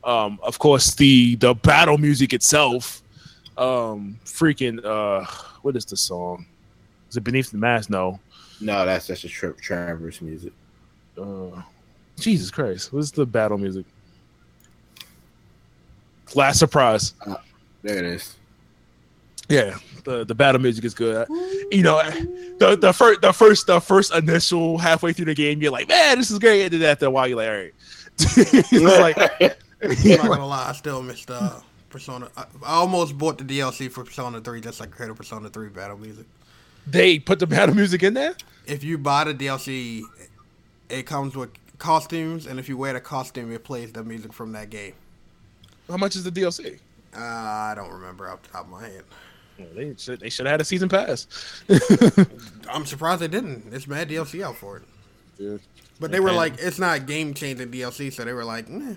Um 0.05 0.39
of 0.43 0.59
course 0.59 0.94
the 0.94 1.36
the 1.36 1.55
battle 1.55 1.99
music 1.99 2.32
itself 2.32 3.03
um 3.59 4.19
freaking 4.24 4.85
uh 4.85 5.27
what 5.62 5.77
is 5.77 5.85
the 5.85 5.97
song? 5.97 6.47
Is 7.11 7.16
it 7.16 7.24
Beneath 7.24 7.51
the 7.51 7.59
Mask? 7.59 7.90
No. 7.90 8.19
No, 8.61 8.86
that's 8.86 9.09
that's 9.09 9.24
a 9.24 9.28
Tra- 9.28 9.55
Traverse 9.55 10.20
music. 10.20 10.53
Uh 11.20 11.62
Jesus 12.23 12.51
Christ. 12.51 12.93
What's 12.93 13.11
the 13.11 13.27
battle 13.27 13.59
music? 13.59 13.85
Last 16.35 16.59
surprise. 16.59 17.15
There 17.82 17.99
it 17.99 18.05
is. 18.05 18.36
Yeah, 19.49 19.77
the 20.05 20.24
the 20.24 20.35
battle 20.35 20.61
music 20.61 20.85
is 20.85 20.94
good. 20.94 21.27
You 21.70 21.82
know, 21.82 22.03
the 22.59 22.77
the 22.81 22.93
first 22.93 23.20
the 23.20 23.32
first 23.32 23.66
the 23.66 23.81
first 23.81 24.15
initial 24.15 24.78
halfway 24.78 25.12
through 25.12 25.27
the 25.27 25.35
game, 25.35 25.61
you're 25.61 25.73
like, 25.73 25.89
man, 25.89 26.19
this 26.19 26.31
is 26.31 26.39
great. 26.39 26.73
And 26.73 26.82
then 26.82 26.90
after 26.90 27.07
a 27.07 27.11
while, 27.11 27.28
you're 27.28 27.36
like, 27.36 27.49
all 27.49 27.55
right. 27.55 27.74
it's 28.19 28.73
like, 28.73 29.19
I'm 29.82 30.19
not 30.19 30.28
gonna 30.28 30.47
lie, 30.57 30.69
I 30.69 30.73
still 30.73 31.03
missed 31.03 31.31
uh, 31.31 31.61
Persona. 31.90 32.31
I, 32.36 32.44
I 32.65 32.74
almost 32.74 33.19
bought 33.19 33.39
the 33.39 33.44
DLC 33.44 33.90
for 33.90 34.05
Persona 34.05 34.40
3 34.40 34.61
just 34.61 34.81
like 34.81 34.90
created 34.90 35.16
Persona 35.16 35.49
3 35.51 35.69
battle 35.69 35.99
music. 35.99 36.27
they 36.86 37.19
put 37.19 37.39
the 37.39 37.47
battle 37.47 37.74
music 37.74 38.03
in 38.03 38.15
there. 38.15 38.35
If 38.66 38.85
you 38.85 38.97
buy 38.97 39.24
the 39.24 39.35
DLC, 39.35 40.03
it 40.89 41.05
comes 41.05 41.35
with 41.36 41.51
costumes, 41.82 42.46
and 42.46 42.59
if 42.60 42.68
you 42.68 42.76
wear 42.76 42.92
the 42.92 43.00
costume, 43.00 43.52
it 43.52 43.64
plays 43.64 43.92
the 43.92 44.04
music 44.04 44.32
from 44.32 44.52
that 44.52 44.70
game. 44.70 44.94
How 45.88 45.96
much 45.96 46.14
is 46.14 46.22
the 46.22 46.30
DLC? 46.30 46.78
Uh, 47.14 47.18
I 47.20 47.74
don't 47.76 47.90
remember 47.90 48.30
off 48.30 48.42
the 48.42 48.48
top 48.50 48.64
of 48.66 48.70
my 48.70 48.82
head. 48.82 49.02
Well, 49.59 49.68
they 49.74 49.94
should 49.98 50.20
they 50.20 50.30
should 50.30 50.46
have 50.46 50.52
had 50.52 50.60
a 50.60 50.64
season 50.64 50.88
pass. 50.88 51.26
I'm 52.70 52.86
surprised 52.86 53.20
they 53.20 53.28
didn't. 53.28 53.72
It's 53.72 53.86
mad 53.86 54.09
DLC 54.09 54.42
out 54.42 54.56
for 54.56 54.78
it. 54.78 54.82
Dude. 55.36 55.60
But 56.00 56.10
they 56.12 56.20
were 56.20 56.32
like, 56.32 56.54
it's 56.59 56.78
not 56.78 57.06
game 57.06 57.34
changing 57.34 57.70
DLC, 57.70 58.12
so 58.12 58.24
they 58.24 58.32
were 58.32 58.44
like, 58.44 58.70
eh. 58.70 58.94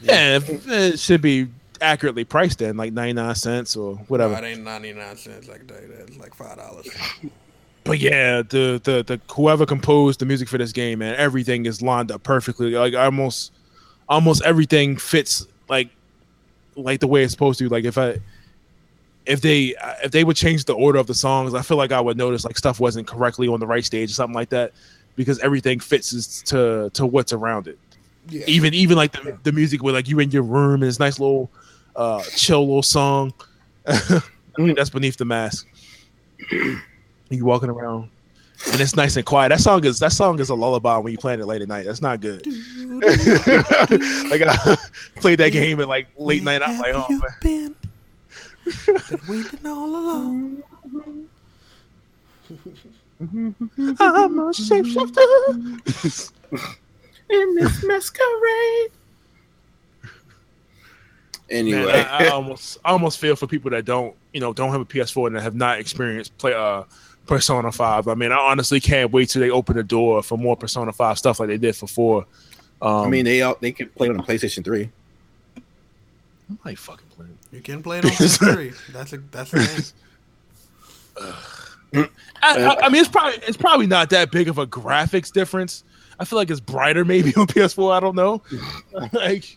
Yeah, 0.00 0.36
if- 0.36 0.68
it 0.68 0.98
should 1.00 1.22
be 1.22 1.48
accurately 1.80 2.24
priced 2.24 2.58
then, 2.60 2.76
like 2.76 2.92
ninety 2.92 3.14
nine 3.14 3.34
cents 3.34 3.76
or 3.76 3.96
whatever. 4.08 4.34
Oh, 4.34 4.38
it 4.38 4.44
ain't 4.44 4.62
99 4.62 5.16
cents. 5.16 5.48
I 5.48 5.56
can 5.58 5.66
tell 5.66 5.80
you 5.80 5.88
that. 5.88 6.08
It's 6.08 6.16
like 6.18 6.36
$5. 6.36 7.30
But 7.88 8.00
yeah, 8.00 8.42
the, 8.42 8.78
the 8.84 9.02
the 9.02 9.20
whoever 9.32 9.64
composed 9.64 10.20
the 10.20 10.26
music 10.26 10.48
for 10.48 10.58
this 10.58 10.72
game, 10.72 10.98
man, 10.98 11.14
everything 11.16 11.64
is 11.64 11.80
lined 11.80 12.12
up 12.12 12.22
perfectly. 12.22 12.72
Like 12.72 12.94
almost 12.94 13.50
almost 14.08 14.42
everything 14.44 14.98
fits 14.98 15.46
like 15.70 15.88
like 16.76 17.00
the 17.00 17.06
way 17.06 17.22
it's 17.24 17.32
supposed 17.32 17.58
to. 17.60 17.68
Like 17.70 17.84
if 17.84 17.96
I 17.96 18.18
if 19.24 19.40
they 19.40 19.74
if 20.04 20.10
they 20.10 20.22
would 20.22 20.36
change 20.36 20.66
the 20.66 20.74
order 20.74 20.98
of 20.98 21.06
the 21.06 21.14
songs, 21.14 21.54
I 21.54 21.62
feel 21.62 21.78
like 21.78 21.90
I 21.90 22.00
would 22.00 22.18
notice 22.18 22.44
like 22.44 22.58
stuff 22.58 22.78
wasn't 22.78 23.06
correctly 23.06 23.48
on 23.48 23.58
the 23.58 23.66
right 23.66 23.84
stage 23.84 24.10
or 24.10 24.14
something 24.14 24.34
like 24.34 24.50
that. 24.50 24.72
because 25.16 25.38
everything 25.40 25.80
fits 25.80 26.42
to 26.42 26.90
to 26.94 27.06
what's 27.06 27.32
around 27.32 27.68
it. 27.68 27.78
Yeah. 28.28 28.44
Even 28.46 28.74
even 28.74 28.96
like 28.96 29.12
the, 29.12 29.38
the 29.42 29.52
music 29.52 29.82
with 29.82 29.94
like 29.94 30.08
you 30.08 30.18
in 30.20 30.30
your 30.30 30.42
room 30.42 30.74
and 30.74 30.82
this 30.82 30.98
nice 30.98 31.18
little 31.18 31.50
uh 31.96 32.22
chill 32.36 32.66
little 32.66 32.82
song. 32.82 33.32
I 33.86 34.20
mean 34.58 34.74
that's 34.76 34.90
beneath 34.90 35.16
the 35.16 35.24
mask. 35.24 35.66
You 37.30 37.44
walking 37.44 37.70
around 37.70 38.10
and 38.72 38.80
it's 38.80 38.96
nice 38.96 39.16
and 39.16 39.24
quiet. 39.24 39.50
That 39.50 39.60
song 39.60 39.84
is 39.84 39.98
that 40.00 40.12
song 40.12 40.40
is 40.40 40.48
a 40.50 40.54
lullaby 40.54 40.98
when 40.98 41.12
you 41.12 41.18
playing 41.18 41.40
it 41.40 41.46
late 41.46 41.62
at 41.62 41.68
night. 41.68 41.86
That's 41.86 42.02
not 42.02 42.20
good. 42.20 42.44
like 44.30 44.42
I 44.42 44.76
played 45.16 45.38
that 45.38 45.50
game 45.52 45.80
at 45.80 45.88
like 45.88 46.08
late 46.16 46.42
night. 46.42 46.62
I'm 46.62 46.78
like, 46.78 46.92
oh 46.94 47.06
man. 47.08 47.20
been? 47.40 47.76
Been 48.86 49.20
waiting 49.28 49.66
all 49.66 49.86
along. 49.86 50.62
I'm 53.20 54.38
a 54.38 54.52
shapeshifter. 54.52 55.22
in 57.30 57.54
this 57.54 57.84
masquerade. 57.84 58.90
Anyway, 61.50 61.86
Man, 61.86 62.06
I, 62.10 62.26
I 62.26 62.28
almost 62.28 62.78
I 62.84 62.90
almost 62.90 63.18
feel 63.18 63.34
for 63.34 63.46
people 63.46 63.70
that 63.70 63.84
don't 63.84 64.14
you 64.34 64.40
know 64.40 64.52
don't 64.52 64.70
have 64.70 64.82
a 64.82 64.84
PS4 64.84 65.28
and 65.28 65.36
have 65.36 65.54
not 65.54 65.78
experienced 65.78 66.36
play 66.36 66.52
uh 66.52 66.82
Persona 67.28 67.70
Five. 67.70 68.08
I 68.08 68.14
mean, 68.14 68.32
I 68.32 68.36
honestly 68.38 68.80
can't 68.80 69.12
wait 69.12 69.28
till 69.28 69.40
they 69.40 69.50
open 69.50 69.76
the 69.76 69.84
door 69.84 70.22
for 70.22 70.36
more 70.36 70.56
Persona 70.56 70.92
Five 70.92 71.18
stuff 71.18 71.38
like 71.38 71.48
they 71.48 71.58
did 71.58 71.76
for 71.76 71.86
four. 71.86 72.26
Um, 72.82 73.06
I 73.06 73.08
mean, 73.08 73.24
they 73.24 73.42
all 73.42 73.56
they 73.60 73.70
can 73.70 73.88
play 73.90 74.08
it 74.08 74.10
on 74.10 74.16
the 74.16 74.22
PlayStation 74.24 74.64
Three. 74.64 74.90
I'm 76.48 76.58
like 76.64 76.78
fucking 76.78 77.06
playing. 77.14 77.38
You 77.52 77.60
can 77.60 77.82
play 77.82 77.98
it 77.98 78.04
on 78.04 78.10
PS3. 78.10 78.74
That's 78.92 79.12
a 79.12 79.18
that's 79.30 79.52
a 79.54 79.58
game. 79.58 79.84
I, 82.42 82.64
I, 82.64 82.86
I 82.86 82.88
mean, 82.88 83.00
it's 83.00 83.08
probably 83.08 83.40
it's 83.46 83.56
probably 83.56 83.86
not 83.86 84.10
that 84.10 84.30
big 84.30 84.48
of 84.48 84.58
a 84.58 84.66
graphics 84.66 85.32
difference. 85.32 85.84
I 86.20 86.24
feel 86.24 86.38
like 86.38 86.50
it's 86.50 86.60
brighter 86.60 87.04
maybe 87.04 87.34
on 87.36 87.46
PS4. 87.46 87.92
I 87.92 88.00
don't 88.00 88.16
know. 88.16 88.42
like, 89.12 89.56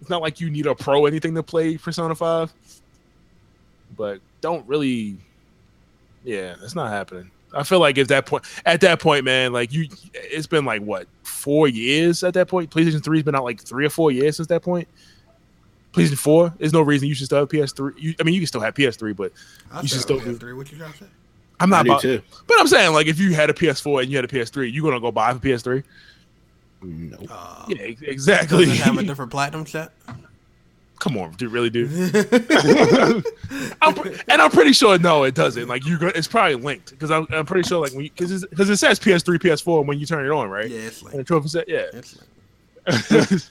it's 0.00 0.10
not 0.10 0.22
like 0.22 0.40
you 0.40 0.50
need 0.50 0.66
a 0.66 0.74
pro 0.74 1.06
anything 1.06 1.34
to 1.34 1.42
play 1.42 1.76
Persona 1.76 2.14
Five, 2.14 2.52
but 3.96 4.20
don't 4.40 4.66
really. 4.68 5.16
Yeah, 6.24 6.54
it's 6.62 6.74
not 6.74 6.90
happening. 6.90 7.30
I 7.52 7.62
feel 7.62 7.78
like 7.78 7.98
at 7.98 8.08
that 8.08 8.26
point, 8.26 8.44
at 8.66 8.80
that 8.80 8.98
point, 8.98 9.24
man, 9.24 9.52
like 9.52 9.72
you, 9.72 9.88
it's 10.14 10.46
been 10.48 10.64
like 10.64 10.82
what 10.82 11.06
four 11.22 11.68
years 11.68 12.24
at 12.24 12.34
that 12.34 12.48
point. 12.48 12.70
PlayStation 12.70 13.02
Three's 13.04 13.22
been 13.22 13.34
out 13.36 13.44
like 13.44 13.62
three 13.62 13.86
or 13.86 13.90
four 13.90 14.10
years 14.10 14.36
since 14.36 14.48
that 14.48 14.62
point. 14.62 14.88
PlayStation 15.92 16.18
Four, 16.18 16.52
there's 16.58 16.72
no 16.72 16.80
reason 16.82 17.06
you 17.06 17.14
should 17.14 17.26
still 17.26 17.38
have 17.38 17.48
PS3. 17.48 17.92
You, 17.96 18.14
I 18.18 18.24
mean, 18.24 18.34
you 18.34 18.40
can 18.40 18.48
still 18.48 18.60
have 18.62 18.74
PS3, 18.74 19.14
but 19.14 19.32
I 19.70 19.82
You 19.82 19.86
should 19.88 19.98
said 19.98 20.02
still 20.02 20.18
do- 20.18 20.36
PS3. 20.36 20.56
What 20.56 20.72
you 20.72 20.78
trying 20.78 20.92
to 20.92 20.98
say? 20.98 21.06
I'm 21.60 21.70
not 21.70 21.84
do 21.84 21.92
about. 21.92 22.02
too. 22.02 22.20
But 22.48 22.56
I'm 22.58 22.66
saying, 22.66 22.92
like, 22.92 23.06
if 23.06 23.20
you 23.20 23.32
had 23.34 23.48
a 23.48 23.52
PS4 23.52 24.02
and 24.02 24.10
you 24.10 24.16
had 24.18 24.24
a 24.24 24.28
PS3, 24.28 24.72
you 24.72 24.82
gonna 24.82 24.98
go 24.98 25.12
buy 25.12 25.30
a 25.30 25.34
PS3? 25.36 25.84
No. 26.82 27.18
Uh, 27.30 27.66
Yeah, 27.68 27.76
exactly. 28.02 28.64
Does 28.64 28.74
it 28.80 28.82
have 28.82 28.98
a 28.98 29.02
different 29.04 29.30
platinum 29.30 29.64
set? 29.66 29.92
Come 31.00 31.16
on, 31.18 31.32
do 31.32 31.48
really 31.48 31.70
do? 31.70 31.86
I'm 33.82 33.94
pre- 33.94 34.16
and 34.28 34.40
I'm 34.40 34.50
pretty 34.50 34.72
sure 34.72 34.96
no, 34.98 35.24
it 35.24 35.34
doesn't. 35.34 35.68
Like 35.68 35.84
you, 35.86 35.98
go, 35.98 36.06
it's 36.08 36.28
probably 36.28 36.54
linked 36.54 36.90
because 36.90 37.10
I'm, 37.10 37.26
I'm 37.30 37.44
pretty 37.44 37.68
sure 37.68 37.80
like 37.80 37.92
when 37.92 38.04
because 38.04 38.46
because 38.46 38.70
it 38.70 38.76
says 38.76 38.98
PS3, 39.00 39.38
PS4 39.38 39.84
when 39.84 39.98
you 39.98 40.06
turn 40.06 40.24
it 40.24 40.30
on, 40.30 40.48
right? 40.48 40.70
yeah, 40.70 40.78
it's 40.78 41.02
And 41.02 41.12
the 41.20 41.24
trophy 41.24 41.48
set, 41.48 41.68
yeah. 41.68 41.86
it's 41.92 42.18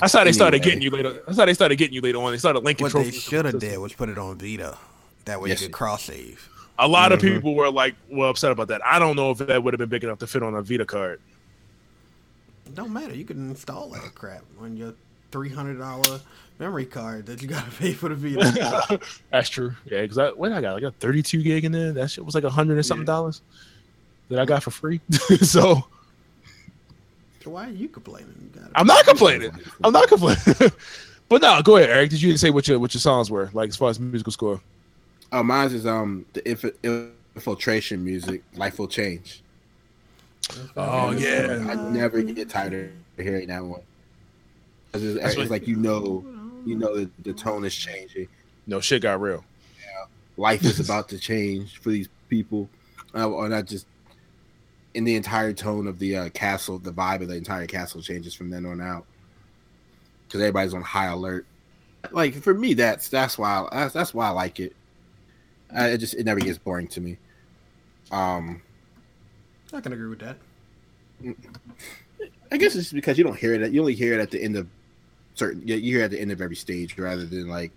That's 0.00 0.12
how 0.12 0.22
they 0.22 0.32
started 0.32 0.58
Anyway. 0.62 0.64
getting 0.64 0.82
you 0.82 0.90
later. 0.90 1.22
That's 1.26 1.38
how 1.38 1.44
they 1.44 1.54
started 1.54 1.76
getting 1.76 1.94
you 1.94 2.00
later 2.00 2.18
on. 2.18 2.30
They 2.30 2.38
started 2.38 2.62
linking 2.62 2.84
what 2.84 2.92
they 2.94 3.10
should 3.10 3.44
have 3.44 3.58
did 3.58 3.78
was 3.78 3.92
put 3.92 4.08
it 4.08 4.16
on 4.16 4.38
Vita. 4.38 4.78
That 5.24 5.40
way 5.40 5.48
Yes. 5.48 5.60
you 5.60 5.66
could 5.66 5.74
cross 5.74 6.04
save. 6.04 6.48
A 6.78 6.86
lot 6.86 7.10
of 7.10 7.18
Mhm. 7.18 7.34
people 7.34 7.54
were 7.56 7.68
like, 7.70 7.96
well, 8.08 8.30
upset 8.30 8.52
about 8.52 8.68
that. 8.68 8.80
I 8.86 9.00
don't 9.00 9.16
know 9.16 9.32
if 9.32 9.38
that 9.38 9.62
would 9.62 9.74
have 9.74 9.78
been 9.78 9.88
big 9.88 10.04
enough 10.04 10.20
to 10.20 10.28
fit 10.28 10.44
on 10.44 10.54
a 10.54 10.62
Vita 10.62 10.84
card. 10.86 11.20
It 12.66 12.74
don't 12.76 12.92
matter. 12.92 13.12
You 13.14 13.24
can 13.24 13.50
install 13.50 13.88
that 13.90 14.14
crap 14.14 14.44
on 14.60 14.76
your 14.76 14.94
three 15.30 15.50
hundred 15.50 15.78
dollar 15.78 16.20
memory 16.58 16.86
card 16.86 17.26
that 17.26 17.40
you 17.42 17.48
gotta 17.48 17.70
pay 17.78 17.92
for 17.92 18.08
the 18.08 18.14
Vita. 18.14 19.00
That's 19.30 19.48
true. 19.48 19.74
Yeah, 19.86 20.02
because 20.02 20.18
I 20.18 20.30
what 20.30 20.52
I 20.52 20.60
got, 20.60 20.76
I 20.76 20.80
got 20.80 20.94
32 20.96 21.42
gig 21.42 21.64
in 21.64 21.72
there. 21.72 21.92
That 21.92 22.10
shit 22.10 22.24
was 22.24 22.34
like 22.34 22.44
a 22.44 22.50
hundred 22.50 22.74
and 22.74 22.86
something 22.86 23.04
dollars 23.06 23.42
that 24.28 24.38
I 24.38 24.44
got 24.44 24.62
for 24.62 24.70
free. 24.70 25.00
so 25.42 25.84
so 27.42 27.50
why 27.50 27.68
are 27.68 27.72
you 27.72 27.88
complaining? 27.88 28.34
You 28.40 28.60
gotta 28.60 28.72
I'm 28.74 28.86
not 28.86 29.04
complaining. 29.04 29.52
I'm 29.84 29.92
not 29.92 30.08
complaining. 30.08 30.72
but 31.28 31.42
no, 31.42 31.62
go 31.62 31.76
ahead, 31.76 31.90
Eric. 31.90 32.10
Did 32.10 32.22
you 32.22 32.36
say 32.36 32.50
what 32.50 32.66
your 32.68 32.78
what 32.78 32.94
your 32.94 33.00
songs 33.00 33.30
were 33.30 33.50
like 33.52 33.68
as 33.68 33.76
far 33.76 33.90
as 33.90 34.00
musical 34.00 34.32
score? 34.32 34.60
Oh, 35.32 35.42
mine 35.42 35.70
is 35.70 35.86
um 35.86 36.24
the 36.32 36.48
inf- 36.48 37.12
infiltration 37.34 38.04
music. 38.04 38.42
Life 38.54 38.78
will 38.78 38.88
change. 38.88 39.42
Oh 40.76 41.10
yeah, 41.10 41.66
I 41.68 41.74
never 41.90 42.22
get 42.22 42.48
tired 42.48 42.72
of 42.72 43.24
hearing 43.24 43.48
that 43.48 43.62
one. 43.62 43.82
'Cause 44.92 45.02
It's, 45.02 45.20
That's 45.20 45.28
it's 45.34 45.36
what- 45.38 45.50
like 45.50 45.66
you 45.68 45.76
know, 45.76 46.24
you 46.64 46.76
know 46.76 46.96
that 46.96 47.10
the 47.24 47.32
tone 47.32 47.64
is 47.64 47.74
changing. 47.74 48.28
no 48.66 48.80
shit 48.80 49.02
got 49.02 49.20
real. 49.20 49.44
Life 50.36 50.62
is 50.64 50.78
about 50.80 51.08
to 51.08 51.18
change 51.18 51.78
for 51.78 51.90
these 51.90 52.08
people, 52.28 52.68
uh, 53.14 53.28
or 53.28 53.48
not 53.48 53.66
just 53.66 53.86
in 54.94 55.02
the 55.04 55.16
entire 55.16 55.52
tone 55.52 55.86
of 55.88 55.98
the 55.98 56.16
uh, 56.16 56.28
castle. 56.30 56.78
The 56.78 56.92
vibe 56.92 57.22
of 57.22 57.28
the 57.28 57.34
entire 57.34 57.66
castle 57.66 58.00
changes 58.02 58.34
from 58.34 58.48
then 58.50 58.64
on 58.64 58.80
out 58.80 59.04
because 60.26 60.40
everybody's 60.40 60.74
on 60.74 60.82
high 60.82 61.06
alert. 61.06 61.44
Like 62.12 62.34
for 62.34 62.54
me, 62.54 62.74
that's 62.74 63.08
that's 63.08 63.36
why 63.36 63.66
that's, 63.72 63.92
that's 63.92 64.14
why 64.14 64.28
I 64.28 64.30
like 64.30 64.60
it. 64.60 64.76
I, 65.74 65.88
it 65.88 65.98
just 65.98 66.14
it 66.14 66.24
never 66.24 66.38
gets 66.40 66.56
boring 66.58 66.86
to 66.88 67.00
me. 67.00 67.18
Um, 68.12 68.62
I 69.72 69.80
can 69.80 69.92
agree 69.92 70.08
with 70.08 70.20
that. 70.20 70.36
I 72.52 72.56
guess 72.56 72.76
it's 72.76 72.92
because 72.92 73.18
you 73.18 73.24
don't 73.24 73.36
hear 73.36 73.54
it. 73.54 73.72
You 73.72 73.80
only 73.80 73.94
hear 73.94 74.14
it 74.14 74.20
at 74.20 74.30
the 74.30 74.40
end 74.40 74.56
of 74.56 74.68
certain. 75.38 75.66
You 75.66 75.76
you 75.76 75.96
hear 75.96 76.04
at 76.04 76.10
the 76.10 76.20
end 76.20 76.32
of 76.32 76.40
every 76.40 76.56
stage 76.56 76.98
rather 76.98 77.24
than 77.24 77.48
like, 77.48 77.72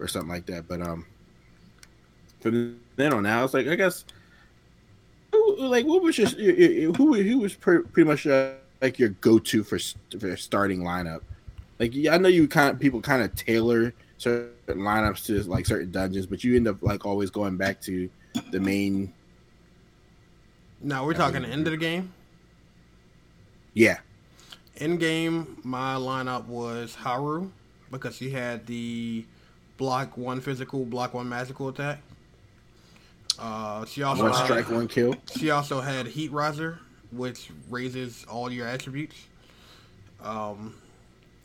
or 0.00 0.08
something 0.08 0.30
like 0.30 0.46
that. 0.46 0.66
But 0.66 0.80
um, 0.80 1.06
from 2.40 2.80
then 2.96 3.12
on 3.12 3.26
out, 3.26 3.44
it's 3.44 3.54
like 3.54 3.68
I 3.68 3.76
guess, 3.76 4.04
who, 5.32 5.56
like 5.58 5.86
what 5.86 6.02
was 6.02 6.18
your, 6.18 6.28
your 6.28 6.92
who 6.94 7.14
who 7.14 7.38
was 7.38 7.54
pretty 7.54 8.04
much 8.04 8.26
uh, 8.26 8.52
like 8.80 8.98
your 8.98 9.10
go 9.10 9.38
to 9.38 9.62
for 9.62 9.78
for 10.18 10.36
starting 10.36 10.80
lineup? 10.80 11.20
Like 11.78 11.94
yeah, 11.94 12.14
I 12.14 12.18
know 12.18 12.28
you 12.28 12.48
kind 12.48 12.70
of 12.70 12.80
people 12.80 13.00
kind 13.00 13.22
of 13.22 13.34
tailor 13.34 13.92
certain 14.18 14.52
lineups 14.68 15.26
to 15.26 15.42
like 15.44 15.66
certain 15.66 15.90
dungeons, 15.90 16.26
but 16.26 16.42
you 16.42 16.56
end 16.56 16.68
up 16.68 16.82
like 16.82 17.06
always 17.06 17.30
going 17.30 17.56
back 17.56 17.80
to 17.82 18.10
the 18.50 18.60
main. 18.60 19.12
Now 20.82 21.04
we're 21.04 21.14
talking 21.14 21.42
the 21.42 21.48
end 21.48 21.66
of 21.66 21.72
the 21.72 21.76
game. 21.76 22.12
Yeah, 23.74 23.98
In 24.80 24.96
game, 24.96 25.58
my 25.62 25.94
lineup 25.96 26.46
was 26.46 26.94
Haru 26.94 27.50
because 27.90 28.18
he 28.18 28.30
had 28.30 28.66
the 28.66 29.26
block 29.76 30.16
one 30.16 30.40
physical, 30.40 30.86
block 30.86 31.12
one 31.12 31.28
magical 31.28 31.68
attack. 31.68 32.00
Uh, 33.38 33.84
she 33.84 34.02
also 34.02 34.22
one 34.22 34.32
had, 34.32 34.44
strike, 34.44 34.70
one 34.70 34.88
kill. 34.88 35.14
she 35.36 35.50
also 35.50 35.82
had 35.82 36.06
Heat 36.06 36.32
Riser, 36.32 36.78
which 37.12 37.50
raises 37.68 38.24
all 38.24 38.50
your 38.50 38.66
attributes. 38.66 39.16
Um, 40.22 40.74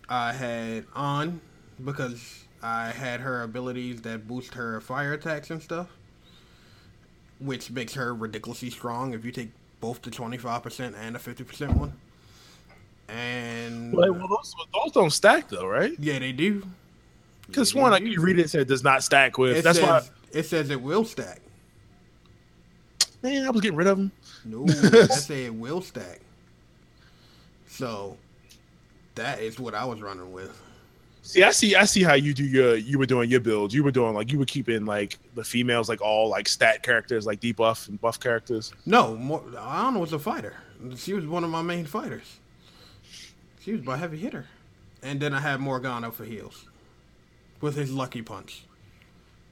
I 0.07 0.31
had 0.31 0.85
Ann 0.95 1.41
because 1.83 2.45
I 2.63 2.87
had 2.87 3.19
her 3.19 3.43
abilities 3.43 4.01
that 4.03 4.29
boost 4.29 4.53
her 4.53 4.79
fire 4.79 5.11
attacks 5.11 5.49
and 5.49 5.61
stuff, 5.61 5.89
which 7.39 7.69
makes 7.69 7.95
her 7.95 8.15
ridiculously 8.15 8.69
strong 8.69 9.13
if 9.13 9.25
you 9.25 9.31
take 9.31 9.49
both 9.81 10.01
the 10.01 10.09
25% 10.09 10.93
and 10.97 11.15
the 11.15 11.19
50% 11.19 11.75
one. 11.75 11.93
And 13.07 13.93
Well, 13.93 14.13
well, 14.13 14.27
those, 14.27 14.55
those 14.73 14.91
don't 14.93 15.11
stack 15.11 15.49
though, 15.49 15.67
right? 15.67 15.93
yeah, 15.99 16.19
they 16.19 16.31
do. 16.31 16.63
Because 17.47 17.73
Yeah, 17.73 17.81
one, 17.83 17.91
like 17.91 18.03
do. 18.03 18.09
you 18.09 18.21
read 18.21 18.39
it, 18.39 18.45
it 18.45 18.49
said 18.49 18.67
does 18.67 18.83
not 18.83 19.03
stack 19.03 19.37
with. 19.37 19.57
It 19.57 19.63
That's 19.63 19.77
says, 19.79 19.87
why, 19.87 20.01
it 20.31 20.43
says 20.43 20.69
it 20.71 20.81
will 20.81 21.05
stack. 21.05 21.41
man, 23.21 23.45
I 23.45 23.49
was 23.51 23.61
getting 23.61 23.77
rid 23.77 23.87
of 23.87 23.97
them. 23.97 24.11
No, 24.43 24.65
that 24.65 25.11
say 25.13 25.45
it 25.45 25.53
will 25.53 25.81
stack. 25.81 26.21
So 27.67 28.17
that 29.15 29.39
is 29.39 29.59
what 29.59 29.75
I 29.75 29.85
was 29.85 30.01
running 30.01 30.31
with. 30.31 30.59
See, 31.21 31.41
I 31.43 31.49
see, 31.51 31.75
I 31.75 31.85
see 31.85 32.03
how 32.03 32.13
you 32.13 32.35
do 32.35 32.43
your, 32.43 32.75
you 32.75 32.99
were 32.99 33.07
doing 33.07 33.29
your 33.31 33.39
builds. 33.39 33.73
You 33.73 33.83
were 33.83 33.91
doing 33.91 34.13
like 34.13 34.31
you 34.31 34.37
were 34.37 34.45
keeping 34.45 34.85
like 34.85 35.17
the 35.33 35.43
females 35.43 35.89
like 35.89 35.99
all 36.01 36.29
like 36.29 36.47
stat 36.47 36.83
characters, 36.83 37.25
like 37.25 37.39
debuff 37.41 37.87
and 37.89 37.99
buff 37.99 38.19
characters. 38.19 38.71
No, 38.85 39.15
more, 39.15 39.43
Anna 39.59 39.97
was 39.99 40.13
a 40.13 40.19
fighter. 40.19 40.53
She 40.95 41.13
was 41.13 41.25
one 41.25 41.43
of 41.43 41.49
my 41.49 41.63
main 41.63 41.85
fighters. 41.85 42.39
She 43.65 43.71
was 43.73 43.83
my 43.83 43.97
heavy 43.97 44.17
hitter. 44.17 44.45
And 45.01 45.19
then 45.19 45.33
I 45.33 45.39
had 45.39 45.59
Morgana 45.59 46.11
for 46.11 46.23
heals. 46.23 46.65
With 47.61 47.75
his 47.75 47.91
lucky 47.91 48.21
punch. 48.21 48.63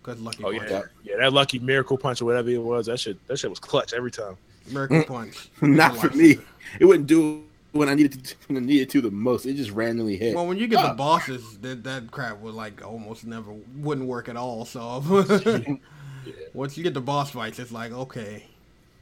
Because 0.03 0.21
lucky 0.21 0.43
Oh 0.43 0.51
punch. 0.55 0.69
yeah, 0.69 0.81
yeah, 1.03 1.17
that 1.17 1.33
lucky 1.33 1.57
miracle 1.57 1.97
punch 1.97 2.21
or 2.21 2.25
whatever 2.25 2.49
it 2.51 2.61
was, 2.61 2.85
that 2.85 2.99
shit, 2.99 3.17
that 3.27 3.39
shit 3.39 3.49
was 3.49 3.57
clutch 3.59 3.91
every 3.93 4.11
time. 4.11 4.37
Miracle 4.69 5.03
punch. 5.03 5.49
Not 5.61 5.97
for 5.97 6.09
me. 6.11 6.33
of- 6.33 6.45
It 6.79 6.85
wouldn't 6.85 7.07
do 7.07 7.43
when 7.71 7.89
I 7.89 7.95
needed 7.95 8.23
to 8.23 8.35
when 8.49 8.57
I 8.63 8.65
needed 8.67 8.91
to 8.91 9.01
the 9.01 9.09
most. 9.09 9.47
It 9.47 9.55
just 9.55 9.71
randomly 9.71 10.15
hit. 10.17 10.35
Well, 10.35 10.45
when 10.45 10.57
you 10.59 10.67
get 10.67 10.77
Ah. 10.79 10.89
the 10.89 10.93
bosses, 10.93 11.57
that 11.59 11.83
that 11.85 12.11
crap 12.11 12.39
would 12.41 12.53
like 12.53 12.85
almost 12.85 13.25
never 13.25 13.51
wouldn't 13.77 14.07
work 14.07 14.29
at 14.29 14.37
all. 14.37 14.63
So 14.65 15.01
once 16.53 16.77
you 16.77 16.83
get 16.83 16.93
the 16.93 17.01
boss 17.01 17.31
fights, 17.31 17.57
it's 17.57 17.71
like 17.71 17.91
okay, 17.91 18.45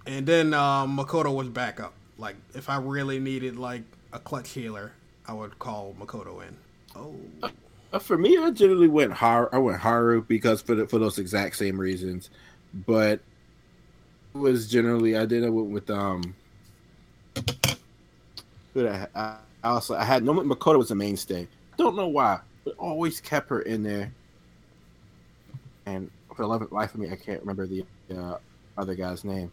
And 0.05 0.25
then 0.25 0.53
um, 0.53 0.97
Makoto 0.97 1.35
was 1.35 1.49
backup. 1.49 1.93
Like 2.17 2.35
if 2.53 2.69
I 2.69 2.77
really 2.77 3.19
needed 3.19 3.57
like 3.57 3.83
a 4.13 4.19
clutch 4.19 4.51
healer, 4.51 4.91
I 5.31 5.33
would 5.33 5.57
call 5.59 5.95
Makoto 5.97 6.45
in. 6.45 6.57
Oh. 6.93 7.15
Uh, 7.93 7.99
for 7.99 8.17
me, 8.17 8.37
I 8.37 8.51
generally 8.51 8.89
went 8.89 9.13
Haru. 9.13 9.47
I 9.53 9.59
went 9.59 9.79
Haru 9.79 10.23
because 10.23 10.61
for 10.61 10.75
the, 10.75 10.85
for 10.85 10.99
those 10.99 11.19
exact 11.19 11.55
same 11.55 11.79
reasons, 11.79 12.29
but 12.85 13.21
it 14.33 14.37
was 14.37 14.69
generally 14.69 15.15
I 15.15 15.25
did 15.25 15.45
it 15.45 15.49
with, 15.49 15.67
with 15.67 15.89
um. 15.89 16.35
But 18.73 18.87
I, 18.87 19.07
I 19.15 19.37
also 19.63 19.95
I 19.95 20.03
had 20.03 20.25
no 20.25 20.33
Makoto 20.33 20.77
was 20.77 20.91
a 20.91 20.95
mainstay. 20.95 21.47
Don't 21.77 21.95
know 21.95 22.09
why, 22.09 22.41
but 22.65 22.75
always 22.77 23.21
kept 23.21 23.49
her 23.51 23.61
in 23.61 23.83
there. 23.83 24.11
And 25.85 26.11
for 26.35 26.41
the 26.41 26.47
love 26.49 26.61
of 26.61 26.73
life 26.73 26.93
of 26.93 26.99
me, 26.99 27.09
I 27.09 27.15
can't 27.15 27.39
remember 27.39 27.67
the 27.67 27.85
uh, 28.13 28.35
other 28.77 28.95
guy's 28.95 29.23
name. 29.23 29.49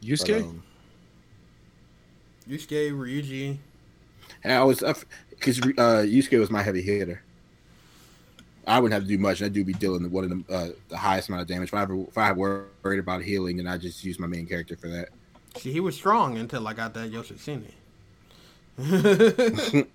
Yusuke. 0.00 0.40
But, 0.40 0.42
um, 0.42 0.62
Yusuke, 2.48 2.92
Ryuji. 2.92 3.58
And 4.44 4.52
I 4.52 4.62
was 4.62 4.80
because 5.30 5.58
uh, 5.60 6.04
Yusuke 6.06 6.38
was 6.38 6.50
my 6.50 6.62
heavy 6.62 6.82
hitter. 6.82 7.22
I 8.66 8.78
wouldn't 8.78 8.94
have 8.94 9.02
to 9.02 9.08
do 9.08 9.18
much. 9.18 9.42
I 9.42 9.48
do 9.48 9.64
be 9.64 9.74
dealing 9.74 10.10
one 10.10 10.24
of 10.24 10.30
the 10.30 10.54
uh, 10.54 10.68
the 10.88 10.96
highest 10.96 11.28
amount 11.28 11.42
of 11.42 11.48
damage. 11.48 11.68
If 11.68 11.74
I 11.74 11.82
ever 11.82 12.00
if 12.02 12.16
I 12.16 12.32
worried 12.32 12.98
about 12.98 13.22
healing, 13.22 13.56
then 13.56 13.66
I 13.66 13.78
just 13.78 14.04
use 14.04 14.18
my 14.18 14.26
main 14.26 14.46
character 14.46 14.76
for 14.76 14.88
that. 14.88 15.08
See, 15.56 15.72
he 15.72 15.80
was 15.80 15.94
strong 15.94 16.38
until 16.38 16.66
I 16.66 16.74
got 16.74 16.94
that 16.94 17.10
Yoshitsune. 17.10 17.70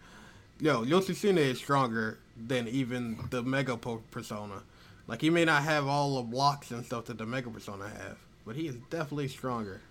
Yo, 0.62 0.86
Yoshitsune 0.86 1.38
is 1.38 1.58
stronger 1.58 2.18
than 2.48 2.68
even 2.68 3.18
the 3.30 3.44
Mega 3.44 3.76
po- 3.76 4.04
Persona. 4.12 4.62
Like, 5.08 5.22
he 5.22 5.30
may 5.30 5.44
not 5.44 5.64
have 5.64 5.88
all 5.88 6.18
the 6.18 6.24
blocks 6.24 6.72
and 6.72 6.86
stuff 6.86 7.06
that 7.06 7.18
the 7.18 7.26
Mega 7.26 7.50
Persona 7.50 7.90
have, 7.90 8.18
but 8.46 8.56
he 8.56 8.68
is 8.68 8.76
definitely 8.90 9.28
stronger. 9.28 9.82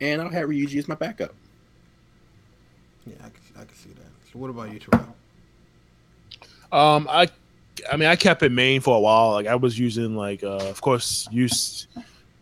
And 0.00 0.20
I'll 0.20 0.28
have 0.28 0.48
Ryuji 0.48 0.76
as 0.76 0.88
my 0.88 0.96
backup. 0.96 1.34
Yeah, 3.06 3.14
I 3.20 3.28
can, 3.28 3.40
I 3.56 3.60
see 3.74 3.90
that. 3.90 4.32
So, 4.32 4.38
what 4.38 4.50
about 4.50 4.72
you, 4.72 4.78
Terrell? 4.80 5.14
Um, 6.72 7.06
I, 7.08 7.28
I 7.90 7.96
mean, 7.96 8.08
I 8.08 8.16
kept 8.16 8.42
it 8.42 8.50
main 8.50 8.80
for 8.80 8.96
a 8.96 9.00
while. 9.00 9.32
Like 9.32 9.46
I 9.46 9.54
was 9.54 9.78
using 9.78 10.16
like, 10.16 10.42
uh, 10.42 10.56
of 10.56 10.80
course, 10.80 11.28
used 11.30 11.86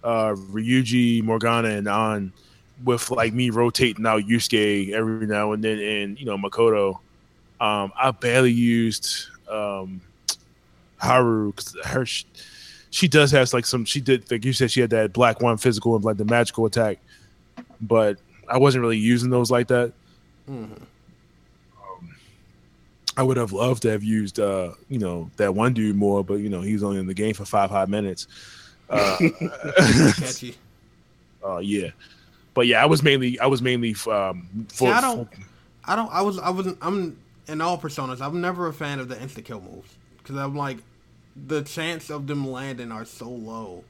uh, 0.02 0.34
Ryuji, 0.34 1.22
Morgana, 1.22 1.68
and 1.68 1.88
on 1.88 2.32
with 2.84 3.10
like 3.10 3.32
me 3.32 3.50
rotating 3.50 4.06
out 4.06 4.22
Yusuke 4.22 4.92
every 4.92 5.26
now 5.26 5.52
and 5.52 5.62
then, 5.62 5.78
and 5.78 6.18
you 6.18 6.26
know 6.26 6.36
Makoto. 6.36 6.98
Um, 7.60 7.92
I 7.98 8.10
barely 8.10 8.52
used 8.52 9.26
um, 9.48 10.00
Haru 10.98 11.52
because 11.52 11.76
her 11.84 12.04
sh- 12.04 12.24
she 12.90 13.08
does 13.08 13.30
have 13.30 13.52
like 13.52 13.66
some. 13.66 13.84
She 13.84 14.00
did 14.00 14.30
like 14.30 14.44
you 14.44 14.52
said 14.52 14.70
she 14.70 14.80
had 14.80 14.90
that 14.90 15.12
black 15.12 15.40
one 15.40 15.56
physical 15.56 15.94
and 15.96 16.04
like 16.04 16.16
the 16.16 16.24
magical 16.24 16.66
attack, 16.66 16.98
but 17.80 18.18
I 18.48 18.58
wasn't 18.58 18.82
really 18.82 18.98
using 18.98 19.30
those 19.30 19.50
like 19.50 19.68
that. 19.68 19.92
Mm-hmm. 20.50 20.84
I 23.16 23.22
would 23.22 23.36
have 23.36 23.52
loved 23.52 23.82
to 23.82 23.90
have 23.90 24.02
used, 24.02 24.40
uh, 24.40 24.72
you 24.88 24.98
know, 24.98 25.30
that 25.36 25.54
one 25.54 25.72
dude 25.72 25.94
more, 25.96 26.24
but 26.24 26.34
you 26.34 26.48
know, 26.48 26.60
he's 26.62 26.82
only 26.82 26.98
in 26.98 27.06
the 27.06 27.14
game 27.14 27.32
for 27.34 27.44
five 27.44 27.70
hot 27.70 27.88
minutes. 27.88 28.26
Uh, 28.90 29.16
Akechi. 29.20 30.56
uh, 31.46 31.58
yeah, 31.62 31.90
but 32.54 32.66
yeah, 32.66 32.82
I 32.82 32.86
was 32.86 33.02
mainly, 33.04 33.38
I 33.38 33.46
was 33.46 33.62
mainly 33.62 33.94
um, 34.10 34.66
for. 34.68 34.88
See, 34.88 34.92
I 34.92 35.00
don't- 35.00 35.28
I 35.86 35.96
don't. 35.96 36.10
I 36.10 36.22
was. 36.22 36.38
I 36.38 36.48
wasn't. 36.48 36.78
I'm 36.80 37.18
in 37.46 37.60
all 37.60 37.76
personas. 37.78 38.22
I'm 38.22 38.40
never 38.40 38.66
a 38.68 38.72
fan 38.72 39.00
of 39.00 39.08
the 39.08 39.16
insta 39.16 39.44
kill 39.44 39.60
moves 39.60 39.92
because 40.18 40.36
I'm 40.36 40.56
like, 40.56 40.78
the 41.46 41.60
chance 41.62 42.08
of 42.10 42.26
them 42.26 42.50
landing 42.50 42.90
are 42.90 43.04
so 43.04 43.28
low. 43.28 43.84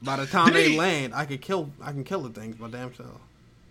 By 0.00 0.16
the 0.16 0.26
time 0.26 0.54
they 0.54 0.70
They- 0.70 0.76
land, 0.78 1.14
I 1.14 1.26
can 1.26 1.36
kill. 1.36 1.70
I 1.82 1.92
can 1.92 2.02
kill 2.02 2.22
the 2.22 2.30
things 2.40 2.56
by 2.56 2.68
damn 2.70 2.94
self. 2.94 3.20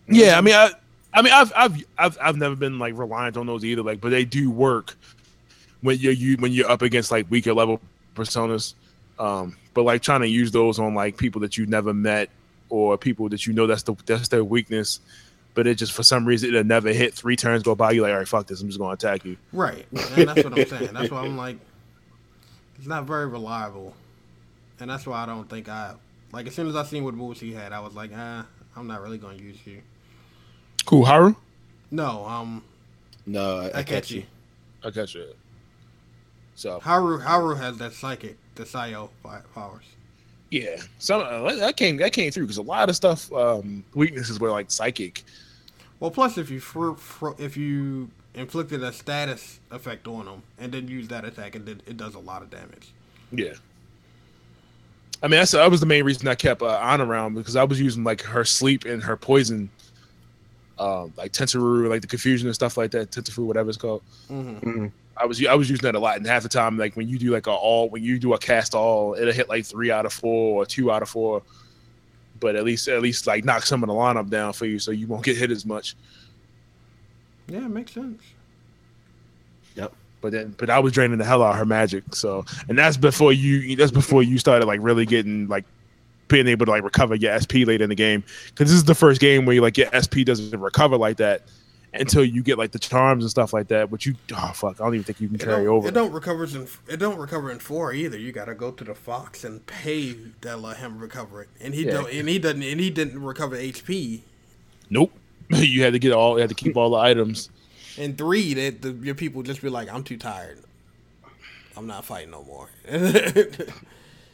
yeah, 0.07 0.37
I 0.37 0.41
mean, 0.41 0.53
I, 0.53 0.69
I 1.13 1.21
mean, 1.21 1.33
I've, 1.33 1.51
I've, 1.55 1.85
I've, 1.97 2.17
I've 2.21 2.37
never 2.37 2.55
been 2.55 2.79
like 2.79 2.97
reliant 2.97 3.37
on 3.37 3.45
those 3.45 3.65
either. 3.65 3.83
Like, 3.83 4.01
but 4.01 4.09
they 4.09 4.25
do 4.25 4.49
work 4.49 4.95
when 5.81 5.97
you're 5.97 6.13
you 6.13 6.37
when 6.37 6.51
you're 6.51 6.69
up 6.69 6.81
against 6.81 7.11
like 7.11 7.29
weaker 7.29 7.53
level 7.53 7.81
personas. 8.15 8.73
Um, 9.19 9.57
but 9.73 9.83
like 9.83 10.01
trying 10.01 10.21
to 10.21 10.27
use 10.27 10.51
those 10.51 10.79
on 10.79 10.95
like 10.95 11.17
people 11.17 11.41
that 11.41 11.57
you've 11.57 11.69
never 11.69 11.93
met 11.93 12.29
or 12.69 12.97
people 12.97 13.29
that 13.29 13.45
you 13.45 13.53
know 13.53 13.67
that's 13.67 13.83
the 13.83 13.95
that's 14.05 14.29
their 14.29 14.43
weakness. 14.43 14.99
But 15.53 15.67
it 15.67 15.75
just 15.75 15.91
for 15.91 16.03
some 16.03 16.25
reason 16.25 16.49
it'll 16.49 16.63
never 16.63 16.93
hit. 16.93 17.13
Three 17.13 17.35
turns 17.35 17.61
go 17.61 17.75
by, 17.75 17.91
you 17.91 18.01
like, 18.01 18.13
all 18.13 18.19
right, 18.19 18.27
fuck 18.27 18.47
this, 18.47 18.61
I'm 18.61 18.67
just 18.67 18.79
gonna 18.79 18.93
attack 18.93 19.25
you. 19.25 19.35
Right, 19.51 19.85
and 19.91 20.29
that's 20.29 20.43
what 20.43 20.57
I'm 20.57 20.65
saying. 20.65 20.93
That's 20.93 21.11
why 21.11 21.21
I'm 21.21 21.35
like, 21.35 21.57
it's 22.77 22.87
not 22.87 23.03
very 23.03 23.27
reliable, 23.27 23.93
and 24.79 24.89
that's 24.89 25.05
why 25.05 25.21
I 25.21 25.25
don't 25.25 25.49
think 25.49 25.67
I 25.67 25.95
like. 26.31 26.47
As 26.47 26.55
soon 26.55 26.67
as 26.67 26.75
I 26.75 26.83
seen 26.83 27.03
what 27.03 27.13
moves 27.15 27.41
he 27.41 27.53
had, 27.53 27.73
I 27.73 27.81
was 27.81 27.93
like, 27.93 28.11
ah, 28.15 28.45
I'm 28.77 28.87
not 28.87 29.01
really 29.01 29.17
gonna 29.17 29.35
use 29.35 29.57
you. 29.65 29.81
Cool, 30.85 31.05
Haru. 31.05 31.35
No, 31.91 32.25
um, 32.25 32.63
No, 33.25 33.59
I, 33.59 33.79
I 33.79 33.83
catch 33.83 34.09
Akechi. 34.09 34.15
you. 34.15 34.23
I 34.83 34.89
got 34.89 35.13
you. 35.13 35.25
So 36.55 36.79
Haru 36.79 37.19
Haru 37.19 37.55
has 37.55 37.77
that 37.77 37.93
psychic, 37.93 38.37
the 38.55 38.63
Psio 38.63 39.09
powers. 39.53 39.85
yeah, 40.51 40.77
some 40.99 41.21
uh, 41.21 41.55
that 41.55 41.77
came 41.77 41.97
that 41.97 42.13
came 42.13 42.31
through 42.31 42.43
because 42.43 42.57
a 42.57 42.61
lot 42.61 42.89
of 42.89 42.95
stuff 42.95 43.31
um, 43.33 43.83
weaknesses 43.95 44.39
were 44.39 44.51
like 44.51 44.69
psychic. 44.71 45.23
Well, 45.99 46.11
plus 46.11 46.37
if 46.37 46.49
you 46.49 46.59
fr- 46.59 46.93
fr- 46.93 47.35
if 47.37 47.55
you 47.57 48.09
inflicted 48.33 48.81
a 48.83 48.91
status 48.93 49.59
effect 49.71 50.07
Ann 50.07 50.25
them 50.25 50.43
and 50.59 50.71
then 50.71 50.87
use 50.87 51.07
that 51.09 51.25
attack, 51.25 51.55
and 51.55 51.65
then 51.65 51.81
it 51.87 51.97
does 51.97 52.15
a 52.15 52.19
lot 52.19 52.41
of 52.41 52.49
damage. 52.49 52.91
Yeah. 53.31 53.53
I 55.23 55.27
mean, 55.27 55.39
that's 55.39 55.51
that 55.51 55.69
was 55.69 55.79
the 55.79 55.85
main 55.85 56.03
reason 56.03 56.27
I 56.27 56.35
kept 56.35 56.61
uh, 56.61 56.67
on 56.67 57.01
around 57.01 57.35
because 57.35 57.55
I 57.55 57.63
was 57.63 57.79
using 57.79 58.03
like 58.03 58.21
her 58.21 58.43
sleep 58.43 58.85
and 58.85 59.01
her 59.03 59.15
poison, 59.15 59.69
um, 60.81 61.13
like 61.15 61.31
Tensuru, 61.31 61.87
like 61.87 62.01
the 62.01 62.07
confusion 62.07 62.47
and 62.47 62.55
stuff 62.55 62.75
like 62.75 62.89
that, 62.91 63.11
Tensafu, 63.11 63.45
whatever 63.45 63.69
it's 63.69 63.77
called. 63.77 64.01
hmm 64.27 64.87
I 65.17 65.25
was 65.25 65.45
I 65.45 65.53
was 65.53 65.69
using 65.69 65.83
that 65.83 65.93
a 65.93 65.99
lot, 65.99 66.17
and 66.17 66.25
half 66.25 66.41
the 66.41 66.49
time, 66.49 66.77
like 66.77 66.95
when 66.95 67.07
you 67.07 67.19
do 67.19 67.31
like 67.31 67.45
a 67.45 67.51
all, 67.51 67.89
when 67.89 68.03
you 68.03 68.17
do 68.17 68.33
a 68.33 68.39
cast 68.39 68.73
all, 68.73 69.13
it'll 69.13 69.33
hit 69.33 69.49
like 69.49 69.65
three 69.65 69.91
out 69.91 70.05
of 70.05 70.13
four 70.13 70.55
or 70.55 70.65
two 70.65 70.89
out 70.91 71.03
of 71.03 71.09
four, 71.09 71.43
but 72.39 72.55
at 72.55 72.63
least 72.63 72.87
at 72.87 73.01
least 73.01 73.27
like 73.27 73.45
knock 73.45 73.63
some 73.63 73.83
of 73.83 73.87
the 73.87 73.93
lineup 73.93 74.29
down 74.29 74.53
for 74.53 74.65
you, 74.65 74.79
so 74.79 74.89
you 74.89 75.05
won't 75.05 75.23
get 75.23 75.37
hit 75.37 75.51
as 75.51 75.65
much. 75.65 75.95
Yeah, 77.47 77.65
it 77.65 77.69
makes 77.69 77.91
sense. 77.91 78.23
Yep. 79.75 79.93
But 80.21 80.31
then, 80.31 80.55
but 80.57 80.69
I 80.71 80.79
was 80.79 80.93
draining 80.93 81.17
the 81.19 81.25
hell 81.25 81.43
out 81.43 81.51
of 81.51 81.57
her 81.57 81.65
magic. 81.65 82.15
So, 82.15 82.45
and 82.69 82.77
that's 82.77 82.97
before 82.97 83.33
you. 83.33 83.75
That's 83.75 83.91
before 83.91 84.23
you 84.23 84.39
started 84.39 84.65
like 84.65 84.79
really 84.81 85.05
getting 85.05 85.47
like 85.47 85.65
being 86.31 86.47
able 86.47 86.65
to 86.65 86.71
like 86.71 86.83
recover 86.83 87.15
your 87.15 87.37
SP 87.39 87.67
late 87.67 87.81
in 87.81 87.89
the 87.89 87.95
game. 87.95 88.23
Because 88.47 88.69
this 88.69 88.77
is 88.77 88.85
the 88.85 88.95
first 88.95 89.21
game 89.21 89.45
where 89.45 89.53
you 89.53 89.61
like 89.61 89.77
your 89.77 89.89
SP 89.93 90.25
doesn't 90.25 90.59
recover 90.59 90.97
like 90.97 91.17
that 91.17 91.43
until 91.93 92.23
you 92.23 92.41
get 92.41 92.57
like 92.57 92.71
the 92.71 92.79
charms 92.79 93.23
and 93.23 93.29
stuff 93.29 93.51
like 93.53 93.67
that. 93.67 93.91
But 93.91 94.05
you, 94.05 94.15
oh 94.33 94.51
fuck, 94.55 94.79
I 94.79 94.85
don't 94.85 94.93
even 94.95 95.03
think 95.03 95.19
you 95.19 95.27
can 95.27 95.35
It 95.35 95.41
carry 95.43 95.67
over. 95.67 95.87
it 95.87 95.93
don't 95.93 96.11
recovers 96.13 96.55
in 96.55 96.67
it 96.87 96.97
don't 96.97 97.17
recover 97.19 97.51
in 97.51 97.59
four 97.59 97.93
either. 97.93 98.17
You 98.17 98.31
got 98.31 98.45
to 98.45 98.55
go 98.55 98.71
to 98.71 98.83
the 98.83 98.95
fox 98.95 99.43
and 99.43 99.65
pay 99.65 100.15
to 100.41 100.55
let 100.57 100.77
him 100.77 100.97
recover 100.99 101.41
it, 101.43 101.49
and 101.59 101.73
he 101.73 101.85
Yeah. 101.85 101.91
don't 101.93 102.11
and 102.11 102.29
he 102.29 102.39
doesn't 102.39 102.63
and 102.63 102.79
he 102.79 102.89
didn't 102.89 103.21
recover 103.21 103.55
HP. 103.57 104.21
Nope. 104.89 105.11
you 105.49 105.83
had 105.83 105.93
to 105.93 105.99
get 105.99 106.13
all. 106.13 106.35
You 106.35 106.41
had 106.41 106.49
to 106.49 106.55
keep 106.55 106.77
all 106.77 106.89
the 106.91 106.97
items. 106.97 107.49
And 107.97 108.17
three, 108.17 108.53
that 108.53 108.81
the, 108.81 108.91
your 108.93 109.15
people 109.15 109.43
just 109.43 109.61
be 109.61 109.67
like, 109.67 109.89
"I'm 109.91 110.03
too 110.03 110.15
tired. 110.15 110.59
I'm 111.75 111.87
not 111.87 112.05
fighting 112.05 112.31
no 112.31 112.43
more." 112.45 112.69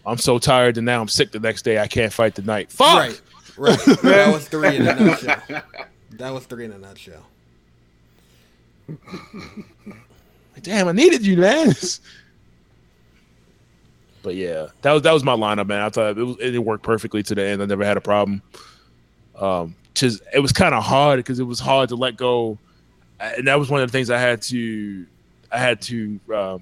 I'm 0.07 0.17
so 0.17 0.39
tired, 0.39 0.77
and 0.77 0.85
now 0.85 1.01
I'm 1.01 1.09
sick. 1.09 1.31
The 1.31 1.39
next 1.39 1.63
day, 1.63 1.79
I 1.79 1.87
can't 1.87 2.13
fight 2.13 2.35
the 2.35 2.41
night. 2.41 2.71
Fuck. 2.71 2.97
right, 2.97 3.21
right. 3.57 3.77
that 4.03 4.31
was 4.33 4.47
three 4.47 4.77
in 4.77 4.87
a 4.87 4.95
nutshell. 4.95 5.41
That 6.11 6.33
was 6.33 6.45
three 6.45 6.65
in 6.65 6.71
a 6.71 6.77
nutshell. 6.77 7.23
Damn, 10.61 10.87
I 10.87 10.91
needed 10.93 11.25
you, 11.25 11.37
man. 11.37 11.73
but 14.23 14.35
yeah, 14.35 14.67
that 14.81 14.93
was 14.93 15.01
that 15.03 15.11
was 15.11 15.23
my 15.23 15.35
lineup, 15.35 15.67
man. 15.67 15.81
I 15.81 15.89
thought 15.89 16.17
it 16.17 16.23
was 16.23 16.37
it 16.39 16.57
worked 16.57 16.83
perfectly 16.83 17.21
to 17.23 17.35
the 17.35 17.43
end. 17.43 17.61
I 17.61 17.65
never 17.65 17.83
had 17.83 17.97
a 17.97 18.01
problem. 18.01 18.41
Um, 19.35 19.75
just 19.93 20.21
it 20.33 20.39
was 20.39 20.51
kind 20.53 20.73
of 20.73 20.83
hard 20.83 21.17
because 21.17 21.39
it 21.39 21.43
was 21.43 21.59
hard 21.59 21.89
to 21.89 21.95
let 21.95 22.15
go, 22.15 22.57
and 23.19 23.47
that 23.47 23.59
was 23.59 23.69
one 23.69 23.81
of 23.81 23.89
the 23.89 23.91
things 23.91 24.09
I 24.09 24.19
had 24.19 24.41
to 24.43 25.05
I 25.51 25.59
had 25.59 25.81
to 25.83 26.19
um, 26.33 26.61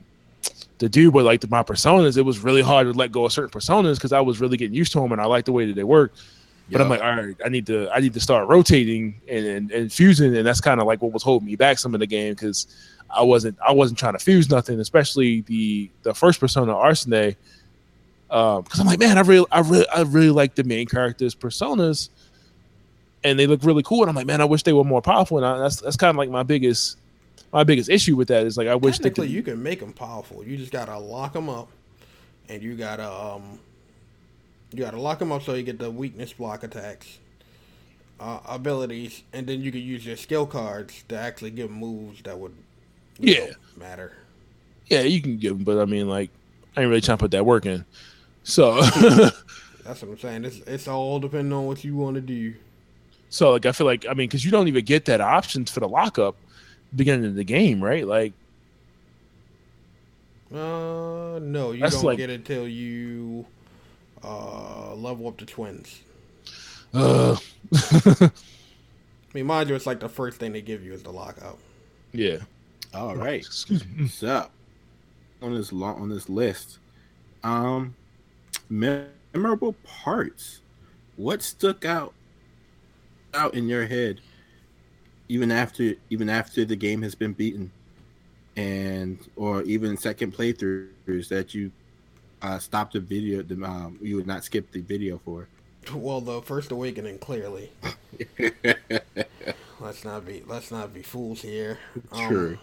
to 0.80 0.90
do. 0.90 1.12
But 1.12 1.24
like 1.24 1.48
my 1.50 1.64
personas, 1.64 2.18
it 2.18 2.24
was 2.24 2.40
really 2.40 2.62
hard 2.62 2.88
to 2.88 2.94
let 2.94 3.12
go 3.12 3.26
of 3.26 3.34
certain 3.34 3.50
personas 3.50 3.96
because 3.96 4.12
I 4.12 4.22
was 4.22 4.42
really 4.42 4.58
getting 4.58 4.76
used 4.76 4.92
to 4.94 5.00
them 5.00 5.12
and 5.12 5.22
I 5.22 5.26
liked 5.26 5.46
the 5.46 5.52
way 5.52 5.66
that 5.66 5.76
they 5.76 5.84
work. 5.84 6.14
But 6.72 6.82
I'm 6.82 6.90
like, 6.90 7.02
all 7.02 7.16
right, 7.16 7.36
I 7.46 7.50
need 7.50 7.68
to 7.68 7.90
I 7.92 8.00
need 8.00 8.14
to 8.16 8.20
start 8.20 8.48
rotating 8.48 9.22
and 9.30 9.46
and, 9.46 9.72
and 9.72 9.94
fusing, 9.94 10.36
and 10.36 10.46
that's 10.46 10.62
kind 10.62 10.82
of 10.82 10.88
like 10.88 11.02
what 11.02 11.12
was 11.12 11.22
holding 11.22 11.46
me 11.46 11.56
back 11.56 11.78
some 11.78 11.94
of 11.94 12.00
the 12.00 12.08
game 12.08 12.34
because 12.34 12.66
I 13.10 13.22
wasn't 13.22 13.58
I 13.66 13.72
wasn't 13.72 14.00
trying 14.00 14.14
to 14.14 14.20
fuse 14.20 14.50
nothing, 14.50 14.80
especially 14.80 15.42
the 15.42 15.92
the 16.02 16.14
first 16.14 16.40
persona 16.40 16.76
Arsene. 16.76 17.36
Um, 18.32 18.64
because 18.64 18.80
I'm 18.80 18.88
like, 18.88 18.98
man, 18.98 19.20
I 19.20 19.22
really 19.22 19.46
I 19.52 19.60
really 19.60 19.88
I 19.90 20.02
really 20.02 20.32
like 20.32 20.56
the 20.56 20.64
main 20.64 20.88
characters' 20.88 21.36
personas, 21.36 22.10
and 23.24 23.38
they 23.38 23.46
look 23.46 23.64
really 23.64 23.84
cool. 23.84 24.02
And 24.02 24.10
I'm 24.10 24.16
like, 24.16 24.26
man, 24.26 24.42
I 24.42 24.46
wish 24.46 24.64
they 24.64 24.74
were 24.74 24.84
more 24.84 25.04
powerful. 25.04 25.38
And 25.38 25.46
I, 25.46 25.60
that's 25.60 25.82
that's 25.82 25.98
kind 25.98 26.10
of 26.10 26.16
like 26.16 26.32
my 26.32 26.42
biggest 26.42 26.98
my 27.56 27.64
biggest 27.64 27.90
issue 27.90 28.16
with 28.18 28.28
that 28.28 28.46
is 28.46 28.58
like 28.58 28.68
I 28.68 28.76
wish 28.76 29.00
they 29.00 29.10
could. 29.10 29.30
you 29.30 29.42
can 29.42 29.64
make 29.64 29.80
them 29.80 29.94
powerful. 29.94 30.44
You 30.44 30.58
just 30.58 30.72
gotta 30.74 30.98
lock 31.00 31.32
them 31.34 31.48
up, 31.50 31.70
and 32.50 32.62
you 32.62 32.76
gotta 32.76 33.10
um, 33.10 33.60
You 34.74 34.80
gotta 34.84 35.00
lock 35.00 35.20
them 35.20 35.32
up 35.32 35.42
so 35.42 35.54
you 35.54 35.64
get 35.64 35.80
the 35.80 35.90
weakness 35.90 36.34
block 36.34 36.64
attacks, 36.64 37.18
uh, 38.20 38.40
abilities, 38.46 39.24
and 39.32 39.48
then 39.48 39.62
you 39.62 39.72
can 39.72 39.82
use 39.82 40.06
your 40.06 40.18
skill 40.18 40.46
cards 40.46 41.04
to 41.08 41.18
actually 41.18 41.52
give 41.52 41.72
moves 41.72 42.22
that 42.24 42.38
would 42.38 42.54
Yeah. 43.20 43.46
know, 43.46 43.52
matter. 43.78 44.12
Yeah, 44.88 45.02
you 45.02 45.22
can 45.22 45.38
give 45.38 45.56
them, 45.56 45.64
but 45.64 45.80
I 45.80 45.86
mean, 45.86 46.10
like, 46.10 46.30
I 46.76 46.82
ain't 46.82 46.90
really 46.90 47.00
trying 47.02 47.18
to 47.18 47.24
put 47.24 47.32
that 47.32 47.46
work 47.46 47.66
in. 47.66 47.86
So, 48.44 48.82
That's 49.84 50.02
what 50.02 50.04
I'm 50.12 50.20
saying. 50.20 50.46
It's 50.46 50.58
it's 50.68 50.88
all 50.90 51.20
depending 51.20 51.54
on 51.54 51.68
what 51.68 51.84
you 51.86 51.96
want 51.96 52.16
to 52.16 52.22
do. 52.22 52.54
so 53.30 53.52
like, 53.52 53.66
I 53.66 53.72
feel 53.72 53.88
like, 53.88 54.06
I 54.06 54.10
mean, 54.10 54.28
because 54.28 54.44
you 54.44 54.52
don't 54.52 54.68
even 54.68 54.84
get 54.84 55.06
that 55.06 55.22
options 55.22 55.72
for 55.72 55.80
the 55.80 55.88
lockup 55.88 56.36
beginning 56.96 57.26
of 57.26 57.36
the 57.36 57.44
game, 57.44 57.84
right? 57.84 58.06
Like, 58.08 58.34
Uh, 60.54 61.40
no, 61.42 61.72
you 61.72 61.82
don't 61.88 62.04
like- 62.04 62.18
get 62.18 62.30
it 62.30 62.46
till 62.46 62.68
you 62.68 63.46
uh 64.24 64.94
level 64.96 65.28
up 65.28 65.38
the 65.38 65.46
twins. 65.46 66.02
uh, 66.94 67.36
I 67.74 68.32
mean, 69.34 69.46
mind 69.48 69.70
you, 69.70 69.76
it's 69.76 69.86
like 69.86 70.00
the 70.00 70.08
first 70.10 70.40
thing 70.40 70.54
they 70.54 70.62
give 70.62 70.84
you 70.84 70.94
is 70.94 71.04
the 71.04 71.12
lockout. 71.12 71.58
yeah. 72.14 72.38
All 72.94 73.16
right. 73.16 73.42
Excuse 73.42 73.86
me. 73.88 74.08
So 74.08 74.48
on 75.42 75.54
this 75.54 75.74
long 75.74 76.00
on 76.02 76.08
this 76.10 76.30
list, 76.30 76.78
um, 77.44 77.94
memorable 78.70 79.76
parts. 79.84 80.62
What 81.18 81.42
stuck 81.42 81.84
out 81.84 82.14
out 83.34 83.54
in 83.54 83.68
your 83.68 83.86
head, 83.88 84.22
even 85.28 85.52
after 85.52 85.96
even 86.10 86.30
after 86.30 86.66
the 86.66 86.76
game 86.76 87.02
has 87.02 87.16
been 87.16 87.34
beaten, 87.34 87.72
and 88.56 89.20
or 89.36 89.64
even 89.64 89.98
second 89.98 90.36
playthroughs 90.36 91.28
that 91.30 91.54
you 91.54 91.72
uh, 92.42 92.60
stopped 92.60 92.94
the 92.94 93.00
video, 93.00 93.42
the, 93.42 93.64
um, 93.64 93.98
you 94.02 94.16
would 94.16 94.28
not 94.28 94.44
skip 94.44 94.72
the 94.72 94.82
video 94.82 95.20
for. 95.24 95.48
Well, 95.94 96.22
the 96.22 96.42
first 96.42 96.72
awakening 96.72 97.20
clearly. 97.20 97.72
let's 99.80 100.04
not 100.04 100.26
be 100.26 100.44
let's 100.48 100.72
not 100.72 100.94
be 100.94 101.02
fools 101.02 101.42
here. 101.42 101.80
Um, 102.12 102.28
True. 102.28 102.58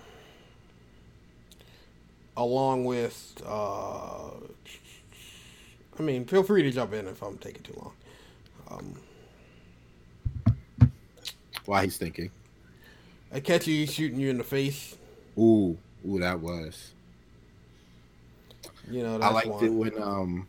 Along 2.35 2.87
with, 2.87 3.43
uh, 3.47 4.31
I 5.99 6.03
mean, 6.03 6.25
feel 6.25 6.43
free 6.43 6.63
to 6.63 6.71
jump 6.71 6.95
in 6.95 7.07
if 7.07 7.23
I'm 7.23 7.37
taking 7.37 7.63
too 7.63 7.75
long. 7.77 7.93
Um, 8.71 8.95
While 11.67 11.83
he's 11.83 11.99
thinking. 11.99 12.31
Akechi 13.35 13.91
shooting 13.91 14.19
you 14.21 14.31
in 14.31 14.39
the 14.39 14.45
face. 14.45 14.97
Ooh, 15.39 15.77
ooh, 16.09 16.19
that 16.21 16.39
was. 16.41 16.93
You 18.91 19.03
know, 19.03 19.15
I 19.17 19.19
that's 19.19 19.35
liked 19.35 19.47
one. 19.49 19.65
it 19.65 19.69
when 19.73 20.03
um 20.03 20.47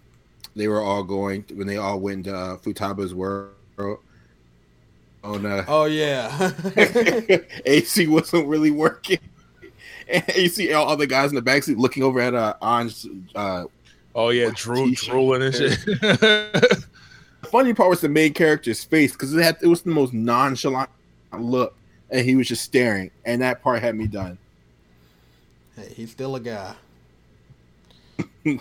they 0.56 0.68
were 0.68 0.82
all 0.82 1.04
going 1.04 1.46
when 1.54 1.68
they 1.68 1.78
all 1.78 2.00
went 2.00 2.26
to 2.26 2.36
uh, 2.36 2.58
Futaba's 2.58 3.14
world. 3.14 3.52
Oh 5.26 5.38
no, 5.38 5.64
Oh 5.68 5.86
yeah. 5.86 6.52
AC 7.66 8.08
wasn't 8.08 8.48
really 8.48 8.72
working. 8.72 9.20
And 10.10 10.24
you 10.36 10.50
see 10.50 10.74
all 10.74 10.98
the 10.98 11.08
guys 11.08 11.30
in 11.30 11.36
the 11.36 11.42
backseat 11.42 11.78
looking 11.78 12.04
over 12.04 12.20
at 12.20 12.36
uh, 12.36 12.56
Ann's. 12.62 13.08
Uh, 13.34 13.66
Oh 14.16 14.30
yeah, 14.30 14.48
What 14.48 14.56
drool, 14.58 14.86
t-shirt? 14.88 15.10
drooling 15.12 15.42
and 15.42 15.56
shit. 15.56 15.80
the 15.86 16.86
funny 17.44 17.74
part 17.74 17.90
was 17.90 18.02
the 18.02 18.10
main 18.10 18.32
character's 18.34 18.84
face 18.84 19.14
because 19.14 19.34
it 19.34 19.42
had 19.42 19.58
it 19.62 19.68
was 19.68 19.82
the 19.82 19.90
most 19.90 20.14
nonchalant 20.14 20.90
look, 21.40 21.74
and 22.10 22.26
he 22.26 22.36
was 22.36 22.48
just 22.48 22.64
staring, 22.64 23.12
and 23.26 23.42
that 23.42 23.62
part 23.62 23.82
had 23.82 23.96
me 23.96 24.08
done. 24.08 24.38
hey, 25.76 25.94
he's 25.96 26.12
still 26.12 26.36
a 26.36 26.40
guy. 26.40 26.76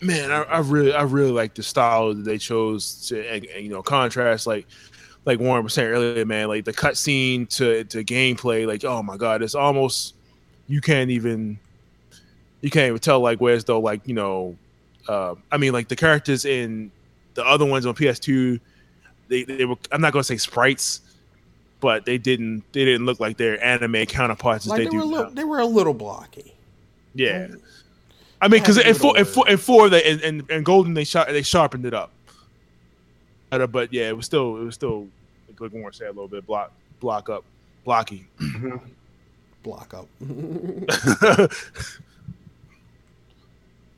Man, 0.00 0.32
I, 0.32 0.42
I 0.42 0.58
really, 0.58 0.92
I 0.92 1.02
really 1.02 1.30
like 1.30 1.54
the 1.54 1.62
style 1.62 2.12
that 2.12 2.24
they 2.24 2.36
chose 2.36 3.06
to, 3.08 3.24
and, 3.28 3.46
and, 3.46 3.64
you 3.64 3.70
know, 3.70 3.82
contrast 3.82 4.48
like, 4.48 4.66
like 5.24 5.38
Warren 5.38 5.62
was 5.62 5.74
saying 5.74 5.88
earlier, 5.88 6.24
man, 6.24 6.48
like 6.48 6.64
the 6.64 6.72
cutscene 6.72 7.48
to 7.56 7.84
to 7.84 8.02
gameplay, 8.04 8.66
like, 8.66 8.84
oh 8.84 9.02
my 9.02 9.16
god, 9.16 9.42
it's 9.42 9.54
almost 9.54 10.14
you 10.66 10.80
can't 10.80 11.10
even, 11.10 11.58
you 12.60 12.70
can't 12.70 12.88
even 12.88 12.98
tell 12.98 13.20
like 13.20 13.40
whereas 13.40 13.64
though 13.64 13.78
like 13.78 14.06
you 14.06 14.14
know, 14.14 14.56
uh, 15.08 15.36
I 15.50 15.58
mean 15.58 15.72
like 15.72 15.86
the 15.88 15.96
characters 15.96 16.44
in 16.44 16.90
the 17.34 17.46
other 17.46 17.64
ones 17.64 17.86
on 17.86 17.94
PS2, 17.94 18.58
they 19.28 19.44
they 19.44 19.64
were 19.64 19.76
I'm 19.92 20.00
not 20.00 20.12
gonna 20.12 20.24
say 20.24 20.36
sprites, 20.36 21.02
but 21.82 22.06
they 22.06 22.16
didn't 22.16 22.62
they 22.72 22.84
didn't 22.86 23.04
look 23.04 23.20
like 23.20 23.36
their 23.36 23.62
anime 23.62 24.06
counterparts 24.06 24.64
as 24.64 24.70
Like 24.70 24.78
they, 24.78 24.84
they, 24.84 24.90
do 24.90 24.98
were 24.98 25.04
now. 25.04 25.10
little, 25.10 25.30
they 25.32 25.44
were 25.44 25.58
a 25.58 25.66
little 25.66 25.92
blocky. 25.92 26.54
Yeah. 27.12 27.48
I 28.40 28.48
mean, 28.48 28.62
because 28.62 28.76
Had 28.76 28.86
in 28.86 28.94
four, 28.94 29.18
in 29.18 29.24
four, 29.24 29.48
in 29.48 29.58
four, 29.58 29.88
they 29.90 30.02
and, 30.04 30.20
and, 30.22 30.48
and 30.50 30.64
Golden 30.64 30.94
they 30.94 31.02
shot 31.04 31.26
they 31.28 31.42
sharpened 31.42 31.84
it 31.84 31.92
up. 31.92 32.12
But 33.50 33.92
yeah, 33.92 34.08
it 34.08 34.16
was 34.16 34.24
still 34.24 34.56
it 34.56 34.64
was 34.64 34.76
still 34.76 35.08
like 35.58 35.72
Warren 35.72 35.92
said 35.92 36.06
a 36.06 36.10
little 36.10 36.28
bit 36.28 36.46
block 36.46 36.72
block 37.00 37.28
up 37.28 37.44
blocky. 37.84 38.26
Block 39.62 39.94
up. 39.94 40.08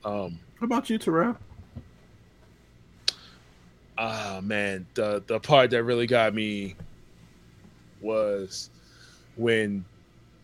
um. 0.05 0.39
What 0.57 0.65
about 0.65 0.89
you, 0.89 0.97
Terrell? 0.97 1.37
Ah 3.97 4.39
man, 4.43 4.85
the 4.95 5.23
the 5.25 5.39
part 5.39 5.69
that 5.71 5.83
really 5.83 6.07
got 6.07 6.33
me 6.33 6.75
was 8.01 8.69
when 9.35 9.85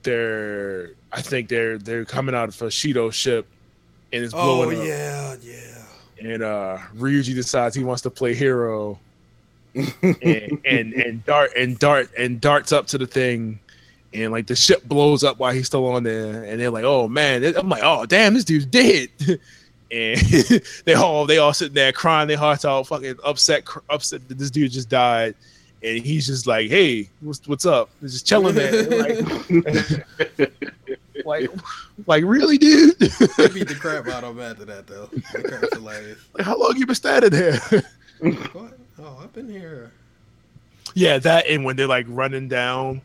they're 0.04 0.92
I 1.12 1.22
think 1.22 1.50
they're 1.50 1.78
they're 1.78 2.06
coming 2.06 2.36
out 2.36 2.50
of 2.50 2.62
a 2.62 2.66
Shido 2.66 3.12
ship 3.12 3.46
and 4.14 4.24
it's 4.24 4.34
oh 4.34 4.58
blowing 4.58 4.80
up. 4.80 4.86
yeah, 4.86 5.36
yeah. 5.42 6.32
and 6.34 6.44
uh 6.44 6.78
Ryuji 6.96 7.36
decides 7.36 7.76
he 7.76 7.84
wants 7.84 8.02
to 8.04 8.10
play 8.10 8.34
hero 8.34 9.00
and, 9.76 10.62
and 10.66 10.94
and 10.94 11.26
dart 11.26 11.52
and 11.56 11.80
dart 11.80 12.10
and 12.18 12.42
darts 12.42 12.72
up 12.72 12.88
to 12.88 12.98
the 12.98 13.08
thing 13.08 13.60
and 14.14 14.32
like 14.32 14.48
the 14.48 14.56
ship 14.56 14.84
blows 14.86 15.24
up 15.24 15.40
while 15.40 15.54
he's 15.54 15.68
still 15.68 15.88
on 15.88 16.04
there 16.04 16.44
and 16.44 16.60
they're 16.60 16.72
like 16.72 16.84
oh 16.84 17.08
man 17.08 17.44
I'm 17.56 17.70
like 17.70 17.84
oh 17.84 18.06
damn 18.06 18.34
this 18.34 18.44
dude's 18.44 18.66
dead 18.66 19.10
and 19.92 20.20
they 20.86 20.94
all 20.94 21.26
they 21.26 21.38
all 21.38 21.54
sitting 21.54 21.74
there 21.74 21.92
crying 21.92 22.28
their 22.28 22.38
hearts 22.38 22.66
out 22.66 22.88
fucking 22.88 23.16
upset 23.24 23.64
upset 23.90 24.28
that 24.28 24.38
this 24.38 24.52
dude 24.52 24.72
just 24.72 24.90
died 24.90 25.36
and 25.84 26.04
he's 26.04 26.28
just 26.28 26.48
like 26.48 26.70
hey 26.70 27.10
what's 27.22 27.48
what's 27.48 27.66
up 27.66 27.90
He's 28.02 28.14
just 28.14 28.28
chilling 28.28 28.56
there 28.56 28.84
like 30.44 30.52
like 31.26 31.50
like 32.08 32.24
really 32.24 32.58
dude 32.58 32.98
They 33.00 33.48
beat 33.48 33.68
the 33.68 33.78
crap 33.80 34.08
out 34.08 34.24
of 34.24 34.38
him 34.38 34.44
after 34.44 34.66
that 34.66 34.88
though. 34.88 35.10
That 35.34 35.44
crap's 35.46 35.74
hilarious. 35.74 36.20
like 36.34 36.46
how 36.46 36.58
long 36.58 36.76
you 36.78 36.86
been 36.86 36.96
standing 36.96 37.32
there 37.32 37.60
What? 38.52 38.78
Oh, 39.00 39.20
I've 39.24 39.34
been 39.34 39.50
here. 39.50 39.92
Yeah, 40.94 41.18
that 41.20 41.48
and 41.48 41.66
when 41.66 41.76
they're 41.76 41.88
like 41.88 42.06
running 42.08 42.48
down, 42.48 43.02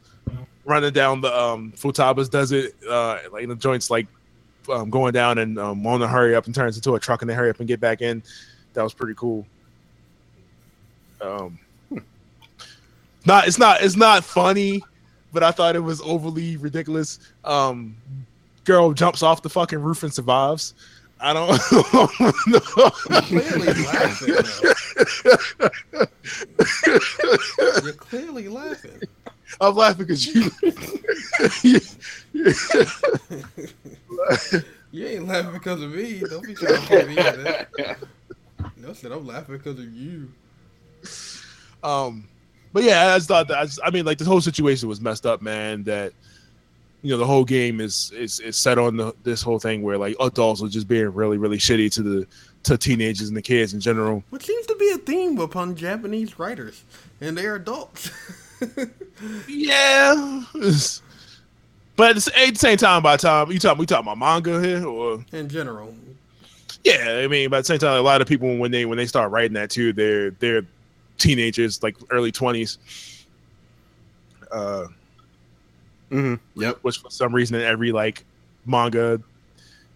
running 0.65 0.93
down 0.93 1.21
the 1.23 1.35
um 1.35 1.73
Futaba's 1.77 2.29
does 2.29 2.53
it 2.53 2.75
uh 2.89 3.19
like 3.33 3.49
the 3.49 3.57
joints 3.57 3.91
like 3.91 4.07
um, 4.69 4.91
going 4.91 5.13
down 5.13 5.39
and 5.39 5.59
um, 5.59 5.83
want 5.83 6.03
to 6.03 6.09
hurry 6.09 6.35
up 6.35 6.47
and 6.47 6.55
turns 6.55 6.77
into 6.77 6.95
a 6.95 7.01
truck 7.01 7.23
and 7.23 7.31
they 7.31 7.35
hurry 7.35 7.51
up 7.51 7.59
and 7.61 7.69
get 7.69 7.81
back 7.81 8.03
in. 8.03 8.23
That 8.75 8.83
was 8.83 8.95
pretty 8.95 9.15
cool. 9.15 9.47
Um, 11.21 11.59
not 13.27 13.47
it's 13.47 13.59
not 13.59 13.83
it's 13.83 13.97
not 13.97 14.25
funny, 14.25 14.83
but 15.33 15.43
I 15.43 15.51
thought 15.51 15.77
it 15.77 15.81
was 15.81 16.01
overly 16.03 16.57
ridiculous. 16.57 17.19
Um, 17.45 17.97
girl 18.65 18.93
jumps 18.93 19.23
off 19.23 19.43
the 19.43 19.51
fucking 19.51 19.81
roof 19.81 20.03
and 20.03 20.13
survives. 20.13 20.75
I 21.19 21.33
don't 21.33 21.59
Clearly 23.23 23.73
laughing. 23.85 24.35
though. 25.91 26.07
You're 27.83 27.93
clearly 27.95 28.49
laughing. 28.49 29.01
I'm 29.61 29.75
laughing 29.75 30.07
because 30.07 30.27
you, 30.27 30.51
you, 31.63 31.81
You 34.93 35.07
ain't 35.07 35.27
laughing 35.27 35.53
because 35.53 35.83
of 35.83 35.93
me. 35.95 36.21
Don't 36.21 36.47
be 36.47 36.55
trying 36.55 36.81
to 36.81 36.87
put 36.87 37.09
me 37.09 37.19
in 37.19 37.45
that. 37.45 37.69
No, 38.79 38.91
I 38.91 38.93
said 38.95 39.13
I'm 39.13 39.27
laughing 39.27 39.57
because 39.59 39.79
of 39.79 39.85
you. 39.93 40.31
Um, 41.83 42.27
but 42.77 42.85
yeah, 42.85 43.15
I 43.15 43.17
just 43.17 43.29
thought 43.29 43.49
that. 43.49 43.57
I, 43.57 43.65
just, 43.65 43.81
I 43.83 43.91
mean, 43.91 44.05
like 44.05 44.19
the 44.19 44.27
whole 44.27 44.43
situation 44.43 44.87
was 44.87 45.01
messed 45.01 45.25
up, 45.25 45.41
man. 45.41 45.83
That 45.85 46.13
you 47.01 47.11
know 47.11 47.17
the 47.17 47.25
whole 47.25 47.43
game 47.43 47.81
is 47.81 48.13
is, 48.15 48.39
is 48.41 48.59
set 48.59 48.77
on 48.77 48.99
the, 48.99 49.15
this 49.23 49.41
whole 49.41 49.59
thing 49.59 49.81
where 49.81 49.97
like 49.97 50.15
adults 50.21 50.63
are 50.63 50.69
just 50.69 50.87
being 50.87 51.07
really 51.15 51.39
really 51.39 51.57
shitty 51.57 51.91
to 51.93 52.03
the 52.03 52.27
to 52.65 52.77
teenagers 52.77 53.29
and 53.29 53.37
the 53.37 53.41
kids 53.41 53.73
in 53.73 53.81
general. 53.81 54.23
What 54.29 54.43
seems 54.43 54.67
to 54.67 54.77
be 54.77 54.91
a 54.91 54.99
theme 54.99 55.39
upon 55.39 55.75
Japanese 55.75 56.39
writers, 56.39 56.85
and 57.19 57.39
they're 57.39 57.55
adults. 57.55 58.11
Yeah, 59.49 60.45
but 61.97 62.11
at 62.11 62.23
the, 62.23 62.33
at 62.37 62.53
the 62.53 62.59
same 62.59 62.77
time, 62.77 63.03
by 63.03 63.17
the 63.17 63.23
time 63.23 63.51
you 63.51 63.59
talking, 63.59 63.79
we 63.79 63.87
talking 63.87 64.05
about 64.05 64.19
manga 64.19 64.61
here, 64.63 64.87
or 64.87 65.25
in 65.33 65.49
general. 65.49 65.95
yeah, 66.85 67.21
I 67.23 67.27
mean, 67.27 67.49
by 67.49 67.61
the 67.61 67.65
same 67.65 67.79
time, 67.79 67.99
a 67.99 68.03
lot 68.03 68.21
of 68.21 68.29
people 68.29 68.59
when 68.59 68.71
they 68.71 68.85
when 68.85 68.99
they 68.99 69.07
start 69.07 69.31
writing 69.31 69.55
that 69.55 69.71
too, 69.71 69.95
they're 69.95 70.33
they're 70.33 70.67
teenagers, 71.19 71.83
like 71.83 71.97
early 72.11 72.33
twenties. 72.33 72.79
Uh, 74.51 74.87
hmm 76.11 76.35
Yep. 76.55 76.79
which 76.83 76.99
for 76.99 77.11
some 77.11 77.35
reason 77.35 77.57
in 77.57 77.63
every 77.63 77.91
like 77.93 78.25
manga, 78.65 79.21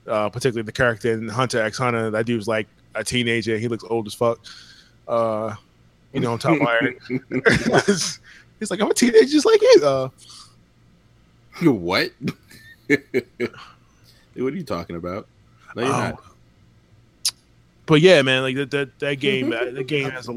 uh, 0.07 0.29
particularly 0.29 0.65
the 0.67 0.73
character 0.73 1.13
in 1.13 1.29
Hunter 1.29 1.61
X 1.63 1.79
Hunter, 1.79 2.11
that 2.11 2.27
dude's 2.27 2.49
like 2.49 2.67
a 2.95 3.05
teenager. 3.05 3.57
He 3.59 3.69
looks 3.69 3.85
old 3.89 4.07
as 4.07 4.15
fuck. 4.15 4.41
Uh, 5.07 5.55
you 6.13 6.21
know, 6.21 6.33
on 6.33 6.39
top 6.39 6.61
of 6.61 6.67
iron. 6.67 6.97
He's 8.59 8.71
like, 8.71 8.81
I'm 8.81 8.91
a 8.91 8.95
teenager 8.95 9.25
just 9.27 9.47
like 9.47 9.61
you. 9.63 9.81
Uh, 9.85 10.09
what? 11.63 12.11
what 12.89 14.53
are 14.53 14.57
you 14.57 14.65
talking 14.65 14.97
about? 14.97 15.27
No, 15.77 15.83
you're 15.83 15.93
Oh. 15.95 15.99
not. 15.99 16.23
but 17.87 18.01
yeah, 18.01 18.23
man, 18.23 18.43
like 18.43 18.57
that 18.57 18.71
that, 18.73 18.99
that 18.99 19.15
game, 19.21 19.51
that, 19.75 19.87
game 19.87 20.11
has 20.11 20.29
a 20.29 20.33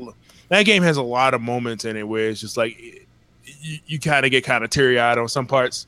that 0.49 0.63
game 0.63 0.83
has 0.83 0.97
a 0.97 1.03
lot 1.03 1.33
of 1.33 1.41
moments 1.41 1.85
in 1.85 1.97
it 1.97 2.07
where 2.07 2.29
it's 2.29 2.41
just 2.41 2.57
like 2.57 2.77
you, 3.61 3.79
you 3.85 3.99
kind 3.99 4.25
of 4.25 4.31
get 4.31 4.43
kind 4.43 4.63
of 4.63 4.69
teary 4.69 4.99
eyed 4.99 5.17
on 5.17 5.27
some 5.27 5.47
parts. 5.47 5.87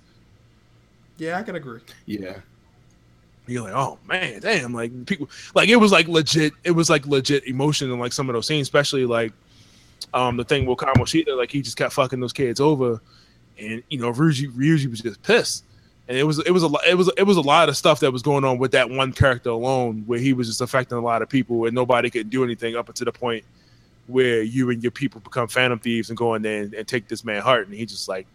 Yeah, 1.18 1.38
I 1.38 1.44
can 1.44 1.56
agree. 1.56 1.82
Yeah. 2.06 2.38
You're 3.48 3.64
like, 3.64 3.74
oh 3.74 4.00
man, 4.08 4.40
damn! 4.42 4.74
Like 4.74 5.06
people, 5.06 5.30
like 5.54 5.70
it 5.70 5.76
was 5.76 5.92
like 5.92 6.08
legit. 6.08 6.54
It 6.64 6.72
was 6.72 6.90
like 6.90 7.06
legit 7.06 7.46
emotion 7.46 7.92
in 7.92 8.00
like 8.00 8.12
some 8.12 8.28
of 8.28 8.34
those 8.34 8.48
scenes, 8.48 8.66
especially 8.66 9.06
like 9.06 9.34
um 10.16 10.36
the 10.38 10.44
thing 10.44 10.66
with 10.66 10.80
Kamoshida, 10.80 11.38
like 11.38 11.52
he 11.52 11.62
just 11.62 11.78
kept 11.78 11.94
fucking 11.94 12.20
those 12.20 12.34
kids 12.34 12.60
over, 12.60 13.00
and 13.60 13.84
you 13.90 14.00
know 14.00 14.12
Ryuji 14.12 14.52
Ryuji 14.52 14.90
was 14.90 15.02
just 15.02 15.22
pissed. 15.22 15.64
And 16.08 16.18
it 16.18 16.24
was 16.24 16.40
it 16.40 16.52
was 16.52 16.64
a 16.64 16.68
lo- 16.68 16.80
it 16.88 16.96
was 16.96 17.12
it 17.18 17.24
was 17.24 17.38
a 17.38 17.42
lot 17.42 17.70
of 17.70 17.78
stuff 17.78 18.00
that 18.00 18.12
was 18.12 18.24
going 18.24 18.46
on 18.46 18.58
with 18.58 18.72
that 18.72 18.90
one 18.90 19.14
character 19.14 19.50
alone, 19.52 20.04
where 20.08 20.20
he 20.20 20.34
was 20.34 20.48
just 20.48 20.62
affecting 20.62 20.98
a 20.98 21.02
lot 21.02 21.22
of 21.22 21.30
people, 21.30 21.66
and 21.66 21.76
nobody 21.76 22.10
could 22.10 22.32
do 22.32 22.44
anything 22.44 22.76
up 22.76 22.90
until 22.90 23.06
the 23.06 23.12
point 23.12 23.44
where 24.08 24.42
you 24.42 24.70
and 24.70 24.84
your 24.84 24.92
people 24.92 25.22
become 25.22 25.48
phantom 25.48 25.80
thieves 25.80 26.10
and 26.10 26.18
go 26.18 26.36
in 26.36 26.42
there 26.42 26.64
and, 26.64 26.74
and 26.74 26.88
take 26.88 27.08
this 27.08 27.24
man 27.24 27.42
heart, 27.42 27.68
and 27.68 27.76
he 27.76 27.86
just 27.86 28.08
like, 28.08 28.28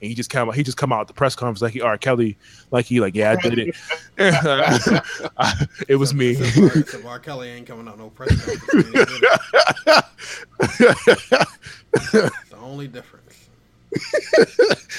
and 0.00 0.08
he 0.08 0.14
just 0.14 0.30
come 0.30 0.52
he 0.52 0.62
just 0.62 0.76
come 0.76 0.92
out 0.92 1.00
at 1.02 1.08
the 1.08 1.14
press 1.14 1.34
conference 1.34 1.62
like 1.62 1.72
he 1.72 1.80
R 1.80 1.98
Kelly, 1.98 2.36
like 2.70 2.86
he 2.86 3.00
like 3.00 3.14
yeah 3.14 3.32
I 3.32 3.36
did 3.36 3.58
it, 3.58 3.76
it 5.88 5.96
was 5.96 6.14
me. 6.14 6.34
So, 6.34 6.68
so 6.82 7.06
R. 7.06 7.18
Kelly 7.18 7.48
ain't 7.48 7.66
coming 7.66 7.88
out 7.88 7.98
no 7.98 8.10
press 8.10 8.30
conference. 8.44 8.88
It's 10.60 12.50
the 12.50 12.56
only 12.60 12.88
difference. 12.88 13.48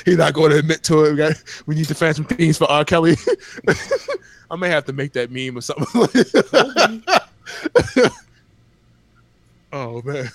He's 0.06 0.18
not 0.18 0.34
going 0.34 0.52
to 0.52 0.58
admit 0.58 0.84
to 0.84 1.06
it. 1.06 1.12
We, 1.12 1.18
got, 1.18 1.44
we 1.66 1.76
need 1.76 1.88
to 1.88 1.96
find 1.96 2.16
some 2.16 2.26
things 2.26 2.58
for 2.58 2.70
R. 2.70 2.84
Kelly. 2.86 3.16
I 4.50 4.56
may 4.56 4.70
have 4.70 4.86
to 4.86 4.94
make 4.94 5.14
that 5.14 5.32
meme 5.32 5.58
or 5.58 5.62
something. 5.62 7.04
oh 9.74 10.02
man. 10.02 10.30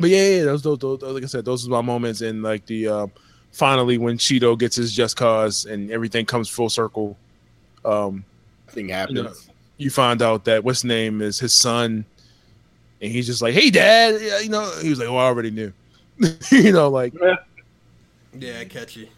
But 0.00 0.10
yeah, 0.10 0.28
yeah, 0.28 0.44
those, 0.44 0.62
those, 0.62 0.78
those, 0.78 1.02
like 1.02 1.22
I 1.22 1.26
said, 1.26 1.44
those 1.44 1.66
are 1.66 1.70
my 1.70 1.82
moments. 1.82 2.22
And 2.22 2.42
like 2.42 2.64
the 2.64 2.88
um, 2.88 3.12
finally 3.52 3.98
when 3.98 4.16
Shido 4.16 4.58
gets 4.58 4.76
his 4.76 4.92
just 4.92 5.16
cause 5.16 5.66
and 5.66 5.90
everything 5.90 6.24
comes 6.24 6.48
full 6.48 6.70
circle. 6.70 7.18
Um, 7.84 8.24
Thing 8.68 8.88
happens. 8.88 9.18
You 9.18 9.24
know, 9.24 9.32
you 9.76 9.90
find 9.90 10.22
out 10.22 10.44
that 10.44 10.64
what's 10.64 10.84
name 10.84 11.20
is 11.20 11.38
his 11.38 11.52
son, 11.52 12.04
and 13.00 13.12
he's 13.12 13.26
just 13.26 13.42
like, 13.42 13.54
"Hey, 13.54 13.70
dad," 13.70 14.20
you 14.42 14.48
know. 14.48 14.70
He 14.80 14.90
was 14.90 14.98
like, 14.98 15.08
"Oh, 15.08 15.16
I 15.16 15.24
already 15.24 15.50
knew," 15.50 15.72
you 16.50 16.72
know, 16.72 16.88
like 16.88 17.14
Yeah, 18.38 18.64
catchy. 18.64 19.10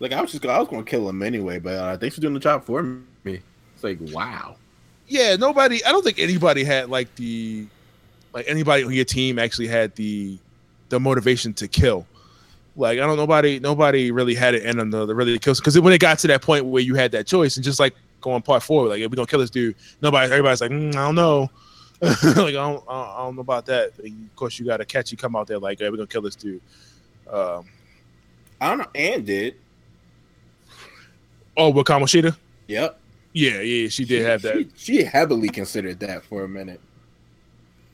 Like 0.00 0.12
I 0.12 0.20
was 0.20 0.32
just 0.32 0.44
I 0.44 0.58
was 0.58 0.68
gonna 0.68 0.84
kill 0.84 1.08
him 1.08 1.22
anyway, 1.22 1.58
but 1.58 1.74
uh, 1.74 1.96
thanks 1.96 2.14
for 2.14 2.20
doing 2.20 2.34
the 2.34 2.40
job 2.40 2.64
for 2.64 2.82
me. 2.82 3.40
It's 3.74 3.84
like 3.84 3.98
wow. 4.12 4.56
yeah, 5.06 5.36
nobody. 5.36 5.84
I 5.84 5.92
don't 5.92 6.04
think 6.04 6.18
anybody 6.18 6.62
had 6.62 6.90
like 6.90 7.14
the 7.16 7.66
like 8.38 8.48
anybody 8.48 8.84
on 8.84 8.92
your 8.92 9.04
team 9.04 9.38
actually 9.38 9.66
had 9.66 9.94
the 9.96 10.38
the 10.90 11.00
motivation 11.00 11.52
to 11.54 11.66
kill. 11.66 12.06
Like 12.76 13.00
I 13.00 13.06
don't 13.06 13.16
nobody 13.16 13.58
nobody 13.58 14.12
really 14.12 14.34
had 14.34 14.54
it 14.54 14.62
in 14.62 14.78
them 14.78 14.92
to, 14.92 15.06
to 15.06 15.14
really 15.14 15.38
kill 15.40 15.54
because 15.54 15.78
when 15.80 15.92
it 15.92 15.98
got 15.98 16.20
to 16.20 16.28
that 16.28 16.40
point 16.40 16.64
where 16.64 16.82
you 16.82 16.94
had 16.94 17.10
that 17.12 17.26
choice 17.26 17.56
and 17.56 17.64
just 17.64 17.80
like 17.80 17.94
going 18.20 18.42
part 18.42 18.62
four, 18.62 18.86
like 18.86 19.00
if 19.00 19.10
we 19.10 19.16
gonna 19.16 19.26
kill 19.26 19.40
this 19.40 19.50
dude, 19.50 19.74
nobody 20.00 20.30
everybody's 20.30 20.60
like 20.60 20.70
mm, 20.70 20.90
I 20.90 21.06
don't 21.06 21.16
know. 21.16 21.50
like 22.00 22.14
I 22.26 22.52
don't, 22.52 22.84
I 22.88 23.16
don't 23.18 23.34
know 23.34 23.40
about 23.40 23.66
that. 23.66 23.98
of 23.98 24.36
course, 24.36 24.56
you 24.60 24.64
got 24.64 24.76
to 24.76 24.84
catch 24.84 25.10
you 25.10 25.18
come 25.18 25.34
out 25.34 25.48
there 25.48 25.58
like 25.58 25.80
hey, 25.80 25.90
we're 25.90 25.96
gonna 25.96 26.06
kill 26.06 26.22
this 26.22 26.36
dude. 26.36 26.60
Um, 27.28 27.64
I 28.60 28.68
don't 28.68 28.78
know. 28.78 28.86
And 28.94 29.26
did. 29.26 29.56
oh, 31.56 31.70
with 31.70 31.86
Kamoshida? 31.86 32.36
Yep. 32.68 33.00
Yeah, 33.32 33.60
yeah, 33.60 33.88
she 33.88 34.04
did 34.04 34.24
have 34.24 34.42
that. 34.42 34.54
She, 34.76 34.98
she 35.00 35.04
heavily 35.04 35.48
considered 35.48 35.98
that 36.00 36.24
for 36.24 36.44
a 36.44 36.48
minute. 36.48 36.80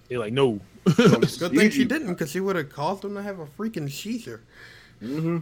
They're 0.09 0.19
like, 0.19 0.33
no. 0.33 0.61
Good 0.85 1.29
thing 1.39 1.71
she 1.71 1.85
didn't, 1.85 2.09
because 2.09 2.31
she 2.31 2.41
would 2.41 2.57
have 2.57 2.71
caused 2.71 3.03
them 3.03 3.15
to 3.15 3.23
have 3.23 3.39
a 3.41 3.47
freaking 3.47 3.91
seizure. 3.91 4.43
Mm-hmm. 5.03 5.39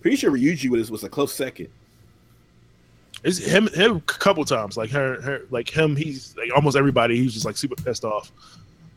Pretty 0.00 0.16
sure 0.16 0.32
Ryuji 0.32 0.68
was 0.68 0.90
was 0.90 1.04
a 1.04 1.08
close 1.08 1.32
second. 1.32 1.68
It's 3.22 3.38
him, 3.38 3.68
him 3.68 3.96
a 3.96 4.00
couple 4.00 4.44
times. 4.44 4.76
Like 4.76 4.90
her, 4.90 5.20
her, 5.20 5.42
like 5.50 5.68
him. 5.68 5.94
He's 5.94 6.34
like 6.36 6.50
almost 6.54 6.76
everybody. 6.76 7.16
He's 7.16 7.32
just 7.32 7.46
like 7.46 7.56
super 7.56 7.76
pissed 7.76 8.04
off. 8.04 8.32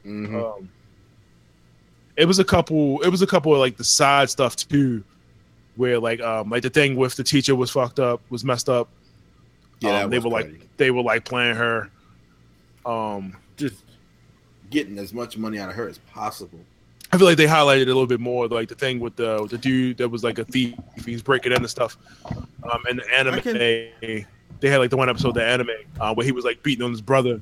Mm-hmm. 0.03 0.35
Um, 0.35 0.69
it 2.17 2.25
was 2.25 2.39
a 2.39 2.43
couple. 2.43 3.01
It 3.01 3.09
was 3.09 3.21
a 3.21 3.27
couple 3.27 3.53
of 3.53 3.59
like 3.59 3.77
the 3.77 3.83
side 3.83 4.29
stuff 4.29 4.55
too, 4.55 5.03
where 5.75 5.99
like 5.99 6.21
um 6.21 6.49
like 6.49 6.63
the 6.63 6.69
thing 6.71 6.95
with 6.95 7.15
the 7.15 7.23
teacher 7.23 7.55
was 7.55 7.69
fucked 7.69 7.99
up, 7.99 8.21
was 8.29 8.43
messed 8.43 8.69
up. 8.69 8.89
yeah, 9.81 10.03
um, 10.03 10.09
they 10.09 10.17
was 10.17 10.25
were 10.25 10.31
like 10.31 10.77
they 10.77 10.89
were 10.89 11.03
like 11.03 11.23
playing 11.23 11.55
her. 11.55 11.91
Um, 12.83 13.37
just 13.57 13.84
getting 14.75 14.99
as 14.99 15.13
much 15.13 15.37
money 15.37 15.57
out 15.57 15.69
of 15.69 15.75
her 15.75 15.87
as 15.87 15.97
possible. 16.13 16.59
I 17.13 17.17
feel 17.17 17.27
like 17.27 17.37
they 17.37 17.45
highlighted 17.47 17.83
a 17.83 17.85
little 17.85 18.07
bit 18.07 18.19
more, 18.19 18.47
like 18.47 18.67
the 18.67 18.75
thing 18.75 18.99
with 18.99 19.15
the 19.15 19.39
with 19.41 19.51
the 19.51 19.57
dude 19.57 19.97
that 19.97 20.09
was 20.09 20.23
like 20.23 20.37
a 20.37 20.43
thief. 20.45 20.75
He's 21.05 21.21
breaking 21.23 21.53
into 21.53 21.67
stuff. 21.69 21.97
Um, 22.25 22.83
and 22.89 22.99
the 22.99 23.13
anime, 23.15 23.39
can- 23.41 23.53
they 23.57 24.25
had 24.69 24.77
like 24.79 24.89
the 24.89 24.97
one 24.97 25.09
episode, 25.09 25.29
of 25.29 25.33
the 25.35 25.45
anime, 25.45 25.69
uh, 25.99 26.13
where 26.13 26.25
he 26.25 26.31
was 26.33 26.43
like 26.45 26.61
beating 26.61 26.83
on 26.83 26.91
his 26.91 27.01
brother, 27.01 27.41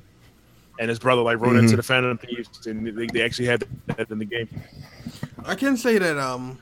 and 0.78 0.88
his 0.88 0.98
brother 1.00 1.22
like 1.22 1.40
rode 1.40 1.54
Mhm. 1.56 1.60
into 1.60 1.76
the 1.76 1.82
Phantom 1.82 2.16
Thieves, 2.18 2.66
and 2.66 2.86
they, 2.86 3.06
they 3.06 3.22
actually 3.22 3.46
had 3.46 3.64
that 3.96 4.10
in 4.10 4.18
the 4.18 4.24
game. 4.24 4.48
I 5.44 5.54
can 5.56 5.76
say 5.76 5.98
that 5.98 6.18
um, 6.18 6.58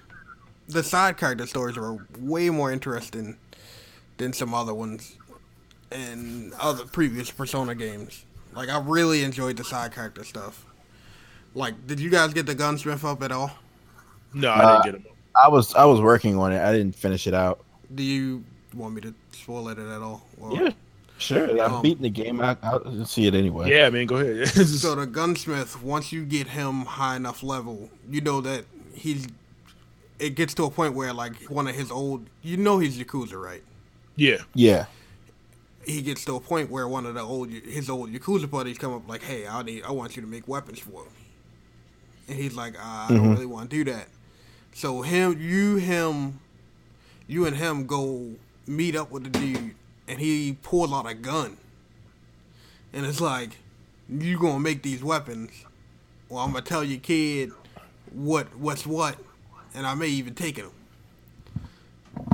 the 0.69 0.83
side 0.83 1.17
character 1.19 1.47
stories 1.47 1.77
were 1.77 2.07
way 2.19 2.49
more 2.51 2.73
interesting 2.73 3.37
than 4.17 4.33
some 4.33 4.55
other 4.55 4.73
ones 4.75 5.17
in 5.91 6.53
other 6.59 6.85
previous 6.85 7.31
Persona 7.31 7.75
games. 7.75 8.25
Like 8.55 8.69
I 8.69 8.79
really 8.81 9.23
enjoyed 9.25 9.57
the 9.57 9.65
side 9.65 9.93
character 9.93 10.25
stuff. 10.25 10.65
Like, 11.55 11.87
did 11.87 12.01
you 12.01 12.11
guys 12.11 12.33
get 12.33 12.47
the 12.47 12.55
gunsmith 12.55 13.05
up 13.05 13.23
at 13.23 13.33
all? 13.33 13.51
No, 14.35 14.51
I 14.51 14.63
Uh, 14.63 14.83
didn't 14.83 15.03
get 15.03 15.07
him. 15.11 15.17
I 15.35 15.49
was 15.49 15.75
I 15.75 15.85
was 15.85 16.01
working 16.01 16.39
on 16.39 16.53
it. 16.53 16.61
I 16.63 16.73
didn't 16.73 16.95
finish 16.95 17.27
it 17.27 17.35
out. 17.35 17.65
Do 17.95 18.03
you 18.03 18.45
want 18.75 18.95
me 18.95 19.01
to 19.03 19.15
spoil 19.33 19.69
it 19.69 19.79
at 19.79 20.03
all? 20.03 20.27
Or- 20.41 20.55
Yeah, 20.55 20.71
sure. 21.19 21.51
Um, 21.63 21.75
I'm 21.77 21.83
beating 21.83 22.03
the 22.03 22.11
game. 22.11 22.41
I, 22.41 22.57
I'll 22.63 23.05
see 23.07 23.27
it 23.27 23.35
anyway. 23.35 23.71
Yeah, 23.71 23.87
I 23.87 23.91
mean, 23.91 24.07
go 24.07 24.17
ahead. 24.17 24.49
So 24.67 24.95
the 24.95 25.07
gunsmith, 25.07 25.83
once 25.83 26.13
you 26.13 26.25
get 26.25 26.49
him 26.49 26.83
high 26.85 27.17
enough 27.17 27.43
level, 27.43 27.91
you 28.11 28.21
know 28.21 28.41
that 28.43 28.65
he's. 28.95 29.27
It 30.19 30.37
gets 30.37 30.55
to 30.55 30.65
a 30.65 30.71
point 30.71 30.95
where 30.95 31.13
like 31.13 31.35
one 31.51 31.67
of 31.67 31.75
his 31.75 31.91
old, 31.91 32.27
you 32.43 32.57
know, 32.57 32.79
he's 32.79 32.97
Yakuza, 32.99 33.43
right? 33.43 33.63
yeah, 34.17 34.37
Yeah. 34.55 34.87
He 35.85 36.03
gets 36.03 36.25
to 36.27 36.37
a 36.37 36.41
point 36.41 36.71
where 36.71 36.87
one 36.89 37.07
of 37.07 37.15
the 37.15 37.21
old 37.21 37.51
his 37.51 37.89
old 37.91 38.11
yakuza 38.13 38.49
buddies 38.51 38.79
come 38.79 38.93
up 38.93 39.09
like, 39.09 39.23
"Hey, 39.23 39.47
I 39.47 39.63
need 39.63 39.83
I 39.85 39.91
want 39.93 40.17
you 40.17 40.23
to 40.23 40.29
make 40.29 40.47
weapons 40.49 40.79
for 40.79 41.05
me," 41.05 41.11
and 42.29 42.39
he's 42.39 42.55
like, 42.55 42.77
uh, 42.79 42.83
"I 42.83 43.09
don't 43.11 43.27
Mhm. 43.27 43.33
really 43.35 43.47
want 43.47 43.71
to 43.71 43.77
do 43.85 43.91
that." 43.93 44.09
So 44.75 45.03
him, 45.03 45.39
you, 45.41 45.77
him, 45.77 46.41
you 47.27 47.45
and 47.47 47.57
him 47.57 47.87
go 47.87 48.37
meet 48.67 48.97
up 48.97 49.11
with 49.11 49.25
the 49.25 49.31
dude, 49.31 49.75
and 50.09 50.19
he 50.19 50.57
pulls 50.63 50.93
out 50.93 51.07
a 51.07 51.15
gun, 51.15 51.57
and 52.93 53.05
it's 53.05 53.21
like, 53.21 53.59
"You 54.09 54.39
gonna 54.39 54.61
make 54.61 54.83
these 54.83 55.03
weapons? 55.03 55.51
Well, 56.29 56.45
I'm 56.45 56.53
gonna 56.53 56.65
tell 56.65 56.83
your 56.85 57.01
kid 57.01 57.53
what 58.11 58.57
what's 58.57 58.87
what, 58.87 59.17
and 59.75 59.87
I 59.87 59.95
may 59.95 60.09
even 60.09 60.35
take 60.35 60.57
him." 60.57 60.71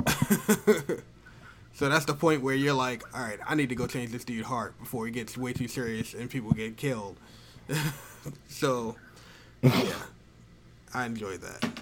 So 1.79 1.87
that's 1.87 2.03
the 2.03 2.13
point 2.13 2.41
where 2.41 2.55
you're 2.55 2.73
like, 2.73 3.05
all 3.17 3.23
right, 3.23 3.39
I 3.47 3.55
need 3.55 3.69
to 3.69 3.75
go 3.75 3.87
change 3.87 4.11
this 4.11 4.25
dude's 4.25 4.45
heart 4.45 4.77
before 4.79 5.05
he 5.05 5.13
gets 5.13 5.37
way 5.37 5.53
too 5.53 5.69
serious 5.69 6.13
and 6.13 6.29
people 6.29 6.51
get 6.51 6.75
killed. 6.75 7.15
so, 8.49 8.97
yeah, 9.61 9.93
I 10.93 11.05
enjoy 11.05 11.37
that. 11.37 11.79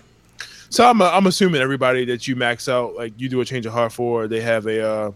So 0.70 0.88
I'm 0.88 1.02
I'm 1.02 1.26
assuming 1.26 1.62
everybody 1.62 2.06
that 2.06 2.28
you 2.28 2.36
max 2.36 2.70
out, 2.70 2.94
like 2.94 3.14
you 3.18 3.28
do 3.28 3.42
a 3.42 3.46
change 3.46 3.66
of 3.66 3.74
heart 3.74 3.92
for, 3.92 4.28
they 4.28 4.40
have 4.40 4.68
a 4.68 4.88
uh 4.88 5.12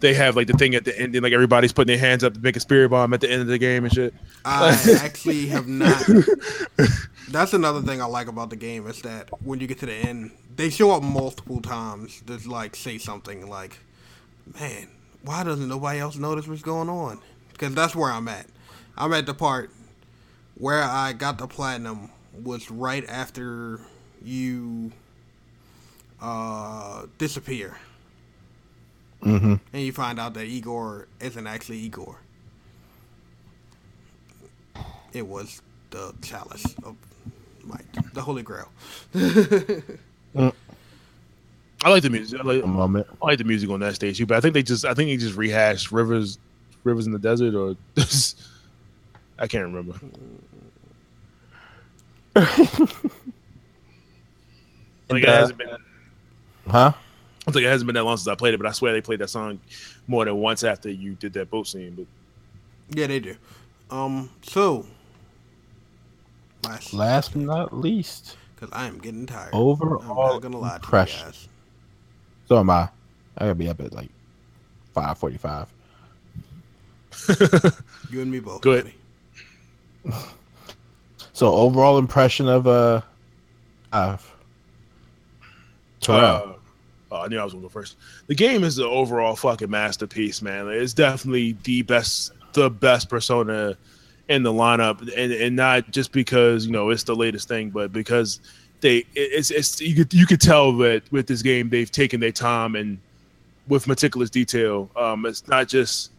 they 0.00 0.14
have 0.14 0.36
like 0.36 0.46
the 0.46 0.54
thing 0.54 0.74
at 0.74 0.84
the 0.84 0.98
end, 0.98 1.14
and 1.14 1.22
like 1.22 1.32
everybody's 1.32 1.72
putting 1.72 1.88
their 1.88 1.98
hands 1.98 2.24
up 2.24 2.34
to 2.34 2.40
make 2.40 2.56
a 2.56 2.60
spirit 2.60 2.88
bomb 2.88 3.12
at 3.14 3.20
the 3.20 3.30
end 3.30 3.42
of 3.42 3.46
the 3.48 3.58
game 3.58 3.84
and 3.84 3.92
shit. 3.92 4.14
I 4.44 4.98
actually 5.02 5.46
have 5.46 5.68
not. 5.68 6.02
That's 7.28 7.52
another 7.52 7.82
thing 7.82 8.02
I 8.02 8.06
like 8.06 8.26
about 8.26 8.50
the 8.50 8.56
game 8.56 8.86
is 8.86 9.02
that 9.02 9.28
when 9.44 9.60
you 9.60 9.66
get 9.66 9.78
to 9.80 9.86
the 9.86 9.94
end, 9.94 10.32
they 10.56 10.70
show 10.70 10.90
up 10.90 11.02
multiple 11.02 11.60
times 11.60 12.22
to 12.26 12.36
like 12.48 12.74
say 12.74 12.98
something 12.98 13.48
like, 13.48 13.78
"Man, 14.58 14.88
why 15.22 15.44
doesn't 15.44 15.68
nobody 15.68 16.00
else 16.00 16.16
notice 16.16 16.48
what's 16.48 16.62
going 16.62 16.88
on?" 16.88 17.20
Because 17.52 17.74
that's 17.74 17.94
where 17.94 18.10
I'm 18.10 18.28
at. 18.28 18.46
I'm 18.96 19.12
at 19.12 19.26
the 19.26 19.34
part 19.34 19.70
where 20.54 20.82
I 20.82 21.12
got 21.12 21.38
the 21.38 21.46
platinum 21.46 22.10
was 22.42 22.70
right 22.70 23.08
after 23.08 23.80
you 24.22 24.92
uh, 26.20 27.06
disappear 27.18 27.76
Mm-hmm. 29.22 29.54
and 29.72 29.82
you 29.82 29.92
find 29.92 30.18
out 30.18 30.32
that 30.34 30.46
Igor 30.46 31.06
isn't 31.20 31.46
actually 31.46 31.78
Igor. 31.78 32.20
it 35.12 35.26
was 35.26 35.62
the 35.90 36.14
chalice 36.22 36.74
of 36.84 36.96
might, 37.64 37.84
the 38.14 38.22
Holy 38.22 38.42
Grail. 38.42 38.68
I 39.14 40.52
like 41.88 42.02
the 42.02 42.10
music. 42.10 42.38
I 42.40 42.42
like, 42.42 42.64
moment. 42.64 43.06
I 43.22 43.26
like 43.26 43.38
the 43.38 43.44
music 43.44 43.70
on 43.70 43.80
that 43.80 43.94
stage 43.94 44.18
too, 44.18 44.26
but 44.26 44.36
I 44.36 44.40
think 44.40 44.54
they 44.54 44.62
just 44.62 44.84
I 44.84 44.94
think 44.94 45.08
they 45.08 45.16
just 45.16 45.36
rehashed 45.36 45.90
rivers, 45.92 46.38
rivers 46.84 47.06
in 47.06 47.12
the 47.12 47.18
desert, 47.18 47.54
or 47.54 47.76
I 49.38 49.46
can't 49.46 49.64
remember. 49.64 49.94
like 55.08 55.22
it 55.22 55.28
uh, 55.28 55.32
hasn't 55.32 55.58
been. 55.58 55.76
Huh? 56.68 56.92
I 57.50 57.52
think 57.54 57.66
it 57.66 57.68
hasn't 57.70 57.86
been 57.86 57.94
that 57.94 58.04
long 58.04 58.16
since 58.16 58.28
I 58.28 58.34
played 58.34 58.54
it, 58.54 58.58
but 58.58 58.66
I 58.66 58.72
swear 58.72 58.92
they 58.92 59.00
played 59.00 59.18
that 59.20 59.30
song 59.30 59.60
more 60.06 60.24
than 60.24 60.36
once 60.36 60.64
after 60.64 60.90
you 60.90 61.14
did 61.14 61.32
that 61.34 61.50
boat 61.50 61.66
scene. 61.66 61.94
But 61.94 62.06
Yeah, 62.98 63.06
they 63.06 63.20
do. 63.20 63.36
Um, 63.90 64.30
so 64.42 64.86
last, 66.64 66.92
Last 66.94 67.32
but 67.32 67.42
not 67.42 67.76
least, 67.76 68.36
because 68.54 68.70
I 68.72 68.86
am 68.86 68.98
getting 68.98 69.26
tired. 69.26 69.50
overall 69.52 70.02
I'm 70.02 70.32
not 70.34 70.42
gonna 70.42 70.58
lie 70.58 70.68
to 70.68 70.72
you 70.74 70.76
impression. 70.76 71.26
guys. 71.26 71.48
So 72.48 72.58
am 72.58 72.70
I. 72.70 72.88
I 73.38 73.44
gotta 73.44 73.54
be 73.54 73.68
up 73.68 73.80
at 73.80 73.92
like 73.92 74.10
five 74.94 75.18
forty-five. 75.18 75.66
You 78.10 78.20
and 78.22 78.30
me 78.30 78.40
both. 78.40 78.60
Good. 78.62 78.92
So 81.32 81.54
overall 81.54 81.96
impression 81.96 82.48
of 82.48 82.66
uh, 82.66 83.00
of 83.94 84.36
Terrell. 86.02 86.20
Uh, 86.20 86.52
oh, 87.10 87.22
I 87.22 87.28
knew 87.28 87.38
I 87.38 87.44
was 87.44 87.52
gonna 87.52 87.62
go 87.62 87.68
first. 87.68 87.96
The 88.26 88.34
game 88.34 88.64
is 88.64 88.76
the 88.76 88.86
overall 88.86 89.36
fucking 89.36 89.70
masterpiece, 89.70 90.42
man. 90.42 90.68
It's 90.68 90.94
definitely 90.94 91.56
the 91.64 91.82
best, 91.82 92.32
the 92.52 92.70
best 92.70 93.08
persona 93.08 93.76
in 94.28 94.42
the 94.42 94.52
lineup, 94.52 95.00
and 95.16 95.32
and 95.32 95.56
not 95.56 95.90
just 95.90 96.12
because 96.12 96.66
you 96.66 96.72
know 96.72 96.90
it's 96.90 97.02
the 97.02 97.16
latest 97.16 97.48
thing, 97.48 97.70
but 97.70 97.92
because 97.92 98.40
they 98.80 99.04
it's 99.14 99.50
it's 99.50 99.80
you 99.80 99.94
could 99.94 100.14
you 100.14 100.26
could 100.26 100.40
tell 100.40 100.72
that 100.78 101.02
with 101.12 101.26
this 101.26 101.42
game 101.42 101.68
they've 101.68 101.90
taken 101.90 102.20
their 102.20 102.32
time 102.32 102.76
and 102.76 102.98
with 103.68 103.86
meticulous 103.86 104.30
detail. 104.30 104.90
Um, 104.96 105.26
it's 105.26 105.46
not 105.48 105.68
just 105.68 106.12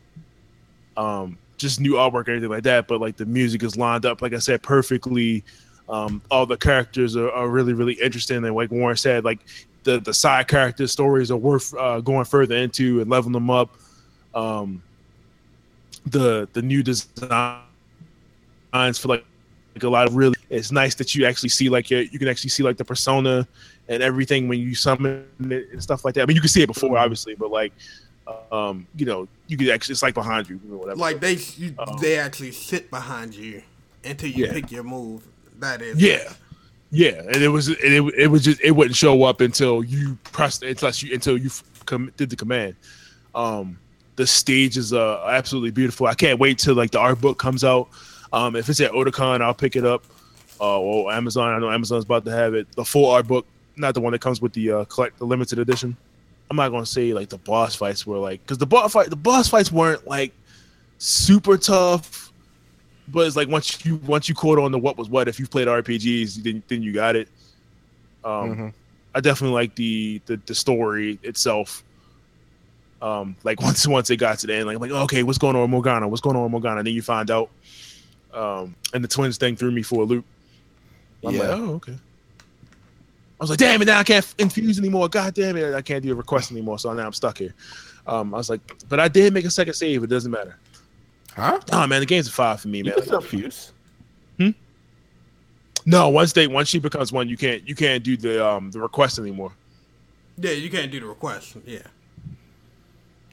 um 0.98 1.38
just 1.58 1.80
new 1.80 1.94
artwork 1.94 2.28
or 2.28 2.32
anything 2.32 2.50
like 2.50 2.64
that, 2.64 2.88
but 2.88 3.00
like 3.00 3.18
the 3.18 3.26
music 3.26 3.64
is 3.64 3.78
lined 3.78 4.06
up, 4.06 4.22
like 4.22 4.34
I 4.34 4.40
said, 4.40 4.62
perfectly. 4.62 5.44
Um, 5.90 6.22
all 6.32 6.46
the 6.46 6.58
characters 6.58 7.16
are, 7.18 7.32
are 7.32 7.50
really 7.50 7.74
really 7.74 7.94
interesting, 7.94 8.38
and 8.38 8.56
like 8.56 8.72
Warren 8.72 8.98
said, 8.98 9.24
like 9.24 9.40
the 9.84 10.00
the 10.00 10.14
side 10.14 10.48
character 10.48 10.88
stories 10.88 11.32
are 11.32 11.38
worth 11.38 11.74
uh, 11.76 12.00
going 12.02 12.26
further 12.26 12.56
into 12.56 13.02
and 13.02 13.10
leveling 13.10 13.34
them 13.34 13.50
up. 13.50 13.70
Um, 14.34 14.82
the 16.06 16.48
the 16.54 16.62
new 16.62 16.82
designs 16.84 17.62
for 18.74 19.08
like, 19.08 19.26
like 19.76 19.84
a 19.84 19.90
lot 19.90 20.08
of 20.08 20.16
really 20.16 20.36
it's 20.50 20.72
nice 20.72 20.96
that 20.96 21.16
you 21.16 21.26
actually 21.26 21.50
see 21.50 21.70
like 21.70 21.90
your, 21.90 22.02
you 22.02 22.20
can 22.20 22.28
actually 22.28 22.50
see 22.50 22.64
like 22.64 22.78
the 22.78 22.86
persona 22.86 23.48
and 23.88 24.04
everything 24.04 24.48
when 24.48 24.60
you 24.60 24.76
summon 24.76 25.26
it 25.40 25.70
and 25.72 25.82
stuff 25.82 26.04
like 26.04 26.14
that. 26.16 26.24
I 26.24 26.26
mean, 26.26 26.36
you 26.36 26.42
can 26.42 26.50
see 26.50 26.62
it 26.62 26.68
before 26.68 26.98
obviously, 26.98 27.36
but 27.36 27.52
like 27.52 27.74
um, 28.52 28.88
you 28.96 29.06
know, 29.06 29.28
you 29.48 29.58
could 29.58 29.70
actually 29.70 29.94
it's 29.94 30.04
like 30.04 30.14
behind 30.14 30.50
you 30.50 30.60
or 30.72 30.78
whatever. 30.78 31.00
Like 31.00 31.20
they, 31.20 31.34
you, 31.58 31.74
Uh-oh. 31.78 31.98
they 32.00 32.18
actually 32.18 32.52
sit 32.52 32.90
behind 32.90 33.34
you 33.36 33.62
until 34.04 34.30
you 34.30 34.46
Yeah. 34.46 34.54
pick 34.54 34.72
your 34.72 34.84
move. 34.84 35.28
That 35.60 35.82
is, 35.82 36.02
Yeah. 36.02 36.32
Yeah, 36.92 37.22
and 37.22 37.38
it 37.38 37.48
was 37.48 37.70
it, 37.70 37.78
it, 37.82 38.14
it 38.18 38.28
was 38.28 38.44
just 38.44 38.60
it 38.62 38.72
wouldn't 38.72 38.96
show 38.96 39.24
up 39.24 39.40
until 39.40 39.84
you 39.84 40.18
pressed 40.24 40.62
until 40.62 40.92
you 40.92 41.14
until 41.14 41.38
you 41.38 41.50
com- 41.86 42.12
did 42.18 42.30
the 42.30 42.36
command. 42.36 42.76
Um, 43.34 43.80
the 44.18 44.28
stages 44.28 44.94
are 44.94 45.32
absolutely 45.32 45.72
beautiful. 45.72 46.08
I 46.08 46.14
can't 46.14 46.38
wait 46.38 46.60
till 46.60 46.76
like 46.76 46.92
the 46.92 47.00
art 47.00 47.22
book 47.22 47.40
comes 47.40 47.64
out. 47.64 47.88
Um, 48.34 48.56
if 48.56 48.70
it's 48.70 48.82
at 48.82 48.92
Otakon, 48.92 49.42
I'll 49.42 49.54
pick 49.54 49.76
it 49.76 49.86
up. 49.86 50.04
Uh, 50.60 50.80
or 50.80 51.12
Amazon. 51.12 51.54
I 51.54 51.60
know 51.60 51.72
Amazon's 51.72 52.04
about 52.04 52.24
to 52.26 52.32
have 52.32 52.54
it. 52.54 52.68
The 52.76 52.86
full 52.86 53.10
art 53.10 53.28
book, 53.28 53.48
not 53.78 53.96
the 53.96 54.02
one 54.02 54.12
that 54.12 54.22
comes 54.22 54.42
with 54.42 54.54
the 54.54 54.72
uh, 54.72 54.86
collect 54.86 55.18
the 55.18 55.26
limited 55.26 55.58
edition. 55.58 55.98
I'm 56.52 56.58
not 56.58 56.70
gonna 56.70 56.86
say 56.86 57.14
like 57.14 57.30
the 57.30 57.38
boss 57.38 57.74
fights 57.74 58.06
were 58.06 58.18
like 58.18 58.42
because 58.42 58.58
the 58.58 58.68
boss 58.68 58.92
fight 58.92 59.10
the 59.10 59.16
boss 59.16 59.48
fights 59.48 59.72
weren't 59.72 60.06
like 60.06 60.34
super 60.98 61.58
tough, 61.58 62.31
but 63.12 63.28
it's 63.28 63.36
like 63.36 63.48
once 63.48 63.84
you 63.86 63.98
once 64.08 64.28
you 64.30 64.36
caught 64.36 64.58
on 64.60 64.72
to 64.72 64.78
what 64.78 64.98
was 64.98 65.10
what. 65.10 65.28
If 65.28 65.40
you've 65.40 65.50
played 65.52 65.68
RPGs, 65.68 66.44
then 66.44 66.64
then 66.68 66.82
you 66.84 66.94
got 66.94 67.16
it. 67.16 67.28
Um, 68.24 68.56
Mhm. 68.56 68.74
I 69.14 69.20
definitely 69.20 69.56
like 69.56 69.76
the, 69.76 70.22
the 70.26 70.38
the 70.46 70.56
story 70.56 71.20
itself. 71.24 71.84
Um, 73.02 73.36
like 73.44 73.62
once 73.68 73.86
once 73.88 74.10
it 74.10 74.18
got 74.18 74.40
to 74.40 74.48
the 74.48 74.56
end, 74.56 74.68
like 74.68 74.76
I'm 74.76 74.82
like, 74.82 74.92
okay, 74.92 75.24
what's 75.24 75.38
going 75.38 75.56
on 75.56 75.64
with 75.64 75.72
Morgana? 75.72 76.08
What's 76.08 76.22
going 76.22 76.36
on 76.36 76.44
with 76.44 76.52
Morgana? 76.52 76.78
And 76.80 76.88
then 76.88 76.94
you 76.94 77.02
find 77.02 77.30
out. 77.32 77.50
Um, 78.34 78.76
and 78.94 79.04
the 79.04 79.08
twins 79.10 79.38
thing 79.38 79.58
threw 79.58 79.72
me 79.72 79.82
for 79.82 80.04
a 80.04 80.06
loop. 80.06 80.24
I'm 81.26 81.38
like, 81.38 81.50
Yeah. 81.50 81.56
oh, 81.56 81.74
okay. 81.76 81.92
I 81.94 83.44
was 83.44 83.50
like, 83.50 83.60
damn 83.60 83.82
it, 83.82 83.86
now 83.86 84.00
I 84.00 84.04
can't 84.04 84.36
infuse 84.38 84.78
anymore. 84.80 85.10
God 85.10 85.34
damn 85.34 85.58
it, 85.58 85.74
I 85.74 85.82
can't 85.82 86.02
do 86.04 86.12
a 86.12 86.16
request 86.16 86.52
anymore. 86.52 86.78
So 86.80 86.94
now 86.94 87.06
I'm 87.08 87.12
stuck 87.12 87.40
here. 87.40 87.54
Um, 88.08 88.34
I 88.34 88.38
was 88.38 88.50
like, 88.50 88.62
but 88.88 89.00
I 89.00 89.08
did 89.08 89.34
make 89.34 89.46
a 89.46 89.50
second 89.50 89.74
save. 89.74 90.04
It 90.04 90.08
doesn't 90.12 90.32
matter. 90.32 90.58
Huh? 91.36 91.60
Oh 91.72 91.88
man, 91.88 92.00
the 92.02 92.06
game's 92.06 92.28
a 92.28 92.32
five 92.32 92.60
for 92.62 92.68
me, 92.68 92.80
You 92.80 92.84
man. 92.86 92.94
can 92.96 93.04
still 93.04 93.22
fuse. 93.22 93.72
No, 95.84 96.10
once 96.10 96.32
they 96.34 96.46
once 96.46 96.68
she 96.70 96.78
becomes 96.78 97.12
one, 97.12 97.28
you 97.28 97.36
can't 97.38 97.68
you 97.68 97.74
can't 97.74 98.04
do 98.04 98.16
the 98.16 98.46
um 98.46 98.70
the 98.70 98.80
request 98.80 99.18
anymore. 99.18 99.52
yeah. 100.38 100.52
You 100.52 100.70
can't 100.70 100.92
do 100.92 101.00
the 101.00 101.08
request. 101.08 101.58
Yeah, 101.66 101.80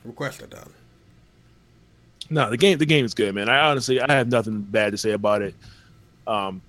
request 0.03 0.43
are 0.43 0.47
done. 0.47 0.71
No, 2.31 2.49
the 2.49 2.57
game 2.57 2.79
the 2.79 2.87
game 2.87 3.05
is 3.05 3.13
good, 3.13 3.35
man. 3.35 3.51
I 3.51 3.69
honestly 3.69 4.01
I 4.01 4.11
have 4.15 4.29
nothing 4.29 4.63
bad 4.63 4.93
to 4.93 4.97
say 4.97 5.11
about 5.11 5.43
it. 5.43 5.55
Um, 6.27 6.63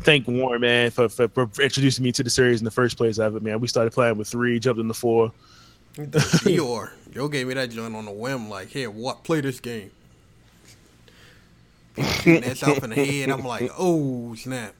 thank 0.00 0.28
Warren, 0.28 0.60
man, 0.60 0.90
for, 0.90 1.08
for, 1.08 1.28
for 1.28 1.48
introducing 1.62 2.04
me 2.04 2.12
to 2.12 2.22
the 2.22 2.28
series 2.30 2.60
in 2.60 2.66
the 2.66 2.70
first 2.70 2.98
place. 2.98 3.18
I 3.18 3.30
man, 3.30 3.58
we 3.58 3.68
started 3.68 3.94
playing 3.94 4.18
with 4.18 4.28
three, 4.28 4.58
jumped 4.60 4.80
into 4.82 4.92
four. 4.92 5.32
Dior, 5.94 6.90
Yo 7.14 7.28
gave 7.30 7.46
me 7.46 7.54
that 7.54 7.70
joint 7.70 7.94
on 7.96 8.06
a 8.06 8.12
whim. 8.12 8.50
Like, 8.50 8.68
here, 8.68 8.90
what? 8.90 9.24
Play 9.24 9.40
this 9.40 9.60
game. 9.60 9.90
Shooting 11.96 12.40
that 12.40 12.82
in 12.82 12.90
the 12.90 12.96
head. 13.04 13.30
I'm 13.30 13.44
like, 13.44 13.70
oh 13.78 14.34
snap. 14.34 14.74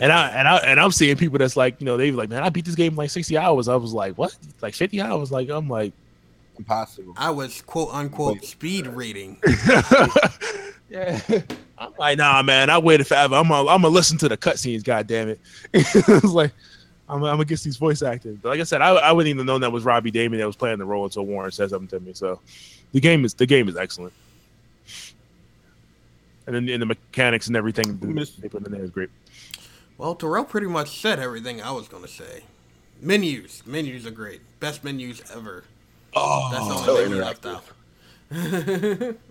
And 0.00 0.12
I 0.12 0.28
and 0.28 0.48
I 0.48 0.56
and 0.58 0.80
I'm 0.80 0.90
seeing 0.90 1.16
people 1.16 1.38
that's 1.38 1.56
like, 1.56 1.80
you 1.80 1.84
know, 1.86 1.96
they 1.96 2.10
be 2.10 2.16
like, 2.16 2.28
man, 2.28 2.42
I 2.42 2.50
beat 2.50 2.64
this 2.64 2.74
game 2.74 2.92
in 2.92 2.96
like 2.96 3.10
60 3.10 3.36
hours. 3.38 3.68
I 3.68 3.76
was 3.76 3.92
like, 3.92 4.18
what? 4.18 4.36
Like 4.60 4.74
50 4.74 5.00
hours? 5.00 5.30
Like 5.30 5.48
I'm 5.48 5.68
like, 5.68 5.92
Impossible. 6.58 7.14
I 7.16 7.30
was 7.30 7.62
quote 7.62 7.92
unquote 7.92 8.44
speed 8.44 8.86
reading. 8.86 9.38
yeah. 10.88 11.20
I'm 11.78 11.92
like, 11.98 12.18
nah, 12.18 12.42
man, 12.42 12.70
I 12.70 12.78
waited 12.78 13.06
forever. 13.06 13.34
I'm 13.34 13.48
gonna, 13.48 13.68
I'm 13.68 13.82
gonna 13.82 13.88
listen 13.88 14.16
to 14.18 14.28
the 14.28 14.36
cutscenes. 14.36 14.82
God 14.82 15.06
damn 15.06 15.28
it! 15.28 15.40
it's 15.74 16.24
like, 16.24 16.52
I'm, 17.08 17.22
I'm 17.22 17.32
gonna 17.32 17.44
get 17.44 17.60
these 17.60 17.76
voice 17.76 18.02
actors. 18.02 18.38
But 18.40 18.50
like 18.50 18.60
I 18.60 18.64
said, 18.64 18.80
I, 18.80 18.90
I 18.94 19.12
wouldn't 19.12 19.34
even 19.34 19.44
know 19.46 19.58
that 19.58 19.70
was 19.70 19.84
Robbie 19.84 20.12
Daymond 20.12 20.38
that 20.38 20.46
was 20.46 20.56
playing 20.56 20.78
the 20.78 20.86
role 20.86 21.04
until 21.04 21.26
Warren 21.26 21.50
said 21.52 21.70
something 21.70 21.88
to 21.88 22.04
me. 22.04 22.14
So, 22.14 22.40
the 22.92 23.00
game 23.00 23.24
is 23.24 23.34
the 23.34 23.46
game 23.46 23.68
is 23.68 23.76
excellent, 23.76 24.14
and 26.46 26.54
then 26.54 26.68
in 26.68 26.80
the 26.80 26.86
mechanics 26.86 27.46
and 27.48 27.56
everything 27.56 27.98
Miss- 28.02 28.30
they 28.36 28.48
put 28.48 28.64
in 28.66 28.72
there 28.72 28.82
is 28.82 28.90
great. 28.90 29.10
Well, 29.98 30.14
Terrell 30.14 30.44
pretty 30.44 30.66
much 30.66 31.00
said 31.00 31.18
everything 31.18 31.62
I 31.62 31.70
was 31.72 31.88
gonna 31.88 32.08
say. 32.08 32.44
Menus, 33.00 33.62
menus 33.66 34.06
are 34.06 34.10
great. 34.10 34.40
Best 34.60 34.84
menus 34.84 35.22
ever. 35.34 35.64
Oh, 36.14 36.48
That's 36.52 36.68
the 36.68 36.74
so 36.84 36.90
only 36.92 37.02
thing 37.04 37.12
we 37.12 37.20
left 37.20 37.42
interactive. 37.42 39.08
out. 39.10 39.16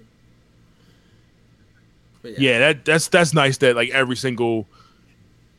But 2.21 2.39
yeah, 2.39 2.59
that 2.59 2.85
that's 2.85 3.07
that's 3.07 3.33
nice 3.33 3.57
that 3.59 3.75
like 3.75 3.89
every 3.91 4.15
single 4.15 4.65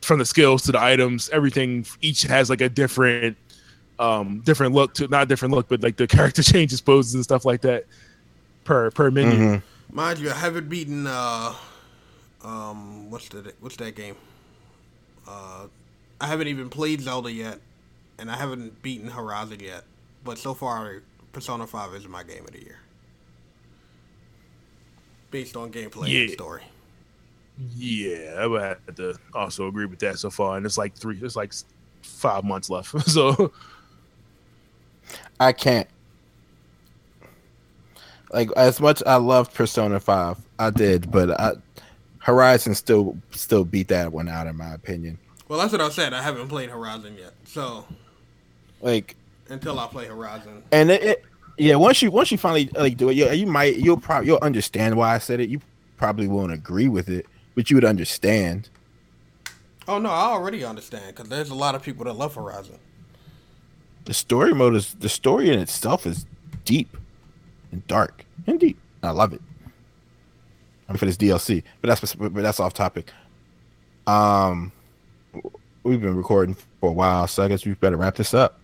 from 0.02 0.18
the 0.18 0.24
skills 0.24 0.62
to 0.64 0.72
the 0.72 0.82
items, 0.82 1.28
everything 1.30 1.86
each 2.00 2.22
has 2.22 2.50
like 2.50 2.60
a 2.60 2.68
different 2.68 3.36
um 3.98 4.40
different 4.44 4.74
look 4.74 4.94
to 4.94 5.06
not 5.08 5.28
different 5.28 5.54
look, 5.54 5.68
but 5.68 5.82
like 5.82 5.96
the 5.96 6.06
character 6.08 6.42
changes 6.42 6.80
poses 6.80 7.14
and 7.14 7.22
stuff 7.24 7.44
like 7.44 7.60
that 7.60 7.84
per 8.64 8.90
per 8.90 9.10
menu. 9.10 9.38
Mhm. 9.58 9.62
Mind 9.90 10.18
you, 10.18 10.30
I 10.30 10.34
haven't 10.34 10.68
beaten 10.68 11.06
uh 11.06 11.54
um 12.42 13.10
what's 13.10 13.28
the 13.28 13.54
what's 13.60 13.76
that 13.76 13.94
game? 13.96 14.16
Uh 15.26 15.66
I 16.20 16.26
haven't 16.26 16.48
even 16.48 16.70
played 16.70 17.00
Zelda 17.02 17.30
yet 17.32 17.60
and 18.18 18.30
I 18.30 18.36
haven't 18.36 18.82
beaten 18.82 19.08
Horizon 19.08 19.60
yet. 19.60 19.84
But 20.24 20.38
so 20.38 20.54
far 20.54 21.02
Persona 21.32 21.66
5 21.66 21.94
is 21.94 22.08
my 22.08 22.22
game 22.22 22.44
of 22.44 22.52
the 22.52 22.62
year. 22.62 22.78
Based 25.30 25.56
on 25.56 25.70
gameplay 25.72 26.16
and 26.16 26.30
story. 26.30 26.62
Yeah, 27.74 28.34
I 28.38 28.46
would 28.46 28.62
have 28.62 28.96
to 28.96 29.14
also 29.32 29.66
agree 29.68 29.86
with 29.86 29.98
that 30.00 30.18
so 30.18 30.30
far. 30.30 30.56
And 30.56 30.66
it's 30.66 30.76
like 30.76 30.94
three, 30.94 31.18
it's 31.22 31.36
like 31.36 31.52
five 32.02 32.44
months 32.44 32.68
left. 32.68 33.00
so 33.08 33.52
I 35.40 35.52
can't. 35.52 35.88
Like 38.32 38.50
as 38.56 38.80
much 38.80 39.02
I 39.06 39.16
loved 39.16 39.54
Persona 39.54 40.00
Five, 40.00 40.38
I 40.58 40.70
did, 40.70 41.10
but 41.10 41.30
I, 41.40 41.52
Horizon 42.18 42.74
still 42.74 43.16
still 43.30 43.64
beat 43.64 43.88
that 43.88 44.12
one 44.12 44.28
out 44.28 44.46
in 44.46 44.56
my 44.56 44.74
opinion. 44.74 45.18
Well, 45.48 45.60
that's 45.60 45.72
what 45.72 45.80
I 45.80 45.88
said. 45.90 46.12
I 46.12 46.22
haven't 46.22 46.48
played 46.48 46.70
Horizon 46.70 47.16
yet. 47.18 47.32
So, 47.44 47.86
Like 48.80 49.14
until 49.48 49.78
I 49.78 49.86
play 49.86 50.06
Horizon. 50.06 50.62
and 50.72 50.90
it, 50.90 51.02
it 51.04 51.24
yeah 51.56 51.76
once 51.76 52.02
you 52.02 52.10
once 52.10 52.32
you 52.32 52.38
finally 52.38 52.68
like 52.74 52.96
do 52.96 53.08
it, 53.10 53.14
you, 53.14 53.30
you 53.30 53.46
might 53.46 53.76
you'll 53.76 53.96
probably 53.96 54.26
you'll 54.26 54.38
understand 54.42 54.96
why 54.96 55.14
I 55.14 55.18
said 55.18 55.38
it. 55.40 55.48
You 55.48 55.60
probably 55.96 56.26
won't 56.26 56.52
agree 56.52 56.88
with 56.88 57.08
it, 57.08 57.26
but 57.54 57.70
you 57.70 57.76
would 57.76 57.84
understand. 57.84 58.68
Oh 59.88 59.98
no, 60.00 60.10
I 60.10 60.24
already 60.32 60.64
understand 60.64 61.14
because 61.14 61.28
there's 61.28 61.50
a 61.50 61.54
lot 61.54 61.76
of 61.76 61.82
people 61.82 62.04
that 62.06 62.14
love 62.14 62.34
Horizon. 62.34 62.80
The 64.04 64.14
story 64.14 64.52
mode 64.52 64.74
is 64.74 64.94
the 64.94 65.08
story 65.08 65.48
in 65.48 65.60
itself 65.60 66.06
is 66.06 66.26
deep 66.64 66.96
and 67.72 67.86
dark 67.86 68.24
and 68.47 68.59
deep. 68.59 68.78
I 69.02 69.10
love 69.10 69.32
it. 69.32 69.40
I 70.88 70.93
mean, 70.93 70.98
for 70.98 71.06
this 71.06 71.16
DLC, 71.16 71.62
but 71.80 71.88
that's 71.88 72.14
but 72.14 72.34
that's 72.34 72.60
off 72.60 72.74
topic. 72.74 73.12
Um, 74.06 74.70
we've 75.82 76.01
been 76.01 76.16
recording 76.16 76.55
for 76.80 76.90
a 76.90 76.93
while, 76.93 77.26
so 77.26 77.43
I 77.43 77.48
guess 77.48 77.64
we 77.64 77.74
better 77.74 77.97
wrap 77.97 78.14
this 78.14 78.34
up. 78.34 78.60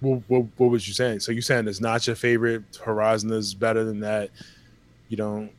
What, 0.00 0.22
what, 0.28 0.46
what 0.56 0.70
was 0.70 0.88
you 0.88 0.94
saying? 0.94 1.20
So 1.20 1.32
you 1.32 1.42
saying 1.42 1.68
it's 1.68 1.80
not 1.80 2.06
your 2.06 2.16
favorite? 2.16 2.62
Horizon 2.82 3.30
is 3.32 3.52
better 3.52 3.84
than 3.84 4.00
that. 4.00 4.30
You 5.10 5.18
don't. 5.18 5.50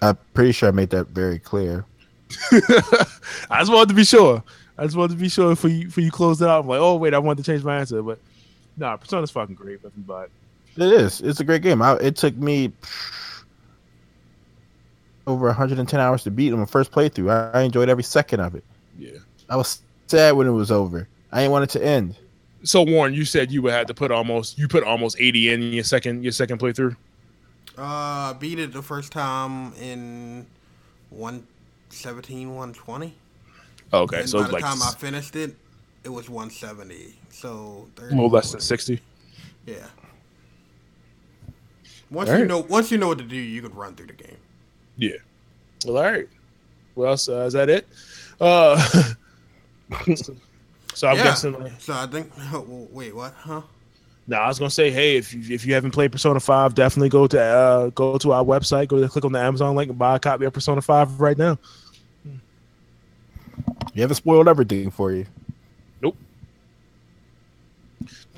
I'm 0.00 0.18
pretty 0.34 0.50
sure 0.50 0.68
I 0.68 0.72
made 0.72 0.90
that 0.90 1.08
very 1.08 1.38
clear. 1.38 1.84
I 3.50 3.60
just 3.60 3.70
wanted 3.70 3.90
to 3.90 3.94
be 3.94 4.04
sure. 4.04 4.42
I 4.76 4.84
just 4.84 4.96
wanted 4.96 5.14
to 5.14 5.20
be 5.20 5.28
sure 5.28 5.54
for 5.54 5.68
you 5.68 5.90
for 5.90 6.00
you 6.00 6.10
closed 6.10 6.42
it 6.42 6.48
out. 6.48 6.62
I'm 6.62 6.68
like, 6.68 6.80
oh 6.80 6.96
wait, 6.96 7.14
I 7.14 7.18
wanted 7.18 7.44
to 7.44 7.52
change 7.52 7.62
my 7.62 7.78
answer, 7.78 8.02
but 8.02 8.18
nah, 8.76 8.96
Persona's 8.96 9.30
fucking 9.30 9.54
great. 9.54 9.80
But 10.06 10.30
it 10.76 10.92
is. 10.92 11.20
It's 11.20 11.40
a 11.40 11.44
great 11.44 11.62
game. 11.62 11.82
I, 11.82 11.94
it 11.96 12.16
took 12.16 12.34
me 12.36 12.72
over 15.26 15.46
110 15.46 16.00
hours 16.00 16.24
to 16.24 16.30
beat 16.30 16.52
in 16.52 16.58
my 16.58 16.64
first 16.64 16.90
playthrough. 16.90 17.30
I, 17.30 17.60
I, 17.60 17.62
enjoyed 17.62 17.88
every 17.88 18.02
second 18.02 18.40
of 18.40 18.54
it. 18.54 18.64
Yeah. 18.98 19.18
I 19.48 19.56
was 19.56 19.82
sad 20.06 20.32
when 20.32 20.46
it 20.46 20.52
was 20.52 20.70
over. 20.70 21.08
I 21.30 21.40
didn't 21.40 21.52
want 21.52 21.64
it 21.64 21.70
to 21.70 21.84
end. 21.84 22.16
So 22.64 22.82
Warren, 22.82 23.14
you 23.14 23.24
said 23.24 23.50
you 23.50 23.62
would 23.62 23.72
have 23.72 23.86
to 23.86 23.94
put 23.94 24.10
almost 24.10 24.56
you 24.58 24.68
put 24.68 24.84
almost 24.84 25.16
80 25.18 25.52
in 25.52 25.62
your 25.72 25.84
second 25.84 26.22
your 26.22 26.32
second 26.32 26.58
playthrough. 26.58 26.96
Uh, 27.76 28.34
beat 28.34 28.58
it 28.58 28.72
the 28.72 28.82
first 28.82 29.12
time 29.12 29.72
in 29.74 30.46
117, 31.10 32.48
120. 32.48 33.14
Okay, 33.94 34.20
and 34.20 34.28
so 34.28 34.40
by 34.40 34.46
the 34.46 34.52
like 34.52 34.62
time 34.62 34.82
I 34.82 34.92
finished 34.96 35.34
it, 35.36 35.56
it 36.04 36.08
was 36.08 36.28
170. 36.28 37.14
So 37.30 37.88
30 37.96 38.14
more 38.14 38.28
less 38.28 38.52
than 38.52 38.60
60. 38.60 39.00
Yeah. 39.66 39.74
Once 42.10 42.28
all 42.28 42.36
you 42.36 42.42
right. 42.42 42.48
know, 42.48 42.60
once 42.60 42.90
you 42.90 42.98
know 42.98 43.08
what 43.08 43.18
to 43.18 43.24
do, 43.24 43.36
you 43.36 43.62
could 43.62 43.74
run 43.74 43.94
through 43.94 44.08
the 44.08 44.12
game. 44.12 44.36
Yeah. 44.96 45.16
Well, 45.86 45.96
all 45.96 46.02
right. 46.02 46.28
Well, 46.94 47.16
so 47.16 47.46
is 47.46 47.54
that 47.54 47.70
it? 47.70 47.88
Uh, 48.40 48.76
so 50.94 51.08
I'm 51.08 51.16
yeah. 51.16 51.24
guessing. 51.24 51.58
Like, 51.58 51.80
so 51.80 51.94
I 51.94 52.06
think. 52.06 52.30
Oh, 52.52 52.88
wait, 52.92 53.14
what? 53.14 53.32
Huh? 53.34 53.62
No, 54.26 54.36
I 54.36 54.48
was 54.48 54.58
gonna 54.58 54.70
say, 54.70 54.90
hey, 54.90 55.16
if 55.16 55.32
you, 55.34 55.54
if 55.54 55.66
you 55.66 55.74
haven't 55.74 55.90
played 55.92 56.12
Persona 56.12 56.38
Five, 56.38 56.74
definitely 56.74 57.08
go 57.08 57.26
to 57.26 57.40
uh, 57.40 57.88
go 57.90 58.18
to 58.18 58.32
our 58.32 58.44
website, 58.44 58.88
go 58.88 59.00
to 59.00 59.08
click 59.08 59.24
on 59.24 59.32
the 59.32 59.40
Amazon 59.40 59.74
link 59.74 59.90
and 59.90 59.98
buy 59.98 60.16
a 60.16 60.18
copy 60.18 60.44
of 60.44 60.52
Persona 60.52 60.80
Five 60.80 61.20
right 61.20 61.36
now. 61.36 61.58
You 63.94 64.02
haven't 64.02 64.16
spoiled 64.16 64.48
everything 64.48 64.90
for 64.90 65.12
you. 65.12 65.26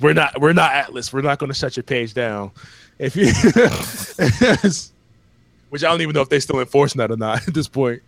We're 0.00 0.12
not 0.12 0.40
we're 0.40 0.52
not 0.52 0.72
Atlus. 0.72 1.12
We're 1.12 1.22
not 1.22 1.38
gonna 1.38 1.54
shut 1.54 1.76
your 1.76 1.84
page 1.84 2.14
down. 2.14 2.50
If 2.98 3.16
you 3.16 3.26
which 5.70 5.82
I 5.82 5.88
don't 5.88 6.02
even 6.02 6.14
know 6.14 6.20
if 6.20 6.28
they're 6.28 6.40
still 6.40 6.60
enforcing 6.60 7.00
that 7.00 7.10
or 7.10 7.16
not 7.16 7.46
at 7.48 7.54
this 7.54 7.68
point. 7.68 8.02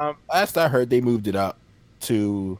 Um, 0.00 0.16
last 0.28 0.56
I 0.56 0.68
heard, 0.68 0.90
they 0.90 1.00
moved 1.00 1.26
it 1.26 1.36
up 1.36 1.58
to 2.00 2.58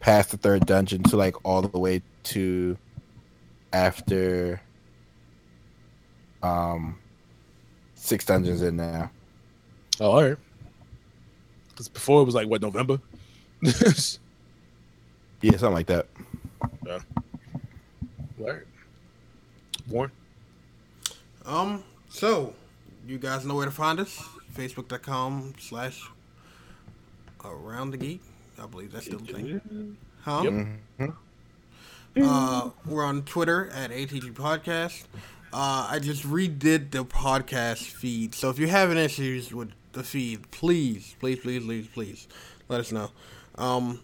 past 0.00 0.30
the 0.30 0.36
third 0.36 0.66
dungeon 0.66 1.02
to 1.04 1.16
like 1.16 1.34
all 1.44 1.62
the 1.62 1.78
way 1.78 2.02
to 2.24 2.76
after 3.72 4.60
um 6.42 6.98
six 7.94 8.24
dungeons 8.24 8.62
in 8.62 8.76
now. 8.76 9.10
Oh, 10.00 10.10
all 10.10 10.22
right. 10.22 10.36
Because 11.70 11.88
before 11.88 12.22
it 12.22 12.24
was 12.24 12.34
like 12.34 12.48
what 12.48 12.62
November. 12.62 13.00
yeah, 13.62 13.72
something 13.72 15.72
like 15.72 15.86
that. 15.86 16.06
Yeah. 16.86 16.98
Right. 18.38 18.62
Warren. 19.88 20.10
Um. 21.44 21.84
So, 22.10 22.54
you 23.06 23.18
guys 23.18 23.44
know 23.44 23.54
where 23.54 23.66
to 23.66 23.70
find 23.70 24.00
us. 24.00 24.22
Facebook.com 24.54 25.54
slash 25.58 26.08
Around 27.44 27.92
the 27.92 27.96
Geek. 27.96 28.20
I 28.60 28.66
believe 28.66 28.92
that's 28.92 29.06
still 29.06 29.20
the 29.20 29.32
thing. 29.32 29.96
Huh? 30.22 30.40
Yep. 30.44 30.52
Mm-hmm. 30.52 32.22
Uh, 32.22 32.70
we're 32.84 33.04
on 33.04 33.22
Twitter 33.22 33.70
at 33.70 33.90
ATG 33.90 34.32
Podcast. 34.32 35.04
Uh, 35.52 35.86
I 35.90 35.98
just 36.00 36.24
redid 36.24 36.90
the 36.90 37.04
podcast 37.04 37.84
feed. 37.84 38.34
So 38.34 38.50
if 38.50 38.58
you're 38.58 38.68
having 38.68 38.98
issues 38.98 39.54
with 39.54 39.70
the 39.92 40.02
feed, 40.02 40.50
please, 40.50 41.14
please, 41.20 41.38
please, 41.38 41.64
please, 41.64 41.86
please, 41.86 42.28
let 42.68 42.80
us 42.80 42.92
know. 42.92 43.10
Um, 43.56 44.00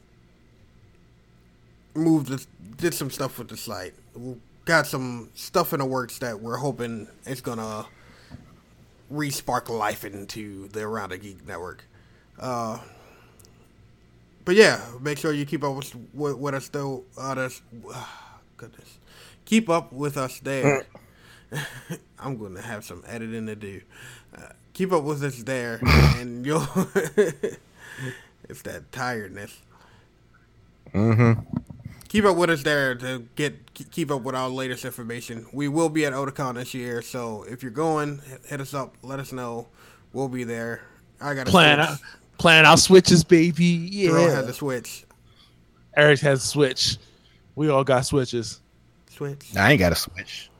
moved, 1.95 2.47
did 2.77 2.95
some 2.95 3.11
stuff 3.11 3.39
with 3.39 3.49
the 3.49 3.57
site. 3.57 3.95
Got 4.65 4.87
some 4.87 5.31
stuff 5.35 5.73
in 5.73 5.81
the 5.81 5.85
works 5.85 6.19
that 6.19 6.41
we're 6.41 6.57
hoping 6.57 7.09
it's 7.27 7.41
gonna 7.41 7.87
re-spark 9.11 9.69
life 9.69 10.05
into 10.05 10.69
the 10.69 10.83
Around 10.83 11.11
the 11.11 11.19
Geek 11.19 11.47
network. 11.47 11.85
Uh, 12.39 12.79
but 14.45 14.57
yeah, 14.57 14.81
make 15.01 15.19
sure 15.19 15.33
you 15.33 15.47
keep 15.47 15.65
up 15.65 15.75
with, 15.77 15.95
with, 16.13 16.37
with 16.37 16.55
us 16.55 16.69
though. 16.69 17.05
Uh, 17.17 17.35
this, 17.35 17.63
uh, 17.93 18.07
goodness, 18.57 18.99
keep 19.45 19.69
up 19.69 19.93
with 19.93 20.17
us 20.17 20.41
there. 20.41 20.87
I'm 22.19 22.37
going 22.37 22.55
to 22.55 22.63
have 22.63 22.85
some 22.85 23.05
editing 23.07 23.47
to 23.47 23.57
do. 23.57 23.81
Uh, 24.37 24.49
keep 24.73 24.93
up 24.93 25.05
with 25.05 25.23
us 25.23 25.43
there, 25.43 25.81
and 26.17 26.45
you'll. 26.45 26.67
it's 28.49 28.63
that 28.63 28.91
tiredness. 28.93 29.61
Mm-hmm. 30.93 31.41
Keep 32.15 32.27
up 32.27 32.37
with 32.37 32.49
us 32.49 32.63
there 32.63 32.95
to 32.95 33.25
get 33.35 33.75
keep 33.75 34.09
up 34.13 34.23
with 34.23 34.37
our 34.37 34.49
latest 34.49 34.85
information. 34.85 35.49
We 35.53 35.67
will 35.67 35.89
be 35.89 36.07
at 36.07 36.13
Otakon 36.13 36.55
this 36.55 36.73
year, 36.73 37.03
so 37.03 37.45
if 37.49 37.61
you're 37.61 37.73
going, 37.73 38.23
hit 38.47 38.61
us 38.61 38.73
up. 38.73 38.95
Let 39.03 39.19
us 39.19 39.33
know. 39.33 39.67
We'll 40.13 40.29
be 40.29 40.45
there. 40.45 40.83
I 41.21 41.35
got 41.35 41.49
a 41.49 41.51
plan 41.51 41.81
out, 41.81 41.99
plan 42.39 42.67
our 42.67 42.77
switches, 42.77 43.25
baby. 43.25 43.65
Yeah, 43.65 44.11
Girl 44.11 44.31
has 44.31 44.47
a 44.47 44.53
switch. 44.53 45.07
Eric 45.97 46.21
has 46.21 46.45
a 46.45 46.47
switch. 46.47 46.99
We 47.57 47.69
all 47.69 47.83
got 47.83 48.07
switches. 48.07 48.61
Switch. 49.11 49.49
I 49.57 49.73
ain't 49.73 49.81
got 49.81 49.91
a 49.91 49.97
switch. 49.97 50.51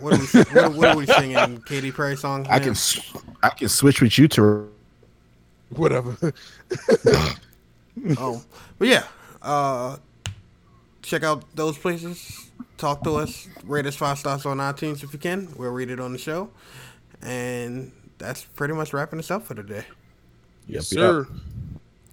What 0.00 0.14
are 0.14 0.18
we, 0.18 0.60
what, 0.62 0.74
what 0.76 0.88
are 0.88 0.96
we 0.96 1.04
singing? 1.04 1.60
Katy 1.66 1.92
Perry 1.92 2.16
song? 2.16 2.46
I 2.48 2.58
can 2.58 2.74
I 3.42 3.50
can 3.50 3.68
switch 3.68 4.00
with 4.00 4.16
you 4.16 4.28
to 4.28 4.72
whatever. 5.76 6.16
oh, 8.16 8.42
but 8.78 8.88
yeah, 8.88 9.04
uh, 9.48 9.96
check 11.02 11.22
out 11.22 11.44
those 11.56 11.78
places. 11.78 12.50
Talk 12.76 13.02
to 13.04 13.16
us. 13.16 13.48
Rate 13.64 13.86
us 13.86 13.96
five 13.96 14.18
stars 14.18 14.46
on 14.46 14.58
iTunes 14.58 15.02
if 15.02 15.12
you 15.12 15.18
can. 15.18 15.48
We'll 15.56 15.72
read 15.72 15.90
it 15.90 15.98
on 15.98 16.12
the 16.12 16.18
show. 16.18 16.50
And 17.22 17.92
that's 18.18 18.44
pretty 18.44 18.74
much 18.74 18.92
wrapping 18.92 19.18
us 19.18 19.30
up 19.30 19.44
for 19.46 19.54
today. 19.54 19.84
Yes, 20.66 20.88
sir. 20.88 21.26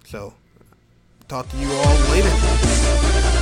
So, 0.04 0.34
talk 1.28 1.48
to 1.50 1.56
you 1.58 1.70
all 1.70 1.96
later. 2.10 3.35